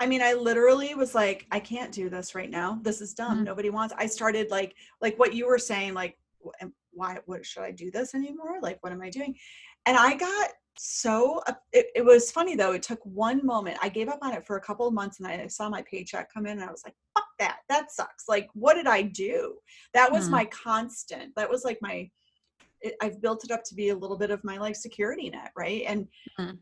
I 0.00 0.06
mean, 0.06 0.22
I 0.22 0.34
literally 0.34 0.94
was 0.94 1.14
like, 1.14 1.46
I 1.50 1.58
can't 1.58 1.92
do 1.92 2.08
this 2.08 2.34
right 2.34 2.50
now. 2.50 2.78
This 2.82 3.00
is 3.00 3.14
dumb. 3.14 3.36
Mm-hmm. 3.36 3.44
Nobody 3.44 3.70
wants. 3.70 3.94
I 3.98 4.06
started 4.06 4.50
like, 4.50 4.74
like 5.00 5.18
what 5.18 5.34
you 5.34 5.46
were 5.46 5.58
saying, 5.58 5.94
like, 5.94 6.16
why, 6.92 7.18
what 7.26 7.44
should 7.44 7.64
I 7.64 7.72
do 7.72 7.90
this 7.90 8.14
anymore? 8.14 8.58
Like, 8.62 8.78
what 8.80 8.92
am 8.92 9.02
I 9.02 9.10
doing? 9.10 9.34
And 9.86 9.96
I 9.96 10.14
got 10.14 10.50
so, 10.76 11.42
it, 11.72 11.86
it 11.96 12.04
was 12.04 12.30
funny 12.30 12.54
though. 12.54 12.72
It 12.72 12.82
took 12.84 13.00
one 13.02 13.44
moment. 13.44 13.78
I 13.82 13.88
gave 13.88 14.08
up 14.08 14.20
on 14.22 14.34
it 14.34 14.46
for 14.46 14.56
a 14.56 14.60
couple 14.60 14.86
of 14.86 14.94
months 14.94 15.18
and 15.18 15.26
I 15.26 15.46
saw 15.48 15.68
my 15.68 15.82
paycheck 15.82 16.32
come 16.32 16.46
in 16.46 16.60
and 16.60 16.68
I 16.68 16.70
was 16.70 16.84
like, 16.84 16.94
fuck 17.14 17.26
that. 17.40 17.58
That 17.68 17.90
sucks. 17.90 18.28
Like, 18.28 18.48
what 18.54 18.74
did 18.74 18.86
I 18.86 19.02
do? 19.02 19.56
That 19.94 20.12
was 20.12 20.24
mm-hmm. 20.24 20.32
my 20.32 20.44
constant. 20.46 21.34
That 21.34 21.50
was 21.50 21.64
like 21.64 21.78
my, 21.82 22.08
it, 22.80 22.94
I've 23.02 23.20
built 23.20 23.42
it 23.44 23.50
up 23.50 23.64
to 23.64 23.74
be 23.74 23.88
a 23.88 23.96
little 23.96 24.16
bit 24.16 24.30
of 24.30 24.44
my 24.44 24.58
like 24.58 24.76
security 24.76 25.28
net. 25.28 25.50
Right. 25.56 25.82
And, 25.88 26.06
mm-hmm 26.38 26.54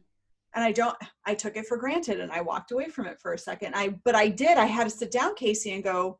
and 0.56 0.64
I 0.64 0.72
don't 0.72 0.96
I 1.26 1.34
took 1.34 1.56
it 1.56 1.66
for 1.66 1.76
granted 1.76 2.18
and 2.18 2.32
I 2.32 2.40
walked 2.40 2.72
away 2.72 2.88
from 2.88 3.06
it 3.06 3.20
for 3.20 3.34
a 3.34 3.38
second. 3.38 3.74
I 3.76 3.90
but 4.04 4.16
I 4.16 4.28
did. 4.28 4.56
I 4.56 4.64
had 4.64 4.84
to 4.84 4.90
sit 4.90 5.12
down, 5.12 5.34
Casey, 5.36 5.74
and 5.74 5.84
go, 5.84 6.18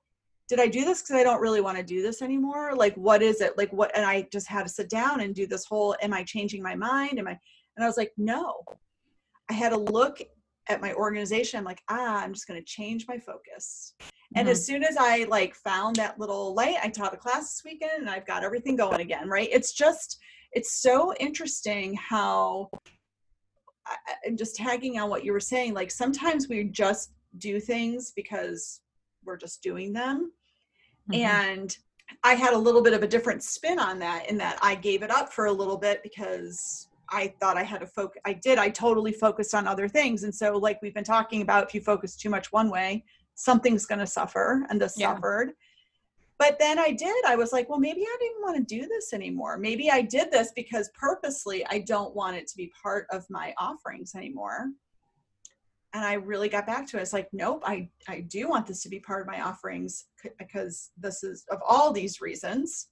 did 0.49 0.61
I 0.61 0.69
do 0.69 0.85
this 0.85 1.03
because 1.03 1.17
I 1.17 1.25
don't 1.25 1.41
really 1.41 1.63
want 1.63 1.79
to 1.79 1.83
do 1.83 2.03
this 2.03 2.23
anymore? 2.23 2.75
Like 2.77 2.95
what 2.95 3.23
is 3.23 3.41
it? 3.41 3.59
Like 3.59 3.73
what 3.73 3.97
and 3.97 4.05
I 4.05 4.29
just 4.31 4.47
had 4.47 4.65
to 4.65 4.69
sit 4.69 4.91
down 4.91 5.21
and 5.23 5.35
do 5.35 5.47
this 5.47 5.65
whole 5.65 5.97
am 6.03 6.13
I 6.13 6.23
changing 6.23 6.63
my 6.63 6.77
mind? 6.77 7.19
Am 7.19 7.27
I 7.27 7.39
and 7.77 7.85
I 7.85 7.89
was 7.89 7.97
like, 7.97 8.13
no. 8.17 8.63
I 9.51 9.55
had 9.55 9.71
to 9.71 9.77
look 9.79 10.21
at 10.69 10.81
my 10.81 10.93
organization. 10.95 11.59
I'm 11.59 11.65
like, 11.65 11.83
ah, 11.89 12.23
I'm 12.23 12.35
just 12.35 12.47
gonna 12.47 12.63
change 12.63 13.07
my 13.09 13.19
focus. 13.19 13.95
And 14.35 14.47
mm-hmm. 14.47 14.53
as 14.53 14.67
soon 14.67 14.83
as 14.83 14.97
I 14.99 15.25
like 15.25 15.55
found 15.55 15.97
that 15.97 16.19
little 16.19 16.53
light, 16.55 16.77
I 16.83 16.89
taught 16.89 17.15
a 17.15 17.17
class 17.17 17.55
this 17.55 17.63
weekend 17.65 18.01
and 18.01 18.11
I've 18.11 18.27
got 18.27 18.45
everything 18.45 18.77
going 18.77 19.01
again, 19.01 19.29
right? 19.29 19.49
It's 19.51 19.73
just 19.73 20.19
it's 20.53 20.81
so 20.83 21.15
interesting 21.15 21.95
how 21.95 22.71
I'm 24.27 24.37
just 24.37 24.57
tagging 24.57 24.99
on 24.99 25.11
what 25.11 25.25
you 25.25 25.33
were 25.33 25.41
saying. 25.41 25.75
Like 25.75 25.91
sometimes 25.91 26.49
we 26.49 26.65
just 26.65 27.13
do 27.39 27.61
things 27.61 28.13
because 28.15 28.81
we're 29.25 29.37
just 29.37 29.63
doing 29.63 29.93
them. 29.93 30.33
Mm-hmm. 31.11 31.23
And 31.23 31.77
I 32.23 32.35
had 32.35 32.55
a 32.55 32.59
little 32.59 32.83
bit 32.83 32.93
of 32.93 33.03
a 33.03 33.09
different 33.09 33.43
spin 33.43 33.79
on 33.79 33.99
that 34.01 34.31
in 34.31 34.37
that 34.39 34.59
I 34.63 34.75
gave 34.75 35.03
it 35.03 35.11
up 35.11 35.33
for 35.33 35.47
a 35.47 35.53
little 35.53 35.77
bit 35.77 36.03
because 36.03 36.89
I 37.11 37.33
thought 37.41 37.57
I 37.57 37.63
had 37.63 37.81
to 37.81 37.87
focus. 37.87 38.21
I 38.25 38.33
did. 38.33 38.59
I 38.59 38.69
totally 38.69 39.13
focused 39.13 39.55
on 39.55 39.67
other 39.67 39.89
things. 39.89 40.25
And 40.25 40.35
so, 40.35 40.57
like 40.57 40.81
we've 40.83 40.95
been 40.95 41.05
talking 41.05 41.43
about, 41.43 41.65
if 41.65 41.75
you 41.75 41.81
focus 41.81 42.17
too 42.17 42.31
much 42.31 42.53
one 42.53 42.71
way, 42.71 43.05
something's 43.35 43.87
going 43.87 43.99
to 44.01 44.07
suffer. 44.07 44.65
And 44.71 44.81
this 44.81 44.95
yeah. 44.97 45.15
suffered 45.15 45.53
but 46.39 46.59
then 46.59 46.79
I 46.79 46.93
did. 46.93 47.25
I 47.27 47.37
was 47.37 47.53
like, 47.53 47.69
well, 47.69 47.79
maybe 47.79 48.03
I 48.03 48.17
didn't 48.21 48.43
want 48.43 48.57
to 48.57 48.75
do 48.75 48.87
this 48.87 49.13
anymore. 49.13 49.57
Maybe 49.57 49.91
I 49.91 50.03
did 50.03 50.31
this 50.31 50.53
because 50.55 50.91
purposely 50.95 51.65
I 51.67 51.81
don't 51.81 52.15
want 52.15 52.37
it 52.37 52.47
to 52.49 52.57
be 52.57 52.73
part 52.83 53.07
of 53.11 53.25
my 53.31 53.55
offerings 53.59 54.15
anymore. 54.15 54.69
And 55.95 56.05
I 56.05 56.15
really 56.15 56.51
got 56.51 56.67
back 56.67 56.87
to 56.89 56.99
it. 56.99 57.03
It's 57.03 57.15
like, 57.15 57.29
nope, 57.33 57.63
I, 57.65 57.89
I 58.07 58.21
do 58.21 58.49
want 58.49 58.67
this 58.67 58.83
to 58.83 58.91
be 58.91 59.01
part 59.01 59.23
of 59.23 59.27
my 59.27 59.41
offerings 59.41 60.07
because 60.39 60.91
this 60.99 61.25
is 61.25 61.45
of 61.51 61.59
all 61.67 61.91
these 61.91 62.21
reasons, 62.21 62.89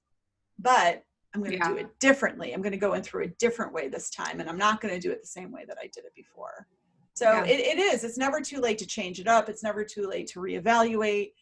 but 0.59 1.03
I'm 1.35 1.43
going 1.43 1.51
to 1.53 1.59
yeah. 1.59 1.69
do 1.69 1.77
it 1.77 1.99
differently. 2.01 2.55
I'm 2.55 2.63
going 2.63 2.73
to 2.73 2.79
go 2.79 2.95
in 2.95 3.03
through 3.03 3.25
a 3.25 3.29
different 3.39 3.75
way 3.75 3.89
this 3.89 4.09
time. 4.09 4.41
And 4.41 4.49
I'm 4.49 4.57
not 4.57 4.81
going 4.81 4.95
to 4.95 5.01
do 5.01 5.11
it 5.11 5.21
the 5.21 5.27
same 5.27 5.53
way 5.53 5.65
that 5.67 5.77
I 5.79 5.91
did 5.93 6.05
it 6.05 6.15
before. 6.15 6.67
So 7.13 7.31
yeah. 7.31 7.45
it, 7.45 7.61
it 7.61 7.79
is, 7.79 8.05
it's 8.05 8.17
never 8.17 8.41
too 8.41 8.61
late 8.61 8.79
to 8.79 8.87
change 8.87 9.21
it 9.21 9.29
up. 9.29 9.49
It's 9.49 9.63
never 9.63 9.85
too 9.85 10.09
late 10.09 10.29
to 10.29 10.41
reevaluate 10.41 11.33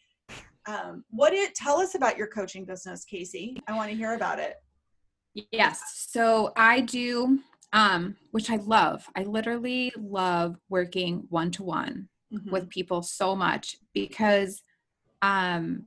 um, 0.65 1.03
what 1.09 1.33
it 1.33 1.55
tell 1.55 1.79
us 1.79 1.95
about 1.95 2.17
your 2.17 2.27
coaching 2.27 2.65
business, 2.65 3.05
Casey? 3.05 3.61
I 3.67 3.73
want 3.75 3.89
to 3.89 3.95
hear 3.95 4.13
about 4.13 4.39
it. 4.39 4.55
Yes. 5.51 6.07
So 6.09 6.53
I 6.55 6.81
do, 6.81 7.39
um, 7.73 8.15
which 8.31 8.49
I 8.49 8.57
love. 8.57 9.05
I 9.15 9.23
literally 9.23 9.91
love 9.97 10.57
working 10.69 11.25
one 11.29 11.51
to 11.51 11.63
one 11.63 12.09
with 12.49 12.69
people 12.69 13.03
so 13.03 13.35
much 13.35 13.77
because, 13.93 14.61
um, 15.21 15.85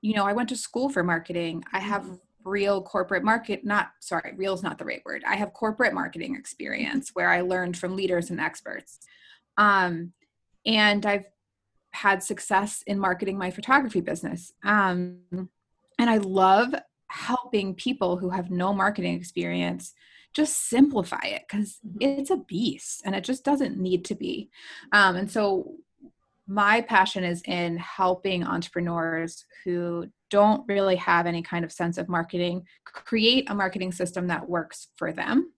you 0.00 0.14
know, 0.14 0.24
I 0.24 0.32
went 0.32 0.48
to 0.50 0.56
school 0.56 0.88
for 0.88 1.02
marketing. 1.02 1.64
I 1.72 1.80
have 1.80 2.02
mm-hmm. 2.02 2.14
real 2.44 2.82
corporate 2.82 3.24
market, 3.24 3.64
not 3.64 3.90
sorry, 4.00 4.32
real 4.36 4.54
is 4.54 4.62
not 4.62 4.78
the 4.78 4.84
right 4.84 5.02
word. 5.04 5.22
I 5.26 5.36
have 5.36 5.52
corporate 5.52 5.94
marketing 5.94 6.36
experience 6.36 7.10
where 7.14 7.30
I 7.30 7.40
learned 7.40 7.76
from 7.76 7.96
leaders 7.96 8.30
and 8.30 8.40
experts. 8.40 8.98
Um, 9.58 10.12
and 10.64 11.04
I've 11.04 11.24
had 11.92 12.22
success 12.22 12.82
in 12.86 12.98
marketing 12.98 13.38
my 13.38 13.50
photography 13.50 14.00
business. 14.00 14.52
Um, 14.64 15.18
and 15.98 16.10
I 16.10 16.18
love 16.18 16.74
helping 17.08 17.74
people 17.74 18.16
who 18.16 18.30
have 18.30 18.50
no 18.50 18.72
marketing 18.72 19.14
experience 19.14 19.92
just 20.34 20.68
simplify 20.68 21.20
it 21.24 21.42
because 21.46 21.78
mm-hmm. 21.86 22.18
it's 22.18 22.30
a 22.30 22.38
beast 22.38 23.02
and 23.04 23.14
it 23.14 23.24
just 23.24 23.44
doesn't 23.44 23.78
need 23.78 24.04
to 24.06 24.14
be. 24.14 24.50
Um, 24.92 25.16
and 25.16 25.30
so 25.30 25.74
my 26.46 26.80
passion 26.80 27.22
is 27.22 27.42
in 27.42 27.76
helping 27.76 28.42
entrepreneurs 28.42 29.44
who 29.64 30.06
don't 30.30 30.64
really 30.66 30.96
have 30.96 31.26
any 31.26 31.42
kind 31.42 31.64
of 31.64 31.70
sense 31.70 31.98
of 31.98 32.08
marketing 32.08 32.66
create 32.84 33.48
a 33.50 33.54
marketing 33.54 33.92
system 33.92 34.26
that 34.28 34.48
works 34.48 34.88
for 34.96 35.12
them 35.12 35.52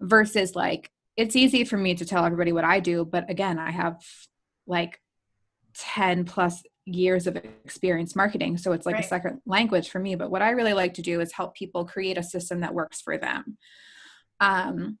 versus 0.00 0.54
like 0.54 0.90
it's 1.16 1.36
easy 1.36 1.64
for 1.64 1.76
me 1.76 1.94
to 1.94 2.04
tell 2.04 2.24
everybody 2.24 2.52
what 2.52 2.64
I 2.64 2.80
do, 2.80 3.04
but 3.04 3.28
again, 3.28 3.58
I 3.58 3.70
have 3.70 4.00
like 4.66 5.00
10 5.74 6.24
plus 6.24 6.62
years 6.86 7.26
of 7.26 7.36
experience 7.36 8.16
marketing 8.16 8.56
so 8.56 8.72
it's 8.72 8.86
like 8.86 8.94
right. 8.94 9.04
a 9.04 9.08
second 9.08 9.40
language 9.46 9.90
for 9.90 9.98
me 9.98 10.14
but 10.14 10.30
what 10.30 10.42
i 10.42 10.50
really 10.50 10.72
like 10.72 10.94
to 10.94 11.02
do 11.02 11.20
is 11.20 11.32
help 11.32 11.54
people 11.54 11.84
create 11.84 12.18
a 12.18 12.22
system 12.22 12.60
that 12.60 12.74
works 12.74 13.00
for 13.00 13.16
them 13.16 13.56
um 14.40 14.98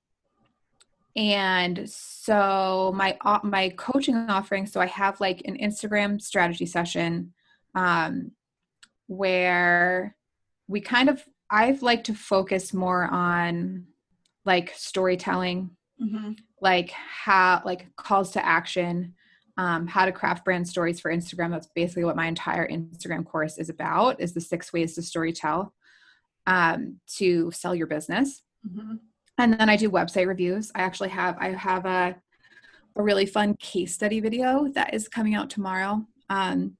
and 1.16 1.88
so 1.90 2.92
my 2.94 3.16
uh, 3.24 3.40
my 3.42 3.70
coaching 3.70 4.14
offering 4.14 4.66
so 4.66 4.80
i 4.80 4.86
have 4.86 5.20
like 5.20 5.42
an 5.46 5.56
instagram 5.58 6.20
strategy 6.20 6.66
session 6.66 7.32
um 7.74 8.30
where 9.06 10.14
we 10.68 10.80
kind 10.80 11.08
of 11.08 11.24
i've 11.50 11.82
like 11.82 12.04
to 12.04 12.14
focus 12.14 12.72
more 12.72 13.04
on 13.06 13.84
like 14.44 14.72
storytelling 14.76 15.70
mm-hmm. 16.00 16.32
like 16.60 16.90
how 16.90 17.60
like 17.64 17.86
calls 17.96 18.30
to 18.30 18.44
action 18.44 19.14
um, 19.60 19.86
how 19.86 20.06
to 20.06 20.12
craft 20.12 20.42
brand 20.42 20.66
stories 20.66 21.00
for 21.00 21.12
Instagram. 21.12 21.50
That's 21.50 21.68
basically 21.74 22.04
what 22.04 22.16
my 22.16 22.26
entire 22.26 22.66
Instagram 22.66 23.26
course 23.26 23.58
is 23.58 23.68
about: 23.68 24.18
is 24.18 24.32
the 24.32 24.40
six 24.40 24.72
ways 24.72 24.94
to 24.94 25.02
storytell 25.02 25.72
um, 26.46 26.98
to 27.18 27.50
sell 27.50 27.74
your 27.74 27.86
business. 27.86 28.42
Mm-hmm. 28.66 28.94
And 29.36 29.60
then 29.60 29.68
I 29.68 29.76
do 29.76 29.90
website 29.90 30.26
reviews. 30.26 30.72
I 30.74 30.80
actually 30.80 31.10
have 31.10 31.36
I 31.38 31.50
have 31.50 31.84
a 31.84 32.16
a 32.96 33.02
really 33.02 33.26
fun 33.26 33.54
case 33.60 33.92
study 33.94 34.20
video 34.20 34.66
that 34.68 34.94
is 34.94 35.08
coming 35.08 35.34
out 35.34 35.50
tomorrow. 35.50 36.06
Um, 36.30 36.78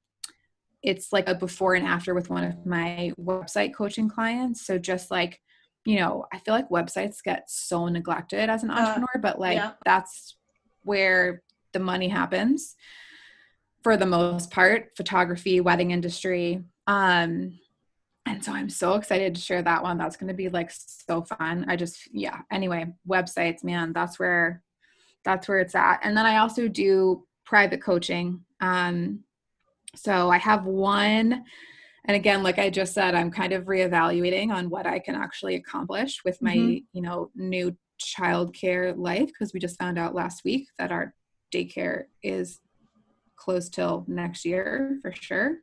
it's 0.82 1.12
like 1.12 1.28
a 1.28 1.34
before 1.34 1.74
and 1.74 1.86
after 1.86 2.14
with 2.14 2.30
one 2.30 2.44
of 2.44 2.64
my 2.64 3.12
website 3.20 3.74
coaching 3.74 4.08
clients. 4.08 4.64
So 4.66 4.78
just 4.78 5.10
like 5.10 5.38
you 5.84 5.98
know, 5.98 6.24
I 6.32 6.38
feel 6.38 6.54
like 6.54 6.70
websites 6.70 7.22
get 7.22 7.50
so 7.50 7.88
neglected 7.88 8.48
as 8.48 8.62
an 8.62 8.70
uh, 8.70 8.74
entrepreneur, 8.74 9.08
uh, 9.16 9.20
but 9.20 9.38
like 9.38 9.56
yeah. 9.56 9.72
that's 9.84 10.36
where 10.82 11.42
the 11.72 11.78
money 11.78 12.08
happens 12.08 12.76
for 13.82 13.96
the 13.96 14.06
most 14.06 14.50
part 14.50 14.90
photography 14.96 15.60
wedding 15.60 15.90
industry. 15.90 16.62
Um 16.86 17.58
and 18.26 18.44
so 18.44 18.52
i'm 18.52 18.68
so 18.68 18.94
excited 18.94 19.34
to 19.34 19.40
share 19.40 19.62
that 19.62 19.82
one. 19.82 19.98
That's 19.98 20.16
going 20.16 20.28
to 20.28 20.34
be 20.34 20.48
like 20.48 20.70
so 20.70 21.22
fun. 21.22 21.66
I 21.68 21.76
just 21.76 22.08
yeah 22.12 22.40
anyway 22.50 22.86
websites 23.08 23.64
man 23.64 23.92
that's 23.92 24.18
where 24.18 24.62
that's 25.24 25.48
where 25.48 25.58
it's 25.58 25.74
at. 25.74 26.00
And 26.02 26.16
then 26.16 26.26
i 26.26 26.38
also 26.38 26.68
do 26.68 27.26
private 27.44 27.82
coaching. 27.82 28.40
Um 28.60 29.24
so 29.94 30.30
i 30.30 30.38
have 30.38 30.66
one 30.66 31.44
and 32.04 32.16
again 32.16 32.42
like 32.42 32.58
i 32.58 32.70
just 32.70 32.94
said 32.94 33.14
i'm 33.14 33.30
kind 33.30 33.52
of 33.52 33.64
reevaluating 33.64 34.52
on 34.52 34.70
what 34.70 34.86
i 34.86 34.98
can 34.98 35.14
actually 35.14 35.56
accomplish 35.56 36.22
with 36.24 36.40
my 36.40 36.56
mm-hmm. 36.56 36.84
you 36.92 37.02
know 37.02 37.30
new 37.34 37.76
childcare 38.00 38.96
life 38.96 39.26
because 39.26 39.52
we 39.52 39.60
just 39.60 39.78
found 39.78 39.98
out 39.98 40.14
last 40.14 40.44
week 40.44 40.68
that 40.78 40.92
our 40.92 41.14
daycare 41.50 42.04
is 42.22 42.60
closed 43.36 43.74
till 43.74 44.04
next 44.06 44.44
year 44.44 44.98
for 45.02 45.12
sure. 45.12 45.58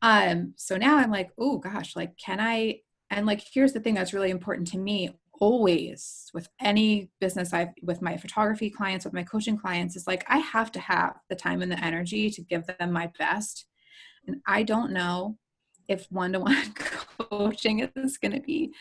Um, 0.00 0.54
so 0.56 0.76
now 0.76 0.96
I'm 0.96 1.10
like, 1.10 1.30
oh 1.38 1.58
gosh, 1.58 1.96
like, 1.96 2.16
can 2.16 2.40
I? 2.40 2.80
And 3.10 3.26
like, 3.26 3.42
here's 3.52 3.72
the 3.72 3.80
thing 3.80 3.94
that's 3.94 4.12
really 4.12 4.30
important 4.30 4.68
to 4.68 4.78
me 4.78 5.10
always 5.40 6.30
with 6.34 6.48
any 6.60 7.10
business 7.20 7.52
I've 7.52 7.70
with 7.82 8.02
my 8.02 8.16
photography 8.16 8.70
clients, 8.70 9.04
with 9.04 9.14
my 9.14 9.22
coaching 9.22 9.56
clients, 9.56 9.96
is 9.96 10.06
like 10.06 10.24
I 10.28 10.38
have 10.38 10.72
to 10.72 10.80
have 10.80 11.16
the 11.28 11.36
time 11.36 11.62
and 11.62 11.70
the 11.70 11.82
energy 11.82 12.30
to 12.30 12.42
give 12.42 12.66
them 12.66 12.92
my 12.92 13.10
best. 13.18 13.66
And 14.26 14.40
I 14.46 14.62
don't 14.62 14.92
know 14.92 15.38
if 15.88 16.06
one 16.10 16.32
to 16.32 16.40
one 16.40 16.72
coaching 16.74 17.88
is 17.96 18.18
going 18.18 18.32
to 18.32 18.40
be 18.40 18.72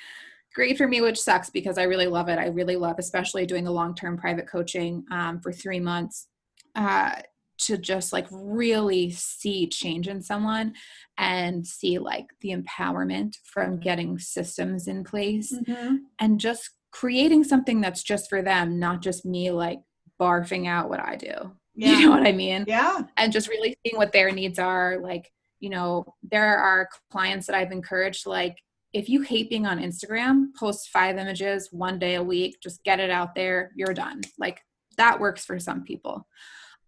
great 0.57 0.75
for 0.75 0.87
me, 0.87 1.01
which 1.01 1.21
sucks 1.21 1.51
because 1.51 1.77
I 1.77 1.83
really 1.83 2.07
love 2.07 2.29
it. 2.29 2.39
I 2.39 2.47
really 2.47 2.75
love, 2.75 2.95
especially 2.97 3.45
doing 3.45 3.63
the 3.63 3.71
long 3.71 3.93
term 3.93 4.17
private 4.17 4.49
coaching 4.49 5.05
um, 5.11 5.39
for 5.39 5.53
three 5.53 5.79
months. 5.79 6.27
Uh, 6.75 7.13
to 7.59 7.77
just 7.77 8.13
like 8.13 8.27
really 8.29 9.09
see 9.09 9.67
change 9.67 10.07
in 10.07 10.21
someone 10.21 10.73
and 11.17 11.65
see 11.65 11.97
like 11.97 12.27
the 12.41 12.55
empowerment 12.55 13.35
from 13.43 13.79
getting 13.79 14.19
systems 14.19 14.87
in 14.87 15.03
place 15.03 15.51
mm-hmm. 15.51 15.95
and 16.19 16.39
just 16.39 16.69
creating 16.91 17.43
something 17.43 17.81
that's 17.81 18.03
just 18.03 18.29
for 18.29 18.43
them, 18.43 18.77
not 18.77 19.01
just 19.01 19.25
me 19.25 19.49
like 19.49 19.79
barfing 20.21 20.67
out 20.67 20.89
what 20.89 20.99
I 20.99 21.15
do. 21.15 21.33
Yeah. 21.79 21.99
You 21.99 22.05
know 22.05 22.11
what 22.17 22.25
I 22.25 22.31
mean? 22.31 22.65
Yeah. 22.67 23.01
And 23.17 23.31
just 23.31 23.49
really 23.49 23.77
seeing 23.85 23.97
what 23.97 24.11
their 24.11 24.31
needs 24.31 24.57
are. 24.57 24.97
Like, 24.99 25.31
you 25.59 25.69
know, 25.69 26.15
there 26.23 26.57
are 26.57 26.89
clients 27.11 27.45
that 27.45 27.55
I've 27.55 27.71
encouraged, 27.71 28.25
like, 28.25 28.57
if 28.93 29.09
you 29.09 29.21
hate 29.21 29.49
being 29.49 29.65
on 29.65 29.79
Instagram, 29.79 30.47
post 30.57 30.89
five 30.89 31.17
images 31.17 31.69
one 31.71 31.99
day 31.99 32.15
a 32.15 32.23
week, 32.23 32.57
just 32.61 32.83
get 32.83 32.99
it 32.99 33.09
out 33.09 33.35
there, 33.35 33.71
you're 33.75 33.93
done. 33.93 34.21
Like, 34.37 34.61
that 34.97 35.19
works 35.19 35.45
for 35.45 35.59
some 35.59 35.83
people. 35.83 36.27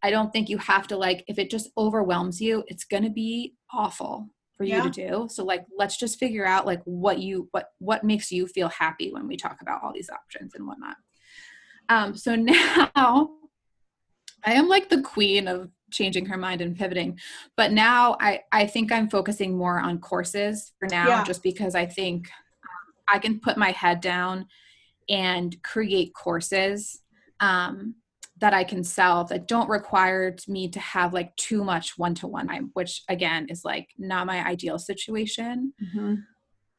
I 0.02 0.12
don't 0.12 0.32
think 0.32 0.50
you 0.50 0.58
have 0.60 0.88
to 0.88 0.98
like 0.98 1.24
if 1.28 1.40
it 1.40 1.50
just 1.50 1.70
overwhelms 1.78 2.40
you, 2.42 2.64
it's 2.68 2.86
going 2.86 3.04
to 3.04 3.10
be 3.10 3.56
awful 3.72 4.30
for 4.58 4.64
you 4.64 4.76
yeah. 4.76 4.84
to 4.84 4.90
do. 4.90 5.28
So 5.30 5.44
like 5.44 5.66
let's 5.78 5.98
just 5.98 6.20
figure 6.20 6.46
out 6.46 6.66
like 6.66 6.82
what 6.84 7.20
you 7.20 7.48
what 7.52 7.70
what 7.80 8.04
makes 8.04 8.32
you 8.32 8.48
feel 8.48 8.70
happy 8.70 9.12
when 9.12 9.28
we 9.28 9.38
talk 9.38 9.62
about 9.62 9.84
all 9.84 9.94
these 9.94 10.10
options 10.10 10.54
and 10.56 10.68
whatnot. 10.68 10.98
Um 11.88 12.16
so 12.16 12.36
now 12.36 13.30
I 14.44 14.54
am 14.54 14.68
like 14.68 14.90
the 14.90 15.02
queen 15.02 15.48
of 15.48 15.70
changing 15.92 16.26
her 16.26 16.38
mind 16.38 16.62
and 16.62 16.78
pivoting. 16.78 17.20
But 17.56 17.72
now 17.72 18.18
I 18.20 18.42
I 18.52 18.68
think 18.68 18.92
I'm 18.92 19.10
focusing 19.10 19.58
more 19.58 19.80
on 19.80 20.00
courses 20.00 20.74
for 20.80 20.88
now 20.88 21.08
yeah. 21.08 21.24
just 21.24 21.44
because 21.44 21.76
I 21.76 21.86
think 21.86 22.30
um, 22.64 22.94
I 23.08 23.20
can 23.20 23.40
put 23.40 23.58
my 23.58 23.72
head 23.72 24.02
down 24.02 24.48
and 25.10 25.56
create 25.64 26.14
courses 26.14 27.02
um 27.40 27.96
that 28.40 28.54
I 28.54 28.64
can 28.64 28.86
sell 28.86 29.26
that 29.26 29.50
don't 29.50 29.70
require 29.70 30.34
me 30.48 30.70
to 30.70 30.80
have 30.80 31.14
like 31.14 31.36
too 31.36 31.64
much 31.64 31.98
one 31.98 32.16
to 32.16 32.28
one 32.28 32.48
time 32.48 32.70
which 32.74 33.04
again 33.10 33.48
is 33.50 33.66
like 33.66 33.90
not 33.98 34.28
my 34.28 34.46
ideal 34.46 34.80
situation. 34.80 35.74
Mm-hmm. 35.84 36.16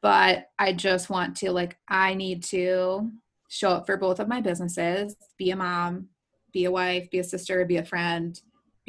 But 0.01 0.47
I 0.57 0.73
just 0.73 1.09
want 1.09 1.37
to 1.37 1.51
like, 1.51 1.77
I 1.87 2.15
need 2.15 2.43
to 2.45 3.11
show 3.49 3.69
up 3.69 3.85
for 3.85 3.97
both 3.97 4.19
of 4.19 4.27
my 4.27 4.41
businesses, 4.41 5.15
be 5.37 5.51
a 5.51 5.55
mom, 5.55 6.07
be 6.51 6.65
a 6.65 6.71
wife, 6.71 7.09
be 7.11 7.19
a 7.19 7.23
sister, 7.23 7.63
be 7.65 7.77
a 7.77 7.85
friend, 7.85 8.39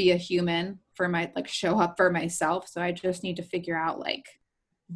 be 0.02 0.10
a 0.10 0.16
human 0.16 0.78
for 0.94 1.08
my 1.08 1.30
like 1.36 1.48
show 1.48 1.78
up 1.78 1.96
for 1.96 2.10
myself. 2.10 2.68
So 2.68 2.80
I 2.80 2.92
just 2.92 3.22
need 3.22 3.36
to 3.36 3.42
figure 3.42 3.76
out 3.76 4.00
like 4.00 4.26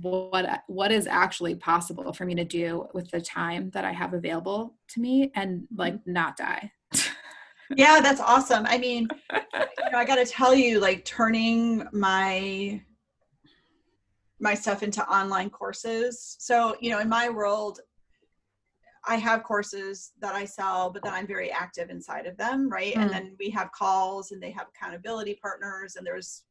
what 0.00 0.62
what 0.66 0.90
is 0.92 1.06
actually 1.06 1.54
possible 1.54 2.12
for 2.12 2.26
me 2.26 2.34
to 2.34 2.44
do 2.44 2.88
with 2.92 3.10
the 3.10 3.20
time 3.20 3.70
that 3.70 3.84
I 3.84 3.92
have 3.92 4.14
available 4.14 4.74
to 4.88 5.00
me 5.00 5.30
and 5.34 5.66
like 5.74 5.94
mm-hmm. 5.94 6.12
not 6.12 6.36
die 6.36 6.70
yeah, 7.76 8.00
that's 8.00 8.20
awesome. 8.20 8.66
I 8.66 8.78
mean, 8.78 9.08
you 9.32 9.90
know, 9.92 9.98
I 9.98 10.04
got 10.04 10.16
to 10.16 10.26
tell 10.26 10.54
you, 10.54 10.78
like 10.80 11.04
turning 11.04 11.86
my 11.92 12.80
my 14.38 14.54
stuff 14.54 14.82
into 14.82 15.02
online 15.08 15.50
courses. 15.50 16.36
So, 16.38 16.76
you 16.80 16.90
know, 16.90 17.00
in 17.00 17.08
my 17.08 17.30
world, 17.30 17.80
I 19.06 19.16
have 19.16 19.44
courses 19.44 20.12
that 20.20 20.34
I 20.34 20.44
sell, 20.44 20.90
but 20.90 21.02
then 21.02 21.14
I'm 21.14 21.26
very 21.26 21.50
active 21.50 21.90
inside 21.90 22.26
of 22.26 22.36
them, 22.36 22.68
right? 22.68 22.94
Mm. 22.94 23.02
And 23.02 23.10
then 23.10 23.36
we 23.38 23.50
have 23.50 23.70
calls 23.72 24.32
and 24.32 24.42
they 24.42 24.50
have 24.50 24.66
accountability 24.74 25.38
partners 25.40 25.96
and 25.96 26.06
there's 26.06 26.42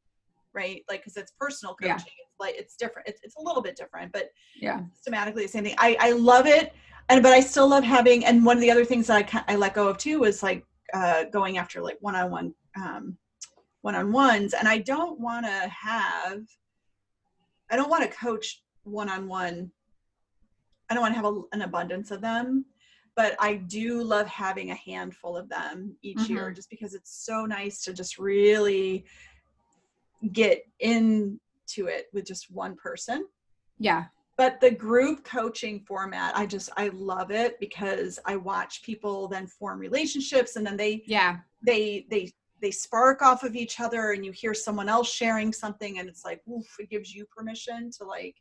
right 0.56 0.82
like 0.88 1.00
because 1.00 1.16
it's 1.16 1.32
personal 1.38 1.74
coaching 1.74 1.90
yeah. 1.90 1.94
it's 1.96 2.40
like 2.40 2.54
it's 2.56 2.74
different 2.76 3.06
it's, 3.06 3.20
it's 3.22 3.36
a 3.36 3.42
little 3.42 3.62
bit 3.62 3.76
different 3.76 4.10
but 4.12 4.30
yeah 4.60 4.80
systematically 4.94 5.42
the 5.42 5.48
same 5.48 5.62
thing 5.62 5.74
I, 5.78 5.96
I 6.00 6.12
love 6.12 6.46
it 6.46 6.72
and 7.08 7.22
but 7.22 7.32
i 7.32 7.40
still 7.40 7.68
love 7.68 7.84
having 7.84 8.24
and 8.24 8.44
one 8.44 8.56
of 8.56 8.62
the 8.62 8.70
other 8.70 8.84
things 8.84 9.06
that 9.06 9.32
i, 9.32 9.52
I 9.52 9.56
let 9.56 9.74
go 9.74 9.86
of 9.86 9.98
too 9.98 10.20
was 10.20 10.42
like 10.42 10.64
uh, 10.94 11.24
going 11.24 11.58
after 11.58 11.82
like 11.82 11.98
one-on-one 12.00 12.54
um, 12.76 13.16
one-on-ones 13.82 14.54
and 14.54 14.66
i 14.66 14.78
don't 14.78 15.20
want 15.20 15.44
to 15.44 15.68
have 15.68 16.40
i 17.70 17.76
don't 17.76 17.90
want 17.90 18.02
to 18.02 18.16
coach 18.16 18.62
one-on-one 18.84 19.70
i 20.88 20.94
don't 20.94 21.02
want 21.02 21.12
to 21.14 21.20
have 21.20 21.26
a, 21.32 21.42
an 21.52 21.62
abundance 21.62 22.10
of 22.10 22.20
them 22.20 22.64
but 23.14 23.34
i 23.40 23.54
do 23.54 24.02
love 24.02 24.26
having 24.26 24.70
a 24.70 24.74
handful 24.74 25.36
of 25.36 25.48
them 25.48 25.96
each 26.02 26.18
mm-hmm. 26.18 26.34
year 26.34 26.50
just 26.50 26.70
because 26.70 26.94
it's 26.94 27.24
so 27.24 27.44
nice 27.44 27.82
to 27.82 27.92
just 27.92 28.18
really 28.18 29.04
get 30.32 30.64
into 30.80 31.38
it 31.68 32.06
with 32.12 32.26
just 32.26 32.50
one 32.50 32.76
person. 32.76 33.26
Yeah. 33.78 34.04
But 34.36 34.60
the 34.60 34.70
group 34.70 35.24
coaching 35.24 35.80
format 35.80 36.36
i 36.36 36.44
just 36.44 36.68
i 36.76 36.88
love 36.88 37.30
it 37.30 37.58
because 37.58 38.18
i 38.26 38.36
watch 38.36 38.82
people 38.82 39.28
then 39.28 39.46
form 39.46 39.78
relationships 39.78 40.56
and 40.56 40.66
then 40.66 40.76
they 40.76 41.02
yeah. 41.06 41.38
they 41.62 42.06
they 42.10 42.30
they 42.60 42.70
spark 42.70 43.22
off 43.22 43.44
of 43.44 43.56
each 43.56 43.80
other 43.80 44.12
and 44.12 44.26
you 44.26 44.32
hear 44.32 44.52
someone 44.52 44.90
else 44.90 45.10
sharing 45.10 45.54
something 45.54 45.98
and 45.98 46.08
it's 46.08 46.22
like 46.22 46.42
oof 46.50 46.66
it 46.78 46.90
gives 46.90 47.14
you 47.14 47.24
permission 47.34 47.90
to 47.90 48.04
like 48.04 48.36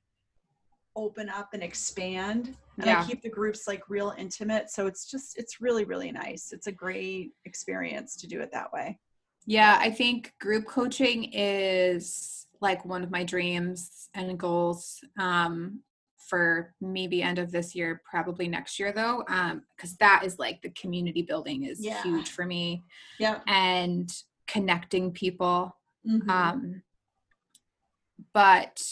open 0.95 1.29
up 1.29 1.49
and 1.53 1.61
expand 1.61 2.55
and 2.77 2.85
yeah. 2.85 3.01
i 3.01 3.05
keep 3.05 3.21
the 3.21 3.29
groups 3.29 3.67
like 3.67 3.89
real 3.89 4.13
intimate 4.17 4.69
so 4.69 4.87
it's 4.87 5.09
just 5.09 5.37
it's 5.37 5.61
really 5.61 5.83
really 5.83 6.11
nice 6.11 6.51
it's 6.51 6.67
a 6.67 6.71
great 6.71 7.31
experience 7.45 8.15
to 8.15 8.27
do 8.27 8.39
it 8.39 8.51
that 8.51 8.71
way 8.71 8.97
yeah 9.45 9.77
i 9.79 9.89
think 9.89 10.33
group 10.39 10.65
coaching 10.65 11.29
is 11.33 12.47
like 12.61 12.85
one 12.85 13.03
of 13.03 13.11
my 13.11 13.23
dreams 13.23 14.09
and 14.13 14.37
goals 14.39 14.99
um, 15.19 15.81
for 16.17 16.73
maybe 16.81 17.21
end 17.21 17.39
of 17.39 17.51
this 17.51 17.75
year, 17.75 18.01
probably 18.09 18.47
next 18.47 18.79
year 18.79 18.91
though, 18.91 19.23
because 19.27 19.91
um, 19.91 19.97
that 19.99 20.23
is 20.25 20.39
like 20.39 20.61
the 20.61 20.71
community 20.71 21.21
building 21.21 21.63
is 21.63 21.83
yeah. 21.83 22.01
huge 22.01 22.29
for 22.29 22.45
me. 22.45 22.83
Yeah, 23.19 23.39
and 23.47 24.11
connecting 24.47 25.11
people. 25.11 25.75
Mm-hmm. 26.07 26.29
Um, 26.29 26.81
but 28.33 28.83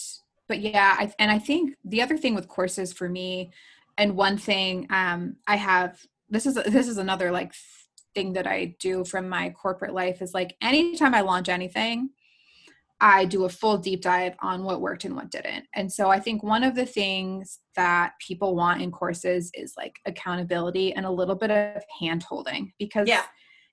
but 0.54 0.62
yeah, 0.62 0.96
I, 1.00 1.12
and 1.18 1.32
I 1.32 1.40
think 1.40 1.74
the 1.84 2.04
other 2.04 2.16
thing 2.16 2.36
with 2.36 2.48
courses 2.48 2.94
for 2.94 3.10
me, 3.10 3.50
and 3.98 4.16
one 4.16 4.38
thing 4.38 4.86
um, 4.92 5.38
I 5.48 5.56
have 5.56 6.00
this 6.30 6.46
is 6.46 6.54
this 6.54 6.88
is 6.88 7.00
another 7.00 7.32
like 7.32 7.56
thing 8.14 8.34
that 8.34 8.46
I 8.46 8.76
do 8.80 9.04
from 9.04 9.28
my 9.28 9.50
corporate 9.50 9.96
life 9.96 10.22
is 10.22 10.36
like 10.36 10.56
anytime 10.62 11.16
I 11.16 11.22
launch 11.22 11.50
anything, 11.50 12.12
I 13.02 13.26
do 13.26 13.46
a 13.46 13.50
full 13.50 13.80
deep 13.80 14.04
dive 14.04 14.36
on 14.44 14.64
what 14.64 14.80
worked 14.80 15.06
and 15.06 15.16
what 15.16 15.32
didn't. 15.32 15.66
And 15.74 15.92
so 15.92 16.12
I 16.12 16.20
think 16.20 16.44
one 16.44 16.64
of 16.64 16.76
the 16.76 16.86
things 16.86 17.58
that 17.76 18.12
people 18.20 18.56
want 18.56 18.84
in 18.84 18.92
courses 18.92 19.50
is 19.56 19.74
like 19.76 19.96
accountability 20.06 20.94
and 20.94 21.08
a 21.08 21.12
little 21.12 21.34
bit 21.34 21.50
of 21.50 21.82
hand 22.00 22.22
holding 22.22 22.74
because 22.78 23.08
yeah. 23.08 23.24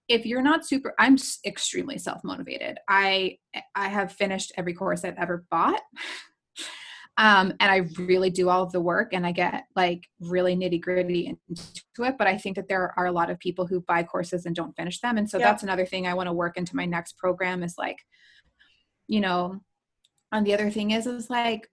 if 0.09 0.25
you're 0.25 0.41
not 0.41 0.67
super 0.67 0.95
I'm 0.99 1.19
extremely 1.45 1.99
self-motivated. 1.99 2.79
I 2.89 3.37
I 3.75 3.89
have 3.89 4.13
finished 4.13 4.53
every 4.57 4.73
course 4.73 5.05
I've 5.05 5.19
ever 5.19 5.45
bought. 5.51 5.83
Um, 7.21 7.53
and 7.61 7.71
I 7.71 7.89
really 8.03 8.31
do 8.31 8.49
all 8.49 8.63
of 8.63 8.73
the 8.73 8.81
work 8.81 9.13
and 9.13 9.25
I 9.25 9.33
get 9.33 9.65
like 9.77 10.09
really 10.21 10.57
nitty 10.57 10.81
gritty 10.81 11.27
into 11.27 12.09
it. 12.09 12.17
But 12.19 12.27
I 12.27 12.37
think 12.37 12.57
that 12.57 12.67
there 12.67 12.93
are 12.97 13.07
a 13.07 13.13
lot 13.13 13.31
of 13.31 13.39
people 13.39 13.67
who 13.67 13.81
buy 13.83 14.03
courses 14.03 14.47
and 14.47 14.57
don't 14.57 14.75
finish 14.75 15.01
them. 15.01 15.19
And 15.19 15.29
so 15.29 15.39
yeah. 15.39 15.45
that's 15.45 15.63
another 15.63 15.85
thing 15.85 16.07
I 16.07 16.15
want 16.15 16.29
to 16.29 16.33
work 16.33 16.57
into 16.57 16.75
my 16.75 16.87
next 16.87 17.19
program 17.19 17.63
is 17.63 17.77
like 17.77 17.99
you 19.11 19.21
know 19.21 19.61
and 20.33 20.47
the 20.47 20.55
other 20.55 20.71
thing 20.71 20.93
is 20.93 21.07
is 21.07 21.29
like 21.29 21.69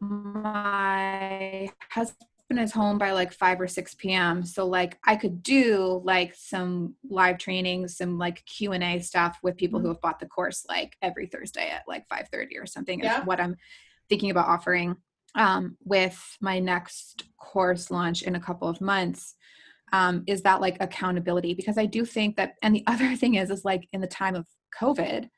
my 0.00 1.68
husband 1.90 2.18
is 2.58 2.72
home 2.72 2.96
by 2.98 3.12
like 3.12 3.32
5 3.32 3.60
or 3.60 3.68
6 3.68 3.94
p.m 3.96 4.42
so 4.42 4.66
like 4.66 4.98
i 5.04 5.16
could 5.16 5.42
do 5.42 6.00
like 6.04 6.34
some 6.34 6.94
live 7.08 7.36
trainings 7.38 7.98
some 7.98 8.18
like 8.18 8.44
q&a 8.46 9.00
stuff 9.00 9.38
with 9.42 9.56
people 9.56 9.78
mm-hmm. 9.78 9.88
who 9.88 9.92
have 9.92 10.00
bought 10.00 10.18
the 10.18 10.26
course 10.26 10.64
like 10.66 10.96
every 11.02 11.26
thursday 11.26 11.68
at 11.68 11.82
like 11.86 12.08
5.30 12.08 12.46
or 12.58 12.66
something 12.66 13.00
yeah. 13.00 13.20
is 13.20 13.26
what 13.26 13.40
i'm 13.40 13.56
thinking 14.14 14.30
about 14.30 14.48
offering 14.48 14.96
um, 15.34 15.76
with 15.84 16.20
my 16.40 16.58
next 16.58 17.24
course 17.38 17.90
launch 17.90 18.22
in 18.22 18.36
a 18.36 18.40
couple 18.40 18.68
of 18.68 18.80
months 18.80 19.34
um, 19.92 20.22
is 20.26 20.42
that 20.42 20.60
like 20.60 20.76
accountability 20.80 21.54
because 21.54 21.78
i 21.78 21.86
do 21.86 22.04
think 22.04 22.36
that 22.36 22.54
and 22.62 22.74
the 22.74 22.84
other 22.92 23.16
thing 23.16 23.34
is 23.34 23.50
is 23.50 23.64
like 23.64 23.88
in 23.92 24.00
the 24.00 24.06
time 24.06 24.34
of 24.34 24.46
covid 24.80 25.28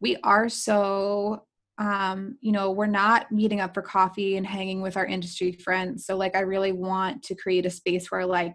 we 0.00 0.16
are 0.22 0.48
so 0.48 1.44
um, 1.80 2.36
you 2.42 2.52
know, 2.52 2.70
we're 2.70 2.84
not 2.84 3.32
meeting 3.32 3.60
up 3.60 3.72
for 3.72 3.80
coffee 3.80 4.36
and 4.36 4.46
hanging 4.46 4.82
with 4.82 4.98
our 4.98 5.06
industry 5.06 5.52
friends. 5.52 6.04
So 6.04 6.14
like 6.14 6.36
I 6.36 6.40
really 6.40 6.72
want 6.72 7.22
to 7.24 7.34
create 7.34 7.64
a 7.64 7.70
space 7.70 8.10
where 8.10 8.26
like 8.26 8.54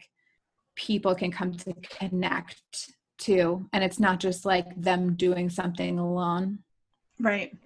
people 0.76 1.16
can 1.16 1.32
come 1.32 1.54
to 1.56 1.74
connect 1.90 2.62
to 3.18 3.68
and 3.74 3.84
it's 3.84 4.00
not 4.00 4.20
just 4.20 4.46
like 4.46 4.68
them 4.80 5.16
doing 5.16 5.50
something 5.50 5.98
alone. 5.98 6.60
Right. 7.20 7.58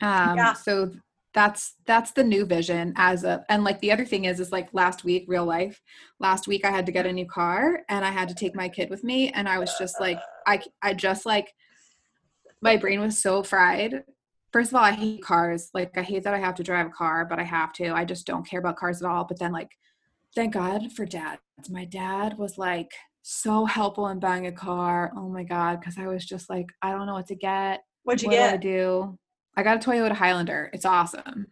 Um 0.00 0.36
yeah. 0.38 0.54
so 0.54 0.92
that's 1.34 1.74
that's 1.84 2.12
the 2.12 2.22
new 2.24 2.46
vision 2.46 2.92
as 2.96 3.24
a 3.24 3.44
and 3.48 3.64
like 3.64 3.80
the 3.80 3.90
other 3.90 4.04
thing 4.04 4.24
is 4.24 4.38
is 4.38 4.52
like 4.52 4.68
last 4.72 5.02
week 5.04 5.24
real 5.26 5.44
life 5.44 5.82
last 6.20 6.46
week 6.46 6.64
i 6.64 6.70
had 6.70 6.86
to 6.86 6.92
get 6.92 7.06
a 7.06 7.12
new 7.12 7.26
car 7.26 7.80
and 7.88 8.04
i 8.04 8.10
had 8.10 8.28
to 8.28 8.34
take 8.34 8.54
my 8.54 8.68
kid 8.68 8.88
with 8.88 9.02
me 9.02 9.30
and 9.30 9.48
i 9.48 9.58
was 9.58 9.74
just 9.76 10.00
like 10.00 10.20
i 10.46 10.62
i 10.80 10.94
just 10.94 11.26
like 11.26 11.52
my 12.64 12.78
brain 12.78 13.00
was 13.00 13.18
so 13.18 13.42
fried. 13.42 14.04
First 14.50 14.70
of 14.70 14.76
all 14.76 14.84
i 14.84 14.92
hate 14.92 15.22
cars. 15.22 15.70
Like 15.74 15.96
i 15.98 16.02
hate 16.02 16.24
that 16.24 16.34
i 16.34 16.38
have 16.38 16.54
to 16.56 16.62
drive 16.62 16.86
a 16.86 16.90
car 16.90 17.26
but 17.26 17.38
i 17.38 17.42
have 17.42 17.72
to. 17.74 17.92
I 17.92 18.04
just 18.04 18.26
don't 18.26 18.48
care 18.48 18.60
about 18.60 18.76
cars 18.76 19.02
at 19.02 19.08
all. 19.08 19.24
But 19.24 19.38
then 19.38 19.52
like 19.52 19.70
thank 20.34 20.54
god 20.54 20.90
for 20.92 21.04
dad 21.04 21.38
my 21.68 21.84
dad 21.84 22.36
was 22.38 22.58
like 22.58 22.90
so 23.22 23.64
helpful 23.64 24.08
in 24.08 24.18
buying 24.18 24.46
a 24.46 24.52
car. 24.52 25.12
Oh 25.16 25.28
my 25.28 25.44
god 25.44 25.78
because 25.78 25.96
i 25.98 26.06
was 26.06 26.24
just 26.24 26.48
like 26.48 26.66
i 26.80 26.90
don't 26.90 27.06
know 27.06 27.14
what 27.14 27.26
to 27.26 27.36
get. 27.36 27.82
What'd 28.04 28.22
you 28.22 28.28
what 28.28 28.36
get? 28.36 28.60
do 28.60 28.68
i 28.68 28.72
do 28.72 29.18
i 29.56 29.62
got 29.62 29.76
a 29.76 29.88
toyota 29.90 30.12
highlander 30.12 30.70
it's 30.72 30.84
awesome 30.84 31.46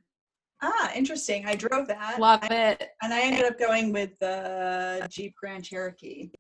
Ah, 0.65 0.93
interesting. 0.95 1.45
I 1.45 1.57
drove 1.57 1.89
that. 1.89 2.20
love 2.20 2.45
it 2.45 2.91
And 3.03 3.12
I 3.12 3.23
ended 3.23 3.45
up 3.47 3.59
going 3.59 3.93
with 3.93 4.16
the 4.20 5.05
Jeep 5.11 5.35
Grand 5.35 5.65
Cherokee. 5.65 6.31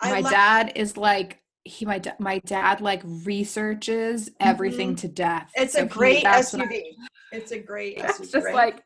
I 0.00 0.10
my 0.10 0.20
love- 0.22 0.32
dad 0.32 0.72
is 0.74 0.96
like 0.96 1.38
he 1.62 1.84
my 1.86 2.00
da- 2.00 2.16
my 2.18 2.40
dad 2.40 2.80
like 2.80 3.00
researches 3.04 4.28
everything 4.40 4.96
to 4.96 5.06
death 5.06 5.52
It's 5.54 5.74
So 5.74 5.82
a 5.84 5.86
great 5.86 6.24
that's 6.24 6.52
what 6.52 6.62
I- 6.62 6.66
SUV. 6.66 6.82
It's 7.30 7.52
a 7.52 7.58
great 7.60 7.96
it's 7.98 8.18
SUV. 8.18 8.32
just 8.32 8.46
right? 8.46 8.54
like 8.56 8.82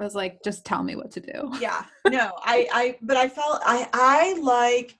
i 0.00 0.04
was 0.04 0.16
like 0.16 0.42
just 0.42 0.64
tell 0.64 0.82
me 0.82 0.96
what 0.96 1.12
to 1.12 1.20
do 1.20 1.52
yeah 1.60 1.84
no 2.08 2.32
i 2.42 2.66
i 2.72 2.96
but 3.02 3.16
i 3.16 3.28
felt 3.28 3.60
i 3.64 3.88
i 3.92 4.36
like 4.40 4.98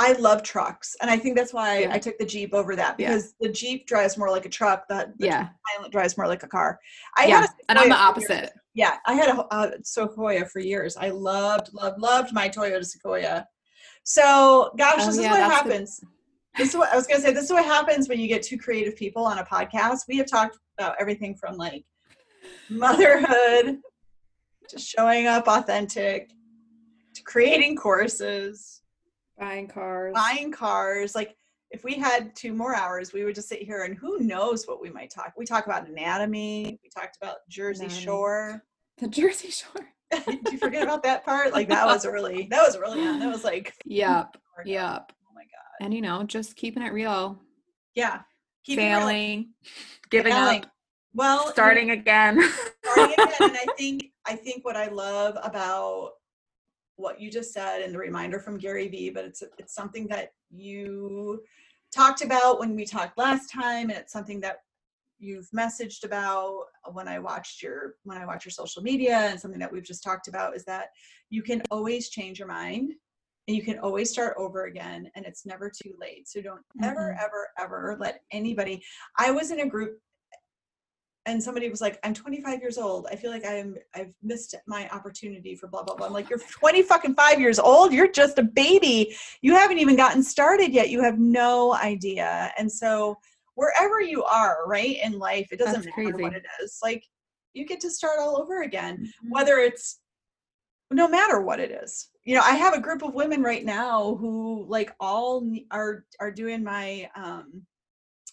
i 0.00 0.12
love 0.12 0.42
trucks 0.42 0.94
and 1.00 1.10
i 1.10 1.16
think 1.16 1.36
that's 1.36 1.52
why 1.52 1.80
Yeah. 1.80 1.92
i 1.94 1.98
took 1.98 2.16
the 2.18 2.24
jeep 2.26 2.54
over 2.54 2.76
that 2.76 2.96
Yeah. 2.98 3.08
because 3.08 3.34
the 3.40 3.48
jeep 3.48 3.86
drives 3.86 4.16
more 4.16 4.30
like 4.30 4.46
a 4.46 4.48
truck 4.48 4.86
the, 4.88 5.12
the 5.18 5.26
yeah. 5.26 5.48
Pilot 5.76 5.92
drives 5.92 6.16
more 6.16 6.26
like 6.26 6.42
a 6.42 6.48
car. 6.48 6.78
I 7.16 7.26
yeah 7.26 7.40
had 7.40 7.50
a 7.50 7.52
and 7.70 7.78
i'm 7.78 7.88
the 7.88 7.96
opposite. 7.96 8.52
Yeah 8.74 8.96
i 9.06 9.14
had 9.14 9.28
a, 9.36 9.54
a 9.54 9.72
sequoia 9.84 10.44
for 10.46 10.60
years. 10.60 10.96
I 10.96 11.10
loved 11.10 11.70
loved 11.74 11.98
loved 12.00 12.32
my 12.32 12.48
toyota 12.48 12.84
sequoia. 12.84 13.46
So 14.04 14.70
gosh 14.78 14.94
Oh, 15.00 15.06
this 15.06 15.16
is 15.18 15.22
what 15.22 15.30
that's 15.34 15.48
the- 15.48 15.54
happens. 15.54 16.00
This 16.56 16.70
is 16.70 16.76
what 16.76 16.92
i 16.92 16.96
was 16.96 17.06
going 17.06 17.20
to 17.20 17.26
say 17.26 17.32
this 17.32 17.44
is 17.44 17.52
what 17.52 17.64
happens 17.64 18.08
when 18.08 18.18
you 18.18 18.26
get 18.28 18.42
two 18.42 18.56
creative 18.58 18.96
people 18.96 19.24
on 19.26 19.38
a 19.38 19.44
podcast. 19.44 20.00
We 20.08 20.16
have 20.18 20.26
talked 20.26 20.58
about 20.78 20.94
everything 21.00 21.34
from 21.34 21.56
like 21.56 21.84
motherhood 22.70 23.78
to 24.68 24.78
showing 24.78 25.26
up 25.26 25.48
authentic 25.48 26.30
to 27.14 27.22
creating 27.22 27.76
courses 27.76 28.77
buying 29.38 29.66
cars 29.68 30.12
buying 30.14 30.50
cars 30.52 31.14
like 31.14 31.36
if 31.70 31.84
we 31.84 31.94
had 31.94 32.34
two 32.34 32.52
more 32.52 32.74
hours 32.74 33.12
we 33.12 33.24
would 33.24 33.34
just 33.34 33.48
sit 33.48 33.62
here 33.62 33.84
and 33.84 33.96
who 33.96 34.18
knows 34.20 34.66
what 34.66 34.80
we 34.80 34.90
might 34.90 35.10
talk 35.10 35.32
we 35.36 35.44
talk 35.44 35.66
about 35.66 35.88
anatomy 35.88 36.78
we 36.82 36.90
talked 36.94 37.16
about 37.20 37.36
jersey 37.48 37.84
Anatomy. 37.84 38.04
shore 38.04 38.64
the 38.98 39.08
jersey 39.08 39.50
shore 39.50 39.86
did 40.26 40.52
you 40.52 40.58
forget 40.58 40.82
about 40.82 41.02
that 41.02 41.24
part 41.24 41.52
like 41.52 41.68
that 41.68 41.86
was 41.86 42.06
really 42.06 42.46
that 42.50 42.62
was 42.66 42.78
really 42.78 43.06
on 43.06 43.18
that 43.18 43.30
was 43.30 43.44
like 43.44 43.74
yep 43.84 44.36
Yep. 44.64 45.12
oh 45.12 45.34
my 45.34 45.42
God. 45.42 45.84
and 45.84 45.94
you 45.94 46.00
know 46.02 46.22
just 46.24 46.56
keeping 46.56 46.82
it 46.82 46.92
real 46.92 47.38
yeah 47.94 48.20
Keep 48.64 48.78
it 48.78 48.82
real. 48.88 48.98
failing 49.00 49.50
giving 50.10 50.32
Failing. 50.32 50.62
up 50.64 50.70
well 51.14 51.48
starting 51.50 51.90
again 51.90 52.40
starting 52.84 53.12
again 53.14 53.32
and 53.40 53.56
i 53.56 53.66
think 53.76 54.06
i 54.26 54.34
think 54.34 54.64
what 54.64 54.76
i 54.76 54.88
love 54.88 55.36
about 55.42 56.10
what 56.98 57.20
you 57.20 57.30
just 57.30 57.52
said 57.52 57.80
and 57.80 57.94
the 57.94 57.98
reminder 57.98 58.38
from 58.38 58.58
gary 58.58 58.88
vee 58.88 59.08
but 59.08 59.24
it's 59.24 59.42
it's 59.58 59.74
something 59.74 60.06
that 60.08 60.32
you 60.50 61.42
talked 61.94 62.22
about 62.22 62.58
when 62.60 62.74
we 62.74 62.84
talked 62.84 63.16
last 63.16 63.50
time 63.50 63.88
and 63.88 63.98
it's 63.98 64.12
something 64.12 64.40
that 64.40 64.58
you've 65.20 65.48
messaged 65.56 66.04
about 66.04 66.64
when 66.92 67.08
i 67.08 67.18
watched 67.18 67.62
your 67.62 67.94
when 68.02 68.18
i 68.18 68.26
watch 68.26 68.44
your 68.44 68.50
social 68.50 68.82
media 68.82 69.16
and 69.16 69.40
something 69.40 69.60
that 69.60 69.72
we've 69.72 69.84
just 69.84 70.02
talked 70.02 70.28
about 70.28 70.54
is 70.56 70.64
that 70.64 70.88
you 71.30 71.42
can 71.42 71.62
always 71.70 72.08
change 72.10 72.38
your 72.38 72.48
mind 72.48 72.92
and 73.46 73.56
you 73.56 73.62
can 73.62 73.78
always 73.78 74.10
start 74.10 74.34
over 74.36 74.64
again 74.64 75.08
and 75.14 75.24
it's 75.24 75.46
never 75.46 75.70
too 75.70 75.94
late 76.00 76.28
so 76.28 76.42
don't 76.42 76.62
ever 76.82 77.16
Mhm. 77.16 77.24
ever 77.24 77.48
ever 77.58 77.96
let 78.00 78.22
anybody 78.32 78.82
i 79.18 79.30
was 79.30 79.52
in 79.52 79.60
a 79.60 79.68
group 79.68 80.00
and 81.28 81.42
somebody 81.42 81.68
was 81.68 81.80
like, 81.80 81.98
"I'm 82.02 82.14
25 82.14 82.60
years 82.60 82.78
old. 82.78 83.06
I 83.10 83.16
feel 83.16 83.30
like 83.30 83.46
I'm 83.46 83.76
I've 83.94 84.12
missed 84.22 84.54
my 84.66 84.88
opportunity 84.88 85.54
for 85.54 85.68
blah 85.68 85.82
blah 85.82 85.94
blah." 85.94 86.06
I'm 86.06 86.12
like, 86.12 86.30
"You're 86.30 86.38
20 86.38 86.82
fucking 86.82 87.14
five 87.14 87.38
years 87.40 87.58
old. 87.58 87.92
You're 87.92 88.10
just 88.10 88.38
a 88.38 88.42
baby. 88.42 89.14
You 89.42 89.54
haven't 89.54 89.78
even 89.78 89.96
gotten 89.96 90.22
started 90.22 90.72
yet. 90.72 90.90
You 90.90 91.02
have 91.02 91.18
no 91.18 91.74
idea." 91.74 92.52
And 92.58 92.70
so, 92.70 93.16
wherever 93.54 94.00
you 94.00 94.24
are, 94.24 94.66
right 94.66 94.98
in 95.02 95.18
life, 95.18 95.48
it 95.52 95.58
doesn't 95.58 95.84
matter 95.96 96.16
what 96.16 96.34
it 96.34 96.44
is. 96.62 96.78
Like, 96.82 97.04
you 97.54 97.66
get 97.66 97.80
to 97.80 97.90
start 97.90 98.18
all 98.20 98.40
over 98.40 98.62
again 98.62 98.98
Mhm. 98.98 99.30
whether 99.30 99.58
it's 99.58 100.00
no 100.90 101.08
matter 101.08 101.40
what 101.40 101.60
it 101.60 101.70
is 101.70 102.08
you 102.24 102.34
know 102.34 102.40
i 102.42 102.52
have 102.52 102.74
a 102.74 102.80
group 102.80 103.02
of 103.02 103.14
women 103.14 103.42
right 103.42 103.64
now 103.64 104.14
who 104.16 104.64
like 104.68 104.94
all 105.00 105.46
are 105.70 106.04
are 106.20 106.30
doing 106.30 106.62
my 106.64 107.10
um 107.14 107.66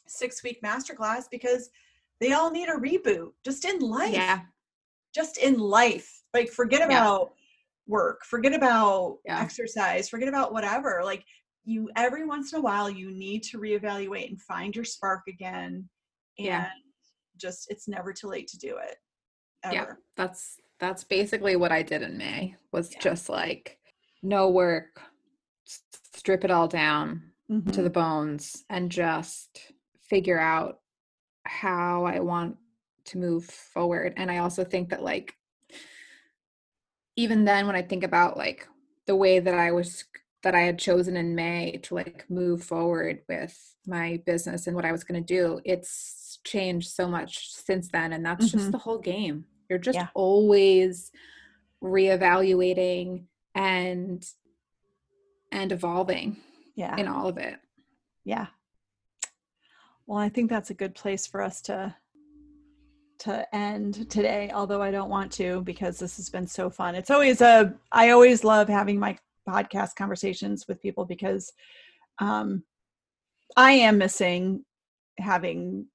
six 0.07 0.43
week 0.43 0.61
masterclass 0.63 1.25
because 1.29 1.69
they 2.19 2.33
all 2.33 2.51
need 2.51 2.69
a 2.69 2.73
reboot 2.73 3.31
just 3.43 3.65
in 3.65 3.79
life 3.79 4.13
yeah 4.13 4.41
just 5.13 5.37
in 5.37 5.57
life 5.57 6.21
like 6.33 6.49
forget 6.49 6.79
Yeah. 6.79 6.85
about 6.87 7.33
work 7.87 8.23
forget 8.25 8.53
about 8.53 9.19
Yeah. 9.25 9.39
exercise 9.41 10.09
forget 10.09 10.27
about 10.27 10.53
whatever 10.53 11.01
like 11.03 11.23
you 11.65 11.89
every 11.95 12.25
once 12.25 12.53
in 12.53 12.59
a 12.59 12.61
while 12.61 12.89
you 12.89 13.11
need 13.11 13.43
to 13.43 13.57
reevaluate 13.59 14.29
and 14.29 14.41
find 14.41 14.75
your 14.75 14.85
spark 14.85 15.21
again 15.27 15.89
and 16.37 16.47
Yeah. 16.47 16.69
just 17.37 17.69
it's 17.71 17.87
never 17.87 18.13
too 18.13 18.27
late 18.27 18.47
to 18.49 18.57
do 18.57 18.77
it 18.77 18.97
Yeah. 19.71 19.93
that's 20.15 20.59
that's 20.77 21.05
basically 21.05 21.55
what 21.55 21.71
I 21.71 21.81
did 21.83 22.01
in 22.01 22.17
May 22.17 22.55
was 22.73 22.91
Yeah. 22.91 22.99
just 22.99 23.29
like 23.29 23.79
no 24.21 24.49
work, 24.49 25.01
strip 26.15 26.43
it 26.43 26.51
all 26.51 26.67
down 26.67 27.31
to 27.47 27.53
Mhm. 27.53 27.83
the 27.83 27.89
bones 27.89 28.65
and 28.69 28.91
just 28.91 29.71
figure 29.99 30.39
out 30.39 30.81
how 31.45 32.05
I 32.05 32.19
want 32.19 32.57
to 33.05 33.17
move 33.17 33.45
forward. 33.45 34.13
And 34.17 34.31
I 34.31 34.37
also 34.39 34.63
think 34.63 34.89
that 34.89 35.03
like 35.03 35.35
even 37.15 37.45
then 37.45 37.67
when 37.67 37.75
I 37.75 37.81
think 37.81 38.03
about 38.03 38.37
like 38.37 38.67
the 39.05 39.15
way 39.15 39.39
that 39.39 39.53
I 39.53 39.71
was 39.71 40.05
that 40.43 40.55
I 40.55 40.61
had 40.61 40.77
chosen 40.77 41.17
in 41.17 41.33
May 41.33 41.77
to 41.83 41.95
like 41.95 42.25
move 42.29 42.63
forward 42.63 43.21
with 43.27 43.75
my 43.87 44.21
business 44.25 44.67
and 44.67 44.75
what 44.75 44.85
I 44.85 44.91
was 44.91 45.03
going 45.03 45.23
to 45.23 45.33
do, 45.33 45.59
it's 45.65 46.39
changed 46.43 46.89
so 46.91 47.07
much 47.07 47.51
since 47.51 47.87
then 47.89 48.13
and 48.13 48.25
that's 48.25 48.47
Mhm. 48.47 48.51
just 48.51 48.71
the 48.71 48.77
whole 48.77 48.99
game. 48.99 49.45
You're 49.69 49.79
just 49.79 49.95
Yeah. 49.95 50.09
always 50.13 51.11
reevaluating 51.83 53.25
and 53.55 54.25
and 55.51 55.71
evolving 55.71 56.37
yeah 56.75 56.97
in 56.97 57.07
all 57.07 57.27
of 57.27 57.37
it. 57.37 57.59
Yeah. 58.23 58.47
Well, 60.07 60.19
I 60.19 60.29
think 60.29 60.49
that's 60.49 60.69
a 60.69 60.75
good 60.75 60.95
place 60.95 61.25
for 61.25 61.41
us 61.41 61.61
to 61.63 61.95
to 63.17 63.55
end 63.55 64.09
today, 64.09 64.51
although 64.53 64.81
I 64.81 64.91
don't 64.91 65.09
want 65.09 65.31
to 65.33 65.61
because 65.61 65.97
this 65.97 66.17
has 66.17 66.29
been 66.29 66.47
so 66.47 66.69
fun. 66.69 66.95
It's 66.95 67.09
always 67.09 67.41
a 67.41 67.73
I 67.91 68.09
always 68.09 68.43
love 68.43 68.67
having 68.67 68.99
my 68.99 69.17
podcast 69.47 69.95
conversations 69.95 70.67
with 70.67 70.81
people 70.81 71.05
because 71.05 71.53
um 72.19 72.63
I 73.55 73.71
am 73.71 73.97
missing 73.97 74.65
having 75.17 75.87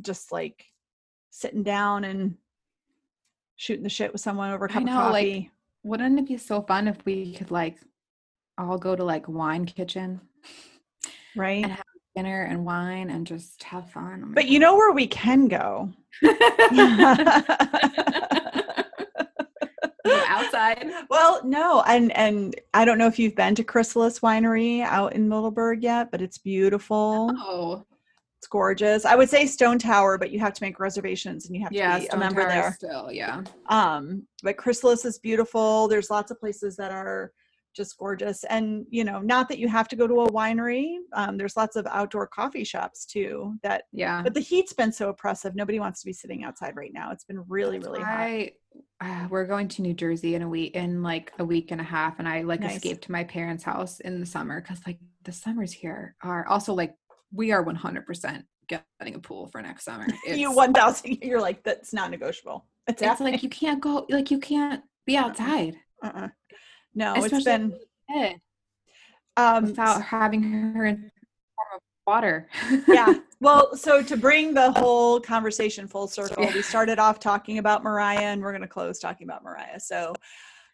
just 0.00 0.32
like 0.32 0.64
sitting 1.30 1.62
down 1.62 2.04
and 2.04 2.36
shooting 3.56 3.82
the 3.82 3.88
shit 3.88 4.12
with 4.12 4.20
someone 4.20 4.50
over 4.50 4.66
a 4.66 4.70
I 4.70 4.74
cup 4.74 4.82
know, 4.84 5.00
of 5.00 5.12
like, 5.12 5.26
coffee. 5.26 5.50
Wouldn't 5.82 6.18
it 6.18 6.26
be 6.26 6.38
so 6.38 6.62
fun 6.62 6.88
if 6.88 7.04
we 7.04 7.34
could 7.34 7.50
like 7.50 7.78
all 8.56 8.78
go 8.78 8.96
to 8.96 9.04
like 9.04 9.28
wine 9.28 9.66
kitchen 9.66 10.20
right? 11.36 11.62
and 11.64 11.72
have 11.72 11.84
dinner 12.14 12.42
and 12.42 12.64
wine 12.64 13.10
and 13.10 13.26
just 13.26 13.62
have 13.64 13.90
fun? 13.90 14.24
Oh 14.26 14.32
But 14.34 14.46
you 14.46 14.58
know 14.58 14.76
where 14.76 14.92
we 14.92 15.06
can 15.06 15.48
go? 15.48 15.92
Outside. 20.06 20.90
Well, 21.10 21.40
no, 21.44 21.82
and 21.86 22.12
and 22.12 22.54
I 22.72 22.84
don't 22.84 22.98
know 22.98 23.06
if 23.06 23.18
you've 23.18 23.36
been 23.36 23.54
to 23.56 23.64
Chrysalis 23.64 24.20
Winery 24.20 24.82
out 24.82 25.12
in 25.14 25.28
Middleburg 25.28 25.82
yet, 25.82 26.10
but 26.10 26.20
it's 26.20 26.38
beautiful. 26.38 27.30
Oh, 27.38 27.84
It's 28.38 28.46
gorgeous. 28.48 29.04
I 29.04 29.14
would 29.14 29.30
say 29.30 29.46
Stone 29.46 29.78
Tower, 29.78 30.18
but 30.18 30.30
you 30.30 30.40
have 30.40 30.52
to 30.54 30.62
make 30.62 30.80
reservations 30.80 31.46
and 31.46 31.54
you 31.54 31.62
have 31.62 31.72
yeah, 31.72 31.98
to 31.98 32.00
be 32.02 32.08
a 32.08 32.16
member 32.16 32.42
Tower 32.42 32.50
there. 32.50 32.72
Still, 32.74 33.12
yeah. 33.12 33.42
Um, 33.68 34.26
but 34.42 34.56
Chrysalis 34.56 35.04
is 35.04 35.18
beautiful. 35.18 35.88
There's 35.88 36.10
lots 36.10 36.30
of 36.30 36.40
places 36.40 36.76
that 36.76 36.90
are 36.90 37.32
just 37.74 37.96
gorgeous, 37.98 38.44
and 38.44 38.86
you 38.88 39.04
know, 39.04 39.20
not 39.20 39.48
that 39.48 39.58
you 39.58 39.68
have 39.68 39.88
to 39.88 39.96
go 39.96 40.06
to 40.06 40.22
a 40.22 40.30
winery. 40.30 40.96
Um, 41.12 41.36
there's 41.36 41.56
lots 41.56 41.76
of 41.76 41.86
outdoor 41.86 42.26
coffee 42.26 42.64
shops 42.64 43.04
too. 43.04 43.54
That, 43.62 43.84
Yeah. 43.92 44.22
but 44.22 44.34
the 44.34 44.40
heat's 44.40 44.72
been 44.72 44.92
so 44.92 45.08
oppressive. 45.08 45.54
Nobody 45.54 45.80
wants 45.80 46.00
to 46.00 46.06
be 46.06 46.12
sitting 46.12 46.44
outside 46.44 46.76
right 46.76 46.92
now. 46.92 47.10
It's 47.10 47.24
been 47.24 47.44
really, 47.48 47.78
really 47.78 48.00
hot. 48.00 48.18
I 48.18 48.52
uh, 49.00 49.26
we're 49.30 49.46
going 49.46 49.68
to 49.68 49.82
New 49.82 49.94
Jersey 49.94 50.34
in 50.34 50.42
a 50.42 50.48
week 50.48 50.74
in 50.74 51.02
like 51.02 51.32
a 51.38 51.44
week 51.44 51.70
and 51.70 51.80
a 51.80 51.84
half, 51.84 52.18
and 52.18 52.28
I 52.28 52.42
like 52.42 52.60
Nice. 52.60 52.76
escaped 52.76 53.04
to 53.04 53.12
my 53.12 53.24
parents' 53.24 53.64
house 53.64 54.00
in 54.00 54.20
the 54.20 54.26
summer 54.26 54.60
because 54.60 54.80
like 54.86 54.98
the 55.24 55.32
summers 55.32 55.72
here 55.72 56.16
are 56.22 56.46
also 56.46 56.74
like 56.74 56.94
we 57.32 57.52
are 57.52 57.64
100% 57.64 58.44
getting 58.68 59.14
a 59.14 59.18
pool 59.18 59.48
for 59.48 59.60
next 59.60 59.84
summer. 59.84 60.06
you 60.26 60.52
1000 60.52 61.18
you're 61.22 61.40
like 61.40 61.62
that's 61.64 61.92
not 61.92 62.10
negotiable 62.10 62.66
it's, 62.86 63.02
It's 63.02 63.20
like 63.20 63.42
you 63.42 63.48
can't 63.48 63.80
go, 63.80 64.06
like 64.10 64.30
you 64.30 64.38
can't 64.38 64.82
be 65.06 65.16
outside, 65.16 65.76
uh-uh. 66.02 66.28
No 66.94 67.14
it's 67.14 67.26
especially 67.26 67.52
been 67.52 67.72
a 68.10 68.12
kid, 68.12 68.40
um 69.36 69.64
without 69.64 70.02
having 70.02 70.42
her 70.42 70.84
in 70.86 70.96
form 70.96 71.68
of 71.74 71.80
water. 72.06 72.48
yeah 72.88 73.14
well 73.40 73.74
so 73.76 74.02
to 74.02 74.16
bring 74.16 74.52
the 74.54 74.70
whole 74.72 75.18
conversation 75.20 75.86
full 75.88 76.06
circle 76.06 76.46
we 76.54 76.62
started 76.62 76.98
off 76.98 77.18
talking 77.18 77.58
about 77.58 77.82
mariah 77.82 78.18
and 78.20 78.40
we're 78.42 78.52
going 78.52 78.62
to 78.62 78.68
close 78.68 78.98
talking 78.98 79.26
about 79.26 79.42
mariah 79.42 79.80
so 79.80 80.12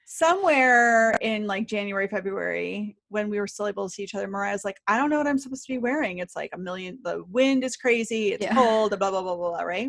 somewhere 0.06 1.12
in 1.20 1.46
like 1.46 1.68
january 1.68 2.08
february 2.08 2.96
when 3.10 3.30
we 3.30 3.38
were 3.38 3.46
still 3.46 3.68
able 3.68 3.86
to 3.88 3.94
see 3.94 4.02
each 4.02 4.14
other 4.16 4.26
mariah's 4.26 4.64
like 4.64 4.76
i 4.88 4.96
don't 4.96 5.08
know 5.08 5.18
what 5.18 5.26
i'm 5.28 5.38
supposed 5.38 5.64
to 5.64 5.72
be 5.72 5.78
wearing 5.78 6.18
it's 6.18 6.34
like 6.34 6.50
a 6.52 6.58
million 6.58 6.98
the 7.04 7.22
wind 7.30 7.62
is 7.62 7.76
crazy 7.76 8.32
it's 8.32 8.44
Yeah. 8.44 8.52
cold 8.54 8.90
blah 8.98 9.10
blah 9.10 9.22
blah 9.22 9.36
blah 9.36 9.50
blah 9.50 9.60
right 9.62 9.88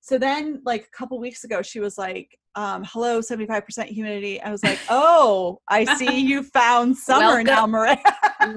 so 0.00 0.16
then 0.16 0.62
like 0.64 0.84
a 0.86 0.96
couple 0.96 1.18
weeks 1.20 1.44
ago 1.44 1.60
she 1.60 1.80
was 1.80 1.98
like 1.98 2.38
um 2.54 2.84
hello 2.84 3.20
75% 3.20 3.86
humidity 3.86 4.40
i 4.42 4.50
was 4.50 4.62
like 4.62 4.78
oh 4.88 5.60
i 5.68 5.84
see 5.96 6.18
you 6.20 6.42
found 6.42 6.96
summer 6.96 7.42
now 7.42 7.66
Welcome. 7.66 7.70
mariah 7.70 7.96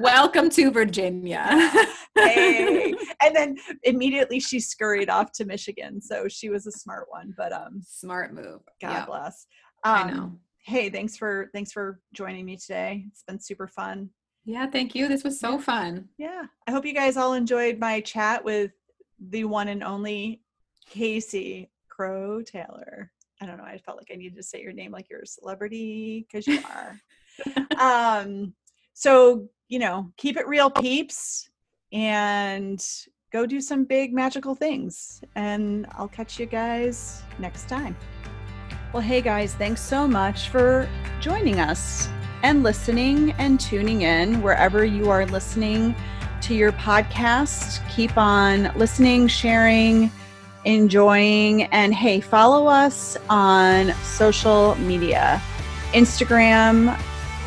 Welcome 0.00 0.50
to 0.50 0.70
Virginia. 0.70 1.46
hey. 2.16 2.92
and 3.22 3.34
then 3.34 3.56
immediately 3.84 4.40
she 4.40 4.58
scurried 4.58 5.08
off 5.08 5.32
to 5.32 5.44
Michigan. 5.44 6.00
So 6.00 6.28
she 6.28 6.48
was 6.48 6.66
a 6.66 6.72
smart 6.72 7.06
one, 7.08 7.32
but 7.36 7.52
um 7.52 7.80
Smart 7.86 8.34
move. 8.34 8.60
God 8.80 8.92
Yeah, 8.92 9.06
bless. 9.06 9.46
Um, 9.84 9.94
I 9.94 10.10
know. 10.10 10.32
Hey, 10.64 10.90
thanks 10.90 11.16
for 11.16 11.50
thanks 11.54 11.70
for 11.72 12.00
joining 12.12 12.44
me 12.44 12.56
today. 12.56 13.04
It's 13.08 13.22
been 13.22 13.40
super 13.40 13.68
fun. 13.68 14.10
Yeah, 14.44 14.66
thank 14.66 14.94
you. 14.94 15.08
This 15.08 15.24
was 15.24 15.38
so 15.38 15.58
fun. 15.58 16.08
Yeah. 16.18 16.44
I 16.66 16.70
hope 16.70 16.84
you 16.84 16.94
guys 16.94 17.16
all 17.16 17.34
enjoyed 17.34 17.78
my 17.78 18.00
chat 18.00 18.44
with 18.44 18.72
the 19.28 19.44
one 19.44 19.68
and 19.68 19.82
only 19.82 20.42
Casey 20.88 21.70
Crowe 21.88 22.42
Taylor. 22.42 23.12
I 23.40 23.46
don't 23.46 23.58
know. 23.58 23.64
I 23.64 23.78
felt 23.78 23.98
like 23.98 24.10
I 24.12 24.16
needed 24.16 24.36
to 24.36 24.42
say 24.42 24.62
your 24.62 24.72
name 24.72 24.92
like 24.92 25.10
you're 25.10 25.20
a 25.20 25.26
celebrity 25.26 26.26
because 26.26 26.46
you 26.46 26.60
are. 26.70 27.00
um, 28.20 28.54
so 28.94 29.48
you 29.68 29.78
know, 29.78 30.10
keep 30.16 30.36
it 30.36 30.46
real, 30.46 30.70
peeps, 30.70 31.48
and 31.92 32.84
go 33.32 33.46
do 33.46 33.60
some 33.60 33.84
big 33.84 34.14
magical 34.14 34.54
things. 34.54 35.22
And 35.34 35.86
I'll 35.92 36.08
catch 36.08 36.38
you 36.38 36.46
guys 36.46 37.22
next 37.38 37.68
time. 37.68 37.96
Well, 38.92 39.02
hey 39.02 39.20
guys, 39.20 39.54
thanks 39.54 39.80
so 39.80 40.06
much 40.06 40.48
for 40.48 40.88
joining 41.20 41.60
us 41.60 42.08
and 42.42 42.62
listening 42.62 43.32
and 43.32 43.58
tuning 43.58 44.02
in 44.02 44.40
wherever 44.40 44.84
you 44.84 45.10
are 45.10 45.26
listening 45.26 45.94
to 46.42 46.54
your 46.54 46.72
podcast. 46.72 47.86
Keep 47.90 48.16
on 48.16 48.72
listening, 48.76 49.26
sharing, 49.26 50.10
enjoying, 50.66 51.62
and 51.64 51.94
hey, 51.94 52.20
follow 52.20 52.66
us 52.66 53.16
on 53.30 53.94
social 54.02 54.74
media. 54.74 55.40
Instagram 55.92 57.00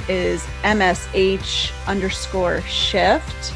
is 0.08 0.42
MSH 0.64 1.72
underscore 1.86 2.62
shift. 2.62 3.54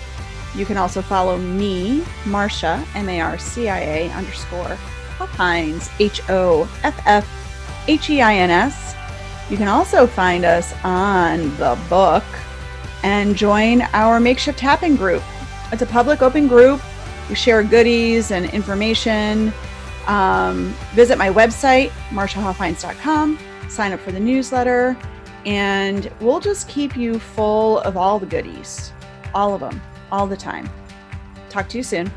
You 0.54 0.66
can 0.66 0.78
also 0.78 1.02
follow 1.02 1.38
me, 1.38 2.06
Marcia, 2.28 2.86
M 2.94 3.10
A 3.10 3.22
R 3.22 3.40
C 3.40 3.70
I 3.70 3.80
A 3.80 4.12
underscore 4.12 4.78
Hoffheins, 5.18 5.90
H 6.00 6.22
O 6.30 6.70
F 6.84 7.02
F 7.08 7.86
H 7.88 8.10
E 8.10 8.22
I 8.22 8.36
N 8.36 8.52
S. 8.52 8.96
You 9.50 9.58
can 9.58 9.68
also 9.68 10.06
find 10.06 10.46
us 10.46 10.74
on 10.84 11.56
the 11.58 11.80
book 11.90 12.24
and 13.04 13.36
join 13.36 13.82
our 13.94 14.20
makeshift 14.20 14.60
tapping 14.60 14.96
group. 14.96 15.24
It's 15.72 15.82
a 15.82 15.88
public 15.88 16.22
open 16.22 16.48
group. 16.48 16.82
We 17.30 17.36
share 17.36 17.64
goodies 17.64 18.32
and 18.32 18.46
information. 18.52 19.54
Um, 20.08 20.74
visit 20.94 21.18
my 21.18 21.30
website, 21.30 21.90
marciahoffheins.com, 22.10 23.40
sign 23.70 23.94
up 23.94 24.00
for 24.02 24.12
the 24.12 24.20
newsletter, 24.20 24.98
and 25.46 26.12
we'll 26.20 26.42
just 26.42 26.68
keep 26.68 26.98
you 26.98 27.20
full 27.20 27.80
of 27.80 27.96
all 27.96 28.20
the 28.20 28.26
goodies, 28.26 28.92
all 29.34 29.54
of 29.54 29.62
them, 29.62 29.82
all 30.12 30.28
the 30.28 30.38
time. 30.38 30.70
Talk 31.50 31.70
to 31.70 31.78
you 31.78 31.84
soon. 31.84 32.12